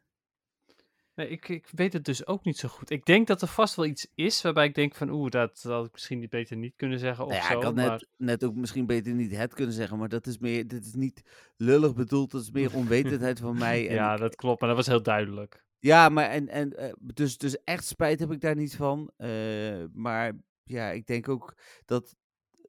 Nee, 1.16 1.30
ik, 1.30 1.50
ik 1.50 1.68
weet 1.72 1.94
het 1.94 2.06
dus 2.06 2.28
ook 2.28 2.44
niet 2.44 2.58
zo 2.58 2.68
goed. 2.68 2.90
Ik 2.90 3.06
denk 3.06 3.28
dat 3.28 3.42
er 3.42 3.48
vast 3.48 3.76
wel 3.76 3.86
iets 3.86 4.08
is 4.16 4.42
waarbij 4.42 4.66
ik 4.66 4.76
denk 4.76 4.96
van 4.96 5.10
oeh, 5.10 5.30
dat, 5.30 5.60
dat 5.62 5.72
had 5.72 5.86
ik 5.86 5.92
misschien 5.92 6.20
niet 6.20 6.30
beter 6.30 6.58
niet 6.58 6.76
kunnen 6.76 7.00
zeggen 7.00 7.26
of 7.26 7.32
nou 7.32 7.42
ja, 7.44 7.52
zo. 7.52 7.58
Ik 7.58 7.64
had 7.64 7.76
maar... 7.76 7.90
net, 7.90 8.08
net 8.18 8.44
ook 8.44 8.56
misschien 8.56 8.86
beter 8.86 9.14
niet 9.14 9.36
het 9.36 9.54
kunnen 9.54 9.74
zeggen, 9.74 9.98
maar 9.98 10.10
dat 10.10 10.28
is 10.28 10.38
meer, 10.38 10.68
dit 10.68 10.86
is 10.86 10.94
niet 10.94 11.22
lullig 11.56 11.94
bedoeld, 11.94 12.32
dat 12.32 12.42
is 12.42 12.52
meer 12.52 12.76
onwetendheid 12.82 13.40
van 13.40 13.58
mij. 13.58 13.88
En 13.88 13.96
ja, 13.96 14.14
ik... 14.14 14.20
dat 14.20 14.36
klopt, 14.36 14.60
maar 14.60 14.70
dat 14.70 14.78
was 14.78 14.88
heel 14.88 15.04
duidelijk. 15.04 15.66
Ja, 15.80 16.10
maar 16.10 16.30
en, 16.30 16.48
en 16.48 16.74
uh, 16.80 16.94
dus, 17.00 17.38
dus 17.38 17.64
echt 17.64 17.86
spijt 17.86 18.20
heb 18.20 18.32
ik 18.32 18.42
daar 18.42 18.56
niet 18.56 18.76
van. 18.76 19.12
Uh, 19.18 19.84
maar 19.94 20.34
ja, 20.64 20.90
ik 20.90 21.08
denk 21.08 21.30
ook 21.30 21.56
dat 21.86 22.16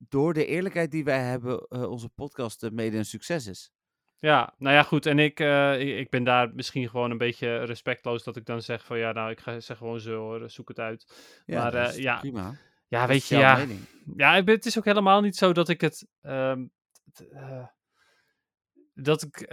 door 0.08 0.34
de 0.34 0.46
eerlijkheid 0.46 0.90
die 0.90 1.04
wij 1.04 1.22
hebben, 1.22 1.66
uh, 1.68 1.90
onze 1.90 2.08
podcast 2.08 2.70
mede 2.70 2.96
een 2.96 3.04
succes 3.04 3.46
is. 3.46 3.72
Ja, 4.22 4.54
nou 4.58 4.74
ja, 4.74 4.82
goed. 4.82 5.06
En 5.06 5.18
ik, 5.18 5.40
uh, 5.40 5.98
ik 5.98 6.10
ben 6.10 6.24
daar 6.24 6.54
misschien 6.54 6.88
gewoon 6.88 7.10
een 7.10 7.18
beetje 7.18 7.64
respectloos 7.64 8.24
dat 8.24 8.36
ik 8.36 8.44
dan 8.44 8.62
zeg 8.62 8.84
van 8.84 8.98
ja, 8.98 9.12
nou, 9.12 9.30
ik 9.30 9.40
ga 9.40 9.60
zeg 9.60 9.76
gewoon 9.76 10.00
zo 10.00 10.16
hoor, 10.16 10.50
zoek 10.50 10.68
het 10.68 10.78
uit. 10.78 11.14
Ja, 11.46 11.62
maar 11.62 11.74
uh, 11.74 11.98
ja, 11.98 12.18
prima. 12.18 12.54
Ja, 12.88 13.06
weet 13.06 13.26
je, 13.26 13.36
ja. 13.36 13.66
Ja, 14.16 14.44
het 14.44 14.66
is 14.66 14.78
ook 14.78 14.84
helemaal 14.84 15.20
niet 15.20 15.36
zo 15.36 15.52
dat 15.52 15.68
ik 15.68 15.80
het. 15.80 16.06
Um, 16.22 16.72
uh, 17.32 17.66
dat 18.94 19.22
ik 19.22 19.44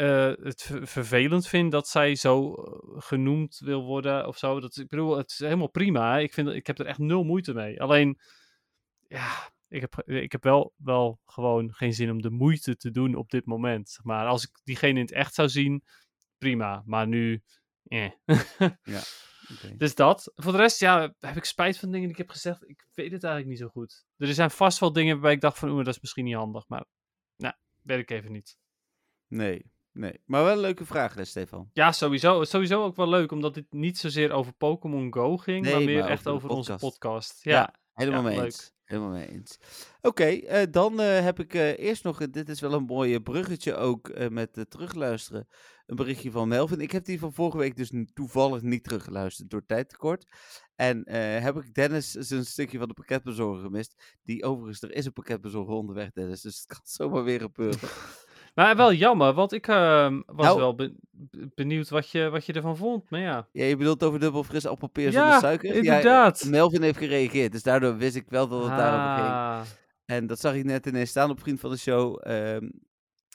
het 0.41 0.71
vervelend 0.81 1.47
vind 1.47 1.71
dat 1.71 1.87
zij 1.87 2.15
zo 2.15 2.53
genoemd 2.97 3.61
wil 3.63 3.83
worden 3.83 4.27
of 4.27 4.37
zo. 4.37 4.59
Dat, 4.59 4.77
ik 4.77 4.89
bedoel, 4.89 5.17
het 5.17 5.29
is 5.29 5.39
helemaal 5.39 5.69
prima. 5.69 6.17
Ik, 6.17 6.33
vind, 6.33 6.49
ik 6.49 6.67
heb 6.67 6.79
er 6.79 6.85
echt 6.85 6.99
nul 6.99 7.23
moeite 7.23 7.53
mee. 7.53 7.81
Alleen, 7.81 8.19
ja, 9.07 9.49
ik 9.69 9.81
heb, 9.81 10.01
ik 10.05 10.31
heb 10.31 10.43
wel, 10.43 10.73
wel 10.77 11.19
gewoon 11.25 11.73
geen 11.73 11.93
zin 11.93 12.11
om 12.11 12.21
de 12.21 12.29
moeite 12.29 12.75
te 12.75 12.91
doen 12.91 13.15
op 13.15 13.29
dit 13.29 13.45
moment. 13.45 13.99
Maar 14.03 14.27
als 14.27 14.43
ik 14.43 14.59
diegene 14.63 14.99
in 14.99 15.05
het 15.05 15.11
echt 15.11 15.33
zou 15.33 15.49
zien, 15.49 15.83
prima. 16.37 16.83
Maar 16.85 17.07
nu, 17.07 17.43
eh. 17.83 18.11
ja. 18.83 19.01
Dus 19.77 19.95
dat. 19.95 20.31
Voor 20.35 20.51
de 20.51 20.57
rest, 20.57 20.79
ja, 20.79 21.13
heb 21.19 21.35
ik 21.35 21.43
spijt 21.43 21.77
van 21.77 21.91
dingen 21.91 22.07
die 22.07 22.11
ik 22.11 22.21
heb 22.21 22.29
gezegd. 22.29 22.69
Ik 22.69 22.87
weet 22.93 23.11
het 23.11 23.23
eigenlijk 23.23 23.45
niet 23.45 23.59
zo 23.59 23.67
goed. 23.67 24.05
Er 24.17 24.33
zijn 24.33 24.51
vast 24.51 24.79
wel 24.79 24.93
dingen 24.93 25.13
waarbij 25.13 25.33
ik 25.33 25.41
dacht 25.41 25.59
van, 25.59 25.69
oeh, 25.69 25.85
dat 25.85 25.93
is 25.93 25.99
misschien 25.99 26.25
niet 26.25 26.35
handig. 26.35 26.67
Maar, 26.67 26.85
nou, 27.35 27.53
weet 27.81 27.99
ik 27.99 28.09
even 28.11 28.31
niet. 28.31 28.57
Nee, 29.27 29.71
nee. 29.91 30.21
Maar 30.25 30.43
wel 30.43 30.53
een 30.53 30.59
leuke 30.59 30.85
vraag, 30.85 31.13
hè, 31.13 31.25
Stefan. 31.25 31.69
Ja, 31.73 31.91
sowieso. 31.91 32.43
Sowieso 32.43 32.83
ook 32.83 32.95
wel 32.95 33.09
leuk, 33.09 33.31
omdat 33.31 33.53
dit 33.53 33.71
niet 33.71 33.97
zozeer 33.97 34.31
over 34.31 34.53
Pokémon 34.53 35.13
Go 35.13 35.37
ging, 35.37 35.71
maar 35.71 35.83
meer 35.83 36.05
echt 36.05 36.27
over, 36.27 36.49
onze 36.49 36.75
podcast. 36.75 37.43
Ja, 37.43 37.75
helemaal 37.93 38.21
mee 38.21 38.41
eens. 38.41 38.73
Helemaal 38.89 39.11
mee 39.11 39.27
eens. 39.27 39.59
Oké, 40.01 40.29
uh, 40.29 40.61
dan 40.71 41.01
uh, 41.01 41.19
heb 41.19 41.39
ik 41.39 41.53
uh, 41.53 41.79
eerst 41.79 42.03
nog, 42.03 42.29
dit 42.29 42.49
is 42.49 42.59
wel 42.59 42.73
een 42.73 42.83
mooie 42.83 43.21
bruggetje 43.21 43.75
ook 43.75 44.29
met 44.29 44.65
terugluisteren, 44.69 45.47
een 45.85 45.95
berichtje 45.95 46.31
van 46.31 46.47
Melvin. 46.47 46.79
Ik 46.79 46.91
heb 46.91 47.05
die 47.05 47.19
van 47.19 47.33
vorige 47.33 47.57
week 47.57 47.75
dus 47.75 47.91
toevallig 48.13 48.61
niet 48.61 48.83
teruggeluisterd 48.83 49.49
door 49.49 49.65
tijdtekort. 49.65 50.25
En 50.75 51.09
heb 51.41 51.57
ik 51.57 51.73
Dennis 51.73 52.11
zijn 52.11 52.45
stukje 52.45 52.77
van 52.77 52.87
de 52.87 52.93
pakketbezorger 52.93 53.63
gemist. 53.63 54.17
Die 54.23 54.43
overigens, 54.43 54.81
er 54.81 54.91
is 54.91 55.05
een 55.05 55.13
pakketbezorger 55.13 55.73
onderweg 55.73 56.11
Dennis, 56.11 56.41
dus 56.41 56.57
het 56.57 56.65
kan 56.65 56.81
zomaar 56.97 57.23
weer 57.23 57.39
gebeuren. 57.39 57.79
Maar 58.59 58.75
wel 58.75 58.93
jammer, 58.93 59.33
want 59.33 59.53
ik 59.53 59.67
uh, 59.67 60.17
was 60.25 60.45
nou, 60.45 60.57
wel 60.59 60.91
benieuwd 61.55 61.89
wat 61.89 62.09
je, 62.09 62.29
wat 62.29 62.45
je 62.45 62.53
ervan 62.53 62.77
vond. 62.77 63.09
Maar 63.09 63.19
ja. 63.19 63.47
ja, 63.51 63.65
je 63.65 63.75
bedoelt 63.75 64.03
over 64.03 64.19
dubbel 64.19 64.43
fris 64.43 64.65
appelpeer 64.65 65.11
ja, 65.11 65.21
zonder 65.21 65.39
suiker? 65.39 65.75
inderdaad. 65.75 66.39
Ja, 66.43 66.49
Melvin 66.49 66.81
heeft 66.81 66.97
gereageerd, 66.97 67.51
dus 67.51 67.63
daardoor 67.63 67.97
wist 67.97 68.15
ik 68.15 68.25
wel 68.29 68.47
dat 68.47 68.61
het 68.61 68.71
ah. 68.71 68.77
daarover 68.77 69.23
ging. 69.23 69.77
En 70.05 70.27
dat 70.27 70.39
zag 70.39 70.53
ik 70.53 70.63
net 70.63 70.85
ineens 70.85 71.09
staan 71.09 71.29
op 71.29 71.39
Vriend 71.39 71.59
van 71.59 71.69
de 71.69 71.77
Show. 71.77 72.27
Um, 72.27 72.71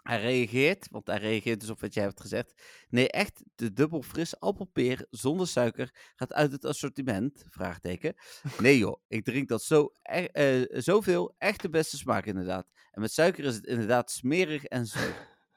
hij 0.02 0.20
reageert, 0.20 0.88
want 0.90 1.06
hij 1.06 1.18
reageert 1.18 1.60
dus 1.60 1.70
op 1.70 1.80
wat 1.80 1.94
jij 1.94 2.02
hebt 2.02 2.20
gezegd. 2.20 2.62
Nee, 2.88 3.10
echt, 3.10 3.42
de 3.54 3.72
dubbel 3.72 4.02
fris 4.02 4.40
appelpeer 4.40 5.06
zonder 5.10 5.46
suiker 5.46 6.12
gaat 6.14 6.32
uit 6.32 6.52
het 6.52 6.64
assortiment? 6.64 7.44
Vraagteken. 7.48 8.14
Nee 8.58 8.78
joh, 8.78 9.00
ik 9.08 9.24
drink 9.24 9.48
dat 9.48 9.62
zo, 9.62 9.92
uh, 10.32 10.64
zoveel, 10.68 11.34
echt 11.38 11.62
de 11.62 11.68
beste 11.68 11.96
smaak 11.96 12.26
inderdaad. 12.26 12.66
En 12.94 13.00
met 13.00 13.12
suiker 13.12 13.44
is 13.44 13.54
het 13.54 13.66
inderdaad 13.66 14.10
smerig 14.10 14.64
en 14.64 14.86
zo. 14.86 14.98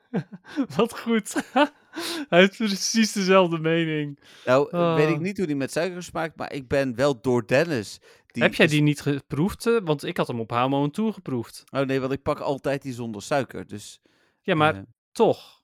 Wat 0.76 1.00
goed. 1.00 1.34
hij 2.30 2.40
heeft 2.40 2.58
precies 2.58 3.12
dezelfde 3.12 3.60
mening. 3.60 4.20
Nou, 4.46 4.68
weet 4.96 5.10
ik 5.10 5.16
ah. 5.16 5.22
niet 5.22 5.38
hoe 5.38 5.48
die 5.48 5.56
met 5.56 5.72
suiker 5.72 6.04
smaakt, 6.04 6.38
maar 6.38 6.54
ik 6.54 6.68
ben 6.68 6.96
wel 6.96 7.22
door 7.22 7.48
Dennis. 7.48 8.00
Die 8.28 8.44
Heb 8.44 8.54
jij 8.56 8.68
die 8.68 8.82
niet 8.82 9.02
geproefd? 9.02 9.66
Eh? 9.66 9.78
Want 9.84 10.04
ik 10.04 10.18
had 10.18 10.28
hem 10.28 10.40
op 10.40 10.52
Hamo 10.52 10.90
toe 10.90 11.14
geproefd. 11.14 11.64
Oh 11.70 11.82
nee, 11.82 12.00
want 12.00 12.12
ik 12.12 12.22
pak 12.22 12.40
altijd 12.40 12.82
die 12.82 12.94
zonder 12.94 13.22
suiker, 13.22 13.68
dus... 13.68 14.02
Ja, 14.42 14.56
maar 14.56 14.76
uh, 14.76 14.82
toch. 15.12 15.62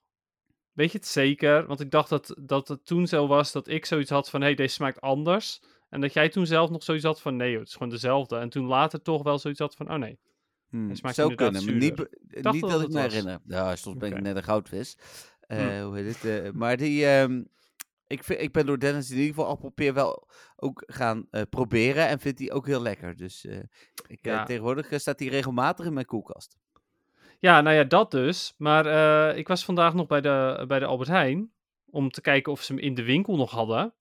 Weet 0.72 0.92
je 0.92 0.98
het 0.98 1.06
zeker? 1.06 1.66
Want 1.66 1.80
ik 1.80 1.90
dacht 1.90 2.08
dat, 2.08 2.36
dat 2.40 2.68
het 2.68 2.86
toen 2.86 3.06
zo 3.06 3.26
was 3.26 3.52
dat 3.52 3.68
ik 3.68 3.86
zoiets 3.86 4.10
had 4.10 4.30
van... 4.30 4.40
Hé, 4.40 4.46
hey, 4.46 4.54
deze 4.54 4.74
smaakt 4.74 5.00
anders. 5.00 5.62
En 5.88 6.00
dat 6.00 6.12
jij 6.12 6.28
toen 6.28 6.46
zelf 6.46 6.70
nog 6.70 6.82
zoiets 6.82 7.04
had 7.04 7.20
van... 7.20 7.36
Nee, 7.36 7.58
het 7.58 7.68
is 7.68 7.72
gewoon 7.72 7.88
dezelfde. 7.88 8.36
En 8.36 8.48
toen 8.48 8.66
later 8.66 9.02
toch 9.02 9.22
wel 9.22 9.38
zoiets 9.38 9.60
had 9.60 9.76
van... 9.76 9.92
Oh 9.92 9.98
nee, 9.98 10.18
Hmm, 10.74 10.94
zou 10.94 11.34
kunnen, 11.34 11.64
maar 11.64 11.74
niet, 11.74 11.96
niet 12.42 12.60
dat, 12.60 12.82
ik 12.82 12.88
me 12.88 13.00
herinner. 13.00 13.38
Ja, 13.46 13.76
soms 13.76 13.96
ben 13.96 14.12
ik 14.12 14.20
net 14.20 14.36
een 14.36 14.42
goudvis. 14.42 14.96
Uh, 15.48 15.82
Hoe 15.82 15.96
heet 15.96 16.14
het? 16.14 16.44
Uh, 16.44 16.50
maar 16.50 16.76
die, 16.76 17.06
um, 17.06 17.48
ik, 18.06 18.24
vind, 18.24 18.40
ik 18.40 18.52
ben 18.52 18.66
door 18.66 18.78
Dennis 18.78 19.10
in 19.10 19.16
ieder 19.16 19.34
geval 19.34 19.50
appelpeer 19.50 19.94
wel 19.94 20.28
ook 20.56 20.82
gaan 20.86 21.26
uh, 21.30 21.42
proberen 21.50 22.08
en 22.08 22.20
vind 22.20 22.36
die 22.36 22.52
ook 22.52 22.66
heel 22.66 22.82
lekker. 22.82 23.16
Dus 23.16 23.46
ik, 24.06 24.18
ja. 24.22 24.44
tegenwoordig 24.44 25.00
staat 25.00 25.18
die 25.18 25.30
regelmatig 25.30 25.86
in 25.86 25.92
mijn 25.92 26.06
koelkast. 26.06 26.56
Ja, 27.38 27.60
nou 27.60 27.76
ja, 27.76 27.84
dat 27.84 28.10
dus. 28.10 28.54
Maar 28.56 28.86
ik 29.36 29.48
was 29.48 29.64
vandaag 29.64 29.94
nog 29.94 30.06
bij 30.06 30.20
de, 30.20 30.64
bij 30.68 30.78
de 30.78 30.86
Albert 30.86 31.08
Heijn 31.08 31.52
om 31.90 32.10
te 32.10 32.20
kijken 32.20 32.52
of 32.52 32.62
ze 32.62 32.72
hem 32.72 32.82
in 32.82 32.94
de 32.94 33.04
winkel 33.04 33.36
nog 33.36 33.50
hadden. 33.50 33.94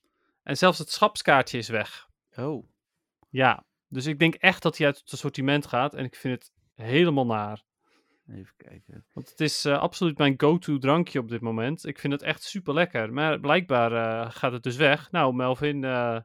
En 0.43 0.57
zelfs 0.57 0.77
het 0.77 0.91
schapskaartje 0.91 1.57
is 1.57 1.67
weg. 1.67 2.09
Oh. 2.35 2.67
Ja, 3.29 3.65
dus 3.87 4.05
ik 4.05 4.19
denk 4.19 4.35
echt 4.35 4.61
dat 4.61 4.77
hij 4.77 4.87
uit 4.87 4.99
het 4.99 5.13
assortiment 5.13 5.67
gaat. 5.67 5.93
En 5.93 6.05
ik 6.05 6.15
vind 6.15 6.41
het 6.41 6.51
helemaal 6.75 7.25
naar. 7.25 7.63
Even 8.27 8.53
kijken. 8.57 9.05
Want 9.13 9.29
het 9.29 9.39
is 9.39 9.65
uh, 9.65 9.79
absoluut 9.79 10.17
mijn 10.17 10.33
go-to 10.37 10.77
drankje 10.77 11.19
op 11.19 11.29
dit 11.29 11.41
moment. 11.41 11.85
Ik 11.85 11.99
vind 11.99 12.13
het 12.13 12.21
echt 12.21 12.43
super 12.43 12.73
lekker. 12.73 13.13
Maar 13.13 13.39
blijkbaar 13.39 13.91
uh, 13.91 14.31
gaat 14.31 14.51
het 14.51 14.63
dus 14.63 14.75
weg. 14.75 15.11
Nou, 15.11 15.33
Melvin, 15.33 15.83
uh, 15.83 16.19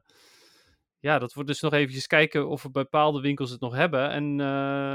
ja, 0.99 1.19
dat 1.19 1.33
wordt 1.33 1.49
dus 1.49 1.61
nog 1.61 1.73
eventjes 1.73 2.07
kijken 2.07 2.47
of 2.47 2.63
we 2.63 2.69
bepaalde 2.69 3.21
winkels 3.21 3.51
het 3.51 3.59
nog 3.59 3.75
hebben. 3.75 4.09
En 4.09 4.35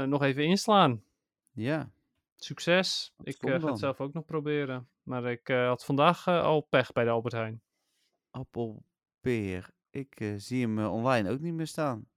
nog 0.09 0.23
even 0.23 0.43
inslaan. 0.43 1.03
Ja. 1.51 1.91
Succes. 2.35 3.13
Wat 3.17 3.27
ik 3.27 3.37
ga 3.39 3.67
het 3.67 3.79
zelf 3.79 4.01
ook 4.01 4.13
nog 4.13 4.25
proberen. 4.25 4.89
Maar 5.03 5.25
ik 5.25 5.47
had 5.47 5.85
vandaag 5.85 6.27
al 6.27 6.61
pech 6.61 6.91
bij 6.91 7.03
de 7.03 7.09
Albert 7.09 7.33
Heijn. 7.33 7.61
Appelpeer. 8.31 9.69
Ik 9.89 10.33
zie 10.37 10.61
hem 10.61 10.85
online 10.85 11.29
ook 11.29 11.39
niet 11.39 11.53
meer 11.53 11.67
staan. 11.67 12.07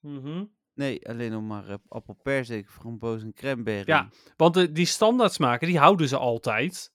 Mhm. 0.00 0.44
Nee, 0.76 1.08
alleen 1.08 1.30
nog 1.30 1.42
maar 1.42 1.68
uh, 1.68 1.74
appelperzik, 1.88 2.70
framboos 2.70 3.22
en 3.22 3.32
cranberry. 3.32 3.84
Ja, 3.86 4.08
want 4.36 4.54
de, 4.54 4.72
die 4.72 4.86
standaardsmaken, 4.86 5.66
die 5.66 5.78
houden 5.78 6.08
ze 6.08 6.16
altijd. 6.16 6.92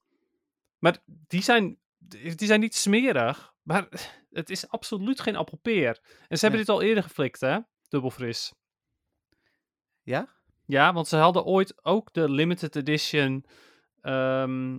Maar 0.77 0.97
die 1.05 1.41
zijn, 1.41 1.77
die 1.97 2.47
zijn 2.47 2.59
niet 2.59 2.75
smerig. 2.75 3.53
Maar 3.61 3.87
het 4.29 4.49
is 4.49 4.67
absoluut 4.67 5.19
geen 5.19 5.35
appelpeer. 5.35 5.99
En 6.27 6.37
ze 6.37 6.45
hebben 6.45 6.59
dit 6.59 6.69
al 6.69 6.81
eerder 6.81 7.03
geflikt, 7.03 7.41
hè? 7.41 7.59
Dubbelfris. 7.87 8.53
Ja? 10.03 10.27
Ja, 10.65 10.93
want 10.93 11.07
ze 11.07 11.15
hadden 11.15 11.45
ooit 11.45 11.85
ook 11.85 12.13
de 12.13 12.29
limited 12.29 12.75
edition 12.75 13.45
um, 14.01 14.73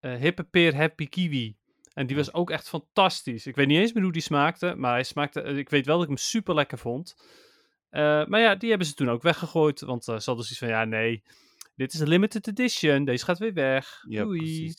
uh, 0.00 0.14
hippe 0.14 0.44
peer 0.44 0.76
happy 0.76 1.06
kiwi. 1.06 1.56
En 1.92 2.06
die 2.06 2.16
was 2.16 2.32
ook 2.32 2.50
echt 2.50 2.68
fantastisch. 2.68 3.46
Ik 3.46 3.56
weet 3.56 3.66
niet 3.66 3.78
eens 3.78 3.92
meer 3.92 4.02
hoe 4.02 4.12
die 4.12 4.22
smaakte, 4.22 4.74
maar 4.76 4.92
hij 4.92 5.02
smaakte, 5.02 5.42
ik 5.42 5.68
weet 5.68 5.86
wel 5.86 5.94
dat 5.94 6.02
ik 6.02 6.08
hem 6.08 6.18
super 6.18 6.54
lekker 6.54 6.78
vond. 6.78 7.16
Uh, 7.90 8.26
maar 8.26 8.40
ja, 8.40 8.54
die 8.54 8.68
hebben 8.68 8.86
ze 8.86 8.94
toen 8.94 9.10
ook 9.10 9.22
weggegooid. 9.22 9.80
Want 9.80 10.08
uh, 10.08 10.18
ze 10.18 10.24
hadden 10.24 10.44
zoiets 10.44 10.58
van, 10.58 10.68
ja 10.68 10.84
nee, 10.84 11.22
dit 11.76 11.92
is 11.94 12.00
een 12.00 12.08
limited 12.08 12.46
edition. 12.46 13.04
Deze 13.04 13.24
gaat 13.24 13.38
weer 13.38 13.54
weg. 13.54 14.04
Ja, 14.08 14.22
Doei. 14.22 14.74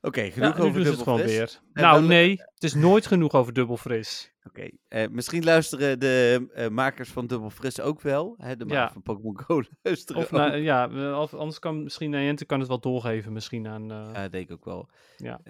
Oké, 0.00 0.18
okay, 0.18 0.30
genoeg 0.30 0.56
ja, 0.56 0.62
over 0.62 0.84
dubbel 0.84 1.02
gewoon 1.02 1.22
weer. 1.22 1.60
nou 1.72 2.06
nee, 2.06 2.30
het 2.30 2.62
is 2.62 2.74
nooit 2.74 3.06
genoeg 3.06 3.32
over 3.32 3.52
dubbel 3.52 3.76
fris. 3.76 4.32
Oké, 4.44 4.68
okay. 4.88 5.04
uh, 5.04 5.10
misschien 5.10 5.44
luisteren 5.44 6.00
de 6.00 6.68
makers 6.70 7.10
van 7.10 7.26
dubbel 7.26 7.50
fris 7.50 7.80
ook 7.80 8.00
wel. 8.00 8.34
Hè, 8.38 8.56
de 8.56 8.64
makers 8.64 8.86
ja. 8.86 8.92
van 8.92 9.02
Pokémon 9.02 9.38
Go 9.40 9.62
luisteren 9.82 10.22
of, 10.22 10.30
nou, 10.30 10.56
Ja, 10.56 11.20
of 11.20 11.34
anders 11.34 11.58
kan 11.58 11.82
misschien 11.82 12.10
Niantic 12.10 12.46
kan 12.46 12.58
het 12.58 12.68
wel 12.68 12.80
doorgeven 12.80 13.32
misschien 13.32 13.68
aan... 13.68 13.88
Ja, 13.88 14.28
denk 14.28 14.48
ik 14.48 14.52
ook 14.52 14.64
wel. 14.64 14.88
Ja. 15.16 15.40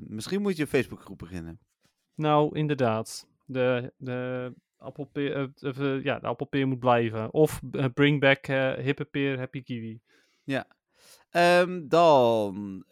misschien 0.00 0.42
moet 0.42 0.56
je 0.56 0.62
een 0.62 0.68
Facebookgroep 0.68 1.18
beginnen. 1.18 1.60
Nou, 2.14 2.56
inderdaad. 2.56 3.26
De, 3.44 3.92
de 3.96 4.52
appelpeer, 4.78 5.52
uh, 5.60 6.04
ja, 6.04 6.18
de 6.18 6.26
appelpeer 6.26 6.66
moet 6.66 6.78
blijven. 6.78 7.32
Of 7.32 7.60
bring 7.94 8.20
back 8.20 8.46
hippe 8.80 9.04
peer, 9.04 9.38
happy 9.38 9.62
kiwi. 9.62 10.00
Ja. 10.44 10.66
Um, 11.60 11.88
dan 11.88 12.84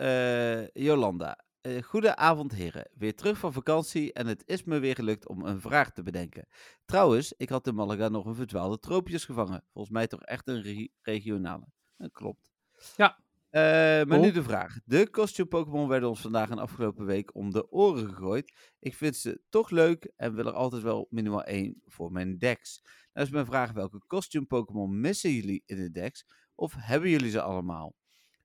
Jolanda. 0.72 1.44
Uh, 1.62 1.82
goedenavond 1.82 2.52
heren, 2.52 2.88
weer 2.94 3.14
terug 3.14 3.38
van 3.38 3.52
vakantie 3.52 4.12
en 4.12 4.26
het 4.26 4.42
is 4.46 4.64
me 4.64 4.78
weer 4.78 4.94
gelukt 4.94 5.28
om 5.28 5.44
een 5.44 5.60
vraag 5.60 5.92
te 5.92 6.02
bedenken. 6.02 6.48
Trouwens, 6.84 7.32
ik 7.36 7.48
had 7.48 7.66
in 7.66 7.74
Malaga 7.74 8.08
nog 8.08 8.24
een 8.24 8.34
verdwaalde 8.34 8.78
troopjes 8.78 9.24
gevangen. 9.24 9.62
Volgens 9.72 9.94
mij 9.94 10.06
toch 10.06 10.22
echt 10.22 10.48
een 10.48 10.90
regionale. 11.02 11.66
Dat 11.96 12.12
klopt. 12.12 12.52
Ja. 12.96 13.18
Uh, 13.56 13.62
maar 14.04 14.18
nu 14.18 14.32
de 14.32 14.42
vraag. 14.42 14.78
De 14.84 15.10
costume 15.10 15.48
Pokémon 15.48 15.88
werden 15.88 16.08
ons 16.08 16.20
vandaag 16.20 16.50
en 16.50 16.58
afgelopen 16.58 17.06
week 17.06 17.34
om 17.34 17.50
de 17.50 17.70
oren 17.70 18.08
gegooid. 18.08 18.52
Ik 18.78 18.94
vind 18.94 19.16
ze 19.16 19.40
toch 19.48 19.70
leuk 19.70 20.12
en 20.16 20.34
wil 20.34 20.46
er 20.46 20.52
altijd 20.52 20.82
wel 20.82 21.06
minimaal 21.10 21.44
één 21.44 21.82
voor 21.84 22.12
mijn 22.12 22.38
decks. 22.38 22.80
Nou 23.12 23.26
is 23.26 23.32
mijn 23.32 23.46
vraag, 23.46 23.72
welke 23.72 24.06
costume 24.06 24.46
Pokémon 24.46 25.00
missen 25.00 25.32
jullie 25.32 25.62
in 25.66 25.76
de 25.76 25.90
decks? 25.90 26.26
Of 26.54 26.74
hebben 26.78 27.10
jullie 27.10 27.30
ze 27.30 27.42
allemaal? 27.42 27.96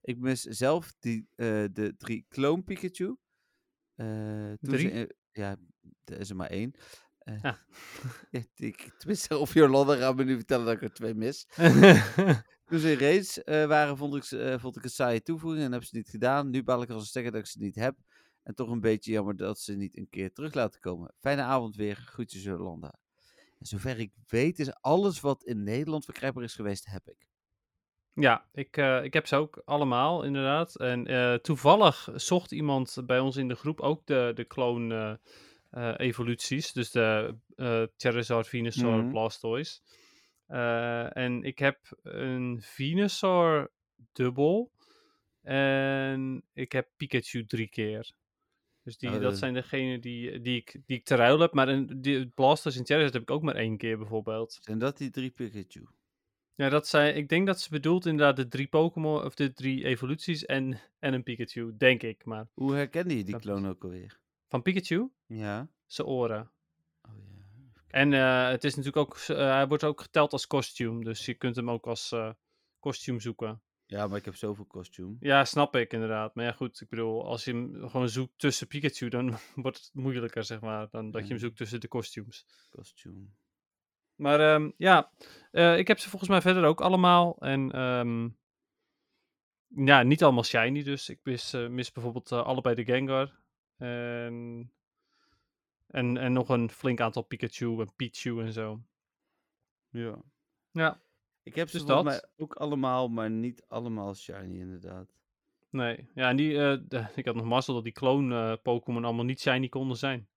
Ik 0.01 0.17
mis 0.17 0.41
zelf 0.41 0.93
die, 0.99 1.27
uh, 1.35 1.65
de 1.71 1.93
drie 1.97 2.25
Clone 2.29 2.63
Pikachu. 2.63 3.17
Uh, 3.95 4.53
drie? 4.59 4.89
Ze, 4.89 5.15
ja, 5.31 5.57
er 6.03 6.19
is 6.19 6.29
er 6.29 6.35
maar 6.35 6.49
één. 6.49 6.73
Uh, 7.23 7.41
ja. 8.31 8.45
ik, 8.55 8.93
tenminste, 8.97 9.37
of 9.37 9.53
Jolanda 9.53 9.95
gaat 9.95 10.15
me 10.15 10.23
nu 10.23 10.35
vertellen 10.35 10.65
dat 10.65 10.75
ik 10.75 10.81
er 10.81 10.93
twee 10.93 11.13
mis. 11.13 11.47
Toen 12.71 12.79
ze 12.79 12.91
in 12.91 12.97
race 12.97 13.41
uh, 13.45 13.65
waren, 13.65 13.97
vond 13.97 14.15
ik, 14.15 14.31
uh, 14.31 14.59
vond 14.59 14.77
ik 14.77 14.83
een 14.83 14.89
saaie 14.89 15.21
toevoeging 15.21 15.63
en 15.63 15.71
heb 15.71 15.83
ze 15.83 15.95
niet 15.95 16.09
gedaan. 16.09 16.49
Nu 16.49 16.63
bal 16.63 16.81
ik 16.81 16.89
als 16.89 17.01
een 17.01 17.07
stekker 17.07 17.31
dat 17.31 17.41
ik 17.41 17.47
ze 17.47 17.59
niet 17.59 17.75
heb. 17.75 17.95
En 18.43 18.55
toch 18.55 18.69
een 18.69 18.79
beetje 18.79 19.11
jammer 19.11 19.35
dat 19.35 19.59
ze 19.59 19.75
niet 19.75 19.97
een 19.97 20.09
keer 20.09 20.33
terug 20.33 20.53
laten 20.53 20.79
komen. 20.79 21.13
Fijne 21.19 21.41
avond 21.41 21.75
weer. 21.75 21.95
Groetjes 21.95 22.43
Jolanda. 22.43 22.93
En 23.59 23.65
zover 23.65 23.99
ik 23.99 24.11
weet 24.27 24.59
is 24.59 24.73
alles 24.73 25.19
wat 25.19 25.43
in 25.43 25.63
Nederland 25.63 26.05
verkrijgbaar 26.05 26.43
is 26.43 26.55
geweest, 26.55 26.85
heb 26.85 27.09
ik. 27.09 27.27
Ja, 28.13 28.45
ik, 28.53 28.77
uh, 28.77 29.03
ik 29.03 29.13
heb 29.13 29.27
ze 29.27 29.35
ook 29.35 29.61
allemaal, 29.65 30.23
inderdaad. 30.23 30.75
En 30.75 31.11
uh, 31.11 31.33
toevallig 31.33 32.09
zocht 32.15 32.51
iemand 32.51 32.97
bij 33.05 33.19
ons 33.19 33.35
in 33.35 33.47
de 33.47 33.55
groep 33.55 33.79
ook 33.79 34.05
de, 34.05 34.31
de 34.35 34.47
clone 34.47 35.19
uh, 35.71 35.93
evoluties. 35.97 36.73
Dus 36.73 36.91
de 36.91 37.35
Charizard, 37.97 38.47
Venusaur, 38.47 38.93
mm 38.93 38.99
-hmm. 38.99 39.09
Blastoise. 39.09 39.79
En 41.13 41.43
ik 41.43 41.59
heb 41.59 41.79
een 42.03 42.61
Venusaur 42.61 43.71
dubbel. 44.11 44.71
En 45.41 46.43
ik 46.53 46.71
heb 46.71 46.89
Pikachu 46.97 47.45
drie 47.45 47.69
keer. 47.69 48.11
Dus 48.83 48.97
die, 48.97 49.09
oh, 49.09 49.21
dat 49.21 49.37
zijn 49.37 49.53
degenen 49.53 50.01
die, 50.01 50.41
die, 50.41 50.55
ik, 50.55 50.81
die 50.85 50.97
ik 50.97 51.05
te 51.05 51.15
ruil 51.15 51.39
heb. 51.39 51.53
Maar 51.53 51.67
een, 51.67 52.01
die 52.01 52.27
Blastoise 52.27 52.79
en 52.79 52.85
Charizard 52.85 53.13
heb 53.13 53.21
ik 53.21 53.31
ook 53.31 53.41
maar 53.41 53.55
één 53.55 53.77
keer 53.77 53.97
bijvoorbeeld. 53.97 54.59
Zijn 54.61 54.79
dat 54.79 54.97
die 54.97 55.09
drie 55.09 55.29
Pikachu? 55.29 55.87
Ja, 56.55 56.69
dat 56.69 56.87
zijn, 56.87 57.15
ik 57.15 57.29
denk 57.29 57.47
dat 57.47 57.59
ze 57.59 57.69
bedoelt 57.69 58.05
inderdaad 58.05 58.35
de 58.35 58.47
drie 58.47 58.67
Pokémon, 58.67 59.23
of 59.23 59.35
de 59.35 59.53
drie 59.53 59.85
evoluties 59.85 60.45
en, 60.45 60.79
en 60.99 61.13
een 61.13 61.23
Pikachu, 61.23 61.77
denk 61.77 62.03
ik. 62.03 62.25
Maar... 62.25 62.47
Hoe 62.53 62.73
herkende 62.73 63.17
je 63.17 63.23
die 63.23 63.39
kloon 63.39 63.67
ook 63.67 63.83
alweer? 63.83 64.19
Van 64.47 64.61
Pikachu? 64.61 65.09
Ja. 65.25 65.69
Zijn 65.85 66.07
oren. 66.07 66.51
Oh, 67.01 67.11
ja. 67.35 67.40
En 67.91 68.11
uh, 68.11 68.47
het 68.49 68.63
is 68.63 68.75
natuurlijk 68.75 69.07
ook, 69.07 69.17
uh, 69.17 69.37
hij 69.37 69.67
wordt 69.67 69.83
ook 69.83 70.01
geteld 70.01 70.33
als 70.33 70.47
kostuum, 70.47 71.03
dus 71.03 71.25
je 71.25 71.33
kunt 71.33 71.55
hem 71.55 71.69
ook 71.69 71.87
als 71.87 72.11
uh, 72.11 72.31
kostuum 72.79 73.19
zoeken. 73.19 73.61
Ja, 73.85 74.07
maar 74.07 74.17
ik 74.17 74.25
heb 74.25 74.35
zoveel 74.35 74.65
kostuum. 74.65 75.17
Ja, 75.19 75.45
snap 75.45 75.75
ik 75.75 75.93
inderdaad. 75.93 76.35
Maar 76.35 76.45
ja, 76.45 76.51
goed, 76.51 76.81
ik 76.81 76.89
bedoel, 76.89 77.25
als 77.25 77.43
je 77.43 77.51
hem 77.51 77.89
gewoon 77.89 78.09
zoekt 78.09 78.39
tussen 78.39 78.67
Pikachu, 78.67 79.09
dan 79.09 79.37
wordt 79.55 79.77
het 79.77 79.89
moeilijker, 79.93 80.43
zeg 80.43 80.59
maar, 80.59 80.87
dan 80.91 81.11
dat 81.11 81.21
je 81.21 81.27
hem 81.27 81.37
zoekt 81.37 81.57
tussen 81.57 81.79
de 81.79 81.87
kostuums. 81.87 82.45
Kostuum. 82.69 83.35
Maar 84.15 84.53
um, 84.53 84.73
ja, 84.77 85.11
ik 85.51 85.87
heb 85.87 85.99
ze 85.99 86.09
volgens 86.09 86.29
mij 86.29 86.41
verder 86.41 86.63
ook 86.63 86.81
allemaal. 86.81 87.37
En 87.39 87.79
um, 87.79 88.37
ja, 89.67 90.03
niet 90.03 90.23
allemaal 90.23 90.43
shiny 90.43 90.83
dus. 90.83 91.09
Ik 91.09 91.19
mis, 91.23 91.51
mis 91.69 91.91
bijvoorbeeld 91.91 92.31
allebei 92.31 92.75
de 92.75 92.83
Gengar. 92.83 93.39
En, 93.77 94.71
en, 95.91 96.17
en 96.17 96.33
nog 96.33 96.49
een 96.49 96.69
flink 96.69 96.99
aantal 96.99 97.21
Pikachu 97.23 97.79
en 97.79 97.93
Pichu 97.95 98.41
en 98.41 98.53
zo. 98.53 98.81
Ja. 99.89 100.21
Ja. 100.71 101.01
Ik 101.43 101.55
heb 101.55 101.69
ze 101.69 101.77
dus 101.77 101.85
volgens 101.85 102.07
mij 102.07 102.29
ook 102.37 102.53
allemaal, 102.53 103.07
maar 103.09 103.29
niet 103.29 103.63
allemaal 103.67 104.15
shiny 104.15 104.59
inderdaad. 104.59 105.13
Nee, 105.69 106.09
ja, 106.13 106.29
en 106.29 106.35
die, 106.35 106.53
de, 106.87 107.05
ik 107.15 107.25
had 107.25 107.35
nog 107.35 107.45
mazzel 107.45 107.73
dat 107.73 107.83
die 107.83 107.93
clone 107.93 108.57
Pokémon 108.57 109.05
allemaal 109.05 109.25
niet 109.25 109.39
shiny 109.39 109.69
konden 109.69 109.97
zijn. 109.97 110.27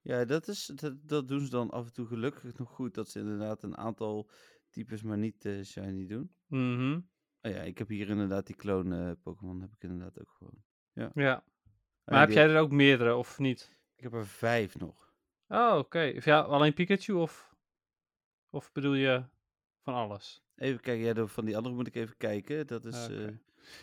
Ja, 0.00 0.24
dat, 0.24 0.48
is, 0.48 0.72
dat, 0.74 1.08
dat 1.08 1.28
doen 1.28 1.40
ze 1.40 1.50
dan 1.50 1.70
af 1.70 1.86
en 1.86 1.92
toe 1.92 2.06
gelukkig 2.06 2.58
nog 2.58 2.70
goed. 2.70 2.94
Dat 2.94 3.08
ze 3.08 3.18
inderdaad 3.18 3.62
een 3.62 3.76
aantal 3.76 4.30
types 4.70 5.02
maar 5.02 5.18
niet 5.18 5.44
uh, 5.44 5.64
shiny 5.64 6.06
doen. 6.06 6.34
Mhm. 6.46 7.00
Oh 7.42 7.52
ja, 7.52 7.60
ik 7.60 7.78
heb 7.78 7.88
hier 7.88 8.08
inderdaad 8.08 8.46
die 8.46 8.56
clone 8.56 9.14
Pokémon 9.22 9.60
heb 9.60 9.72
ik 9.72 9.82
inderdaad 9.82 10.20
ook 10.20 10.30
gewoon. 10.30 10.62
Ja. 10.92 11.10
ja. 11.14 11.44
Maar 12.04 12.20
heb 12.20 12.30
jij 12.30 12.48
er 12.48 12.60
ook 12.60 12.70
meerdere 12.70 13.14
of 13.14 13.38
niet? 13.38 13.75
Ik 13.96 14.02
heb 14.02 14.12
er 14.12 14.26
vijf 14.26 14.78
nog. 14.78 15.12
Oh, 15.48 15.68
oké. 15.70 15.78
Okay. 15.78 16.20
Ja, 16.24 16.40
alleen 16.40 16.74
Pikachu 16.74 17.12
of, 17.12 17.54
of 18.50 18.72
bedoel 18.72 18.94
je 18.94 19.24
van 19.82 19.94
alles? 19.94 20.44
Even 20.56 20.80
kijken, 20.80 21.04
ja, 21.04 21.26
van 21.26 21.44
die 21.44 21.56
andere 21.56 21.74
moet 21.74 21.86
ik 21.86 21.94
even 21.94 22.16
kijken. 22.16 22.66
Dat 22.66 22.84
is... 22.84 23.04
Okay. 23.04 23.16
Uh... 23.16 23.32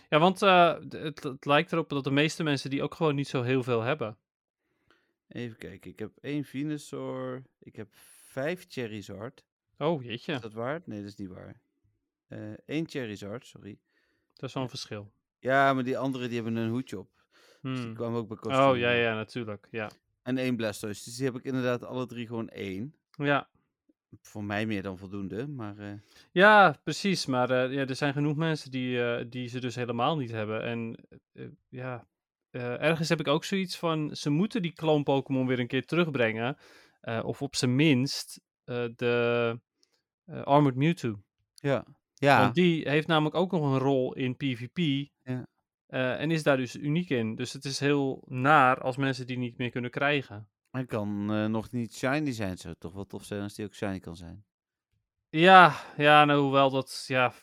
Ja, 0.10 0.20
want 0.20 0.40
het, 0.40 1.24
het 1.24 1.46
lijkt 1.46 1.72
erop 1.72 1.90
dat 1.90 2.04
de 2.04 2.12
meeste 2.12 2.44
mensen 2.44 2.70
die 2.70 2.84
ook 2.84 2.96
gewoon 2.96 3.16
niet 3.16 3.28
zo 3.28 3.42
heel 3.42 3.64
veel 3.64 3.82
hebben. 3.82 4.18
Even 5.28 5.58
kijken, 5.58 5.92
ik 5.92 6.00
heb 6.00 6.12
één 6.22 6.44
Venusaur, 6.44 7.44
ik 7.60 7.76
heb 7.76 7.88
vijf 7.94 8.66
Charizard. 8.68 9.44
Oh, 9.78 10.04
jeetje. 10.04 10.34
Is 10.34 10.42
dat 10.42 10.54
waar? 10.54 10.82
Nee, 10.86 11.00
dat 11.00 11.10
is 11.10 11.16
niet 11.16 11.30
waar. 11.30 11.62
Eén 12.28 12.84
uh, 12.84 12.88
Charizard, 12.88 13.46
sorry. 13.46 13.80
Dat 14.34 14.50
is 14.50 14.54
wel 14.54 14.64
een 14.64 14.70
verschil. 14.70 15.14
Ja, 15.40 15.74
maar 15.74 15.84
die 15.84 15.98
andere 15.98 16.28
die 16.28 16.36
hebben 16.36 16.56
een 16.56 16.70
hoedje 16.70 17.00
op. 17.00 17.23
Hmm. 17.64 17.76
Dus 17.76 17.84
die 17.84 17.94
kwamen 17.94 18.20
ook 18.20 18.28
bij 18.28 18.38
kostuum. 18.38 18.70
Oh, 18.70 18.78
ja, 18.78 18.92
ja, 18.92 19.16
natuurlijk, 19.16 19.68
ja. 19.72 19.92
En 20.22 20.38
één 20.38 20.56
Blastoise, 20.56 21.04
dus 21.04 21.16
die 21.16 21.26
heb 21.26 21.36
ik 21.36 21.44
inderdaad 21.44 21.84
alle 21.84 22.06
drie 22.06 22.28
gewoon 22.28 22.50
één. 22.50 22.96
Ja. 23.10 23.50
Voor 24.22 24.44
mij 24.44 24.66
meer 24.66 24.82
dan 24.82 24.98
voldoende, 24.98 25.48
maar... 25.48 25.78
Uh... 25.78 25.94
Ja, 26.32 26.80
precies, 26.84 27.26
maar 27.26 27.52
uh, 27.52 27.74
ja, 27.74 27.86
er 27.86 27.96
zijn 27.96 28.14
genoeg 28.14 28.36
mensen 28.36 28.72
die, 28.72 29.28
die 29.30 29.48
ze 29.48 29.60
dus 29.60 29.76
helemaal 29.76 30.18
niet 30.18 30.32
hebben. 30.32 30.64
En 30.64 30.96
ja, 31.70 32.08
ergens 32.52 33.10
heb 33.10 33.20
ik 33.20 33.28
ook 33.28 33.44
zoiets 33.44 33.78
van, 33.78 34.16
ze 34.16 34.30
moeten 34.30 34.62
die 34.62 34.74
kloon 34.74 35.04
Pokémon 35.04 35.48
weer 35.48 35.60
een 35.60 35.68
keer 35.68 35.86
terugbrengen. 35.86 36.58
Of 37.24 37.42
op 37.42 37.56
zijn 37.56 37.76
minst 37.76 38.42
de 38.96 39.60
Armored 40.26 40.76
Mewtwo. 40.76 41.24
Ja. 41.56 41.86
ja. 42.14 42.40
Want 42.42 42.56
die 42.56 42.90
heeft 42.90 43.08
namelijk 43.08 43.36
ook 43.36 43.52
nog 43.52 43.74
een 43.74 43.80
rol 43.80 44.14
in 44.14 44.38
PvP. 44.38 45.10
Ja. 45.98 46.16
en 46.16 46.32
is 46.32 46.44
daar 46.44 46.58
dus 46.58 46.76
uniek 46.76 47.10
in. 47.10 47.36
Dus 47.36 47.54
het 47.54 47.66
is 47.66 47.80
heel 47.80 48.24
naar 48.28 48.82
als 48.82 48.98
mensen 48.98 49.28
die 49.28 49.38
niet 49.38 49.58
meer 49.58 49.70
kunnen 49.70 49.92
krijgen. 49.92 50.48
Hij 50.72 50.86
kan 50.86 51.26
nog 51.52 51.72
niet 51.72 51.96
shiny 51.96 52.32
zijn. 52.32 52.50
Het 52.50 52.60
zou 52.60 52.76
toch 52.80 52.94
wel 52.94 53.06
tof 53.06 53.24
zijn 53.24 53.42
als 53.42 53.54
die 53.54 53.66
ook 53.66 53.74
shiny 53.74 54.00
kan 54.00 54.16
zijn. 54.16 54.46
Ja, 55.30 55.76
ja 55.98 56.26
nou, 56.26 56.42
hoewel 56.42 56.70
dat, 56.70 57.06
ja, 57.08 57.34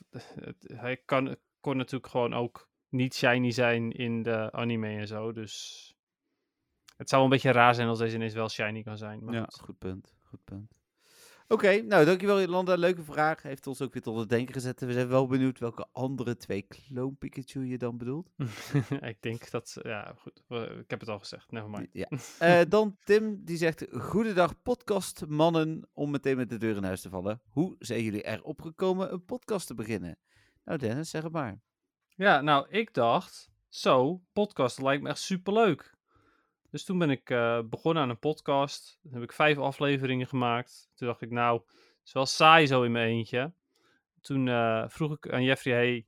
hij 0.61 0.97
kan, 1.05 1.37
kon 1.61 1.77
natuurlijk 1.77 2.11
gewoon 2.11 2.35
ook 2.35 2.71
niet 2.89 3.15
shiny 3.15 3.51
zijn 3.51 3.93
in 3.93 4.23
de 4.23 4.53
anime 4.53 4.89
en 4.89 5.07
zo. 5.07 5.33
Dus 5.33 5.85
het 6.97 7.09
zou 7.09 7.23
een 7.23 7.29
beetje 7.29 7.53
raar 7.53 7.75
zijn 7.75 7.89
als 7.89 7.99
deze 7.99 8.17
ineens 8.17 8.35
wel 8.35 8.49
shiny 8.49 8.83
kan 8.83 8.99
zijn. 8.99 9.25
Maar 9.25 9.35
ja, 9.35 9.41
goed. 9.41 9.61
goed 9.61 9.79
punt. 9.79 10.15
Goed 10.25 10.45
punt. 10.45 10.80
Oké, 11.53 11.67
okay, 11.67 11.79
nou 11.79 12.05
dankjewel 12.05 12.41
Jolanda. 12.41 12.75
Leuke 12.75 13.03
vraag. 13.03 13.43
Heeft 13.43 13.67
ons 13.67 13.81
ook 13.81 13.93
weer 13.93 14.03
tot 14.03 14.19
het 14.19 14.29
denken 14.29 14.55
gezet. 14.55 14.81
We 14.81 14.93
zijn 14.93 15.09
wel 15.09 15.27
benieuwd 15.27 15.59
welke 15.59 15.87
andere 15.93 16.37
twee 16.37 16.67
clone 16.67 17.15
Pikachu 17.15 17.67
je 17.67 17.79
dan 17.79 17.99
bedoelt. 17.99 18.31
ik 19.01 19.17
denk 19.21 19.51
dat, 19.51 19.77
ja 19.83 20.15
goed, 20.19 20.43
ik 20.79 20.91
heb 20.91 21.01
het 21.01 21.09
al 21.09 21.19
gezegd. 21.19 21.51
Nevermind. 21.51 21.89
Ja. 21.93 22.09
uh, 22.43 22.61
dan 22.69 22.97
Tim, 23.05 23.45
die 23.45 23.57
zegt, 23.57 23.87
goedendag 23.93 24.63
podcast 24.63 25.27
mannen, 25.27 25.89
om 25.93 26.11
meteen 26.11 26.37
met 26.37 26.51
de 26.51 26.59
deur 26.59 26.77
in 26.77 26.85
huis 26.85 27.01
te 27.01 27.09
vallen. 27.09 27.41
Hoe 27.51 27.77
zijn 27.79 28.03
jullie 28.03 28.27
erop 28.27 28.63
gekomen 28.63 29.13
een 29.13 29.25
podcast 29.25 29.67
te 29.67 29.75
beginnen? 29.75 30.19
Nou 30.65 30.79
Dennis, 30.79 31.11
zeg 31.11 31.23
het 31.23 31.33
maar. 31.33 31.61
Ja, 32.09 32.41
nou, 32.41 32.69
ik 32.69 32.95
dacht, 32.95 33.51
zo, 33.69 34.23
podcast 34.33 34.81
lijkt 34.81 35.03
me 35.03 35.09
echt 35.09 35.19
superleuk. 35.21 35.99
Dus 36.71 36.85
toen 36.85 36.99
ben 36.99 37.11
ik 37.11 37.31
uh, 37.31 37.61
begonnen 37.63 38.03
aan 38.03 38.09
een 38.09 38.19
podcast. 38.19 38.99
Dan 39.03 39.13
heb 39.13 39.23
ik 39.23 39.33
vijf 39.33 39.59
afleveringen 39.59 40.27
gemaakt. 40.27 40.91
Toen 40.95 41.09
dacht 41.09 41.21
ik, 41.21 41.31
nou, 41.31 41.61
het 41.67 42.07
is 42.07 42.13
wel 42.13 42.27
saai 42.27 42.67
zo 42.67 42.83
in 42.83 42.93
mijn 42.93 43.09
eentje. 43.09 43.53
Toen 44.21 44.47
uh, 44.47 44.85
vroeg 44.89 45.13
ik 45.13 45.33
aan 45.33 45.43
Jeffrey, 45.43 45.75
hey, 45.75 46.07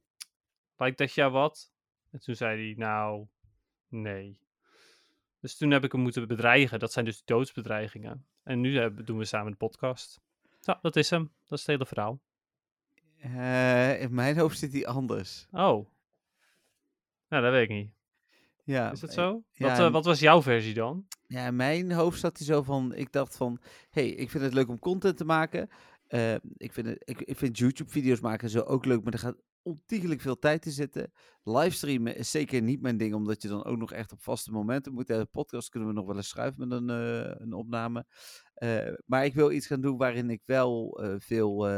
lijkt 0.76 0.98
dat 0.98 1.14
jou 1.14 1.32
wat? 1.32 1.72
En 2.10 2.20
toen 2.20 2.34
zei 2.34 2.66
hij, 2.66 2.74
nou, 2.76 3.26
nee. 3.88 4.38
Dus 5.40 5.56
toen 5.56 5.70
heb 5.70 5.84
ik 5.84 5.92
hem 5.92 6.00
moeten 6.00 6.28
bedreigen. 6.28 6.78
Dat 6.78 6.92
zijn 6.92 7.04
dus 7.04 7.24
doodsbedreigingen. 7.24 8.26
En 8.42 8.60
nu 8.60 8.70
uh, 8.70 8.86
doen 9.04 9.18
we 9.18 9.24
samen 9.24 9.50
de 9.50 9.58
podcast. 9.58 10.20
Nou, 10.62 10.78
dat 10.82 10.96
is 10.96 11.10
hem. 11.10 11.32
Dat 11.48 11.58
is 11.58 11.66
het 11.66 11.70
hele 11.70 11.86
verhaal. 11.86 12.20
in 14.00 14.14
mijn 14.14 14.38
hoofd 14.38 14.58
zit 14.58 14.72
hij 14.72 14.86
anders. 14.86 15.46
Oh. 15.50 15.90
Nou, 17.28 17.42
dat 17.42 17.52
weet 17.52 17.62
ik 17.62 17.76
niet. 17.76 17.92
Ja, 18.64 18.92
is 18.92 19.00
dat 19.00 19.12
zo? 19.12 19.42
Ja, 19.50 19.68
wat, 19.68 19.78
uh, 19.78 19.92
wat 19.92 20.04
was 20.04 20.20
jouw 20.20 20.42
versie 20.42 20.74
dan? 20.74 21.06
Ja, 21.26 21.46
in 21.46 21.56
mijn 21.56 21.92
hoofd 21.92 22.20
zat 22.20 22.36
hij 22.36 22.46
zo 22.46 22.62
van, 22.62 22.94
ik 22.94 23.12
dacht 23.12 23.36
van, 23.36 23.60
hey, 23.90 24.08
ik 24.08 24.30
vind 24.30 24.44
het 24.44 24.54
leuk 24.54 24.68
om 24.68 24.78
content 24.78 25.16
te 25.16 25.24
maken. 25.24 25.68
Uh, 26.08 26.34
ik, 26.56 26.72
vind 26.72 26.86
het, 26.86 27.02
ik, 27.04 27.20
ik 27.20 27.38
vind 27.38 27.58
YouTube-video's 27.58 28.20
maken 28.20 28.50
zo 28.50 28.60
ook 28.60 28.84
leuk, 28.84 29.02
maar 29.02 29.12
er 29.12 29.18
gaat 29.18 29.42
ontiegelijk 29.62 30.20
veel 30.20 30.38
tijd 30.38 30.66
in 30.66 30.72
zitten. 30.72 31.12
Livestreamen 31.42 32.16
is 32.16 32.30
zeker 32.30 32.62
niet 32.62 32.82
mijn 32.82 32.96
ding, 32.96 33.14
omdat 33.14 33.42
je 33.42 33.48
dan 33.48 33.64
ook 33.64 33.78
nog 33.78 33.92
echt 33.92 34.12
op 34.12 34.22
vaste 34.22 34.50
momenten 34.50 34.92
moet. 34.92 35.06
De 35.06 35.28
podcast 35.30 35.68
kunnen 35.68 35.88
we 35.88 35.94
nog 35.94 36.06
wel 36.06 36.16
eens 36.16 36.28
schuiven 36.28 36.68
met 36.68 36.78
een, 36.78 36.88
uh, 36.88 37.34
een 37.38 37.52
opname. 37.52 38.06
Maar 39.06 39.24
ik 39.24 39.34
wil 39.34 39.50
iets 39.50 39.66
gaan 39.66 39.80
doen 39.80 39.96
waarin 39.96 40.30
ik 40.30 40.42
wel 40.44 41.00
veel 41.18 41.68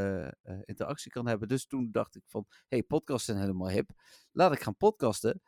interactie 0.64 1.10
kan 1.10 1.26
hebben. 1.26 1.48
Dus 1.48 1.66
toen 1.66 1.88
dacht 1.92 2.16
ik 2.16 2.22
van, 2.26 2.46
hey, 2.68 2.82
podcasts 2.82 3.24
zijn 3.24 3.38
helemaal 3.38 3.68
hip. 3.68 3.90
Laat 4.32 4.52
ik 4.52 4.60
gaan 4.60 4.76
podcasten. 4.76 5.42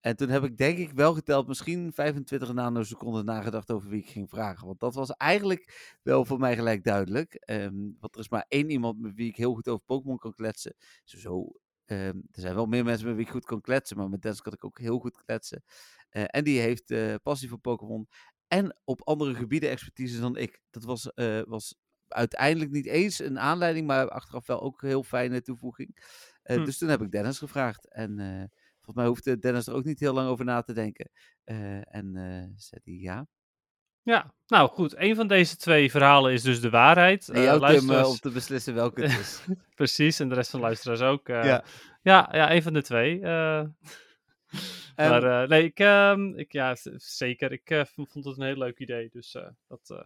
En 0.00 0.16
toen 0.16 0.28
heb 0.28 0.44
ik 0.44 0.56
denk 0.56 0.78
ik 0.78 0.92
wel 0.92 1.14
geteld, 1.14 1.46
misschien 1.46 1.92
25 1.92 2.52
nanoseconden 2.52 3.24
nagedacht 3.24 3.70
over 3.70 3.88
wie 3.88 4.00
ik 4.00 4.08
ging 4.08 4.28
vragen. 4.28 4.66
Want 4.66 4.80
dat 4.80 4.94
was 4.94 5.10
eigenlijk 5.10 5.96
wel 6.02 6.24
voor 6.24 6.38
mij 6.38 6.54
gelijk 6.54 6.84
duidelijk. 6.84 7.42
Um, 7.50 7.96
want 7.98 8.14
er 8.14 8.20
is 8.20 8.28
maar 8.28 8.44
één 8.48 8.70
iemand 8.70 9.00
met 9.00 9.14
wie 9.14 9.28
ik 9.28 9.36
heel 9.36 9.54
goed 9.54 9.68
over 9.68 9.84
Pokémon 9.84 10.18
kan 10.18 10.34
kletsen. 10.34 10.74
Zo, 11.04 11.52
um, 11.86 12.22
er 12.30 12.40
zijn 12.40 12.54
wel 12.54 12.66
meer 12.66 12.84
mensen 12.84 13.06
met 13.06 13.16
wie 13.16 13.24
ik 13.24 13.30
goed 13.30 13.44
kan 13.44 13.60
kletsen, 13.60 13.96
maar 13.96 14.08
met 14.08 14.22
Dennis 14.22 14.40
kan 14.40 14.52
ik 14.52 14.64
ook 14.64 14.78
heel 14.78 14.98
goed 14.98 15.22
kletsen. 15.24 15.62
Uh, 16.10 16.24
en 16.26 16.44
die 16.44 16.60
heeft 16.60 16.90
uh, 16.90 17.14
passie 17.22 17.48
voor 17.48 17.58
Pokémon. 17.58 18.08
en 18.48 18.78
op 18.84 19.08
andere 19.08 19.34
gebieden 19.34 19.70
expertise 19.70 20.20
dan 20.20 20.36
ik. 20.36 20.60
Dat 20.70 20.84
was, 20.84 21.12
was 21.44 21.74
uiteindelijk 22.08 22.70
niet 22.70 22.86
eens 22.86 23.18
een 23.18 23.38
aanleiding, 23.38 23.86
maar 23.86 24.08
achteraf 24.08 24.46
wel 24.46 24.60
ook 24.62 24.82
een 24.82 24.88
heel 24.88 25.02
fijne 25.02 25.42
toevoeging. 25.42 25.96
Hm. 26.42 26.64
Dus 26.64 26.78
toen 26.78 26.88
heb 26.88 27.02
ik 27.02 27.10
Dennis 27.10 27.38
gevraagd. 27.38 27.88
En 27.88 28.50
volgens 28.92 28.96
mij 28.96 29.06
hoefde 29.06 29.38
Dennis 29.38 29.66
er 29.66 29.74
ook 29.74 29.84
niet 29.84 30.00
heel 30.00 30.14
lang 30.14 30.28
over 30.28 30.44
na 30.44 30.62
te 30.62 30.72
denken. 30.72 31.10
en 31.84 32.12
zei 32.56 32.80
hij 32.84 32.94
ja. 32.94 33.26
Ja, 34.02 34.34
nou 34.46 34.68
goed. 34.68 34.96
Een 34.96 35.14
van 35.14 35.26
deze 35.26 35.56
twee 35.56 35.90
verhalen 35.90 36.32
is 36.32 36.42
dus 36.42 36.60
de 36.60 36.70
waarheid. 36.70 37.28
En 37.28 37.42
jou, 37.42 37.54
uh, 37.54 37.60
luisteraars... 37.60 38.02
Tim, 38.02 38.10
om 38.10 38.18
te 38.18 38.30
beslissen 38.30 38.74
welke 38.74 39.02
het 39.02 39.20
is. 39.20 39.44
Precies, 39.74 40.20
en 40.20 40.28
de 40.28 40.34
rest 40.34 40.50
van 40.50 40.60
de 40.60 40.66
luisteraars 40.66 41.00
ook. 41.00 41.28
Uh, 41.28 41.44
ja. 41.44 41.64
ja. 42.02 42.28
Ja, 42.32 42.52
een 42.52 42.62
van 42.62 42.72
de 42.72 42.82
twee. 42.82 43.18
Uh, 43.18 43.64
maar 44.96 45.48
nee, 45.48 45.64
ik, 45.64 45.78
ehm, 45.78 46.34
ik, 46.34 46.52
ja, 46.52 46.76
zeker. 46.96 47.52
Ik 47.52 47.86
vond 47.94 48.14
het 48.14 48.38
een 48.38 48.44
heel 48.44 48.56
leuk 48.56 48.78
idee. 48.78 49.08
Dus 49.08 49.36
dat, 49.66 50.04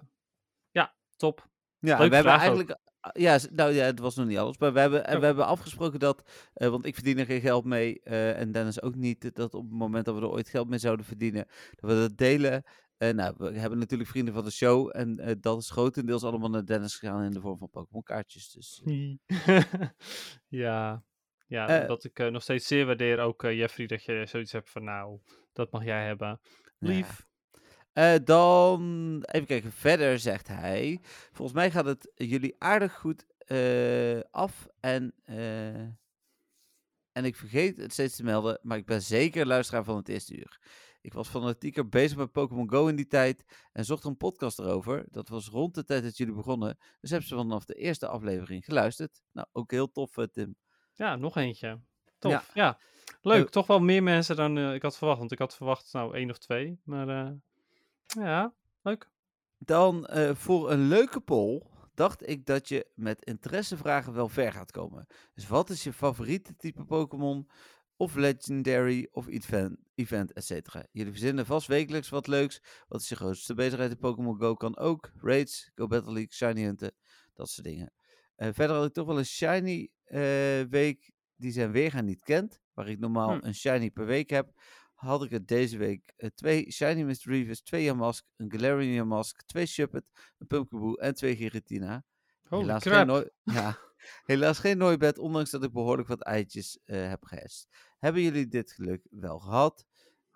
ja, 0.70 0.94
top. 1.16 1.48
Ja, 1.84 2.08
we 2.08 2.14
hebben 2.14 2.32
eigenlijk... 2.32 2.78
Ja, 3.12 3.38
nou 3.50 3.72
ja, 3.72 3.84
het 3.84 3.98
was 3.98 4.14
nog 4.14 4.26
niet 4.26 4.38
alles. 4.38 4.58
Maar 4.58 4.72
we 4.72 4.80
hebben, 4.80 5.00
oh. 5.08 5.18
we 5.18 5.24
hebben 5.24 5.46
afgesproken 5.46 5.98
dat, 5.98 6.22
want 6.52 6.86
ik 6.86 6.94
verdien 6.94 7.18
er 7.18 7.26
geen 7.26 7.40
geld 7.40 7.64
mee 7.64 8.00
en 8.02 8.52
Dennis 8.52 8.82
ook 8.82 8.94
niet, 8.94 9.34
dat 9.34 9.54
op 9.54 9.62
het 9.62 9.78
moment 9.78 10.04
dat 10.04 10.14
we 10.14 10.20
er 10.20 10.30
ooit 10.30 10.48
geld 10.48 10.68
mee 10.68 10.78
zouden 10.78 11.06
verdienen, 11.06 11.46
dat 11.74 11.90
we 11.90 11.96
dat 11.96 12.16
delen. 12.16 12.64
Uh, 12.98 13.10
nou, 13.10 13.34
we 13.38 13.58
hebben 13.58 13.78
natuurlijk 13.78 14.10
vrienden 14.10 14.34
van 14.34 14.44
de 14.44 14.50
show. 14.50 14.90
En 14.92 15.38
dat 15.40 15.60
is 15.60 15.70
grotendeels 15.70 16.24
allemaal 16.24 16.50
naar 16.50 16.66
Dennis 16.66 16.96
gegaan 16.96 17.24
in 17.24 17.30
de 17.30 17.40
vorm 17.40 17.58
van 17.58 17.70
Pokémon 17.70 18.02
kaartjes. 18.02 18.50
Dus, 18.50 18.82
ja, 20.48 21.04
ja 21.46 21.86
dat 21.86 22.04
ik 22.04 22.30
nog 22.30 22.42
steeds 22.42 22.66
zeer 22.66 22.86
waardeer 22.86 23.18
ook 23.18 23.42
Jeffrey 23.42 23.86
dat 23.86 24.04
je 24.04 24.26
zoiets 24.26 24.52
hebt 24.52 24.70
van 24.70 24.84
nou, 24.84 25.18
dat 25.52 25.70
mag 25.70 25.84
jij 25.84 26.06
hebben. 26.06 26.40
Lief. 26.78 27.18
Ja. 27.18 27.33
Dan 28.24 29.22
even 29.26 29.46
kijken, 29.46 29.72
verder 29.72 30.18
zegt 30.18 30.48
hij. 30.48 31.00
Volgens 31.32 31.56
mij 31.56 31.70
gaat 31.70 31.84
het 31.84 32.12
jullie 32.14 32.54
aardig 32.58 32.94
goed 32.94 33.26
af. 34.30 34.68
En, 34.80 35.14
en 37.12 37.24
ik 37.24 37.36
vergeet 37.36 37.76
het 37.76 37.92
steeds 37.92 38.16
te 38.16 38.24
melden, 38.24 38.58
maar 38.62 38.78
ik 38.78 38.86
ben 38.86 39.02
zeker 39.02 39.46
luisteraar 39.46 39.84
van 39.84 39.96
het 39.96 40.08
eerste 40.08 40.36
uur. 40.36 40.60
Ik 41.04 41.12
was 41.12 41.28
fanatieker 41.28 41.88
bezig 41.88 42.16
met 42.16 42.32
Pokémon 42.32 42.70
Go 42.70 42.86
in 42.86 42.96
die 42.96 43.06
tijd 43.06 43.44
en 43.72 43.84
zocht 43.84 44.04
een 44.04 44.16
podcast 44.16 44.58
erover. 44.58 45.04
Dat 45.10 45.28
was 45.28 45.48
rond 45.48 45.74
de 45.74 45.84
tijd 45.84 46.02
dat 46.02 46.16
jullie 46.16 46.34
begonnen. 46.34 46.78
Dus 47.00 47.10
hebben 47.10 47.28
ze 47.28 47.34
vanaf 47.34 47.64
de 47.64 47.74
eerste 47.74 48.06
aflevering 48.08 48.64
geluisterd. 48.64 49.22
Nou, 49.32 49.46
ook 49.52 49.70
heel 49.70 49.90
tof, 49.90 50.16
eh, 50.16 50.24
Tim. 50.24 50.56
Ja, 50.94 51.16
nog 51.16 51.36
eentje. 51.36 51.80
Tof, 52.18 52.50
ja. 52.54 52.78
Leuk, 53.20 53.48
toch 53.48 53.66
wel 53.66 53.80
meer 53.80 54.02
mensen 54.02 54.36
dan 54.36 54.58
ik 54.58 54.82
had 54.82 54.96
verwacht. 54.96 55.18
Want 55.18 55.32
ik 55.32 55.38
had 55.38 55.56
verwacht, 55.56 55.92
nou, 55.92 56.14
één 56.14 56.30
of 56.30 56.38
twee. 56.38 56.80
Maar 56.84 57.36
ja, 58.06 58.54
leuk. 58.82 59.10
Dan 59.58 60.08
voor 60.36 60.70
een 60.70 60.88
leuke 60.88 61.20
poll 61.20 61.66
dacht 61.94 62.28
ik 62.28 62.46
dat 62.46 62.68
je 62.68 62.90
met 62.94 63.24
interessevragen 63.24 64.12
wel 64.12 64.28
ver 64.28 64.52
gaat 64.52 64.70
komen. 64.70 65.06
Dus 65.34 65.48
wat 65.48 65.70
is 65.70 65.84
je 65.84 65.92
favoriete 65.92 66.56
type 66.56 66.84
Pokémon? 66.84 67.48
of 67.96 68.14
Legendary 68.14 69.08
of 69.12 69.26
Event, 69.26 69.78
event 69.94 70.32
etc. 70.32 70.50
Jullie 70.92 71.10
verzinnen 71.12 71.46
vast 71.46 71.66
wekelijks 71.66 72.08
wat 72.08 72.26
leuks. 72.26 72.60
Wat 72.88 73.00
is 73.00 73.08
je 73.08 73.16
grootste 73.16 73.54
bezigheid 73.54 73.90
in 73.90 73.98
Pokémon 73.98 74.38
Go? 74.38 74.54
Kan 74.54 74.76
ook. 74.76 75.10
Raids, 75.20 75.70
Go 75.74 75.86
Battle 75.86 76.12
League, 76.12 76.32
Shiny 76.32 76.62
Hunten, 76.62 76.92
dat 77.34 77.48
soort 77.48 77.66
dingen. 77.66 77.92
Uh, 78.36 78.48
verder 78.52 78.76
had 78.76 78.86
ik 78.86 78.92
toch 78.92 79.06
wel 79.06 79.18
een 79.18 79.26
Shiny 79.26 79.90
uh, 80.06 80.20
week 80.70 81.12
die 81.36 81.52
zijn 81.52 81.72
weergaan 81.72 82.04
niet 82.04 82.24
kent. 82.24 82.60
Waar 82.72 82.88
ik 82.88 82.98
normaal 82.98 83.38
hm. 83.38 83.46
een 83.46 83.54
Shiny 83.54 83.90
per 83.90 84.06
week 84.06 84.30
heb. 84.30 84.52
Had 85.04 85.24
ik 85.24 85.30
het 85.30 85.48
deze 85.48 85.76
week 85.76 86.12
uh, 86.16 86.30
twee 86.34 86.72
Shiny 86.72 87.02
Mr. 87.02 87.20
Revis, 87.22 87.60
twee 87.60 87.82
Yamask, 87.82 88.24
een 88.36 88.52
Galarian 88.52 88.92
Yamask, 88.92 89.42
twee 89.42 89.66
Shuppet, 89.66 90.10
een 90.38 90.46
Pumpkaboo 90.46 90.94
en 90.94 91.14
twee 91.14 91.36
Giratina. 91.36 92.04
Helaas 92.48 92.82
crap. 92.82 93.08
Geen 93.08 93.30
ja, 93.56 93.78
helaas 94.24 94.58
geen 94.58 94.78
Nooibed, 94.78 95.18
ondanks 95.18 95.50
dat 95.50 95.64
ik 95.64 95.72
behoorlijk 95.72 96.08
wat 96.08 96.22
eitjes 96.22 96.78
heb 96.84 97.24
gehashed. 97.24 97.68
Hebben 97.98 98.22
jullie 98.22 98.48
dit 98.48 98.72
geluk 98.72 99.06
wel 99.10 99.38
gehad? 99.38 99.86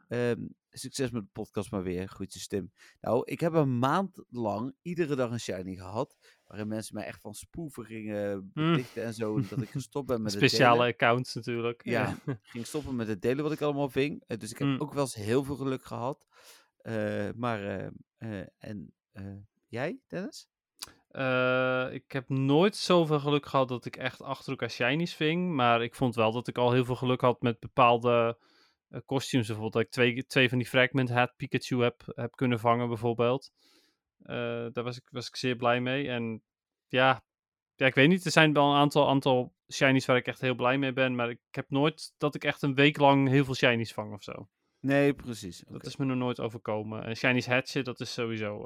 Um, 0.09 0.55
succes 0.71 1.11
met 1.11 1.23
de 1.23 1.29
podcast 1.33 1.71
maar 1.71 1.83
weer. 1.83 2.09
Goed 2.09 2.33
stem. 2.33 2.73
Nou, 3.01 3.23
ik 3.25 3.41
heb 3.41 3.53
een 3.53 3.79
maand 3.79 4.25
lang 4.29 4.75
iedere 4.83 5.17
dag 5.17 5.31
een 5.31 5.41
shiny 5.41 5.75
gehad. 5.75 6.17
Waarin 6.49 6.69
mensen 6.69 6.95
mij 6.95 7.05
echt 7.05 7.21
van 7.21 7.35
spoeven 7.35 7.85
gingen 7.85 8.51
hm. 8.55 8.71
belichten 8.71 9.05
en 9.05 9.15
zo. 9.15 9.41
Dat 9.41 9.63
ik 9.63 9.71
gestopt 9.71 10.07
ben 10.07 10.23
met 10.23 10.33
Speciale 10.33 10.87
accounts 10.87 11.35
natuurlijk. 11.35 11.85
Ja, 11.85 12.19
ging 12.43 12.67
stoppen 12.67 12.97
met 12.97 13.09
het 13.09 13.23
delen 13.23 13.43
wat 13.43 13.53
ik 13.53 13.61
allemaal 13.61 13.89
ving. 13.89 14.25
Uh, 14.27 14.39
dus 14.39 14.51
ik 14.51 14.59
heb 14.59 14.69
hm. 14.69 14.83
ook 14.83 14.93
wel 14.93 15.03
eens 15.03 15.15
heel 15.15 15.45
veel 15.45 15.57
geluk 15.57 15.85
gehad. 15.85 16.27
Uh, 16.83 17.29
maar, 17.35 17.91
uh, 18.19 18.43
en 18.59 18.95
jij, 19.69 19.99
Dennis? 20.07 20.49
Ik 21.95 22.13
heb 22.13 22.29
nooit 22.29 22.77
zoveel 22.77 23.21
geluk 23.21 23.47
gehad 23.47 23.69
dat 23.69 23.85
ik 23.85 23.97
echt 23.97 24.23
achter 24.23 24.51
elkaar 24.51 24.71
shinies 24.71 25.15
ving. 25.15 25.55
Maar 25.55 25.83
ik 25.83 25.95
vond 25.95 26.15
wel 26.15 26.33
dat 26.33 26.49
ik 26.49 26.59
al 26.59 26.73
heel 26.73 26.85
veel 26.85 26.97
geluk 26.97 27.21
had 27.21 27.43
met 27.43 27.61
bepaalde 27.61 28.39
costumes. 29.07 29.47
Bijvoorbeeld 29.47 29.73
dat 29.73 29.83
ik 29.83 29.91
twee, 29.91 30.27
twee 30.27 30.49
van 30.49 30.59
die 30.59 30.67
Fragment 30.67 31.09
Hat 31.09 31.37
Pikachu 31.37 31.83
heb, 31.83 32.03
heb 32.07 32.37
kunnen 32.37 32.61
vangen 32.61 32.89
bijvoorbeeld. 32.89 33.53
Uh, 34.23 34.67
daar 34.73 34.85
was 34.85 34.97
ik, 34.97 35.09
was 35.11 35.29
ik 35.29 35.37
zeer 35.37 35.57
blij 35.57 35.81
mee. 35.81 36.09
En 36.09 36.43
ja, 36.87 37.23
ja, 37.75 37.87
ik 37.87 37.95
weet 37.95 38.09
niet. 38.09 38.25
Er 38.25 38.31
zijn 38.31 38.53
wel 38.53 38.71
een 38.71 38.77
aantal, 38.77 39.09
aantal 39.09 39.55
shinies 39.73 40.07
waar 40.07 40.17
ik 40.17 40.27
echt 40.27 40.41
heel 40.41 40.55
blij 40.55 40.79
mee 40.79 40.93
ben. 40.93 41.15
Maar 41.15 41.31
ik 41.31 41.41
heb 41.51 41.71
nooit 41.71 42.15
dat 42.19 42.35
ik 42.35 42.45
echt 42.45 42.63
een 42.63 42.75
week 42.75 42.99
lang 42.99 43.29
heel 43.29 43.45
veel 43.45 43.55
shinies 43.55 43.93
vang 43.93 44.13
of 44.13 44.23
zo. 44.23 44.49
Nee, 44.81 45.15
precies. 45.15 45.65
Dat 45.69 45.87
is 45.87 45.97
me 45.97 46.05
nog 46.05 46.17
nooit 46.17 46.41
overkomen. 46.41 47.05
En 47.05 47.17
shinies 47.17 47.47
hatchen, 47.47 47.85
dat 47.85 48.01
is 48.01 48.13
sowieso... 48.13 48.65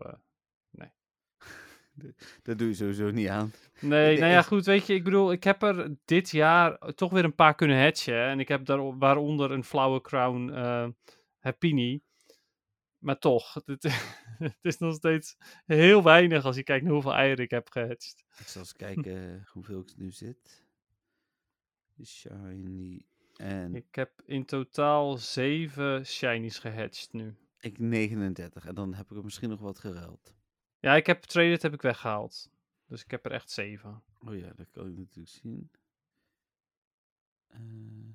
nee. 0.70 0.90
Dat 2.42 2.58
doe 2.58 2.68
je 2.68 2.74
sowieso 2.74 3.10
niet 3.10 3.28
aan. 3.28 3.52
Nee, 3.80 4.18
nou 4.18 4.32
ja, 4.32 4.42
goed, 4.42 4.64
weet 4.64 4.86
je, 4.86 4.94
ik 4.94 5.04
bedoel, 5.04 5.32
ik 5.32 5.44
heb 5.44 5.62
er 5.62 5.96
dit 6.04 6.30
jaar 6.30 6.78
toch 6.78 7.10
weer 7.10 7.24
een 7.24 7.34
paar 7.34 7.54
kunnen 7.54 7.82
hatchen. 7.82 8.24
En 8.24 8.40
ik 8.40 8.48
heb 8.48 8.64
daar 8.64 8.98
waaronder 8.98 9.50
een 9.50 9.64
flauwe 9.64 10.00
crown 10.00 10.48
uh, 10.48 10.88
Happini. 11.38 12.02
Maar 13.02 13.18
toch, 13.18 13.54
het, 13.54 13.82
het, 14.38 14.58
is 14.60 14.78
nog 14.78 14.94
steeds 14.94 15.36
heel 15.66 16.02
weinig 16.02 16.44
als 16.44 16.56
je 16.56 16.62
kijkt 16.62 16.84
naar 16.84 16.92
hoeveel 16.92 17.14
eieren 17.14 17.44
ik 17.44 17.50
heb 17.50 17.70
gehatcht. 17.70 18.24
Ik 18.38 18.46
zal 18.46 18.60
eens 18.60 18.72
kijken 18.86 19.46
hoeveel 19.52 19.80
ik 19.80 19.96
nu 19.96 20.10
zit. 20.10 20.66
Shiny 22.04 23.04
en... 23.36 23.74
Ik 23.74 23.94
heb 23.94 24.22
in 24.24 24.44
totaal 24.44 25.16
zeven 25.16 26.06
shinies 26.06 26.58
gehatcht 26.58 27.12
nu. 27.12 27.36
Ik 27.60 27.78
39 27.78 28.66
en 28.66 28.74
dan 28.74 28.94
heb 28.94 29.10
ik 29.10 29.16
er 29.16 29.24
misschien 29.24 29.48
nog 29.48 29.60
wat 29.60 29.78
geruild. 29.78 30.34
Ja, 30.80 30.94
ik 30.94 31.06
heb 31.06 31.22
Traded 31.22 31.62
heb 31.62 31.72
ik 31.72 31.82
weggehaald. 31.82 32.50
Dus 32.86 33.02
ik 33.02 33.10
heb 33.10 33.24
er 33.24 33.32
echt 33.32 33.50
zeven. 33.50 34.02
Oh 34.18 34.36
ja, 34.36 34.52
dat 34.56 34.70
kan 34.70 34.86
ik 34.86 34.96
natuurlijk 34.96 35.28
zien. 35.28 35.70
Uh, 37.50 38.14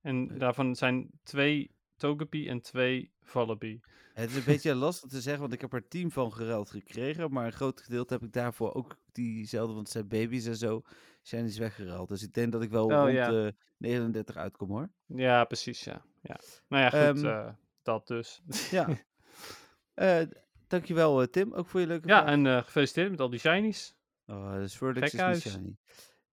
en 0.00 0.32
uh, 0.32 0.38
daarvan 0.38 0.76
zijn 0.76 1.10
twee 1.22 1.70
Togepi 2.02 2.48
en 2.48 2.60
twee 2.60 3.12
Vullaby. 3.22 3.80
Het 4.14 4.30
is 4.30 4.36
een 4.36 4.44
beetje 4.44 4.74
lastig 4.84 5.10
te 5.10 5.20
zeggen, 5.20 5.40
want 5.40 5.52
ik 5.52 5.60
heb 5.60 5.72
er 5.72 5.88
team 5.88 6.10
van 6.10 6.32
geruild 6.32 6.70
gekregen. 6.70 7.32
Maar 7.32 7.46
een 7.46 7.52
groot 7.52 7.80
gedeelte 7.80 8.14
heb 8.14 8.22
ik 8.22 8.32
daarvoor 8.32 8.74
ook 8.74 8.96
diezelfde, 9.12 9.74
want 9.74 9.86
het 9.86 9.96
zijn 9.96 10.08
baby's 10.08 10.46
en 10.46 10.56
zo, 10.56 10.82
zijn 11.22 11.46
die 11.46 11.58
weggeruild. 11.58 12.08
Dus 12.08 12.22
ik 12.22 12.34
denk 12.34 12.52
dat 12.52 12.62
ik 12.62 12.70
wel 12.70 12.84
oh, 12.84 12.92
rond 12.92 13.12
ja. 13.12 13.28
de 13.28 13.54
39 13.76 14.36
uitkom 14.36 14.68
hoor. 14.68 14.90
Ja, 15.06 15.44
precies, 15.44 15.84
ja. 15.84 16.04
ja. 16.22 16.36
Nou 16.68 16.82
ja, 16.82 16.90
goed, 16.90 17.18
um, 17.18 17.24
uh, 17.24 17.48
dat 17.82 18.06
dus. 18.06 18.42
Ja. 18.70 18.88
Uh, 19.94 20.20
Dankjewel 20.68 21.22
uh, 21.22 21.26
Tim, 21.26 21.52
ook 21.54 21.66
voor 21.66 21.80
je 21.80 21.86
leuke 21.86 22.08
ja, 22.08 22.20
vraag. 22.20 22.32
en 22.32 22.44
uh, 22.44 22.62
gefeliciteerd 22.62 23.10
met 23.10 23.20
al 23.20 23.30
die 23.30 23.38
shinies. 23.38 23.96
Oh, 24.26 24.54
de 24.54 24.68
Swordix 24.68 25.14
is 25.14 25.20
niet 25.20 25.40
shiny. 25.40 25.76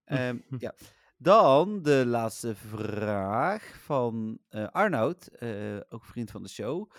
um, 0.06 0.44
ja. 0.60 0.74
Dan 1.22 1.82
de 1.82 2.04
laatste 2.06 2.56
vraag 2.56 3.82
van 3.84 4.40
uh, 4.50 4.68
Arnoud, 4.68 5.30
ook 5.90 6.06
vriend 6.06 6.32
van 6.32 6.44
de 6.44 6.50
show. 6.50 6.92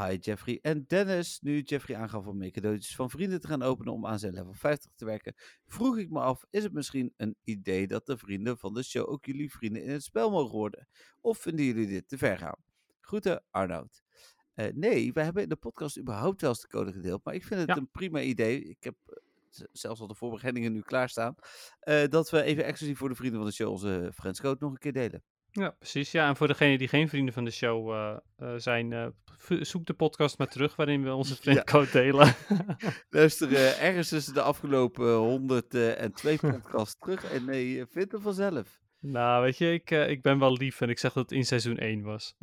hi 0.00 0.16
Jeffrey. 0.20 0.58
En 0.62 0.84
Dennis, 0.86 1.40
nu 1.40 1.60
Jeffrey 1.60 1.96
aangaf 1.96 2.26
om 2.26 2.36
meer 2.36 2.50
cadeautjes 2.50 2.94
van 2.94 3.10
vrienden 3.10 3.40
te 3.40 3.46
gaan 3.46 3.62
openen 3.62 3.92
om 3.92 4.06
aan 4.06 4.18
zijn 4.18 4.34
level 4.34 4.52
50 4.52 4.90
te 4.94 5.04
werken, 5.04 5.34
vroeg 5.66 5.98
ik 5.98 6.10
me 6.10 6.20
af, 6.20 6.44
is 6.50 6.62
het 6.62 6.72
misschien 6.72 7.12
een 7.16 7.36
idee 7.44 7.86
dat 7.86 8.06
de 8.06 8.16
vrienden 8.16 8.58
van 8.58 8.74
de 8.74 8.82
show 8.82 9.08
ook 9.08 9.24
jullie 9.24 9.52
vrienden 9.52 9.82
in 9.82 9.90
het 9.90 10.02
spel 10.02 10.30
mogen 10.30 10.56
worden? 10.56 10.88
Of 11.20 11.38
vinden 11.38 11.64
jullie 11.64 11.86
dit 11.86 12.08
te 12.08 12.18
ver 12.18 12.38
gaan? 12.38 12.58
Groeten 13.00 13.44
Arnoud. 13.50 14.02
Uh, 14.54 14.66
nee, 14.74 15.12
we 15.12 15.22
hebben 15.22 15.42
in 15.42 15.48
de 15.48 15.56
podcast 15.56 15.98
überhaupt 15.98 16.40
wel 16.40 16.50
eens 16.50 16.60
de 16.60 16.68
code 16.68 16.92
gedeeld. 16.92 17.24
Maar 17.24 17.34
ik 17.34 17.44
vind 17.44 17.60
het 17.60 17.68
ja. 17.68 17.76
een 17.76 17.90
prima 17.90 18.20
idee. 18.20 18.64
Ik 18.64 18.84
heb 18.84 18.96
zelfs 19.72 20.00
al 20.00 20.06
de 20.06 20.14
voorbereidingen 20.14 20.72
nu 20.72 20.80
klaarstaan. 20.80 21.34
Uh, 21.84 22.04
dat 22.08 22.30
we 22.30 22.42
even 22.42 22.64
exclusief 22.64 22.98
voor 22.98 23.08
de 23.08 23.14
vrienden 23.14 23.38
van 23.38 23.48
de 23.48 23.54
show 23.54 23.70
onze 23.70 24.10
friendscode 24.14 24.56
nog 24.60 24.70
een 24.70 24.78
keer 24.78 24.92
delen. 24.92 25.22
Ja, 25.50 25.70
precies. 25.70 26.10
Ja, 26.10 26.28
en 26.28 26.36
voor 26.36 26.46
degenen 26.46 26.78
die 26.78 26.88
geen 26.88 27.08
vrienden 27.08 27.34
van 27.34 27.44
de 27.44 27.50
show 27.50 28.18
zijn, 28.56 29.14
zoek 29.60 29.86
de 29.86 29.94
podcast 29.94 30.38
maar 30.38 30.48
terug 30.48 30.76
waarin 30.76 31.02
we 31.02 31.14
onze 31.14 31.36
friendcode 31.36 31.86
ja. 31.86 31.92
delen. 31.92 32.34
Luister 33.10 33.78
ergens 33.78 34.08
tussen 34.08 34.34
de 34.34 34.42
afgelopen 34.42 35.14
102 35.14 36.38
podcasts 36.50 36.96
terug 36.98 37.24
en 37.32 37.44
nee, 37.44 37.86
vind 37.86 38.12
hem 38.12 38.20
vanzelf. 38.20 38.80
Nou, 39.00 39.42
weet 39.42 39.58
je, 39.58 39.72
ik, 39.72 39.90
ik 39.90 40.22
ben 40.22 40.38
wel 40.38 40.52
lief 40.52 40.80
en 40.80 40.88
ik 40.88 40.98
zeg 40.98 41.12
dat 41.12 41.22
het 41.22 41.38
in 41.38 41.44
seizoen 41.44 41.78
1 41.78 42.02
was. 42.02 42.36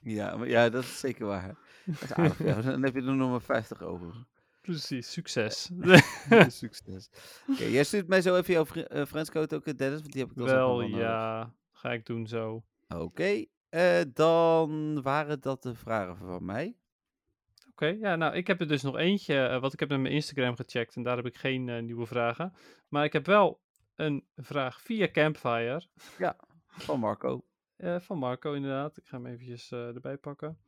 ja, 0.00 0.36
maar, 0.36 0.48
ja, 0.48 0.68
dat 0.68 0.82
is 0.82 1.00
zeker 1.00 1.26
waar. 1.26 1.58
Dat 1.84 2.02
is 2.02 2.12
aardig, 2.12 2.38
ja. 2.38 2.60
Dan 2.70 2.82
heb 2.82 2.94
je 2.94 3.02
er 3.02 3.14
nog 3.14 3.30
maar 3.30 3.40
50 3.40 3.82
over. 3.82 4.26
Precies, 4.64 5.12
succes. 5.12 5.70
Succes. 6.48 7.10
Oké, 7.50 7.64
jij 7.64 7.84
stuurt 7.84 8.08
mij 8.08 8.22
zo 8.22 8.36
even 8.36 8.54
jouw 8.54 8.64
vri- 8.66 8.80
eh, 8.82 9.04
friendscode 9.06 9.56
ook, 9.56 9.66
eh, 9.66 9.74
Dennis, 9.76 10.00
want 10.00 10.12
die 10.12 10.22
heb 10.22 10.30
ik 10.30 10.36
wel, 10.36 10.80
ja, 10.98 11.54
ga 11.72 11.92
ik 11.92 12.06
doen 12.06 12.26
zo. 12.26 12.64
Oké, 12.88 13.44
eh, 13.68 14.00
dan 14.14 15.02
waren 15.02 15.40
dat 15.40 15.62
de 15.62 15.74
vragen 15.74 16.16
van 16.16 16.44
mij. 16.44 16.76
Oké, 17.70 17.86
ja, 17.86 18.16
nou, 18.16 18.34
ik 18.34 18.46
heb 18.46 18.60
er 18.60 18.68
dus 18.68 18.82
nog 18.82 18.96
eentje, 18.96 19.46
eh, 19.46 19.60
want 19.60 19.72
ik 19.72 19.80
heb 19.80 19.88
naar 19.88 20.00
mijn 20.00 20.14
Instagram 20.14 20.56
gecheckt 20.56 20.96
en 20.96 21.02
daar 21.02 21.16
heb 21.16 21.26
ik 21.26 21.36
geen 21.36 21.84
nieuwe 21.84 22.06
vragen. 22.06 22.52
Maar 22.88 23.04
ik 23.04 23.12
heb 23.12 23.26
wel 23.26 23.60
een 23.94 24.24
vraag 24.36 24.80
via 24.80 25.10
Campfire 25.10 25.82
Van 26.66 27.00
Marco. 27.00 27.44
van 27.98 28.18
Marco, 28.18 28.52
inderdaad. 28.52 28.96
Ik 28.96 29.06
ga 29.06 29.16
hem 29.16 29.26
eventjes 29.26 29.72
erbij 29.72 30.16
pakken. 30.16 30.58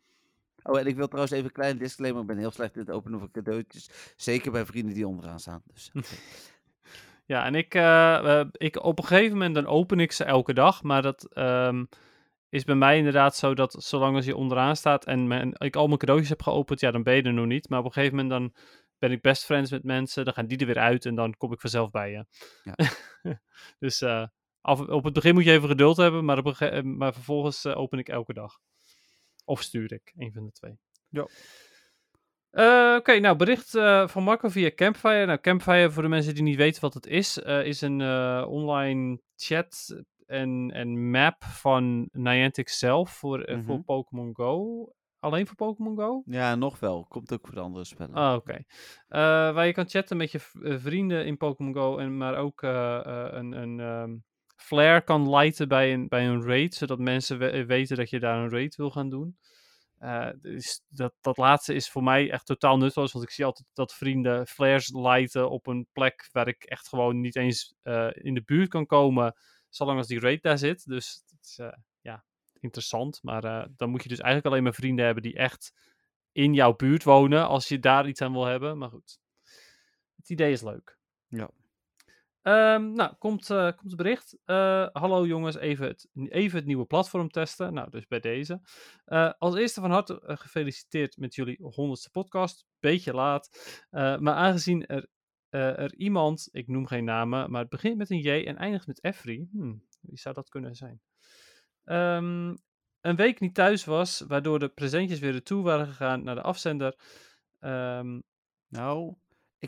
Oh, 0.66 0.78
en 0.78 0.86
ik 0.86 0.97
wil 0.97 1.06
trouwens 1.06 1.32
even 1.32 1.47
een 1.47 1.52
klein 1.52 1.78
disclaimer. 1.78 2.20
Ik 2.20 2.26
ben 2.26 2.38
heel 2.38 2.51
slecht 2.51 2.74
in 2.74 2.80
het 2.80 2.90
openen 2.90 3.18
van 3.18 3.30
cadeautjes. 3.30 3.90
Zeker 4.16 4.52
bij 4.52 4.66
vrienden 4.66 4.94
die 4.94 5.06
onderaan 5.06 5.40
staan. 5.40 5.62
Dus, 5.72 5.90
oké. 5.94 6.06
Ja, 7.26 7.44
en 7.44 7.55
ik, 7.55 7.74
eh, 7.74 8.40
eh, 8.40 8.47
ik 8.52 8.84
op 8.84 8.98
een 8.98 9.05
gegeven 9.05 9.32
moment 9.32 9.55
dan 9.55 9.66
open 9.66 10.01
ik 10.01 10.12
ze 10.12 10.24
elke 10.24 10.55
dag, 10.55 10.82
maar 10.82 11.02
dat 11.02 11.28
ehm, 11.32 11.84
is 12.48 12.64
bij 12.64 12.74
mij 12.74 12.97
inderdaad 12.97 13.36
zo 13.36 13.55
dat 13.55 13.76
zolang 13.78 14.16
als 14.16 14.24
je 14.24 14.36
onderaan 14.36 14.76
staat 14.76 15.05
en 15.05 15.26
mijn, 15.26 15.52
ik 15.59 15.76
al 15.76 15.86
mijn 15.86 15.98
cadeautjes 15.98 16.30
heb 16.30 16.43
geopend, 16.43 16.80
ja, 16.80 16.90
dan 16.90 17.02
ben 17.02 17.14
je 17.14 17.22
er 17.22 17.32
nog 17.32 17.47
niet. 17.47 17.68
Maar 17.68 17.78
op 17.78 17.84
een 17.84 17.93
gegeven 17.93 18.16
moment 18.16 18.40
dan 18.40 18.52
ben 18.98 19.10
ik 19.10 19.22
best 19.22 19.44
friends 19.44 19.70
met 19.70 19.84
mensen, 19.84 20.24
dan 20.24 20.34
gaan 20.34 20.47
die 20.47 20.59
er 20.59 20.66
weer 20.66 20.78
uit 20.78 21.05
en 21.06 21.14
dan 21.14 21.36
kom 21.36 21.52
ik 21.52 21.60
vanzelf 21.60 21.90
bij 21.90 22.10
je. 22.10 22.24
Ja. 22.62 22.74
dus 23.78 24.01
eh, 24.01 24.26
af, 24.60 24.80
op 24.80 25.05
het 25.05 25.12
begin 25.12 25.34
moet 25.34 25.44
je 25.44 25.51
even 25.51 25.68
geduld 25.68 25.97
hebben, 25.97 26.24
maar, 26.24 26.38
op 26.38 26.47
eh, 26.47 26.82
maar 26.82 27.12
vervolgens 27.12 27.64
eh, 27.64 27.76
open 27.76 27.98
ik 27.98 28.09
elke 28.09 28.32
dag. 28.32 28.59
Of 29.47 29.62
stuur 29.62 29.93
ik, 29.93 30.12
een 30.16 30.32
van 30.32 30.44
de 30.44 30.52
twee. 30.52 30.78
Ja. 31.09 31.27
Eh, 32.51 32.94
Oké, 32.98 33.18
nou 33.18 33.36
bericht 33.36 33.74
eh, 33.74 34.09
van 34.09 34.23
Marco 34.23 34.48
via 34.48 34.70
Campfire. 34.74 35.27
Nou, 35.27 35.39
Campfire, 35.40 35.90
voor 35.90 36.02
de 36.02 36.09
mensen 36.09 36.35
die 36.35 36.43
niet 36.43 36.56
weten 36.56 36.81
wat 36.81 36.94
het 36.94 37.06
is, 37.06 37.39
eh, 37.43 37.64
is 37.64 37.81
een 37.81 38.01
online 38.44 39.20
chat 39.36 40.02
en, 40.27 40.70
en 40.74 41.10
map 41.10 41.44
van 41.44 42.09
Niantic 42.12 42.68
zelf 42.68 43.10
voor, 43.10 43.44
voor 43.64 43.74
Mhm. 43.74 43.82
Pokémon 43.82 44.35
Go. 44.35 44.85
Alleen 45.18 45.47
voor 45.47 45.56
Pokémon 45.56 45.97
Go? 45.97 46.23
Ja, 46.24 46.55
nog 46.55 46.78
wel. 46.78 47.06
Komt 47.09 47.32
ook 47.32 47.47
voor 47.47 47.55
de 47.55 47.60
andere 47.60 47.85
spellen. 47.85 48.14
Ah, 48.14 48.35
oké. 48.35 48.64
Waar 49.52 49.66
je 49.66 49.73
kan 49.73 49.89
chatten 49.89 50.16
met 50.16 50.31
je 50.32 50.39
vrienden 50.78 51.27
in 51.27 51.36
Pokémon 51.36 51.74
Go, 51.74 51.98
en, 51.98 52.16
maar 52.16 52.36
ook 52.36 52.62
een, 52.62 53.52
een 53.52 53.81
ehm, 53.81 54.16
flare 54.56 55.00
kan 55.02 55.30
lighten 55.36 55.68
bij 55.68 55.92
een, 55.92 56.08
bij 56.08 56.26
een 56.26 56.42
raid, 56.42 56.74
zodat 56.74 56.98
mensen 56.98 57.38
we- 57.38 57.66
weten 57.66 57.96
dat 57.96 58.10
je 58.10 58.20
daar 58.20 58.38
een 58.38 58.50
raid 58.50 58.76
wil 58.76 58.90
gaan 58.90 59.10
doen. 59.10 59.36
Dus 60.40 60.82
dat, 60.88 61.14
dat 61.20 61.36
laatste 61.36 61.74
is 61.74 61.90
voor 61.90 62.02
mij 62.02 62.30
echt 62.30 62.46
totaal 62.46 62.76
nutteloos, 62.76 63.12
want 63.12 63.24
ik 63.24 63.30
zie 63.30 63.44
altijd 63.44 63.68
dat 63.72 63.94
vrienden 63.94 64.46
flares 64.46 64.92
lighten 64.92 65.50
op 65.50 65.66
een 65.66 65.86
plek 65.92 66.28
waar 66.32 66.48
ik 66.48 66.64
echt 66.64 66.88
gewoon 66.88 67.20
niet 67.20 67.36
eens 67.36 67.74
eh, 67.82 68.08
in 68.12 68.34
de 68.34 68.42
buurt 68.42 68.68
kan 68.68 68.86
komen, 68.86 69.36
zolang 69.68 69.98
als 69.98 70.06
die 70.06 70.20
raid 70.20 70.42
daar 70.42 70.58
zit. 70.58 70.84
Dus 70.84 71.22
het 71.26 71.44
is 71.46 71.58
eh, 71.58 71.72
ja, 72.00 72.24
interessant, 72.60 73.22
maar 73.22 73.68
dan 73.76 73.90
moet 73.90 74.02
je 74.02 74.08
dus 74.08 74.20
eigenlijk 74.20 74.46
alleen 74.52 74.62
maar 74.62 74.74
vrienden 74.74 75.04
hebben 75.04 75.22
die 75.22 75.36
echt 75.36 75.72
in 76.32 76.54
jouw 76.54 76.74
buurt 76.74 77.04
wonen, 77.04 77.48
als 77.48 77.68
je 77.68 77.78
daar 77.78 78.08
iets 78.08 78.20
aan 78.20 78.32
wil 78.32 78.44
hebben. 78.44 78.78
Maar 78.78 78.90
goed, 78.90 79.18
het 80.16 80.30
idee 80.30 80.52
is 80.52 80.62
leuk. 80.62 80.98
Ja. 81.28 81.50
Ehm, 82.47 82.93
nou, 82.93 83.14
komt, 83.18 83.51
eh, 83.51 83.64
komt 83.64 83.90
het 83.90 83.97
bericht. 83.97 84.39
Eh, 84.44 84.86
hallo 84.93 85.27
jongens, 85.27 85.56
even 85.56 85.86
het, 85.86 86.09
even 86.14 86.59
het 86.59 86.66
nieuwe 86.66 86.85
platform 86.85 87.28
testen. 87.28 87.74
Nou, 87.74 87.90
dus 87.90 88.06
bij 88.06 88.20
deze. 88.20 88.60
Eh, 89.05 89.32
als 89.39 89.55
eerste 89.55 89.81
van 89.81 89.90
harte 89.90 90.20
gefeliciteerd 90.23 91.16
met 91.16 91.35
jullie 91.35 91.59
honderdste 91.60 92.10
podcast. 92.10 92.66
Beetje 92.81 93.14
laat. 93.14 93.48
Maar 93.90 94.35
aangezien 94.35 94.86
er, 94.86 95.09
er 95.48 95.94
iemand, 95.94 96.48
ik 96.52 96.68
noem 96.68 96.86
geen 96.86 97.05
namen, 97.05 97.51
maar 97.51 97.60
het 97.60 97.70
begint 97.70 97.97
met 97.97 98.10
een 98.10 98.20
J 98.20 98.44
en 98.47 98.56
eindigt 98.56 98.86
met 98.86 99.05
Efri. 99.05 99.48
Hmm, 99.51 99.86
wie 100.01 100.18
zou 100.18 100.35
dat 100.35 100.48
kunnen 100.48 100.74
zijn? 100.74 101.01
Ehm, 101.85 102.56
een 103.01 103.16
week 103.16 103.40
niet 103.40 103.55
thuis 103.55 103.85
was, 103.85 104.24
waardoor 104.28 104.59
de 104.59 104.68
presentjes 104.68 105.18
weer 105.18 105.32
retour 105.32 105.62
waren 105.62 105.86
gegaan 105.86 106.24
naar 106.24 106.35
de 106.35 106.43
afzender. 106.43 106.98
Ehm, 107.59 108.20
Nou, 108.68 109.14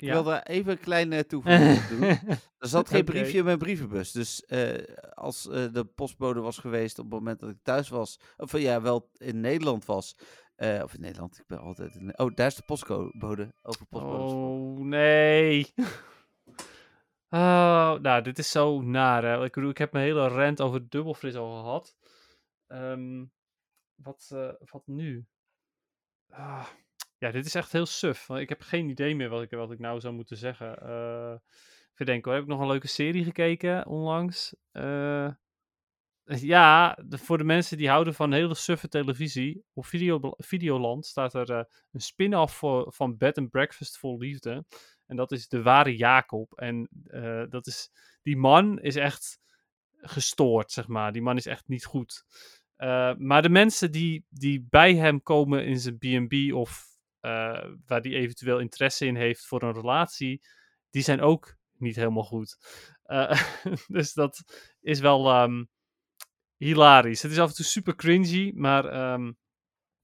ik 0.02 0.08
Ja. 0.08 0.12
wil 0.12 0.22
daar 0.24 0.42
even 0.42 0.72
een 0.72 0.80
kleine 0.80 1.26
toevoeging 1.26 1.76
op 1.78 1.88
doen. 1.88 2.02
Er 2.58 2.68
zat 2.68 2.88
geen 2.88 3.04
briefje 3.04 3.38
in 3.38 3.44
mijn 3.44 3.58
brievenbus. 3.58 4.12
Dus 4.12 4.44
eh, 4.44 4.82
als 5.14 5.48
eh, 5.48 5.72
de 5.72 5.84
postbode 5.84 6.40
was 6.40 6.58
geweest 6.58 6.98
op 6.98 7.04
het 7.04 7.14
moment 7.14 7.40
dat 7.40 7.50
ik 7.50 7.58
thuis 7.62 7.88
was, 7.88 8.20
of 8.36 8.54
eh, 8.54 8.62
ja, 8.62 8.80
wel 8.82 9.10
in 9.16 9.40
Nederland 9.40 9.84
was. 9.84 10.16
eh, 10.56 10.80
of 10.82 10.94
in 10.94 11.00
Nederland, 11.00 11.38
ik 11.38 11.46
ben 11.46 11.58
altijd 11.60 11.94
in. 11.94 12.18
Oh, 12.18 12.34
daar 12.34 12.46
is 12.46 12.54
de 12.54 12.62
postbode. 12.66 13.54
Over 13.62 13.86
postbodes. 13.86 14.32
Oh, 14.32 14.78
nee. 14.78 15.66
Oh, 17.30 17.94
nou, 18.00 18.22
dit 18.22 18.38
is 18.38 18.50
zo 18.50 18.80
naar. 18.80 19.22
Hè. 19.24 19.44
Ik 19.44 19.52
bedoel, 19.52 19.70
ik 19.70 19.78
heb 19.78 19.92
mijn 19.92 20.04
hele 20.04 20.28
rant 20.28 20.60
over 20.60 20.88
dubbelfris 20.88 21.34
al 21.34 21.62
gehad. 21.62 21.96
Ehm, 22.66 23.24
wat, 23.94 24.30
eh, 24.32 24.48
wat 24.70 24.86
nu? 24.86 25.26
Ah, 26.30 26.66
ja, 27.18 27.30
dit 27.30 27.46
is 27.46 27.54
echt 27.54 27.72
heel 27.72 27.86
suf. 27.86 28.26
want 28.26 28.40
Ik 28.40 28.48
heb 28.48 28.60
geen 28.60 28.88
idee 28.88 29.14
meer 29.16 29.28
wat 29.28 29.42
ik, 29.42 29.50
wat 29.50 29.70
ik 29.72 29.78
nou 29.78 30.00
zou 30.00 30.14
moeten 30.14 30.36
zeggen. 30.36 30.78
Eh 30.82 31.34
even 31.98 32.12
denken 32.12 32.30
hoor. 32.30 32.40
Heb 32.40 32.42
ik 32.48 32.54
nog 32.54 32.60
een 32.60 32.72
leuke 32.72 32.88
serie 32.88 33.24
gekeken 33.24 33.86
onlangs? 33.86 34.54
Eh, 34.70 35.30
ja, 36.24 36.98
de- 37.04 37.18
voor 37.18 37.38
de 37.38 37.44
mensen 37.44 37.76
die 37.76 37.88
houden 37.88 38.14
van 38.14 38.32
hele 38.32 38.54
suffe 38.54 38.88
televisie. 38.88 39.64
Op 39.72 39.86
Video, 39.86 40.20
Videoland 40.36 41.06
staat 41.06 41.34
er 41.34 41.50
eh, 41.50 41.62
een 41.92 42.00
spin-off 42.00 42.58
van 42.86 43.16
Bed 43.16 43.38
and 43.38 43.50
Breakfast 43.50 43.98
vol 43.98 44.18
liefde. 44.18 44.64
En 45.06 45.16
dat 45.16 45.32
is 45.32 45.48
de 45.48 45.62
ware 45.62 45.96
Jacob. 45.96 46.52
En 46.58 46.88
eh, 47.06 47.42
dat 47.48 47.66
is, 47.66 47.90
die 48.22 48.36
man 48.36 48.80
is 48.80 48.96
echt 48.96 49.38
gestoord, 50.00 50.72
zeg 50.72 50.86
maar. 50.88 51.12
Die 51.12 51.22
man 51.22 51.36
is 51.36 51.46
echt 51.46 51.68
niet 51.68 51.84
goed. 51.84 52.24
Eh, 52.76 53.14
maar 53.14 53.42
de 53.42 53.48
mensen 53.48 53.92
die, 53.92 54.24
die 54.28 54.66
bij 54.70 54.94
hem 54.94 55.22
komen 55.22 55.64
in 55.64 55.78
zijn 55.80 55.98
B&B 55.98 56.54
of 56.54 56.87
eh, 57.20 57.64
waar 57.86 58.02
die 58.02 58.14
eventueel 58.14 58.58
interesse 58.58 59.06
in 59.06 59.16
heeft 59.16 59.46
voor 59.46 59.62
een 59.62 59.72
relatie, 59.72 60.40
die 60.90 61.02
zijn 61.02 61.20
ook 61.20 61.56
niet 61.72 61.96
helemaal 61.96 62.24
goed. 62.24 62.56
Eh, 63.02 63.42
dus 63.96 64.12
dat 64.12 64.44
is 64.80 65.00
wel 65.00 65.28
ehm, 65.30 65.64
hilarisch. 66.56 67.22
Het 67.22 67.32
is 67.32 67.38
af 67.38 67.48
en 67.48 67.54
toe 67.54 67.64
super 67.64 67.94
cringy, 67.94 68.52
maar 68.54 68.84
ehm, 68.84 69.32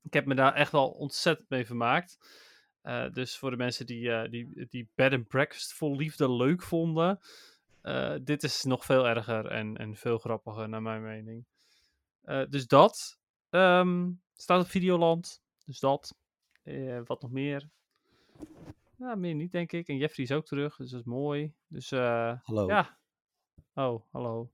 ik 0.02 0.12
heb 0.12 0.26
me 0.26 0.34
daar 0.34 0.54
echt 0.54 0.72
wel 0.72 0.88
ontzettend 0.88 1.48
mee 1.48 1.66
vermaakt. 1.66 2.18
Eh, 2.82 3.10
dus 3.12 3.38
voor 3.38 3.50
de 3.50 3.56
mensen 3.56 3.86
die, 3.86 4.28
die, 4.28 4.66
die 4.68 4.88
Bed 4.94 5.12
and 5.12 5.28
Breakfast 5.28 5.72
vol 5.72 5.96
liefde 5.96 6.32
leuk 6.32 6.62
vonden, 6.62 7.20
dit 8.22 8.42
is 8.42 8.62
nog 8.62 8.84
veel 8.84 9.08
erger 9.08 9.46
en, 9.46 9.76
en 9.76 9.96
veel 9.96 10.18
grappiger 10.18 10.68
naar 10.68 10.82
mijn 10.82 11.02
mening. 11.02 11.46
Dus 12.50 12.66
dat 12.66 13.18
ehm, 13.50 14.10
staat 14.36 14.60
op 14.60 14.70
Videoland. 14.70 15.42
Dus 15.64 15.78
dat. 15.78 16.14
Eh, 16.64 17.00
wat 17.04 17.22
nog 17.22 17.30
meer? 17.30 17.68
Ja, 18.98 19.14
meer 19.14 19.34
niet, 19.34 19.52
denk 19.52 19.72
ik. 19.72 19.88
En 19.88 19.96
Jeffrey 19.96 20.24
is 20.24 20.32
ook 20.32 20.46
terug, 20.46 20.76
dus 20.76 20.90
dat 20.90 21.00
is 21.00 21.06
mooi. 21.06 21.52
Dus 21.68 21.92
eh, 21.92 22.32
Hallo. 22.42 22.66
ja. 22.66 22.98
Oh, 23.74 24.02
hallo. 24.12 24.50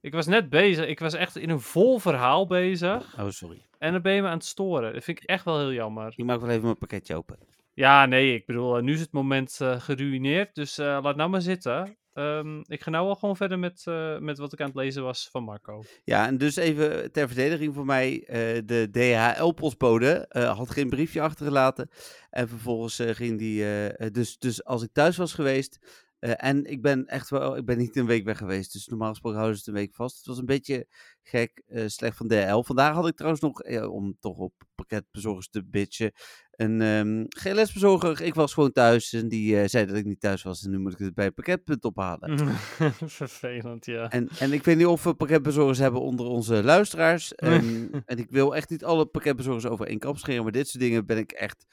Ik 0.00 0.12
was 0.12 0.26
net 0.26 0.48
bezig. 0.48 0.86
Ik 0.86 0.98
was 0.98 1.14
echt 1.14 1.36
in 1.36 1.50
een 1.50 1.60
vol 1.60 1.98
verhaal 1.98 2.46
bezig. 2.46 3.18
Oh, 3.18 3.28
sorry. 3.28 3.66
En 3.78 3.92
dan 3.92 4.02
ben 4.02 4.12
je 4.12 4.22
me 4.22 4.28
aan 4.28 4.34
het 4.34 4.44
storen. 4.44 4.92
Dat 4.92 5.04
vind 5.04 5.22
ik 5.22 5.28
echt 5.28 5.44
wel 5.44 5.58
heel 5.58 5.72
jammer. 5.72 6.12
Ik 6.16 6.24
maak 6.24 6.40
wel 6.40 6.50
even 6.50 6.62
mijn 6.64 6.78
pakketje 6.78 7.16
open. 7.16 7.38
Ja, 7.74 8.06
nee, 8.06 8.34
ik 8.34 8.46
bedoel, 8.46 8.76
eh, 8.76 8.82
nu 8.82 8.92
is 8.92 9.00
het 9.00 9.12
moment 9.12 9.52
geruineerd. 9.78 10.54
Dus 10.54 10.78
eh, 10.78 10.98
laat 11.02 11.16
nou 11.16 11.30
maar 11.30 11.40
zitten. 11.40 11.96
Ehm, 12.12 12.60
ik 12.66 12.82
ga 12.82 12.90
nou 12.90 13.06
wel 13.06 13.14
gewoon 13.14 13.36
verder 13.36 13.58
met, 13.58 13.82
eh, 13.84 14.18
met 14.18 14.38
wat 14.38 14.52
ik 14.52 14.60
aan 14.60 14.66
het 14.66 14.76
lezen 14.76 15.02
was 15.02 15.28
van 15.30 15.44
Marco. 15.44 15.82
Ja, 16.04 16.26
en 16.26 16.38
dus 16.38 16.56
even 16.56 17.12
ter 17.12 17.26
verdediging 17.26 17.74
voor 17.74 17.86
mij. 17.86 18.24
eh, 18.26 18.36
de 18.64 18.88
DHL-postbode 18.90 20.26
eh, 20.28 20.56
had 20.56 20.70
geen 20.70 20.88
briefje 20.88 21.20
achtergelaten. 21.20 21.90
En 22.30 22.48
vervolgens 22.48 23.02
ging 23.04 23.38
die. 23.38 23.64
dus, 24.10 24.38
dus 24.38 24.64
als 24.64 24.82
ik 24.82 24.92
thuis 24.92 25.16
was 25.16 25.34
geweest. 25.34 25.78
Eh, 26.20 26.32
en 26.36 26.64
ik 26.64 26.82
ben 26.82 27.06
echt 27.06 27.30
wel. 27.30 27.56
Ik 27.56 27.64
ben 27.64 27.78
niet 27.78 27.96
een 27.96 28.06
week 28.06 28.24
weg 28.24 28.38
geweest. 28.38 28.72
Dus 28.72 28.86
normaal 28.86 29.08
gesproken 29.08 29.38
houden 29.38 29.58
ze 29.58 29.64
het 29.70 29.74
een 29.74 29.82
week 29.84 29.94
vast. 29.94 30.16
Het 30.16 30.26
was 30.26 30.38
een 30.38 30.46
beetje 30.46 30.86
gek, 31.22 31.62
eh, 31.66 31.84
slecht 31.86 32.16
van 32.16 32.28
DHL. 32.28 32.62
Vandaag 32.62 32.94
had 32.94 33.08
ik 33.08 33.16
trouwens 33.16 33.42
nog. 33.42 33.62
eh, 33.62 33.92
om 33.92 34.16
toch 34.20 34.36
op 34.36 34.52
pakketbezorgers 34.74 35.48
te 35.48 35.64
bitchen. 35.64 36.12
Een 36.50 36.80
ehm, 36.80 37.24
GLS-bezorger. 37.28 38.20
Ik 38.22 38.34
was 38.34 38.54
gewoon 38.54 38.72
thuis. 38.72 39.12
En 39.12 39.28
die 39.28 39.68
zei 39.68 39.86
dat 39.86 39.96
ik 39.96 40.04
niet 40.04 40.20
thuis 40.20 40.42
was. 40.42 40.64
En 40.64 40.70
nu 40.70 40.78
moet 40.78 40.92
ik 40.92 40.98
het 40.98 41.14
bij 41.14 41.24
het 41.24 41.34
pakketpunt 41.34 41.84
ophalen. 41.84 42.38
Vervelend, 43.20 43.86
ja. 43.86 44.08
En, 44.10 44.28
en 44.38 44.52
ik 44.52 44.64
weet 44.64 44.76
niet 44.76 44.86
of 44.86 45.04
we 45.04 45.14
pakketbezorgers 45.14 45.78
hebben 45.78 46.00
onder 46.00 46.26
onze 46.26 46.62
luisteraars. 46.64 47.34
En, 47.34 47.90
en 48.06 48.18
ik 48.18 48.30
wil 48.30 48.56
echt 48.56 48.70
niet 48.70 48.84
alle 48.84 49.06
pakketbezorgers 49.06 49.66
over 49.66 49.86
één 49.86 49.98
kap 49.98 50.18
scheren. 50.18 50.42
Maar 50.42 50.52
dit 50.52 50.68
soort 50.68 50.82
dingen 50.82 51.06
ben 51.06 51.18
ik 51.18 51.32
echt 51.32 51.66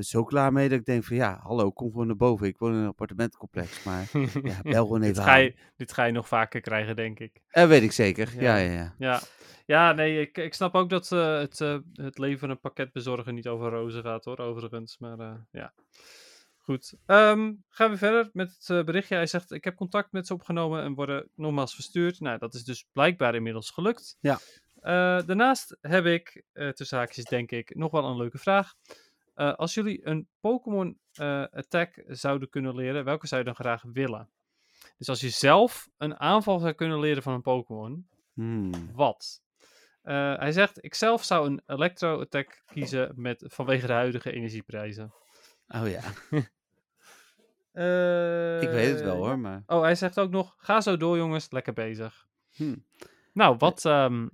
zo 0.00 0.24
klaar 0.24 0.52
mee 0.52 0.68
dat 0.68 0.78
ik 0.78 0.84
denk 0.84 1.04
van 1.04 1.16
ja, 1.16 1.40
hallo, 1.42 1.70
kom 1.70 1.90
gewoon 1.90 2.06
naar 2.06 2.16
boven. 2.16 2.46
Ik 2.46 2.58
woon 2.58 2.72
in 2.72 2.78
een 2.78 2.86
appartementencomplex. 2.86 3.82
Maar 3.82 4.08
ja, 4.42 4.62
bel 4.72 4.84
gewoon 4.84 5.00
dit, 5.00 5.10
even 5.10 5.22
ga 5.22 5.32
aan. 5.32 5.42
je, 5.42 5.54
dit 5.76 5.92
ga 5.92 6.04
je 6.04 6.12
nog 6.12 6.28
vaker 6.28 6.60
krijgen, 6.60 6.96
denk 6.96 7.18
ik. 7.18 7.40
Dat 7.50 7.68
weet 7.68 7.82
ik 7.82 7.92
zeker. 7.92 8.32
Ja. 8.34 8.56
Ja, 8.56 8.56
ja, 8.56 8.72
ja. 8.72 8.94
Ja, 8.98 9.20
Ja, 9.66 9.92
nee, 9.92 10.20
ik, 10.20 10.38
ik 10.38 10.54
snap 10.54 10.74
ook 10.74 10.90
dat 10.90 11.10
uh, 11.10 11.38
het, 11.38 11.60
uh, 11.60 11.78
het 11.92 12.18
leven 12.18 12.38
van 12.38 12.50
een 12.50 12.60
pakketbezorger 12.60 13.32
niet 13.32 13.48
over 13.48 13.70
rozen 13.70 14.02
gaat, 14.02 14.24
hoor, 14.24 14.38
overigens. 14.38 14.98
Maar 14.98 15.18
uh, 15.18 15.34
ja, 15.50 15.72
goed. 16.58 16.94
Um, 17.06 17.64
gaan 17.68 17.90
we 17.90 17.96
verder 17.96 18.30
met 18.32 18.64
het 18.66 18.84
berichtje. 18.84 19.14
Hij 19.14 19.26
zegt, 19.26 19.52
ik 19.52 19.64
heb 19.64 19.76
contact 19.76 20.12
met 20.12 20.26
ze 20.26 20.34
opgenomen 20.34 20.82
en 20.82 20.94
worden 20.94 21.28
nogmaals 21.34 21.74
verstuurd. 21.74 22.20
Nou, 22.20 22.38
dat 22.38 22.54
is 22.54 22.64
dus 22.64 22.86
blijkbaar 22.92 23.34
inmiddels 23.34 23.70
gelukt. 23.70 24.16
Ja. 24.20 24.38
daarnaast 25.20 25.76
heb 25.80 26.04
ik, 26.04 26.44
tussen 26.52 26.98
haakjes 26.98 27.24
denk 27.24 27.50
ik, 27.50 27.74
nog 27.74 27.90
wel 27.90 28.04
een 28.04 28.16
leuke 28.16 28.38
vraag. 28.38 28.74
Als 29.34 29.74
jullie 29.74 30.06
een 30.06 30.28
Pokémon 30.40 30.98
attack 31.50 32.04
zouden 32.06 32.48
kunnen 32.48 32.74
leren, 32.74 33.04
welke 33.04 33.26
zou 33.26 33.40
je 33.40 33.46
dan 33.46 33.54
graag 33.54 33.82
willen? 33.82 34.28
Dus 34.98 35.08
als 35.08 35.20
je 35.20 35.30
zelf 35.30 35.88
een 35.96 36.20
aanval 36.20 36.58
zou 36.58 36.72
kunnen 36.72 37.00
leren 37.00 37.22
van 37.22 37.34
een 37.34 37.42
Pokémon, 37.42 38.08
hmm. 38.32 38.72
wat? 38.92 39.42
Uh, 40.04 40.36
hij 40.38 40.52
zegt, 40.52 40.84
ik 40.84 40.94
zelf 40.94 41.24
zou 41.24 41.46
een 41.46 41.62
Electro-attack 41.66 42.62
kiezen 42.66 43.12
met, 43.16 43.44
vanwege 43.46 43.86
de 43.86 43.92
huidige 43.92 44.32
energieprijzen. 44.32 45.12
Oh 45.68 45.88
ja. 45.88 46.02
uh, 47.72 48.62
ik 48.66 48.68
weet 48.68 48.90
het 48.90 49.00
wel 49.00 49.16
hoor, 49.16 49.38
maar... 49.38 49.62
Oh, 49.66 49.82
hij 49.82 49.94
zegt 49.94 50.18
ook 50.18 50.30
nog, 50.30 50.54
ga 50.56 50.80
zo 50.80 50.96
door 50.96 51.16
jongens, 51.16 51.50
lekker 51.50 51.72
bezig. 51.72 52.26
Hmm. 52.50 52.84
Nou, 53.32 53.56
wat, 53.56 53.84
um, 53.84 54.30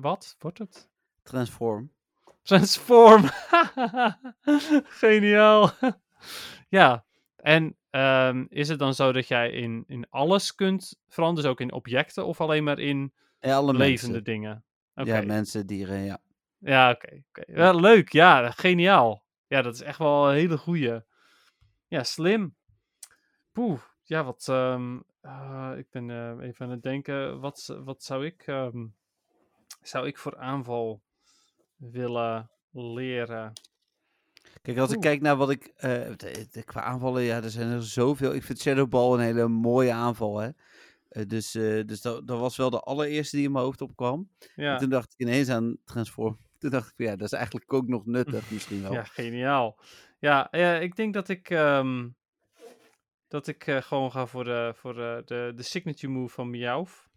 wat 0.00 0.36
wordt 0.38 0.58
het? 0.58 0.88
Transform. 1.22 1.90
Transform! 2.46 3.22
Geniaal! 5.02 5.70
ja, 6.68 7.04
en 7.36 7.76
um, 7.90 8.46
is 8.50 8.68
het 8.68 8.78
dan 8.78 8.94
zo 8.94 9.12
dat 9.12 9.28
jij 9.28 9.50
in, 9.50 9.84
in 9.86 10.06
alles 10.10 10.54
kunt 10.54 10.98
veranderen, 11.08 11.42
dus 11.42 11.52
ook 11.52 11.60
in 11.60 11.72
objecten, 11.72 12.26
of 12.26 12.40
alleen 12.40 12.64
maar 12.64 12.78
in 12.78 13.12
alle 13.40 13.74
levende 13.74 14.12
mensen. 14.12 14.24
dingen? 14.24 14.64
Ja, 14.94 15.22
mensen, 15.22 15.66
dieren, 15.66 15.98
ja. 15.98 16.18
Ja, 16.58 16.90
oké. 16.90 17.06
Okay, 17.06 17.24
okay. 17.28 17.54
Wel 17.54 17.80
leuk, 17.80 18.12
ja, 18.12 18.50
geniaal. 18.50 19.24
Ja, 19.46 19.62
dat 19.62 19.74
is 19.74 19.82
echt 19.82 19.98
wel 19.98 20.28
een 20.28 20.34
hele 20.34 20.58
goeie. 20.58 21.00
Ja, 21.86 22.02
slim. 22.02 22.56
Poeh, 23.52 23.80
ja, 24.02 24.24
wat. 24.24 24.46
Um, 24.50 25.04
uh, 25.22 25.72
ik 25.76 25.90
ben 25.90 26.08
uh, 26.08 26.46
even 26.46 26.64
aan 26.64 26.70
het 26.70 26.82
denken. 26.82 27.40
Wat, 27.40 27.76
wat 27.84 28.02
zou 28.02 28.26
ik. 28.26 28.46
Um, 28.46 28.94
zou 29.82 30.06
ik 30.06 30.18
voor 30.18 30.36
aanval 30.36 31.02
willen 31.76 32.50
leren? 32.70 33.52
Kijk, 34.62 34.78
als 34.78 34.88
Oeh. 34.88 34.96
ik 34.96 35.02
kijk 35.02 35.20
naar 35.20 35.36
wat 35.36 35.50
ik. 35.50 35.64
Uh, 35.66 35.72
de, 36.16 36.46
de, 36.50 36.62
qua 36.64 36.82
aanvallen, 36.82 37.22
ja, 37.22 37.42
er 37.42 37.50
zijn 37.50 37.70
er 37.70 37.82
zoveel. 37.82 38.34
Ik 38.34 38.42
vind 38.42 38.60
Shadow 38.60 38.88
Ball 38.88 39.12
een 39.12 39.20
hele 39.20 39.48
mooie 39.48 39.92
aanval, 39.92 40.38
hè. 40.38 40.50
Uh, 41.10 41.22
dus 41.26 41.54
uh, 41.54 41.84
dus 41.84 42.00
dat, 42.00 42.26
dat, 42.26 42.38
was 42.38 42.56
wel 42.56 42.70
de 42.70 42.80
allereerste 42.80 43.36
die 43.36 43.44
in 43.44 43.52
mijn 43.52 43.64
hoofd 43.64 43.80
opkwam. 43.80 44.30
Ja. 44.54 44.72
En 44.72 44.78
toen 44.78 44.88
dacht 44.88 45.12
ik 45.12 45.26
ineens 45.26 45.48
aan 45.48 45.76
Transform. 45.84 46.38
Toen 46.58 46.70
dacht 46.70 46.92
ik, 46.96 47.06
ja, 47.06 47.16
dat 47.16 47.26
is 47.26 47.32
eigenlijk 47.32 47.72
ook 47.72 47.88
nog 47.88 48.06
nuttig 48.06 48.50
misschien 48.52 48.82
wel. 48.82 48.92
Ja, 48.92 49.04
geniaal. 49.04 49.78
Ja, 50.18 50.48
ja 50.50 50.78
ik 50.78 50.96
denk 50.96 51.14
dat 51.14 51.28
ik, 51.28 51.50
um, 51.50 52.16
dat 53.28 53.46
ik 53.46 53.62
gewoon 53.80 54.10
ga 54.10 54.26
voor, 54.26 54.44
de, 54.44 54.72
voor 54.76 54.94
de, 54.94 55.22
de, 55.24 55.52
de 55.56 55.62
signature 55.62 56.12
move 56.12 56.34
van 56.34 56.50
Meowth. 56.50 57.08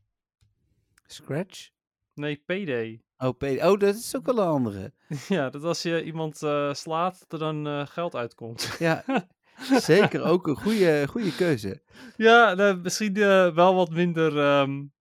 Scratch? 1.06 1.70
Nee, 2.14 2.36
PD. 2.36 3.02
Oh, 3.22 3.38
PD. 3.38 3.64
Oh, 3.64 3.80
dat 3.80 3.96
is 3.96 4.16
ook 4.16 4.26
wel 4.26 4.38
een 4.38 4.48
andere. 4.48 4.94
ja, 5.28 5.50
dat 5.50 5.64
als 5.64 5.82
je 5.82 6.04
iemand 6.04 6.42
uh, 6.44 6.74
slaat, 6.74 7.26
er 7.28 7.40
dan 7.40 7.68
uh, 7.68 7.86
geld 7.86 8.16
uitkomt. 8.16 8.76
ja, 8.80 9.04
zeker 9.92 10.24
ook 10.24 10.48
een 10.48 10.56
goede, 10.56 11.08
goede 11.08 11.36
keuze. 11.36 11.82
Ja, 12.16 12.54
nou, 12.54 12.78
misschien 12.78 13.18
uh, 13.18 13.54
wel 13.54 13.76
wat 13.76 13.90
minder 13.90 14.60
um, 14.60 14.94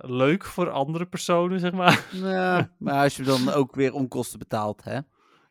leuk 0.00 0.44
voor 0.44 0.70
andere 0.70 1.06
personen, 1.06 1.60
zeg 1.60 1.72
maar. 1.72 2.06
Ja, 2.12 2.70
maar 2.78 3.02
als 3.02 3.16
je 3.16 3.22
dan 3.22 3.50
ook 3.50 3.74
weer 3.74 3.92
onkosten 3.92 4.38
betaalt, 4.38 4.84
hè? 4.84 4.98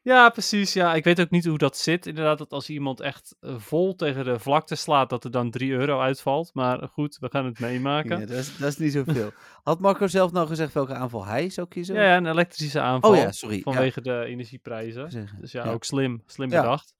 Ja, 0.05 0.29
precies. 0.29 0.73
Ja, 0.73 0.93
ik 0.95 1.03
weet 1.03 1.19
ook 1.21 1.29
niet 1.29 1.45
hoe 1.45 1.57
dat 1.57 1.77
zit. 1.77 2.05
Inderdaad, 2.05 2.37
dat 2.37 2.51
als 2.51 2.69
iemand 2.69 2.99
echt 2.99 3.35
vol 3.41 3.95
tegen 3.95 4.25
de 4.25 4.39
vlakte 4.39 4.75
slaat, 4.75 5.09
dat 5.09 5.23
er 5.23 5.31
dan 5.31 5.51
3 5.51 5.71
euro 5.71 5.99
uitvalt. 5.99 6.53
Maar 6.53 6.87
goed, 6.87 7.17
we 7.19 7.29
gaan 7.29 7.45
het 7.45 7.59
meemaken. 7.59 8.19
Ja, 8.19 8.25
dat, 8.25 8.37
is, 8.37 8.57
dat 8.57 8.67
is 8.67 8.77
niet 8.77 8.91
zoveel. 8.91 9.31
Had 9.63 9.79
Marco 9.79 10.07
zelf 10.07 10.31
nou 10.31 10.47
gezegd 10.47 10.73
welke 10.73 10.93
aanval 10.93 11.25
hij 11.25 11.49
zou 11.49 11.67
kiezen? 11.67 11.95
Ja, 11.95 12.17
een 12.17 12.25
elektrische 12.25 12.79
aanval. 12.79 13.11
Oh 13.11 13.17
ja, 13.17 13.31
sorry. 13.31 13.61
Vanwege 13.61 13.99
ja. 14.03 14.19
de 14.21 14.25
energieprijzen. 14.25 15.31
Dus 15.39 15.51
ja, 15.51 15.65
Ja. 15.65 15.71
ook 15.71 15.83
slim. 15.83 16.23
Slim 16.25 16.51
Ja. 16.51 16.61
bedacht. 16.61 16.95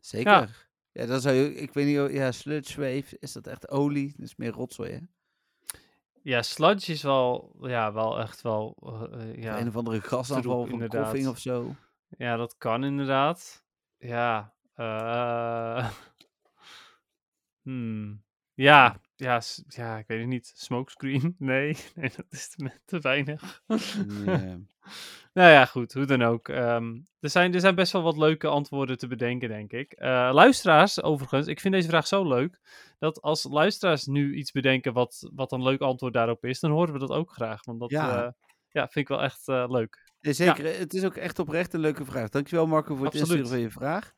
Zeker. 0.00 0.66
Ja. 0.92 1.06
Dan 1.06 1.20
zou 1.20 1.34
je, 1.34 1.54
ik 1.54 1.72
weet 1.72 1.86
niet, 1.86 2.12
ja, 2.16 2.32
sludge 2.32 2.80
wave, 2.80 3.16
is 3.18 3.32
dat 3.32 3.46
echt 3.46 3.68
olie? 3.70 4.12
Dat 4.16 4.26
is 4.26 4.36
meer 4.36 4.52
rotzooi, 4.52 4.90
hè? 4.92 4.98
Ja, 6.22 6.42
sludge 6.42 6.92
is 6.92 7.02
wel, 7.02 7.56
ja, 7.60 7.92
wel 7.92 8.20
echt 8.20 8.42
wel, 8.42 8.76
eh, 8.82 9.20
eh, 9.20 9.42
ja. 9.42 9.60
Een 9.60 9.68
of 9.68 9.76
andere 9.76 10.00
gasaanval 10.00 10.62
van 10.64 10.72
inderdaad. 10.72 11.02
koffing 11.02 11.28
of 11.28 11.38
zo. 11.38 11.74
Ja, 12.16 12.36
dat 12.36 12.56
kan 12.58 12.84
inderdaad. 12.84 13.64
Ja. 13.98 14.54
eh 14.74 15.90
hmm. 17.62 18.22
Ja, 18.54 19.00
ja, 19.16 19.40
ja, 19.68 19.98
ik 19.98 20.06
weet 20.06 20.18
het 20.18 20.28
niet. 20.28 20.52
Smokescreen? 20.56 21.36
Nee, 21.38 21.76
nee, 21.94 22.10
dat 22.16 22.26
is 22.30 22.48
te, 22.48 22.70
te 22.84 22.98
weinig. 22.98 23.62
Nou 25.32 25.50
ja, 25.50 25.64
goed, 25.64 25.92
hoe 25.92 26.04
dan 26.04 26.22
ook. 26.22 26.48
Ehm, 26.48 27.00
er, 27.20 27.30
zijn, 27.30 27.54
er 27.54 27.60
zijn 27.60 27.74
best 27.74 27.92
wel 27.92 28.02
wat 28.02 28.16
leuke 28.16 28.46
antwoorden 28.46 28.98
te 28.98 29.06
bedenken, 29.06 29.48
denk 29.48 29.72
ik. 29.72 29.92
Eh, 29.92 30.30
luisteraars, 30.32 31.02
overigens, 31.02 31.46
ik 31.46 31.60
vind 31.60 31.74
deze 31.74 31.88
vraag 31.88 32.06
zo 32.06 32.28
leuk. 32.28 32.60
Dat 32.98 33.22
als 33.22 33.44
luisteraars 33.44 34.06
nu 34.06 34.34
iets 34.34 34.52
bedenken 34.52 34.92
wat, 34.92 35.28
wat 35.34 35.52
een 35.52 35.62
leuk 35.62 35.80
antwoord 35.80 36.12
daarop 36.12 36.44
is, 36.44 36.60
dan 36.60 36.70
horen 36.70 36.92
we 36.92 36.98
dat 36.98 37.10
ook 37.10 37.30
graag. 37.30 37.64
Want 37.64 37.80
dat 37.80 37.90
Ja. 37.90 38.06
ja. 38.06 38.34
ja, 38.68 38.82
vind 38.82 38.96
ik 38.96 39.08
wel 39.08 39.22
echt 39.22 39.48
eh, 39.48 39.64
leuk. 39.68 40.07
Ja, 40.20 40.32
Zeker, 40.32 40.78
het 40.78 40.94
is 40.94 41.04
ook 41.04 41.14
echt 41.14 41.38
oprecht 41.38 41.72
een 41.72 41.80
leuke 41.80 42.04
vraag. 42.04 42.28
Dankjewel 42.28 42.66
Marco 42.66 42.94
voor 42.96 43.04
het 43.04 43.14
Absoluut. 43.14 43.40
insturen 43.40 43.48
van 43.48 43.60
je 43.60 43.70
vraag. 43.70 44.12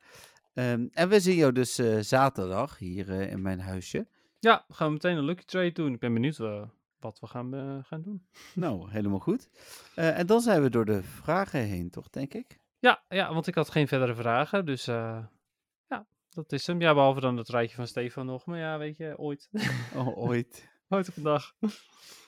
Ehm, 0.53 0.87
en 0.91 1.09
we 1.09 1.19
zien 1.19 1.35
jou 1.35 1.51
dus 1.51 1.77
eh, 1.77 1.99
zaterdag 1.99 2.77
hier 2.77 3.09
eh, 3.09 3.31
in 3.31 3.41
mijn 3.41 3.59
huisje. 3.59 4.07
Ja, 4.39 4.65
we 4.67 4.73
gaan 4.73 4.91
meteen 4.91 5.17
een 5.17 5.23
lucky 5.23 5.45
trade 5.45 5.71
doen. 5.71 5.93
Ik 5.93 5.99
ben 5.99 6.13
benieuwd 6.13 6.39
eh, 6.39 6.63
wat 6.99 7.19
we 7.19 7.27
gaan, 7.27 7.83
gaan 7.85 8.01
doen. 8.01 8.25
Nou, 8.53 8.91
helemaal 8.91 9.19
goed. 9.19 9.49
En 9.95 10.25
dan 10.25 10.41
zijn 10.41 10.61
we 10.61 10.69
door 10.69 10.85
de 10.85 11.03
vragen 11.03 11.59
heen, 11.59 11.89
toch, 11.89 12.09
denk 12.09 12.33
ik? 12.33 12.59
Ja, 12.79 13.03
ja, 13.09 13.33
want 13.33 13.47
ik 13.47 13.55
had 13.55 13.69
geen 13.69 13.87
verdere 13.87 14.15
vragen. 14.15 14.65
Dus 14.65 14.85
ja, 14.85 16.05
dat 16.29 16.51
is 16.51 16.67
hem. 16.67 16.81
Ja, 16.81 16.93
behalve 16.93 17.19
dan 17.19 17.37
het 17.37 17.49
rijtje 17.49 17.75
van 17.75 17.87
Stefan 17.87 18.25
nog. 18.25 18.45
Maar 18.45 18.59
ja, 18.59 18.77
weet 18.77 18.97
je, 18.97 19.17
ooit. 19.17 19.49
Oh, 19.95 20.17
ooit. 20.27 20.69
ooit 20.89 21.09
op 21.09 21.17
een 21.17 21.23
dag. 21.23 21.53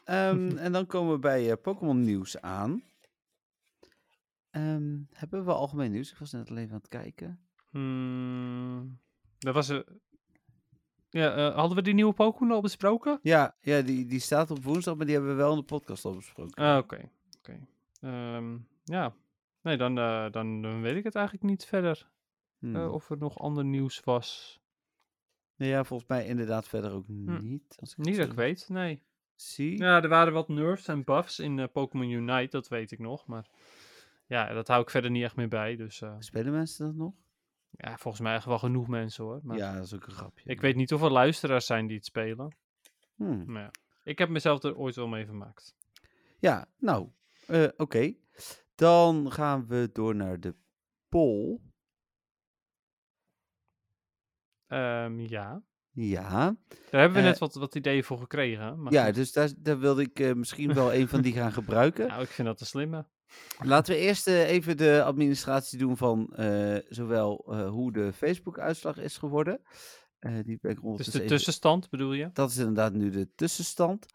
Ehm, 0.04 0.58
en 0.66 0.72
dan 0.72 0.86
komen 0.86 1.14
we 1.14 1.20
bij 1.20 1.58
Pokémon 1.58 2.02
nieuws 2.02 2.42
aan. 2.42 2.84
Ehm, 4.54 4.98
hebben 5.12 5.46
we 5.46 5.54
algemeen 5.54 5.92
nieuws? 5.92 6.12
Ik 6.12 6.18
was 6.18 6.32
net 6.32 6.50
al 6.50 6.58
even 6.58 6.72
aan 6.72 6.78
het 6.78 6.88
kijken. 6.88 7.40
Hmm, 7.70 9.00
dat 9.38 9.54
was 9.54 9.70
er. 9.70 9.86
Ja, 11.10 11.36
eh, 11.36 11.56
hadden 11.56 11.78
we 11.78 11.84
die 11.84 11.94
nieuwe 11.94 12.14
Pokémon 12.14 12.52
al 12.52 12.62
besproken? 12.62 13.20
Ja, 13.22 13.56
ja 13.62 13.82
die, 13.82 14.06
die 14.06 14.20
staat 14.20 14.52
op 14.52 14.64
woensdag, 14.64 14.96
maar 14.96 15.06
die 15.06 15.16
hebben 15.16 15.32
we 15.32 15.42
wel 15.42 15.52
in 15.52 15.58
de 15.58 15.64
podcast 15.64 16.06
al 16.06 16.16
besproken. 16.16 16.64
Ah, 16.64 16.78
oké. 16.78 17.10
oké. 17.38 17.68
Ehm, 18.02 18.58
ja. 18.84 19.16
Nee, 19.62 19.78
dan, 19.78 19.98
eh, 19.98 20.32
dan, 20.32 20.62
dan 20.62 20.82
weet 20.82 20.96
ik 20.96 21.04
het 21.04 21.16
eigenlijk 21.16 21.46
niet 21.46 21.66
verder. 21.66 22.10
Hmm. 22.60 22.76
eh, 22.76 22.94
of 22.94 23.10
er 23.10 23.18
nog 23.18 23.40
ander 23.40 23.66
nieuws 23.66 24.00
was. 24.04 24.60
Nee, 25.56 25.70
ja, 25.70 25.84
volgens 25.84 26.10
mij 26.10 26.26
inderdaad 26.26 26.68
verder 26.68 26.92
ook 26.92 27.08
niet. 27.08 27.76
Als 27.80 27.92
ik 27.92 27.98
Niet 27.98 28.18
dat 28.18 28.28
ik 28.28 28.34
weet, 28.34 28.70
nee. 28.70 29.04
Zie. 29.36 29.78
Ja, 29.78 30.02
er 30.02 30.10
waren 30.10 30.34
wat 30.34 30.48
nerfs 30.48 30.88
en 30.88 31.04
buffs 31.04 31.40
in 31.40 31.72
Pokémon 31.72 32.10
Unite, 32.10 32.50
dat 32.50 32.68
weet 32.68 32.92
ik 32.92 33.00
nog. 33.00 33.28
Maar 33.28 33.50
ja, 34.34 34.54
dat 34.54 34.68
hou 34.68 34.82
ik 34.82 34.90
verder 34.90 35.12
niet 35.12 35.24
echt 35.24 35.36
meer 35.36 35.48
bij. 35.48 35.76
Dus 35.76 36.02
eh, 36.02 36.16
Spelen 36.20 36.52
mensen 36.52 36.86
dat 36.86 36.96
nog? 36.96 37.14
ja, 37.70 37.98
volgens 37.98 38.24
mij 38.24 38.36
echt 38.36 38.46
wel 38.46 38.60
genoeg 38.60 38.88
mensen 38.88 39.24
hoor. 39.24 39.40
Maar 39.44 39.58
Ja, 39.58 39.74
dat 39.76 39.84
is 39.84 39.94
ook 39.94 40.06
een 40.06 40.12
grapje. 40.14 40.50
ik 40.50 40.62
weet 40.62 40.76
niet 40.76 40.94
of 40.94 41.02
er 41.02 41.12
luisteraars 41.12 41.66
zijn 41.66 41.88
die 41.88 41.96
het 41.98 42.06
spelen. 42.06 42.56
Hmm. 43.16 43.44
Maar 43.52 43.62
ja, 43.62 43.72
ik 44.04 44.18
heb 44.18 44.30
mezelf 44.30 44.64
er 44.64 44.76
ooit 44.78 44.96
wel 44.96 45.08
mee 45.08 45.26
vermaakt. 45.26 45.76
Ja, 46.40 46.66
nou, 46.78 47.10
eh, 47.48 47.68
oké. 47.78 48.14
Dan 48.76 49.32
gaan 49.32 49.68
we 49.68 49.90
door 49.94 50.16
naar 50.16 50.40
de 50.40 50.56
poll. 51.10 51.60
Ehm, 54.68 55.20
ja, 55.20 55.64
Ja, 55.96 56.30
daar 56.90 57.02
hebben 57.02 57.12
we 57.14 57.24
Eh, 57.24 57.30
net 57.30 57.38
wat, 57.38 57.54
wat 57.56 57.76
ideeën 57.76 58.04
voor 58.04 58.18
gekregen. 58.18 58.82
Maar 58.82 58.92
ja 58.94 59.06
goed. 59.06 59.16
dus 59.16 59.32
daar, 59.32 59.50
daar 59.58 59.80
wilde 59.80 60.02
ik 60.02 60.36
misschien 60.36 60.74
wel 60.74 60.94
een 60.94 61.08
van 61.08 61.22
die 61.22 61.34
gaan 61.34 61.52
gebruiken. 61.62 62.08
nou, 62.08 62.22
ik 62.22 62.30
vind 62.30 62.48
dat 62.48 62.60
een 62.60 62.66
slimme. 62.66 63.06
Laten 63.60 63.94
we 63.94 64.00
eerst 64.00 64.28
eh, 64.28 64.50
even 64.50 64.78
de 64.78 65.04
administratie 65.04 65.78
doen 65.78 65.98
van 65.98 66.34
eh, 66.36 66.78
zowel 66.88 67.46
eh, 67.50 67.70
hoe 67.70 67.92
de 67.92 68.14
Facebook-uitslag 68.14 68.98
is 68.98 69.18
geworden. 69.18 69.62
Die 70.44 70.58
ben 70.62 70.72
ik 70.72 70.98
Dus 70.98 71.08
de 71.08 71.18
even- 71.18 71.28
tussenstand 71.28 71.90
bedoel 71.90 72.14
je? 72.14 72.30
Dat 72.34 72.50
is 72.50 72.58
inderdaad 72.58 72.94
nu 72.94 73.10
de 73.10 73.30
tussenstand. 73.36 74.06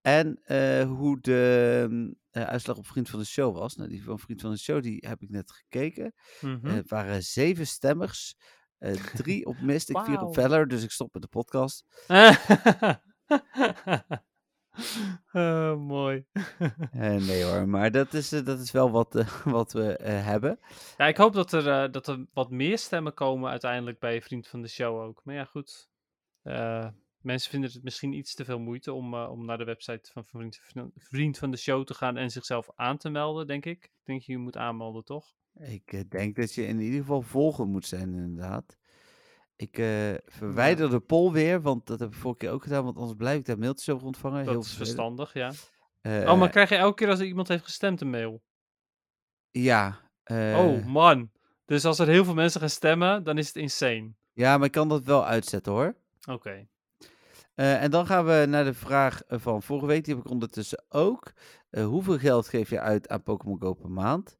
En 0.00 0.40
hoe 0.86 1.20
de 1.20 1.86
mm, 1.90 2.14
uitslag 2.30 2.76
op 2.76 2.86
Vriend 2.86 3.08
van 3.10 3.18
de 3.18 3.24
Show 3.24 3.56
was. 3.56 3.76
Nou, 3.76 3.88
die 3.88 4.04
van 4.04 4.18
Vriend 4.18 4.40
van 4.40 4.50
de 4.50 4.58
Show, 4.58 4.82
die 4.82 5.04
heb 5.08 5.22
ik 5.22 5.30
net 5.30 5.50
gekeken. 5.52 6.14
Het 6.62 6.88
waren 6.90 7.22
zeven 7.22 7.66
stemmers. 7.66 8.36
drie 9.14 9.46
op 9.46 9.60
Mystic, 9.60 9.98
vier 9.98 10.14
Wauw. 10.14 10.26
op 10.28 10.34
Valor. 10.34 10.68
Dus 10.68 10.82
ik 10.82 10.90
stop 10.90 11.12
met 11.12 11.22
de 11.22 11.28
podcast. 11.28 11.84
Uh, 15.32 15.76
mooi. 15.96 16.24
nee 17.26 17.44
hoor, 17.44 17.68
maar 17.68 17.90
dat 17.90 18.14
is, 18.14 18.28
dat 18.28 18.60
is 18.60 18.70
wel 18.70 18.90
wat, 18.90 19.24
wat 19.44 19.72
we 19.72 19.98
hebben. 20.04 20.58
Ja, 20.96 21.06
ik 21.06 21.16
hoop 21.16 21.32
dat 21.32 21.52
er, 21.52 21.92
dat 21.92 22.08
er 22.08 22.26
wat 22.32 22.50
meer 22.50 22.78
stemmen 22.78 23.14
komen 23.14 23.50
uiteindelijk 23.50 23.98
bij 23.98 24.22
Vriend 24.22 24.48
van 24.48 24.62
de 24.62 24.68
Show 24.68 25.00
ook. 25.00 25.20
Maar 25.24 25.34
ja, 25.34 25.44
goed. 25.44 25.90
mensen 27.20 27.50
vinden 27.50 27.70
het 27.72 27.82
misschien 27.82 28.12
iets 28.12 28.34
te 28.34 28.44
veel 28.44 28.58
moeite 28.58 28.92
om, 28.92 29.14
om 29.14 29.44
naar 29.44 29.58
de 29.58 29.64
website 29.64 30.10
van 30.12 30.24
Vriend, 30.26 30.60
Vriend 30.96 31.38
van 31.38 31.50
de 31.50 31.56
Show 31.56 31.84
te 31.84 31.94
gaan 31.94 32.16
en 32.16 32.30
zichzelf 32.30 32.68
aan 32.74 32.96
te 32.96 33.10
melden, 33.10 33.46
denk 33.46 33.64
ik. 33.64 33.84
Ik 33.84 33.90
denk 34.04 34.22
je 34.22 34.38
moet 34.38 34.56
aanmelden, 34.56 35.04
toch? 35.04 35.34
Ik 35.54 36.10
denk 36.10 36.36
dat 36.36 36.54
je 36.54 36.66
in 36.66 36.80
ieder 36.80 37.00
geval 37.00 37.22
volger 37.22 37.66
moet 37.66 37.86
zijn, 37.86 38.14
inderdaad. 38.14 38.78
Ik 39.60 39.78
uh, 39.78 40.14
verwijder 40.26 40.84
ja. 40.84 40.90
de 40.90 41.00
poll 41.00 41.32
weer, 41.32 41.60
want 41.60 41.86
dat 41.86 42.00
heb 42.00 42.08
ik 42.08 42.14
vorige 42.14 42.38
keer 42.38 42.50
ook 42.50 42.62
gedaan, 42.62 42.84
want 42.84 42.96
anders 42.96 43.16
blijf 43.16 43.38
ik 43.38 43.44
daar 43.44 43.58
mailtjes 43.58 43.94
over 43.94 44.06
ontvangen. 44.06 44.44
Dat 44.44 44.54
Heel 44.54 44.62
is 44.62 44.74
verstandig, 44.74 45.32
ja. 45.32 45.52
Uh, 46.02 46.30
oh, 46.30 46.38
maar 46.38 46.48
krijg 46.48 46.68
je 46.68 46.76
elke 46.76 46.94
keer 46.94 47.08
als 47.08 47.18
er 47.18 47.26
iemand 47.26 47.48
heeft 47.48 47.64
gestemd 47.64 48.00
een 48.00 48.10
mail? 48.10 48.42
Ja. 49.50 50.00
Uh, 50.24 50.58
oh, 50.58 50.86
man. 50.86 51.30
Dus 51.64 51.84
als 51.84 51.98
er 51.98 52.06
heel 52.06 52.24
veel 52.24 52.34
mensen 52.34 52.60
gaan 52.60 52.70
stemmen, 52.70 53.24
dan 53.24 53.38
is 53.38 53.46
het 53.46 53.56
insane. 53.56 54.12
Ja, 54.32 54.56
maar 54.56 54.66
ik 54.66 54.72
kan 54.72 54.88
dat 54.88 55.04
wel 55.04 55.26
uitzetten 55.26 55.72
hoor. 55.72 55.94
Oké. 56.20 56.32
Okay. 56.32 56.68
en 57.54 57.90
dan 57.90 58.06
gaan 58.06 58.24
we 58.24 58.44
naar 58.48 58.64
de 58.64 58.74
vraag 58.74 59.22
van 59.28 59.62
vorige 59.62 59.86
week, 59.86 60.04
die 60.04 60.14
heb 60.14 60.24
ik 60.24 60.30
ondertussen 60.30 60.84
ook. 60.88 61.32
hoeveel 61.70 62.18
geld 62.18 62.48
geef 62.48 62.70
je 62.70 62.80
uit 62.80 63.08
aan 63.08 63.22
Pokémon 63.22 63.60
Go 63.60 63.74
per 63.74 63.90
maand? 63.90 64.38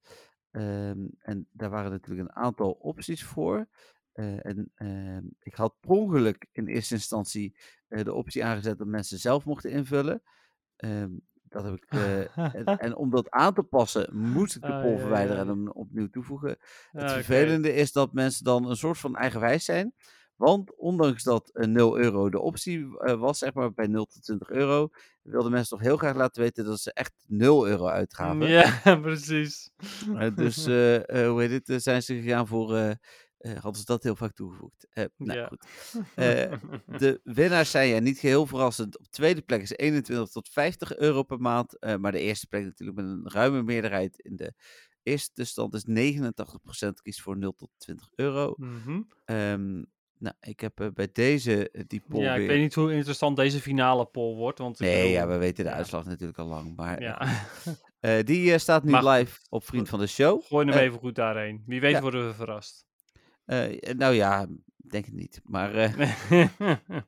Um, 0.50 1.10
en 1.18 1.48
daar 1.52 1.70
waren 1.70 1.90
natuurlijk 1.90 2.28
een 2.28 2.36
aantal 2.36 2.70
opties 2.70 3.24
voor. 3.24 3.68
Uh, 4.14 4.46
en 4.46 4.72
uh, 4.76 5.30
ik 5.38 5.54
had 5.54 5.74
per 5.80 5.90
ongeluk 5.90 6.46
in 6.52 6.66
eerste 6.66 6.94
instantie 6.94 7.56
uh, 7.88 8.04
de 8.04 8.14
optie 8.14 8.44
aangezet 8.44 8.78
dat 8.78 8.86
mensen 8.86 9.18
zelf 9.18 9.44
mochten 9.44 9.70
invullen. 9.70 10.22
Um, 10.76 11.28
dat 11.42 11.64
heb 11.64 11.74
ik, 11.74 11.84
en, 11.88 12.64
en, 12.78 12.96
om 12.96 13.10
dat 13.10 13.30
aan 13.30 13.54
te 13.54 13.62
passen, 13.62 14.16
moest 14.16 14.56
ik 14.56 14.62
de 14.62 14.80
poll 14.80 14.94
ah, 14.94 15.00
verwijderen 15.00 15.36
ja, 15.36 15.44
ja. 15.44 15.50
en 15.50 15.56
hem 15.58 15.70
opnieuw 15.70 16.08
toevoegen. 16.08 16.56
Het 16.90 17.02
Ah, 17.02 17.10
vervelende 17.10 17.74
is 17.74 17.92
dat 17.92 18.12
mensen 18.12 18.44
dan 18.44 18.68
een 18.68 18.76
soort 18.76 18.98
van 18.98 19.16
eigenwijs 19.16 19.64
zijn. 19.64 19.94
Want 20.40 20.76
ondanks 20.76 21.22
dat 21.22 21.50
eh, 21.52 21.66
0 21.66 21.98
euro 21.98 22.30
de 22.30 22.40
optie 22.40 22.98
eh, 22.98 23.20
was, 23.20 23.38
zeg 23.38 23.54
maar 23.54 23.72
bij 23.72 23.86
0 23.86 24.04
tot 24.04 24.22
20 24.22 24.50
euro, 24.50 24.88
wilden 25.22 25.50
mensen 25.50 25.76
toch 25.76 25.86
heel 25.86 25.96
graag 25.96 26.16
laten 26.16 26.42
weten 26.42 26.64
dat 26.64 26.80
ze 26.80 26.92
echt 26.92 27.24
0 27.26 27.68
euro 27.68 27.86
uitgaven. 27.86 28.48
Ja, 28.48 28.96
precies. 29.00 29.70
Eh, 30.14 30.36
dus, 30.36 30.66
eh, 30.66 31.24
eh, 31.24 31.30
hoe 31.30 31.40
heet 31.40 31.50
het, 31.50 31.68
eh, 31.68 31.76
zijn 31.78 32.02
ze 32.02 32.14
gegaan 32.14 32.46
voor, 32.46 32.96
eh, 33.40 33.52
hadden 33.52 33.74
ze 33.80 33.84
dat 33.84 34.02
heel 34.02 34.16
vaak 34.16 34.32
toegevoegd. 34.32 34.86
Eh, 34.90 35.04
nou 35.16 35.38
Ja. 35.38 35.46
goed. 35.46 35.66
Eh, 36.14 36.52
de 36.98 37.20
winnaars 37.24 37.70
zijn 37.70 37.88
ja 37.88 37.98
niet 37.98 38.18
geheel 38.18 38.46
verrassend. 38.46 38.98
Op 38.98 39.06
tweede 39.10 39.42
plek 39.42 39.62
is 39.62 39.70
21 39.76 40.28
tot 40.30 40.48
50 40.48 40.96
euro 40.96 41.22
per 41.22 41.38
maand. 41.40 41.76
maar 42.00 42.12
de 42.12 42.20
eerste 42.20 42.46
plek 42.46 42.64
natuurlijk 42.64 42.98
met 42.98 43.06
een 43.06 43.30
ruime 43.30 43.62
meerderheid 43.62 44.18
in 44.18 44.36
de 44.36 44.52
eerste 45.02 45.44
stand 45.44 45.74
is 45.74 45.84
89% 45.84 47.02
kiest 47.02 47.20
voor 47.20 47.36
0 47.38 47.52
tot 47.54 47.70
20 47.78 48.10
euro. 48.14 48.54
Mhm. 48.56 49.00
Ehm, 49.24 49.74
nou, 50.18 50.34
ik 50.40 50.60
heb 50.60 50.90
bij 50.94 51.08
deze 51.12 51.84
die 51.86 52.02
poll 52.08 52.22
Ja, 52.22 52.32
ik 52.32 52.38
weer... 52.38 52.48
weet 52.48 52.60
niet 52.60 52.74
hoe 52.74 52.92
interessant 52.92 53.36
deze 53.36 53.60
finale 53.60 54.06
poll 54.06 54.36
wordt. 54.36 54.58
Want 54.58 54.78
Nee, 54.78 54.96
bedoel- 54.96 55.10
ja, 55.12 55.26
we 55.26 55.36
weten 55.36 55.64
de 55.64 55.70
ja. 55.70 55.76
uitslag 55.76 56.04
natuurlijk 56.04 56.38
al 56.38 56.46
lang. 56.46 56.76
Maar 56.76 57.02
Ja. 57.02 57.28
die 58.24 58.58
staat 58.58 58.84
nu 58.84 58.90
Maar 58.90 59.04
live 59.04 59.40
op 59.48 59.64
Vriend 59.64 59.88
van 59.88 59.98
de 59.98 60.06
Show. 60.06 60.42
Gooi 60.42 60.66
hem 60.70 60.78
even 60.78 60.98
goed 60.98 61.14
daarheen. 61.14 61.62
Wie 61.66 61.80
weet 61.80 61.92
ja. 61.92 62.00
worden 62.00 62.26
we 62.26 62.34
verrast. 62.34 62.84
Eh, 63.50 63.94
nou 63.94 64.14
ja, 64.14 64.46
denk 64.76 65.04
het 65.04 65.14
niet. 65.14 65.40
Maar 65.44 65.74
eh, 65.74 65.92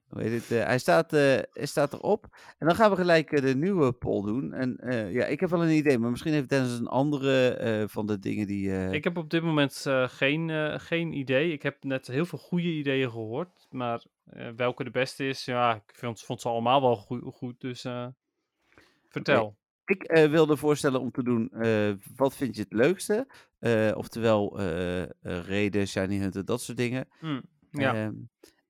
hoe 0.09 0.23
heet 0.23 0.43
het, 0.43 0.51
eh, 0.59 0.65
hij, 0.67 0.79
staat, 0.79 1.13
eh, 1.13 1.21
hij 1.53 1.67
staat 1.67 1.93
erop. 1.93 2.27
En 2.59 2.67
dan 2.67 2.77
gaan 2.77 2.91
we 2.91 2.97
gelijk 2.97 3.33
eh, 3.33 3.43
de 3.43 3.57
nieuwe 3.57 3.93
poll 3.93 4.23
doen. 4.27 4.53
En 4.53 4.77
eh, 4.77 5.13
ja, 5.13 5.25
ik 5.25 5.41
heb 5.41 5.51
wel 5.51 5.63
een 5.65 5.77
idee, 5.77 5.99
maar 5.99 6.11
misschien 6.11 6.33
heeft 6.33 6.49
Dennis 6.49 6.79
een 6.79 6.87
andere 6.87 7.49
eh, 7.55 7.89
van 7.89 8.07
de 8.07 8.19
dingen 8.19 8.47
die... 8.47 8.71
eh, 8.73 8.93
ik 8.93 9.05
heb 9.05 9.17
op 9.17 9.31
dit 9.31 9.43
moment 9.43 9.87
eh, 9.87 10.09
geen, 10.09 10.51
eh, 10.51 10.79
geen 10.79 11.13
idee. 11.13 11.53
Ik 11.53 11.63
heb 11.63 11.85
net 11.85 12.07
heel 12.07 12.27
veel 12.27 12.39
goede 12.39 12.69
ideeën 12.73 13.11
gehoord. 13.11 13.67
Maar 13.71 14.05
eh, 14.25 14.49
welke 14.57 14.85
de 14.85 14.91
beste 14.91 15.27
is, 15.29 15.45
ja, 15.45 15.75
ik 15.75 15.95
vond, 15.95 16.23
vond 16.23 16.41
ze 16.41 16.49
allemaal 16.49 16.81
wel 16.81 16.97
goe- 16.97 17.33
goed. 17.33 17.61
Dus 17.61 17.85
eh, 17.85 18.07
vertel. 19.09 19.57
Ik 19.85 20.03
eh, 20.03 20.31
wilde 20.31 20.57
voorstellen 20.57 21.01
om 21.01 21.11
te 21.11 21.23
doen, 21.23 21.51
eh, 21.51 21.93
wat 22.17 22.37
vind 22.37 22.57
je 22.57 22.63
het 22.63 22.73
leukste? 22.73 23.27
Eh, 23.59 23.93
oftewel, 23.95 24.61
reden, 25.23 25.87
shiny 25.87 26.19
hunten, 26.19 26.47
dat 26.47 26.63
soort 26.63 26.79
dingen. 26.79 27.09
Hm, 27.19 27.41
ja. 27.71 27.95
Ehm, 27.95 28.15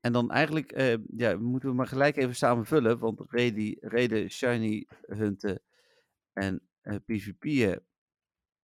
en 0.01 0.13
dan 0.13 0.31
eigenlijk 0.31 1.01
ja, 1.17 1.37
moeten 1.37 1.69
we 1.69 1.75
maar 1.75 1.87
gelijk 1.87 2.17
even 2.17 2.35
samen 2.37 2.65
vullen. 2.67 2.99
Want 2.99 3.23
reden, 3.29 3.77
reden 3.81 4.31
shiny 4.31 4.87
hunten 5.07 5.61
en 6.33 6.63
PvP'en, 7.07 7.83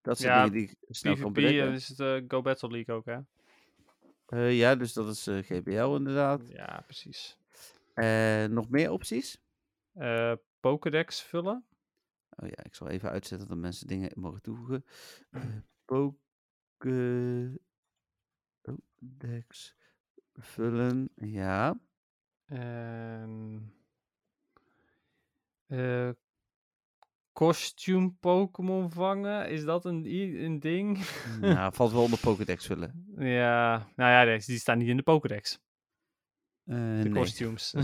dat 0.00 0.18
zijn 0.18 0.32
Ja, 0.32 0.44
dingen 0.44 0.58
die 0.58 0.70
ik 0.70 0.76
snel 0.94 1.16
kan 1.16 1.32
PvP 1.32 1.34
bedenken. 1.34 1.68
eh, 1.68 1.74
is 1.74 1.88
het 1.88 2.24
Go 2.28 2.42
Battle 2.42 2.70
League 2.70 2.94
ook, 2.94 3.04
hè? 3.06 3.18
Ja, 4.48 4.74
dus 4.76 4.92
dat 4.92 5.08
is 5.08 5.28
GBL 5.46 5.94
inderdaad. 5.94 6.48
Ja, 6.48 6.82
precies. 6.86 7.38
Nog 8.50 8.68
meer 8.68 8.90
opties? 8.90 9.40
Pokédex 10.60 11.22
vullen. 11.22 11.64
Oh 12.42 12.48
ja, 12.48 12.64
ik 12.64 12.74
zal 12.74 12.88
even 12.88 13.10
uitzetten 13.10 13.48
dat 13.48 13.56
mensen 13.56 13.86
dingen 13.86 14.10
mogen 14.14 14.42
toevoegen. 14.42 14.84
Eh 15.30 15.42
Pokédex 16.78 17.58
vullen, 20.34 21.10
ja. 21.14 21.80
En... 22.44 23.72
eh 25.66 26.10
costume 27.32 28.10
Pokémon 28.20 28.90
vangen, 28.90 29.50
is 29.50 29.64
dat 29.64 29.84
een, 29.84 30.60
ding? 30.60 30.98
nou, 31.40 31.72
valt 31.74 31.92
wel 31.92 32.02
onder 32.02 32.18
Pokédex 32.18 32.66
vullen. 32.66 33.06
ja, 33.16 33.88
nou 33.96 34.28
ja, 34.28 34.38
die 34.46 34.58
staan 34.58 34.78
niet 34.78 34.88
in 34.88 34.96
de 34.96 35.02
Pokédex. 35.02 35.60
Eh, 36.64 36.74
De 36.76 37.08
nee, 37.08 37.12
costumes. 37.12 37.74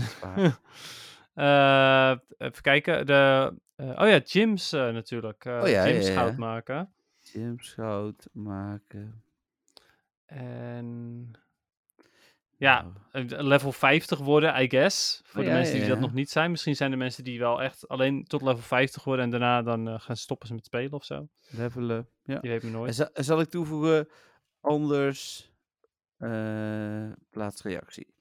Eh, 1.33 2.15
even 2.37 2.61
kijken. 2.61 3.05
De, 3.05 3.13
eh, 3.13 3.57
oh 3.77 4.07
ja, 4.07 4.19
gyms 4.25 4.71
eh, 4.73 4.89
natuurlijk. 4.93 5.45
eh 5.45 5.59
Oh 5.63 5.67
ja, 5.69 5.83
gyms 5.85 6.05
ja, 6.07 6.13
ja. 6.13 6.19
goud 6.19 6.37
maken. 6.37 6.93
Jim 7.21 7.59
Schout 7.59 8.29
maken. 8.33 9.23
En 10.25 11.31
ja, 12.57 12.81
Nou, 13.11 13.27
eh, 13.27 13.41
level 13.43 13.71
50 13.71 14.19
worden, 14.19 14.61
I 14.61 14.69
guess. 14.69 15.21
Voor 15.25 15.39
Oh 15.39 15.45
de 15.45 15.51
ja, 15.51 15.57
mensen 15.57 15.73
die 15.75 15.83
ja, 15.83 15.89
dat 15.89 15.99
nog 15.99 16.13
niet 16.13 16.29
zijn. 16.29 16.51
Misschien 16.51 16.75
zijn 16.75 16.91
er 16.91 16.97
mensen 16.97 17.23
die 17.23 17.39
wel 17.39 17.61
echt 17.61 17.87
alleen 17.87 18.23
tot 18.23 18.41
level 18.41 18.61
50 18.61 19.03
worden 19.03 19.25
en 19.25 19.31
daarna 19.31 19.61
dan 19.61 19.87
eh, 19.87 19.99
gaan 19.99 20.17
stoppen 20.17 20.47
ze 20.47 20.53
met 20.53 20.65
spelen 20.65 20.91
of 20.91 21.05
zo. 21.05 21.27
levelen. 21.49 22.09
Ja. 22.23 22.37
Je 22.41 22.49
weet 22.49 22.63
me 22.63 22.69
nooit. 22.69 22.95
za- 22.95 23.09
zal 23.13 23.39
ik 23.39 23.49
toevoegen, 23.49 24.07
anders 24.61 25.51
eh 26.17 27.11
plaats 27.29 27.61
reactie. 27.61 28.13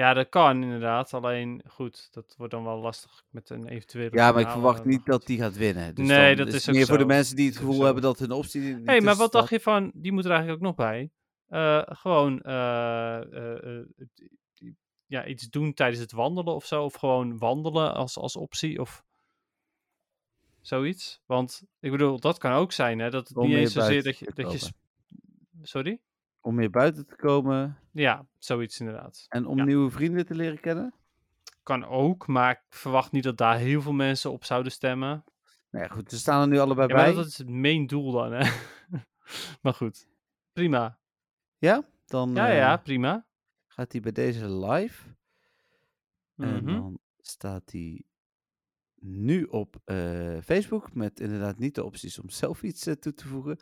Ja, 0.00 0.14
dat 0.14 0.28
kan 0.28 0.62
inderdaad. 0.62 1.14
Alleen 1.14 1.62
goed, 1.66 2.08
dat 2.10 2.34
wordt 2.36 2.52
dan 2.52 2.64
wel 2.64 2.78
lastig 2.78 3.24
met 3.30 3.50
een 3.50 3.66
eventuele. 3.66 4.16
Ja, 4.16 4.32
maar 4.32 4.40
ik 4.40 4.48
verwacht 4.48 4.84
niet 4.84 5.06
dat 5.06 5.26
die 5.26 5.38
gaat 5.38 5.56
winnen. 5.56 5.94
Dus 5.94 6.06
Nee, 6.06 6.36
dat 6.36 6.48
is 6.48 6.68
ook 6.68 6.74
meer 6.74 6.86
voor 6.86 6.98
de 6.98 7.04
mensen 7.04 7.36
die 7.36 7.46
het 7.46 7.56
gevoel 7.56 7.74
zo. 7.74 7.84
hebben 7.84 8.02
dat 8.02 8.18
hun 8.18 8.30
optie 8.30 8.62
Hé, 8.62 8.82
hey, 8.84 9.00
maar 9.00 9.16
wat 9.16 9.32
dacht 9.32 9.50
je 9.50 9.60
van, 9.60 9.90
die 9.94 10.12
moet 10.12 10.24
er 10.24 10.30
eigenlijk 10.30 10.60
ook 10.60 10.66
nog 10.66 10.76
bij. 10.76 11.10
Eh, 11.46 11.82
gewoon 11.84 12.40
eh, 12.40 13.76
eh, 13.76 13.86
ja, 15.06 15.26
iets 15.26 15.48
doen 15.48 15.74
tijdens 15.74 16.00
het 16.00 16.12
wandelen 16.12 16.54
of 16.54 16.66
zo. 16.66 16.84
Of 16.84 16.94
gewoon 16.94 17.38
wandelen 17.38 17.94
als, 17.94 18.18
als 18.18 18.36
optie 18.36 18.80
of 18.80 19.04
zoiets. 20.60 21.20
Want 21.26 21.62
ik 21.80 21.90
bedoel, 21.90 22.20
dat 22.20 22.38
kan 22.38 22.52
ook 22.52 22.72
zijn, 22.72 22.98
hè. 22.98 23.10
Dat 23.10 23.28
het 23.28 23.36
niet 23.36 23.56
eens 23.56 23.72
zozeer 23.72 24.02
dat 24.02 24.18
je... 24.18 24.30
Dat 24.34 24.52
je 24.52 24.70
Sorry? 25.62 26.00
Om 26.40 26.54
meer 26.54 26.70
buiten 26.70 27.06
te 27.06 27.16
komen 27.16 27.78
Ja, 27.92 28.26
zoiets 28.38 28.80
inderdaad. 28.80 29.24
en 29.28 29.46
om 29.46 29.56
Ja. 29.58 29.64
nieuwe 29.64 29.90
vrienden 29.90 30.26
te 30.26 30.34
leren 30.34 30.60
kennen. 30.60 30.94
Kan 31.62 31.84
ook, 31.84 32.26
maar 32.26 32.50
ik 32.50 32.62
verwacht 32.68 33.12
niet 33.12 33.22
dat 33.24 33.36
daar 33.36 33.56
heel 33.56 33.82
veel 33.82 33.92
mensen 33.92 34.30
op 34.32 34.44
zouden 34.44 34.72
stemmen. 34.72 35.24
Nou 35.70 35.84
ja, 35.84 35.90
goed, 35.94 36.10
ze 36.10 36.18
staan 36.18 36.40
er 36.42 36.48
nu 36.48 36.58
allebei 36.58 36.88
Ja, 36.88 36.94
bij. 36.94 37.14
dat 37.14 37.26
is 37.26 37.38
het 37.38 37.48
main 37.48 37.86
doel 37.86 38.12
dan, 38.12 38.32
hè. 38.32 38.50
maar 39.62 39.74
goed, 39.74 40.06
prima. 40.52 40.98
Ja, 41.58 41.82
dan 42.06 42.34
Ja, 42.34 42.48
eh, 42.48 42.56
ja, 42.56 42.76
prima. 42.76 43.26
gaat 43.66 43.92
hij 43.92 44.00
bij 44.00 44.12
deze 44.12 44.50
live. 44.50 45.04
En 46.36 46.54
Mhm. 46.64 46.66
dan 46.66 46.98
staat 47.18 47.70
hij 47.72 48.04
nu 49.00 49.42
op 49.44 49.76
eh, 49.84 50.36
Facebook 50.44 50.94
met 50.94 51.20
inderdaad 51.20 51.58
niet 51.58 51.74
de 51.74 51.84
opties 51.84 52.18
om 52.18 52.30
zelf 52.42 52.62
iets 52.62 52.86
eh, 52.86 52.94
toe 52.94 53.14
te 53.14 53.28
voegen. 53.28 53.58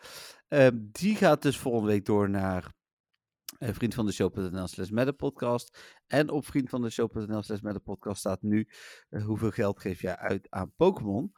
Ehm, 0.49 0.77
die 0.81 1.17
gaat 1.17 1.43
dus 1.43 1.59
volgende 1.59 1.89
week 1.89 2.05
door 2.05 2.31
naar 2.31 2.73
eh 3.59 3.69
vriendvandeshow.nl 3.73 4.67
slash 4.67 5.13
podcast. 5.17 5.97
En 6.07 6.31
op 6.31 6.47
vriendvandeshow.nl 6.47 7.43
slash 7.43 7.61
podcast 7.85 8.19
staat 8.19 8.43
nu 8.43 8.69
hoeveel 9.25 9.51
geld 9.51 9.81
geef 9.81 10.01
jij 10.01 10.17
uit 10.17 10.47
aan 10.51 10.73
Pokémon. 10.77 11.33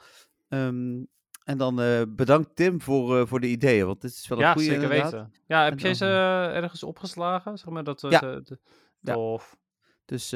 Ehm, 0.49 1.05
en 1.45 1.59
dan 1.59 1.79
bedankt 2.17 2.57
Tim 2.57 2.81
voor, 2.81 3.29
voor 3.29 3.41
de 3.41 3.49
ideeën, 3.49 3.87
want 3.87 4.01
dit 4.01 4.11
is 4.11 4.29
wel 4.29 4.39
een 4.39 4.45
Ja, 4.45 4.53
goede 4.53 4.67
zeker 4.69 4.83
inderdaad. 4.83 5.13
weten. 5.13 5.33
Ja, 5.47 5.65
heb 5.65 5.73
En 5.73 5.97
ze 5.97 6.05
dan, 6.05 6.13
eh, 6.13 6.57
ergens 6.57 6.83
opgeslagen? 6.83 7.59
Zeg 7.59 7.69
maar 7.73 7.85
dat... 7.85 8.01
Ja. 8.01 8.21
de- 8.21 8.41
de- 8.45 8.59
Ja. 9.01 9.13
Tof. 9.15 9.57
Dus 10.05 10.29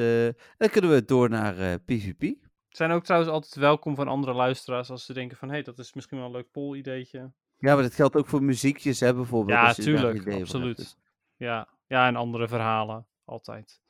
dan 0.57 0.69
kunnen 0.71 0.91
we 0.91 1.05
door 1.05 1.29
naar 1.31 1.79
PvP. 1.81 2.35
Zijn 2.77 2.91
ook 2.91 3.05
trouwens 3.05 3.33
altijd 3.33 3.55
welkom 3.55 3.95
van 3.95 4.09
andere 4.09 4.33
luisteraars 4.33 4.91
als 4.91 5.05
ze 5.05 5.13
denken 5.13 5.37
van... 5.37 5.49
hé, 5.49 5.55
hey, 5.55 5.63
dat 5.63 5.79
is 5.79 5.93
misschien 5.93 6.19
wel 6.19 6.27
een 6.27 6.33
leuk 6.33 6.51
poll-ideetje. 6.51 7.33
Ja, 7.59 7.75
maar 7.75 7.83
dat 7.83 7.95
geldt 7.95 8.17
ook 8.17 8.27
voor 8.27 8.43
muziekjes, 8.43 9.01
hè, 9.01 9.15
bijvoorbeeld. 9.15 9.59
Ja, 9.59 9.73
tuurlijk. 9.73 10.25
hebt. 10.25 10.41
Absoluut. 10.41 10.77
Dus- 10.77 10.97
Ja. 11.37 11.69
ja, 11.87 12.07
en 12.07 12.17
andere 12.17 12.49
verhalen. 12.49 13.07
Altijd. 13.25 13.81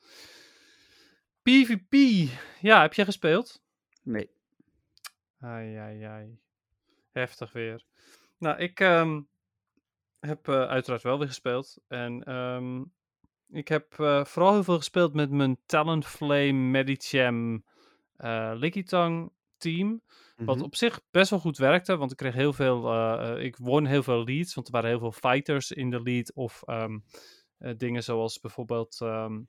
PvP. 1.41 1.93
Ja, 2.61 2.81
heb 2.81 2.93
je 2.93 3.05
gespeeld? 3.05 3.61
Nee. 4.03 4.29
Ai, 5.39 5.75
ai, 5.75 6.03
ai. 6.03 6.39
Heftig 7.11 7.51
weer. 7.51 7.83
Nou, 8.37 8.57
ik 8.57 8.79
ehm, 8.79 9.21
heb 10.19 10.47
eh, 10.47 10.67
uiteraard 10.67 11.03
wel 11.03 11.17
weer 11.17 11.27
gespeeld. 11.27 11.77
En 11.87 12.23
ehm, 12.23 12.83
ik 13.49 13.67
heb 13.67 13.99
eh, 13.99 14.25
vooral 14.25 14.53
heel 14.53 14.63
veel 14.63 14.77
gespeeld 14.77 15.13
met 15.13 15.29
mijn 15.29 15.57
Talonflame 15.65 16.51
Medicham 16.51 17.63
eh 18.17 18.51
Lickitung 18.55 19.31
team. 19.57 20.01
Wat 20.35 20.55
Mhm. 20.55 20.65
op 20.65 20.75
zich 20.75 21.01
best 21.11 21.29
wel 21.29 21.39
goed 21.39 21.57
werkte, 21.57 21.97
want 21.97 22.11
ik 22.11 22.17
kreeg 22.17 22.33
heel 22.33 22.53
veel, 22.53 22.91
eh, 22.91 23.31
eh, 23.31 23.43
ik 23.43 23.57
won 23.57 23.85
heel 23.85 24.03
veel 24.03 24.23
leads, 24.23 24.53
want 24.53 24.67
er 24.67 24.73
waren 24.73 24.89
heel 24.89 24.99
veel 24.99 25.11
fighters 25.11 25.71
in 25.71 25.89
de 25.89 26.01
lead. 26.01 26.33
Of 26.33 26.63
ehm, 26.65 26.99
eh, 27.57 27.73
dingen 27.77 28.03
zoals 28.03 28.39
bijvoorbeeld 28.39 29.01
ehm 29.01 29.41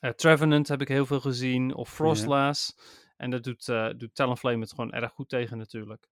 eh, 0.00 0.10
Trevenant 0.10 0.68
heb 0.68 0.80
ik 0.80 0.88
heel 0.88 1.06
veel 1.06 1.20
gezien, 1.20 1.74
of 1.74 1.88
Frostlass. 1.94 2.76
En 3.16 3.30
dat 3.30 3.42
doet, 3.42 3.66
doet 3.96 4.14
Talonflame 4.14 4.60
het 4.60 4.70
gewoon 4.70 4.92
erg 4.92 5.12
goed 5.12 5.28
tegen 5.28 5.58
natuurlijk. 5.58 6.08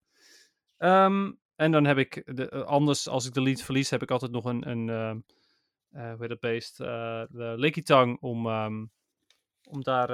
Ehm, 0.77 1.32
en 1.57 1.73
dan 1.73 1.85
heb 1.85 1.99
ik, 1.99 2.36
de, 2.36 2.65
anders 2.65 3.09
als 3.09 3.27
ik 3.27 3.32
de 3.32 3.43
lead 3.43 3.62
verlies, 3.62 3.90
heb 3.90 4.03
ik 4.03 4.11
altijd 4.11 4.31
nog 4.31 4.44
een, 4.44 4.70
een 4.70 4.89
hoe 5.90 6.16
heet 6.19 6.28
dat 6.28 6.40
beest, 6.40 6.77
de 6.77 7.55
om, 8.20 8.47
om, 9.69 9.82
daar, 9.82 10.09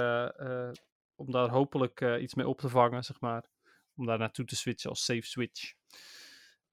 om 1.18 1.30
daar 1.30 1.48
hopelijk 1.48 2.00
eh, 2.00 2.22
iets 2.22 2.34
mee 2.34 2.48
op 2.48 2.58
te 2.60 2.68
vangen, 2.68 3.04
zeg 3.04 3.20
maar. 3.20 3.44
Om 3.96 4.06
daar 4.06 4.18
naartoe 4.18 4.44
te 4.44 4.56
switchen 4.56 4.90
als 4.90 5.04
safe 5.04 5.26
switch. 5.26 5.72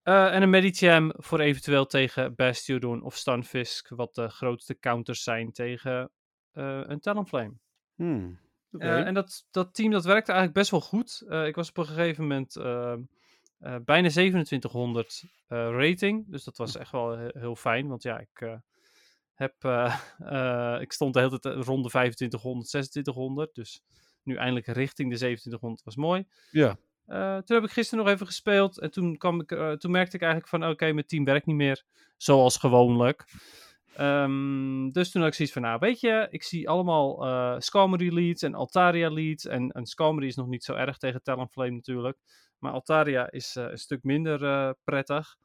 Eh, 0.01 0.33
en 0.33 0.41
een 0.41 0.49
Medicham 0.49 1.13
voor 1.15 1.39
eventueel 1.39 1.85
tegen 1.85 2.35
Bastiodon 2.35 3.01
of 3.03 3.15
Stunfisk, 3.15 3.89
wat 3.89 4.15
de 4.15 4.29
grootste 4.29 4.79
counters 4.79 5.23
zijn 5.23 5.51
tegen 5.51 6.11
eh, 6.51 6.81
een 6.83 6.99
Talonflame. 6.99 7.53
Hmm. 7.95 8.39
Eh, 8.71 9.07
en 9.07 9.13
dat, 9.13 9.47
dat 9.51 9.73
team 9.73 9.91
dat 9.91 10.05
werkte 10.05 10.31
eigenlijk 10.31 10.59
best 10.59 10.71
wel 10.71 10.81
goed. 10.81 11.23
Eh, 11.27 11.45
ik 11.47 11.55
was 11.55 11.69
op 11.69 11.77
een 11.77 11.85
gegeven 11.85 12.23
moment 12.23 12.55
ehm, 12.55 13.01
eh, 13.59 13.75
bijna 13.85 14.09
2700 14.09 15.23
eh, 15.47 15.57
rating. 15.57 16.31
Dus 16.31 16.43
dat 16.43 16.57
was 16.57 16.75
echt 16.77 16.91
wel 16.91 17.09
he- 17.17 17.39
heel 17.39 17.55
fijn. 17.55 17.87
Want 17.87 18.03
ja, 18.03 18.19
ik, 18.19 18.41
eh, 18.41 18.57
heb, 19.33 19.53
ik 20.85 20.91
stond 20.91 21.13
de 21.13 21.19
hele 21.19 21.39
tijd 21.39 21.55
rond 21.65 21.83
de 21.83 21.89
2500, 21.89 22.69
2600. 22.69 23.55
Dus 23.55 23.81
nu 24.25 24.35
eindelijk 24.35 24.67
richting 24.67 25.11
de 25.11 25.17
2700 25.17 25.83
was 25.83 25.95
mooi. 25.95 26.25
Ja. 26.51 26.77
Eh, 27.05 27.37
toen 27.37 27.55
heb 27.55 27.65
ik 27.65 27.71
gisteren 27.71 28.03
nog 28.05 28.13
even 28.13 28.25
gespeeld. 28.25 28.79
En 28.79 28.91
toen, 28.91 29.17
kwam 29.17 29.41
ik, 29.41 29.51
eh, 29.51 29.71
toen 29.71 29.91
merkte 29.91 30.15
ik 30.15 30.21
eigenlijk 30.21 30.51
van... 30.51 30.65
Oké, 30.69 30.91
mijn 30.91 31.05
team 31.05 31.23
werkt 31.23 31.45
niet 31.45 31.55
meer 31.55 31.83
zoals 32.17 32.57
gewoonlijk. 32.57 33.25
Ehm, 33.95 34.89
dus 34.91 35.11
toen 35.11 35.21
had 35.21 35.29
ik 35.29 35.35
zoiets 35.35 35.53
van... 35.53 35.63
Nou, 35.63 35.79
weet 35.79 35.99
je, 35.99 36.27
ik 36.29 36.43
zie 36.43 36.69
allemaal 36.69 37.25
eh 37.25 37.55
Skarmory 37.59 38.13
leads 38.13 38.41
en 38.41 38.53
Altaria 38.53 39.09
leads. 39.09 39.45
En, 39.45 39.71
en 39.71 40.23
is 40.23 40.35
nog 40.35 40.47
niet 40.47 40.63
zo 40.63 40.73
erg 40.73 40.97
tegen 40.97 41.23
Talonflame 41.23 41.71
natuurlijk. 41.71 42.17
Maar 42.59 42.71
Altaria 42.71 43.31
is 43.31 43.55
eh, 43.55 43.63
een 43.63 43.77
stuk 43.77 44.03
minder 44.03 44.43
eh, 44.43 44.69
prettig. 44.83 45.37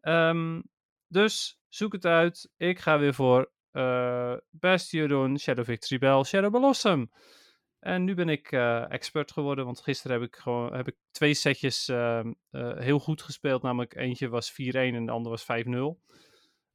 Ehm, 0.00 0.60
dus 1.06 1.58
zoek 1.68 1.92
het 1.92 2.06
uit. 2.06 2.50
Ik 2.56 2.78
ga 2.78 2.98
weer 2.98 3.14
voor 3.14 3.50
eh 3.70 4.34
Bastiodon, 4.50 5.38
Shadow 5.38 5.64
Victory 5.64 6.00
Bell, 6.00 6.24
Shadow 6.24 6.50
Blossom. 6.50 7.10
En 7.80 8.04
nu 8.04 8.14
ben 8.14 8.28
ik 8.28 8.52
eh, 8.52 8.90
expert 8.90 9.32
geworden, 9.32 9.64
want 9.64 9.80
gisteren 9.80 10.20
heb 10.20 10.28
ik 10.28 10.36
gewoon 10.36 10.76
heb 10.76 10.88
ik 10.88 10.96
twee 11.10 11.34
setjes 11.34 11.88
ehm, 11.88 12.32
eh, 12.50 12.78
heel 12.78 12.98
goed 12.98 13.22
gespeeld. 13.22 13.62
Namelijk 13.62 13.94
eentje 13.94 14.28
was 14.28 14.52
4-1 14.52 14.94
en 14.94 15.06
de 15.06 15.12
andere 15.12 15.30
was 15.30 15.44
5-0. 15.44 16.00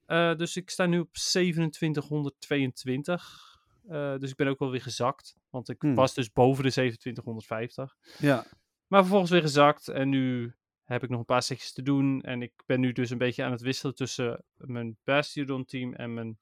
Eh, 0.05 0.35
dus 0.35 0.55
ik 0.55 0.69
sta 0.69 0.85
nu 0.85 0.99
op 0.99 1.13
2722. 1.13 3.53
Eh, 3.87 4.17
dus 4.17 4.29
ik 4.29 4.35
ben 4.35 4.47
ook 4.47 4.59
wel 4.59 4.71
weer 4.71 4.81
gezakt. 4.81 5.37
Want 5.49 5.69
ik 5.69 5.81
Hmm. 5.81 5.95
was 5.95 6.13
dus 6.13 6.31
boven 6.31 6.63
de 6.63 6.71
2750. 6.71 7.95
Ja. 8.17 8.45
Maar 8.87 9.01
vervolgens 9.01 9.31
weer 9.31 9.41
gezakt. 9.41 9.87
En 9.87 10.09
nu 10.09 10.55
heb 10.83 11.03
ik 11.03 11.09
nog 11.09 11.19
een 11.19 11.25
paar 11.25 11.43
setjes 11.43 11.73
te 11.73 11.81
doen. 11.81 12.21
En 12.21 12.41
ik 12.41 12.53
ben 12.65 12.79
nu 12.79 12.91
dus 12.91 13.09
een 13.09 13.17
beetje 13.17 13.43
aan 13.43 13.51
het 13.51 13.61
wisselen 13.61 13.95
tussen 13.95 14.43
mijn 14.55 14.97
Bastiodon 15.03 15.65
team 15.65 15.93
en 15.93 16.13
mijn 16.13 16.39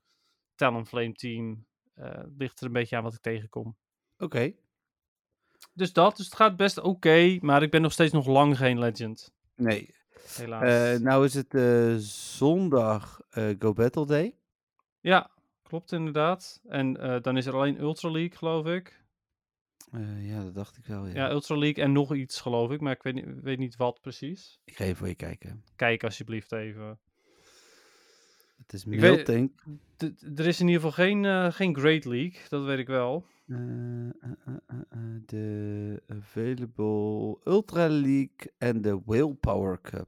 Talonflame 0.55 1.13
team. 1.13 1.65
Ligt 2.37 2.59
er 2.59 2.65
een 2.65 2.73
beetje 2.73 2.97
aan 2.97 3.03
wat 3.03 3.13
ik 3.13 3.21
tegenkom. 3.21 3.77
Oké. 4.17 4.53
Dus 5.73 5.93
dat, 5.93 6.17
dus 6.17 6.25
het 6.25 6.35
gaat 6.35 6.57
best 6.57 6.77
oké, 6.81 7.37
maar 7.41 7.63
ik 7.63 7.71
ben 7.71 7.81
nog 7.81 7.91
steeds 7.91 8.13
nog 8.13 8.27
lang 8.27 8.57
geen 8.57 8.79
legend, 8.79 9.33
Nee. 9.55 9.95
helaas. 10.37 10.93
Eh, 10.93 10.99
nou 10.99 11.25
is 11.25 11.33
het 11.33 11.53
eh, 11.53 11.95
zondag 11.97 13.21
eh, 13.29 13.49
Go 13.59 13.73
Battle 13.73 14.05
Day. 14.05 14.35
Ja, 14.99 15.31
klopt 15.63 15.91
inderdaad. 15.91 16.61
En 16.67 16.93
dan 17.21 17.37
is 17.37 17.45
er 17.45 17.53
alleen 17.53 17.79
Ultra 17.79 18.09
League, 18.11 18.37
geloof 18.37 18.65
ik. 18.65 19.01
Ja, 20.19 20.43
dat 20.43 20.55
dacht 20.55 20.77
ik 20.77 20.85
wel. 20.85 21.07
Ja. 21.07 21.13
Ja, 21.13 21.31
Ultra 21.31 21.57
League 21.57 21.83
en 21.83 21.91
nog 21.91 22.15
iets, 22.15 22.41
geloof 22.41 22.71
ik, 22.71 22.81
maar 22.81 22.93
ik 22.93 23.03
weet 23.03 23.13
niet, 23.13 23.25
weet 23.41 23.57
niet 23.57 23.75
wat 23.75 24.01
precies. 24.01 24.59
Ik 24.63 24.75
ga 24.75 24.83
even 24.83 24.95
voor 24.97 25.07
je 25.07 25.15
kijken. 25.15 25.63
Kijk 25.75 26.03
alsjeblieft 26.03 26.51
even. 26.51 26.99
Het 28.57 28.73
is 28.73 28.85
Miltank. 28.85 29.63
Er 30.35 30.47
is 30.47 30.59
in 30.59 30.67
ieder 30.67 30.81
geval 30.81 31.05
geen, 31.05 31.53
geen 31.53 31.75
Great 31.75 32.05
League, 32.05 32.39
dat 32.49 32.63
weet 32.63 32.79
ik 32.79 32.87
wel. 32.87 33.25
Eh, 33.53 34.29
eh, 34.29 34.79
eh, 34.89 34.99
de 35.25 36.03
Available 36.07 37.37
Ultra 37.43 37.87
League 37.89 38.51
en 38.57 38.81
de 38.81 39.01
Willpower 39.05 39.81
Cup. 39.81 40.07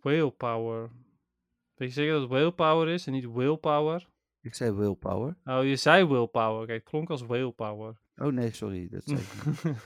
Whalepower. 0.00 0.90
Weet 1.74 1.88
je 1.88 1.94
zeker 1.94 2.12
dat 2.12 2.20
het 2.20 2.30
Whalepower 2.30 2.88
is 2.88 3.06
en 3.06 3.12
niet 3.12 3.32
Willpower? 3.32 4.08
Ik 4.40 4.54
zei 4.54 4.72
Willpower. 4.72 5.36
Oh, 5.44 5.64
je 5.64 5.76
zei 5.76 6.06
Willpower. 6.06 6.66
Kijk, 6.66 6.80
het 6.80 6.88
klonk 6.90 7.10
als 7.10 7.22
Whalepower. 7.22 8.00
Oh 8.16 8.32
nee, 8.32 8.52
sorry. 8.52 8.88
Dat 8.88 9.02
zei 9.04 9.20
ik 9.20 9.76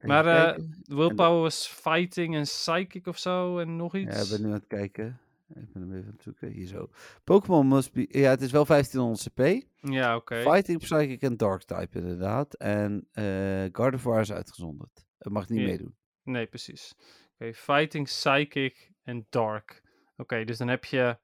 Maar. 0.08 0.58
Willpower 0.82 1.40
was 1.40 1.66
fighting 1.66 2.34
en 2.34 2.42
psychic 2.42 3.06
of 3.06 3.18
zo 3.18 3.58
en 3.58 3.76
nog 3.76 3.92
Ja, 3.92 3.98
iets. 3.98 4.24
ik 4.24 4.30
ben 4.30 4.40
nu 4.46 4.46
aan 4.46 4.58
het 4.58 4.66
kijken. 4.66 5.20
Ik 5.54 5.72
ben 5.72 5.82
hem 5.82 5.92
even 5.92 6.06
aan 6.06 6.12
het 6.12 6.22
zoeken. 6.22 6.48
Hier 6.48 6.66
zo. 6.66 6.90
Pokémon 7.24 7.68
must 7.68 7.92
be... 7.92 8.06
Ja, 8.08 8.30
het 8.30 8.40
is 8.40 8.50
wel 8.50 8.64
1500 8.66 9.28
CP. 9.28 9.68
Ja, 9.90 10.16
oké. 10.16 10.40
Fighting, 10.40 10.78
Psychic 10.78 11.22
en 11.22 11.36
Dark 11.36 11.62
type 11.62 11.98
inderdaad. 11.98 12.54
En 12.54 13.08
eh 13.12 13.64
Gardevoir 13.72 14.20
is 14.20 14.32
uitgezonderd. 14.32 15.06
Het 15.18 15.32
mag 15.32 15.48
niet 15.48 15.66
meedoen. 15.66 15.96
Nee, 16.22 16.46
precies. 16.46 16.94
Oké, 17.34 17.54
fighting, 17.54 18.04
psychic 18.04 18.92
en 19.02 19.26
dark. 19.28 19.82
Oké, 20.16 20.44
dus 20.44 20.58
dan 20.58 20.68
heb 20.68 20.84
je... 20.84 21.18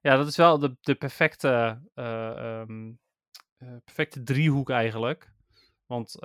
Ja, 0.00 0.16
dat 0.16 0.26
is 0.26 0.36
wel 0.36 0.58
de, 0.58 0.76
de 0.80 0.94
perfecte, 0.94 1.82
eh, 1.94 2.60
ehm, 2.60 2.92
eh, 3.56 3.68
perfecte 3.84 4.22
driehoek 4.22 4.70
eigenlijk. 4.70 5.32
Want 5.86 6.16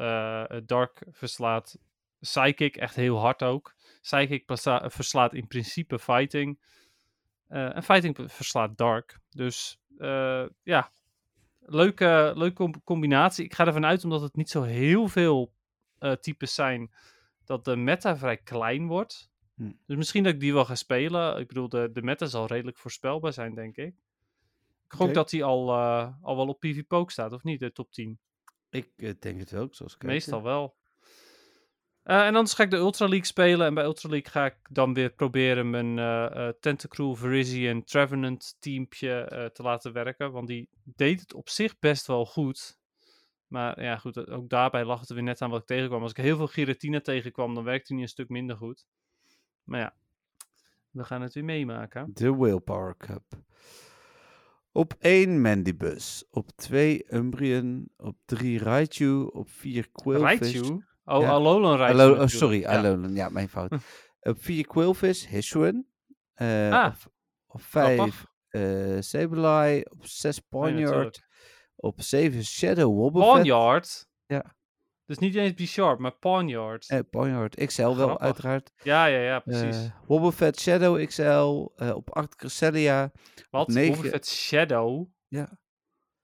dark 0.65 1.03
verslaat 1.11 1.77
psychic 2.19 2.75
echt 2.75 2.95
heel 2.95 3.17
hard 3.17 3.43
ook. 3.43 3.75
Psychic 4.01 4.43
verslaat 4.85 5.33
in 5.33 5.47
principe 5.47 5.99
fighting. 5.99 6.59
Eh, 7.55 7.75
en 7.75 7.83
fighting 7.83 8.17
verslaat 8.31 8.77
dark. 8.77 9.19
Dus 9.29 9.79
eh, 9.97 10.45
ja, 10.63 10.91
leuke, 11.59 12.31
leuke 12.35 12.55
com- 12.55 12.83
combinatie. 12.83 13.45
Ik 13.45 13.53
ga 13.53 13.65
ervan 13.65 13.85
uit, 13.85 14.03
omdat 14.03 14.21
het 14.21 14.35
niet 14.35 14.49
zo 14.49 14.61
heel 14.61 15.07
veel 15.07 15.53
eh, 15.99 16.11
types 16.11 16.53
zijn, 16.53 16.91
dat 17.45 17.65
de 17.65 17.75
meta 17.75 18.17
vrij 18.17 18.37
klein 18.37 18.87
wordt. 18.87 19.31
Hm. 19.55 19.71
Dus 19.85 19.97
misschien 19.97 20.23
dat 20.23 20.33
ik 20.33 20.39
die 20.39 20.53
wel 20.53 20.65
ga 20.65 20.75
spelen. 20.75 21.39
Ik 21.39 21.47
bedoel, 21.47 21.69
de, 21.69 21.89
de 21.93 22.01
meta 22.01 22.25
zal 22.25 22.47
redelijk 22.47 22.77
voorspelbaar 22.77 23.33
zijn, 23.33 23.53
denk 23.53 23.77
ik. 23.77 23.95
Ik 24.85 24.93
gok 24.93 25.13
dat 25.13 25.29
die 25.29 25.43
al, 25.43 25.75
al 26.21 26.35
wel 26.35 26.47
op 26.47 26.59
PvPoke 26.59 27.11
staat, 27.11 27.31
of 27.31 27.43
niet, 27.43 27.59
de 27.59 27.71
top 27.71 27.91
10? 27.91 28.19
Ik 28.69 29.21
denk 29.21 29.39
het 29.39 29.51
wel, 29.51 29.67
zoals 29.71 29.91
kijken. 29.91 30.09
Meestal 30.09 30.41
wel. 30.41 30.75
Eh, 32.05 32.25
en 32.25 32.35
anders 32.35 32.53
ga 32.53 32.63
ik 32.63 32.71
de 32.71 32.77
Ultra 32.77 33.07
League 33.07 33.25
spelen. 33.25 33.67
En 33.67 33.73
bij 33.73 33.83
Ultra 33.83 34.09
League 34.09 34.31
ga 34.31 34.45
ik 34.45 34.55
dan 34.69 34.93
weer 34.93 35.09
proberen 35.09 35.69
mijn 35.69 35.99
eh 35.99 36.49
Tentacruel, 36.59 37.15
Virizion, 37.15 37.83
Trevenant 37.83 38.55
teampje 38.59 39.49
te 39.53 39.63
laten 39.63 39.93
werken. 39.93 40.31
Want 40.31 40.47
die 40.47 40.69
deed 40.83 41.19
het 41.19 41.33
op 41.33 41.49
zich 41.49 41.79
best 41.79 42.07
wel 42.07 42.25
goed. 42.25 42.77
Maar 43.47 43.81
ja, 43.81 43.97
goed, 43.97 44.29
ook 44.29 44.49
daarbij 44.49 44.85
lag 44.85 44.99
het 44.99 45.09
er 45.09 45.15
weer 45.15 45.23
net 45.23 45.41
aan 45.41 45.49
wat 45.49 45.61
ik 45.61 45.65
tegenkwam. 45.65 46.01
Als 46.01 46.11
ik 46.11 46.17
heel 46.17 46.37
veel 46.37 46.47
Giratina 46.47 47.01
tegenkwam, 47.01 47.53
dan 47.53 47.63
werkte 47.63 47.93
hij 47.93 48.01
een 48.01 48.09
stuk 48.09 48.29
minder 48.29 48.57
goed. 48.57 48.85
Maar 49.63 49.79
ja, 49.79 49.93
we 50.91 51.03
gaan 51.03 51.21
het 51.21 51.33
weer 51.33 51.43
meemaken. 51.43 52.11
De 52.13 52.35
Willpower 52.35 52.97
Cup. 52.97 53.23
Op 54.71 54.93
1 54.99 55.41
Mandibus. 55.41 56.25
Op 56.29 56.49
2 56.55 57.13
Umbreon. 57.13 57.89
Op 57.97 58.17
3 58.25 58.59
Raichu. 58.59 59.21
Op 59.23 59.49
4 59.49 59.89
Quillfish. 59.91 60.53
Raichu? 60.53 60.83
Oh, 61.05 61.21
Ja. 61.21 61.29
Alolan 61.29 61.79
Alo- 61.81 62.21
oh, 62.21 62.27
sorry, 62.27 62.59
Ja. 62.59 62.77
Alolan. 62.77 63.13
Ja, 63.15 63.29
mijn 63.29 63.49
fout. 63.49 63.71
op 64.19 64.43
4 64.43 64.65
Quillfish, 64.67 65.25
Hisuian. 65.25 65.85
Eh, 66.33 66.71
Ah. 66.71 66.85
Op, 66.85 67.11
op 67.47 67.61
5 67.61 67.95
Grappig. 67.95 68.25
eh 68.49 68.97
Sableye. 68.99 69.85
Op 69.89 70.05
6 70.05 70.35
ja, 70.35 70.41
Ponyard. 70.49 71.21
op 71.75 72.01
7 72.01 72.43
Shadow 72.45 72.97
Wobbuffet. 72.97 73.33
Barnyard? 73.33 74.07
Ja. 74.25 74.55
Dus 75.05 75.17
niet 75.17 75.35
eens 75.35 75.53
B-Sharp, 75.53 75.99
maar 75.99 76.17
Ponyard. 76.17 76.89
Eh, 76.89 76.99
Ponyard 77.09 77.65
XL 77.65 77.81
wel, 77.81 77.93
Grappig. 77.93 78.17
uiteraard. 78.19 78.71
Ja, 78.83 79.05
ja, 79.05 79.19
ja, 79.19 79.39
precies. 79.39 79.75
Eh 79.85 79.91
Wobbuffet 80.07 80.59
Shadow 80.59 81.05
XL. 81.05 81.67
eh, 81.75 81.95
op 81.95 82.09
8 82.15 82.35
Cresselia. 82.35 83.11
Wat? 83.49 83.67
negen- 83.67 84.09
Fett 84.09 84.27
Shadow? 84.27 85.07
Ja. 85.27 85.59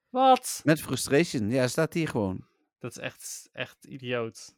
Wat? 0.10 0.62
Met 0.64 0.82
Frustration. 0.82 1.50
Ja, 1.50 1.68
staat 1.68 1.94
hier 1.94 2.08
gewoon. 2.08 2.48
Dat 2.80 2.92
is 2.92 2.98
echt, 2.98 3.50
echt 3.52 3.86
idioot. 3.86 4.56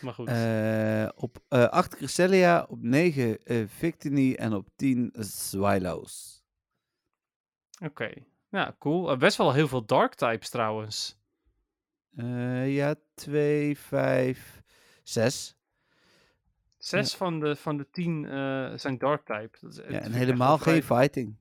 Maar 0.00 0.14
goed. 0.14 0.28
Eh, 0.28 1.08
op 1.14 1.42
eh 1.48 1.68
8 1.68 1.96
Cresselia. 1.96 2.66
Op 2.68 2.82
9 2.82 3.44
eh 3.44 3.64
Victini. 3.66 4.34
En 4.34 4.52
op 4.52 4.68
10 4.76 5.14
Swallows. 5.18 6.42
Oké. 7.82 8.10
Ja, 8.50 8.74
cool. 8.78 9.10
Eh, 9.10 9.18
best 9.18 9.36
wel 9.36 9.52
heel 9.52 9.68
veel 9.68 9.84
dark 9.84 10.14
types 10.14 10.48
trouwens. 10.48 11.18
Eh, 12.16 12.74
ja, 12.74 12.94
2, 13.14 13.78
5, 13.78 14.62
6. 15.02 15.56
Zes 16.78 17.14
van, 17.14 17.40
de, 17.40 17.56
van 17.56 17.76
de 17.76 17.90
tien 17.90 18.24
eh, 18.24 18.72
zijn 18.76 18.98
dark 18.98 19.24
type. 19.24 19.58
Dat 19.60 19.70
is, 19.70 19.76
dat 19.76 19.90
Ja, 19.90 20.00
en 20.00 20.12
helemaal 20.12 20.58
geen 20.58 20.82
fighting. 20.82 21.36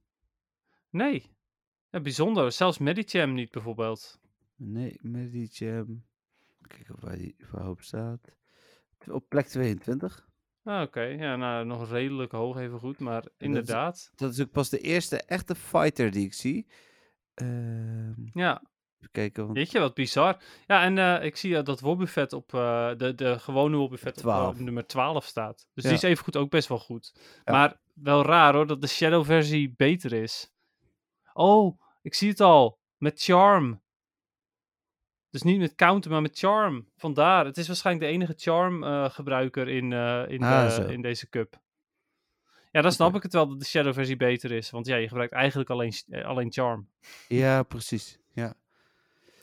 Nee. 0.90 1.32
Ja, 1.90 2.00
bijzonder. 2.00 2.52
Zelfs 2.52 2.78
Medicham 2.78 3.34
niet 3.34 3.52
bijvoorbeeld. 3.52 4.20
Nee, 4.56 5.00
Medicham. 5.02 6.06
Kijk 6.62 6.90
of 6.90 7.02
waar 7.02 7.18
die 7.18 7.36
überhaupt 7.42 7.86
staat. 7.86 8.37
Op 9.06 9.26
plek 9.30 9.48
22. 9.48 10.26
Ah, 10.64 10.82
Oké, 10.82 11.02
ja, 11.02 11.36
nou, 11.36 11.66
nog 11.66 11.90
redelijk 11.90 12.32
hoog 12.32 12.58
even 12.58 12.80
goed, 12.80 13.00
maar 13.00 13.24
inderdaad. 13.38 14.12
Dat 14.16 14.32
is 14.32 14.42
ook 14.42 14.52
pas 14.52 14.70
de 14.70 14.80
eerste 14.80 15.22
echte 15.22 15.56
fighter 15.56 16.12
die 16.12 16.26
ik 16.26 16.34
zie. 16.34 16.68
Ehm 17.34 18.14
Ja, 18.34 18.62
even 18.98 19.12
kijken. 19.12 19.44
Want... 19.44 19.58
weet 19.58 19.72
je 19.72 19.80
wat 19.80 19.94
bizar. 19.94 20.42
Ja, 20.68 20.84
en 20.84 20.98
eh, 20.98 21.26
ik 21.26 21.36
zie 21.36 21.58
eh, 21.58 21.64
dat 21.64 21.80
Wobbuffet 21.80 22.34
op 22.34 22.54
eh, 22.54 22.92
de, 22.98 23.16
de 23.16 23.40
gewone 23.40 23.78
Wobbuffet 23.78 24.16
op, 24.18 24.22
12. 24.22 24.48
op 24.48 24.60
nummer 24.60 24.88
12 24.88 25.26
staat. 25.26 25.68
Dus 25.74 25.84
Ja. 25.84 25.90
die 25.90 25.98
is 25.98 26.04
evengoed 26.04 26.36
ook 26.38 26.50
best 26.50 26.68
wel 26.68 26.80
goed. 26.80 27.14
Ja. 27.46 27.52
Maar 27.54 27.80
wel 27.94 28.26
raar 28.26 28.54
hoor, 28.54 28.68
dat 28.68 28.82
de 28.82 28.88
Shadow 28.88 29.26
versie 29.26 29.74
beter 29.78 30.14
is. 30.14 30.52
Oh, 31.34 31.80
ik 32.02 32.14
zie 32.14 32.30
het 32.30 32.42
al. 32.42 32.80
Met 32.98 33.22
Charm. 33.24 33.82
Dus 35.38 35.52
niet 35.52 35.60
met 35.60 35.76
Counter, 35.76 36.12
maar 36.12 36.22
met 36.22 36.38
Charm. 36.38 36.88
Vandaar. 36.96 37.46
Het 37.46 37.58
is 37.58 37.68
waarschijnlijk 37.68 38.06
de 38.06 38.12
enige 38.12 38.34
Charm 38.38 38.84
eh, 38.84 39.10
gebruiker 39.10 39.68
in, 39.68 39.94
eh, 39.94 40.24
in, 40.28 40.44
Ah, 40.44 40.90
in 40.90 41.02
deze 41.02 41.30
cup. 41.30 41.60
Ja, 42.72 42.82
dan 42.82 42.92
snap 42.92 43.16
ik 43.16 43.24
het 43.24 43.34
wel 43.34 43.48
dat 43.48 43.60
de 43.60 43.66
Shadow 43.66 43.94
versie 43.94 44.18
beter 44.18 44.52
is. 44.52 44.70
Want 44.70 44.86
ja, 44.86 44.96
je 44.96 45.08
gebruikt 45.08 45.34
eigenlijk 45.34 45.70
alleen, 45.70 45.94
eh, 46.10 46.26
alleen 46.26 46.52
Charm. 46.52 46.88
Ja, 47.28 47.64
precies. 47.64 48.20
Ja. 48.34 48.54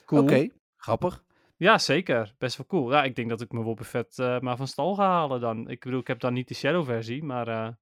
Cool. 0.07 0.23
Oké, 0.23 0.49
grappig. 0.77 1.25
Ja, 1.57 1.79
zeker. 1.79 2.35
Best 2.39 2.57
wel 2.57 2.67
cool. 2.67 2.93
Ja, 2.93 3.05
ik 3.05 3.17
denk 3.17 3.29
dat 3.29 3.41
ik 3.41 3.53
mijn 3.53 3.65
Wobbuffet 3.65 4.19
eh 4.19 4.41
maar 4.41 4.57
van 4.57 4.69
stal 4.69 4.95
ga 4.95 5.09
halen 5.09 5.41
dan. 5.41 5.69
Ik 5.69 5.85
bedoel, 5.85 6.01
ik 6.01 6.07
heb 6.07 6.21
dan 6.21 6.33
niet 6.33 6.49
de 6.49 6.55
Shadow 6.55 6.85
versie, 6.85 7.25
maar 7.25 7.69
ik 7.69 7.75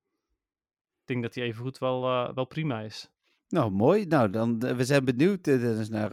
denk 1.05 1.23
dat 1.23 1.33
die 1.33 1.43
evengoed 1.43 1.79
wel, 1.79 2.01
wel 2.35 2.45
prima 2.45 2.81
is. 2.81 3.11
Nou, 3.49 3.71
mooi. 3.71 4.07
Nou, 4.07 4.31
dan, 4.31 4.59
we 4.59 4.85
zijn 4.85 5.05
benieuwd 5.05 5.45
Dennis, 5.45 5.89
naar 5.89 6.13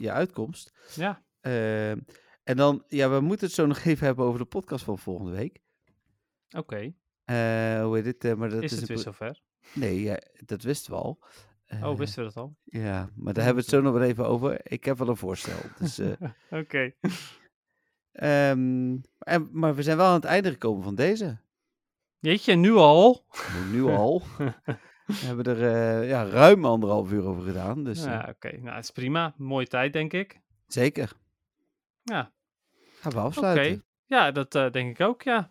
je 0.00 0.10
uitkomst. 0.10 0.72
Ja, 0.94 1.22
Ehm, 1.40 1.98
en 2.44 2.56
dan, 2.56 2.84
ja, 2.88 3.10
we 3.10 3.20
moeten 3.20 3.46
het 3.46 3.54
zo 3.54 3.66
nog 3.66 3.78
even 3.84 4.06
hebben 4.06 4.24
over 4.24 4.38
de 4.38 4.44
podcast 4.46 4.84
van 4.84 4.98
volgende 4.98 5.32
week. 5.32 5.60
oké. 6.56 6.92
Eh, 7.24 7.82
hoe 7.82 7.94
heet 7.96 8.04
het? 8.04 8.24
eh, 8.24 8.34
maar 8.34 8.48
dat 8.48 8.62
Is 8.62 8.72
is 8.72 8.78
het 8.80 8.88
weer 8.88 8.98
zover? 8.98 9.40
Nee, 9.74 10.02
ja, 10.02 10.18
dat 10.44 10.62
wisten 10.62 10.92
we 10.92 10.98
al. 10.98 11.18
Oh, 11.70 11.80
Eh, 11.80 11.96
wisten 11.96 12.18
we 12.18 12.32
dat 12.32 12.36
al? 12.42 12.56
Ja, 12.64 13.10
maar 13.16 13.32
daar 13.34 13.44
hebben 13.44 13.64
we 13.64 13.70
het 13.70 13.78
zo 13.78 13.80
nog 13.90 13.92
wel 13.92 14.02
even 14.08 14.26
over. 14.26 14.60
Ik 14.62 14.84
heb 14.84 14.98
wel 14.98 15.08
een 15.08 15.16
voorstel. 15.16 15.58
Dus, 15.78 16.00
Oké. 16.50 16.92
en, 18.12 19.02
maar 19.52 19.74
we 19.74 19.82
zijn 19.82 19.96
wel 19.96 20.06
aan 20.06 20.14
het 20.14 20.24
einde 20.24 20.50
gekomen 20.50 20.82
van 20.82 20.94
deze. 20.94 21.38
Jeetje, 22.18 22.54
nu 22.54 22.72
al? 22.72 23.26
Nu 23.70 23.84
al. 23.84 24.22
we 25.06 25.14
hebben 25.26 25.44
er 25.44 26.04
ja, 26.04 26.24
ruim 26.24 26.64
anderhalf 26.64 27.12
uur 27.12 27.24
over 27.24 27.42
gedaan. 27.42 27.84
Dus 27.84 28.04
ja, 28.04 28.26
oké. 28.30 28.56
Nou, 28.56 28.74
het 28.76 28.84
is 28.84 28.90
prima. 28.90 29.34
Mooie 29.36 29.66
tijd, 29.66 29.92
denk 29.92 30.12
ik. 30.12 30.40
zeker. 30.66 31.12
Ja, 32.08 32.30
Gaan 33.00 33.12
we 33.12 33.18
oké. 33.18 33.26
afsluiten. 33.26 33.84
Ja, 34.06 34.30
dat 34.30 34.54
eh, 34.54 34.70
denk 34.70 34.98
ik 34.98 35.06
ook, 35.06 35.22
ja. 35.22 35.50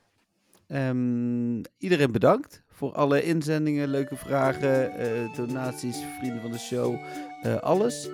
Ehm, 0.68 1.58
iedereen 1.78 2.12
bedankt 2.12 2.64
voor 2.70 2.94
alle 2.94 3.24
inzendingen, 3.24 3.88
leuke 3.88 4.16
vragen, 4.16 4.92
eh, 4.98 5.36
donaties, 5.36 5.98
vrienden 6.20 6.42
van 6.42 6.52
de 6.52 6.58
show, 6.60 6.96
eh, 7.42 7.56
alles. 7.56 8.10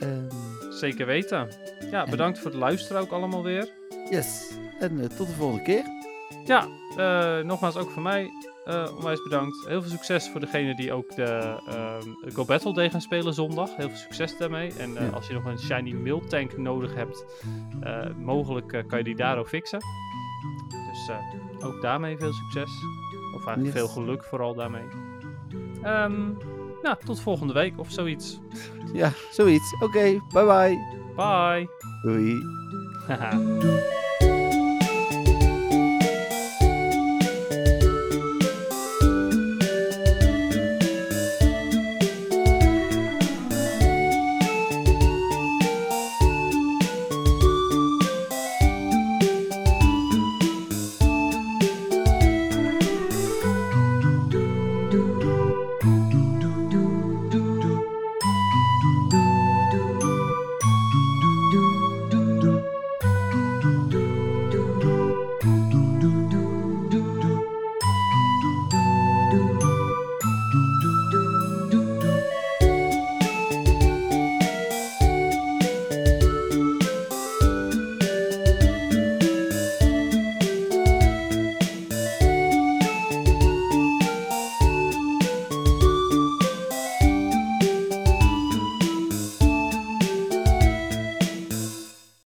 Ehm, 0.00 0.30
Zeker 0.70 1.06
weten. 1.06 1.48
Ja, 1.90 2.04
En- 2.04 2.10
bedankt 2.10 2.38
voor 2.38 2.50
het 2.50 2.60
luisteren 2.60 3.00
ook 3.02 3.10
allemaal 3.10 3.42
weer. 3.42 3.68
yes, 4.10 4.50
en 4.80 5.16
tot 5.16 5.26
de 5.26 5.32
volgende 5.32 5.62
keer. 5.62 5.84
Ja, 6.44 6.66
nogmaals 7.42 7.76
ook 7.76 7.90
van 7.90 8.02
mij. 8.02 8.30
Eh 8.64 8.88
onwijs 8.96 9.22
bedankt. 9.22 9.64
Heel 9.66 9.82
veel 9.82 9.90
succes 9.90 10.28
voor 10.30 10.40
degene 10.40 10.74
die 10.76 10.92
ook 10.92 11.14
de 11.16 11.56
ehm, 11.68 12.32
Go 12.34 12.44
Battle 12.44 12.72
Day 12.74 12.90
gaan 12.90 13.00
spelen 13.00 13.34
zondag. 13.34 13.76
Heel 13.76 13.88
veel 13.88 13.96
succes 13.98 14.36
daarmee. 14.38 14.72
En 14.78 14.96
eh, 14.96 15.06
Ja. 15.06 15.10
als 15.12 15.26
je 15.26 15.34
nog 15.34 15.44
een 15.44 15.58
Shiny 15.58 15.92
Milk 15.92 16.24
Tank 16.28 16.56
nodig 16.56 16.94
hebt, 16.94 17.24
eh, 17.80 18.06
mogelijk 18.22 18.84
kan 18.88 18.98
je 18.98 19.04
die 19.04 19.16
daar 19.16 19.38
ook 19.38 19.48
fixen. 19.48 19.80
Dus 20.68 21.16
ook 21.64 21.82
daarmee 21.82 22.16
veel 22.16 22.32
succes. 22.32 22.70
Of 23.34 23.46
eigenlijk 23.46 23.76
Yes. 23.76 23.84
veel 23.84 24.02
geluk 24.02 24.24
vooral 24.24 24.54
daarmee. 24.54 24.84
Ehm, 25.82 26.22
nou, 26.82 26.96
tot 27.04 27.20
volgende 27.20 27.52
week 27.52 27.78
of 27.78 27.90
zoiets. 27.90 28.40
Ja, 28.92 29.12
zoiets. 29.30 29.74
Oké, 29.80 30.02
bye 30.32 30.44
bye. 30.44 30.78
Bye! 31.16 31.68
Doei. 32.02 32.34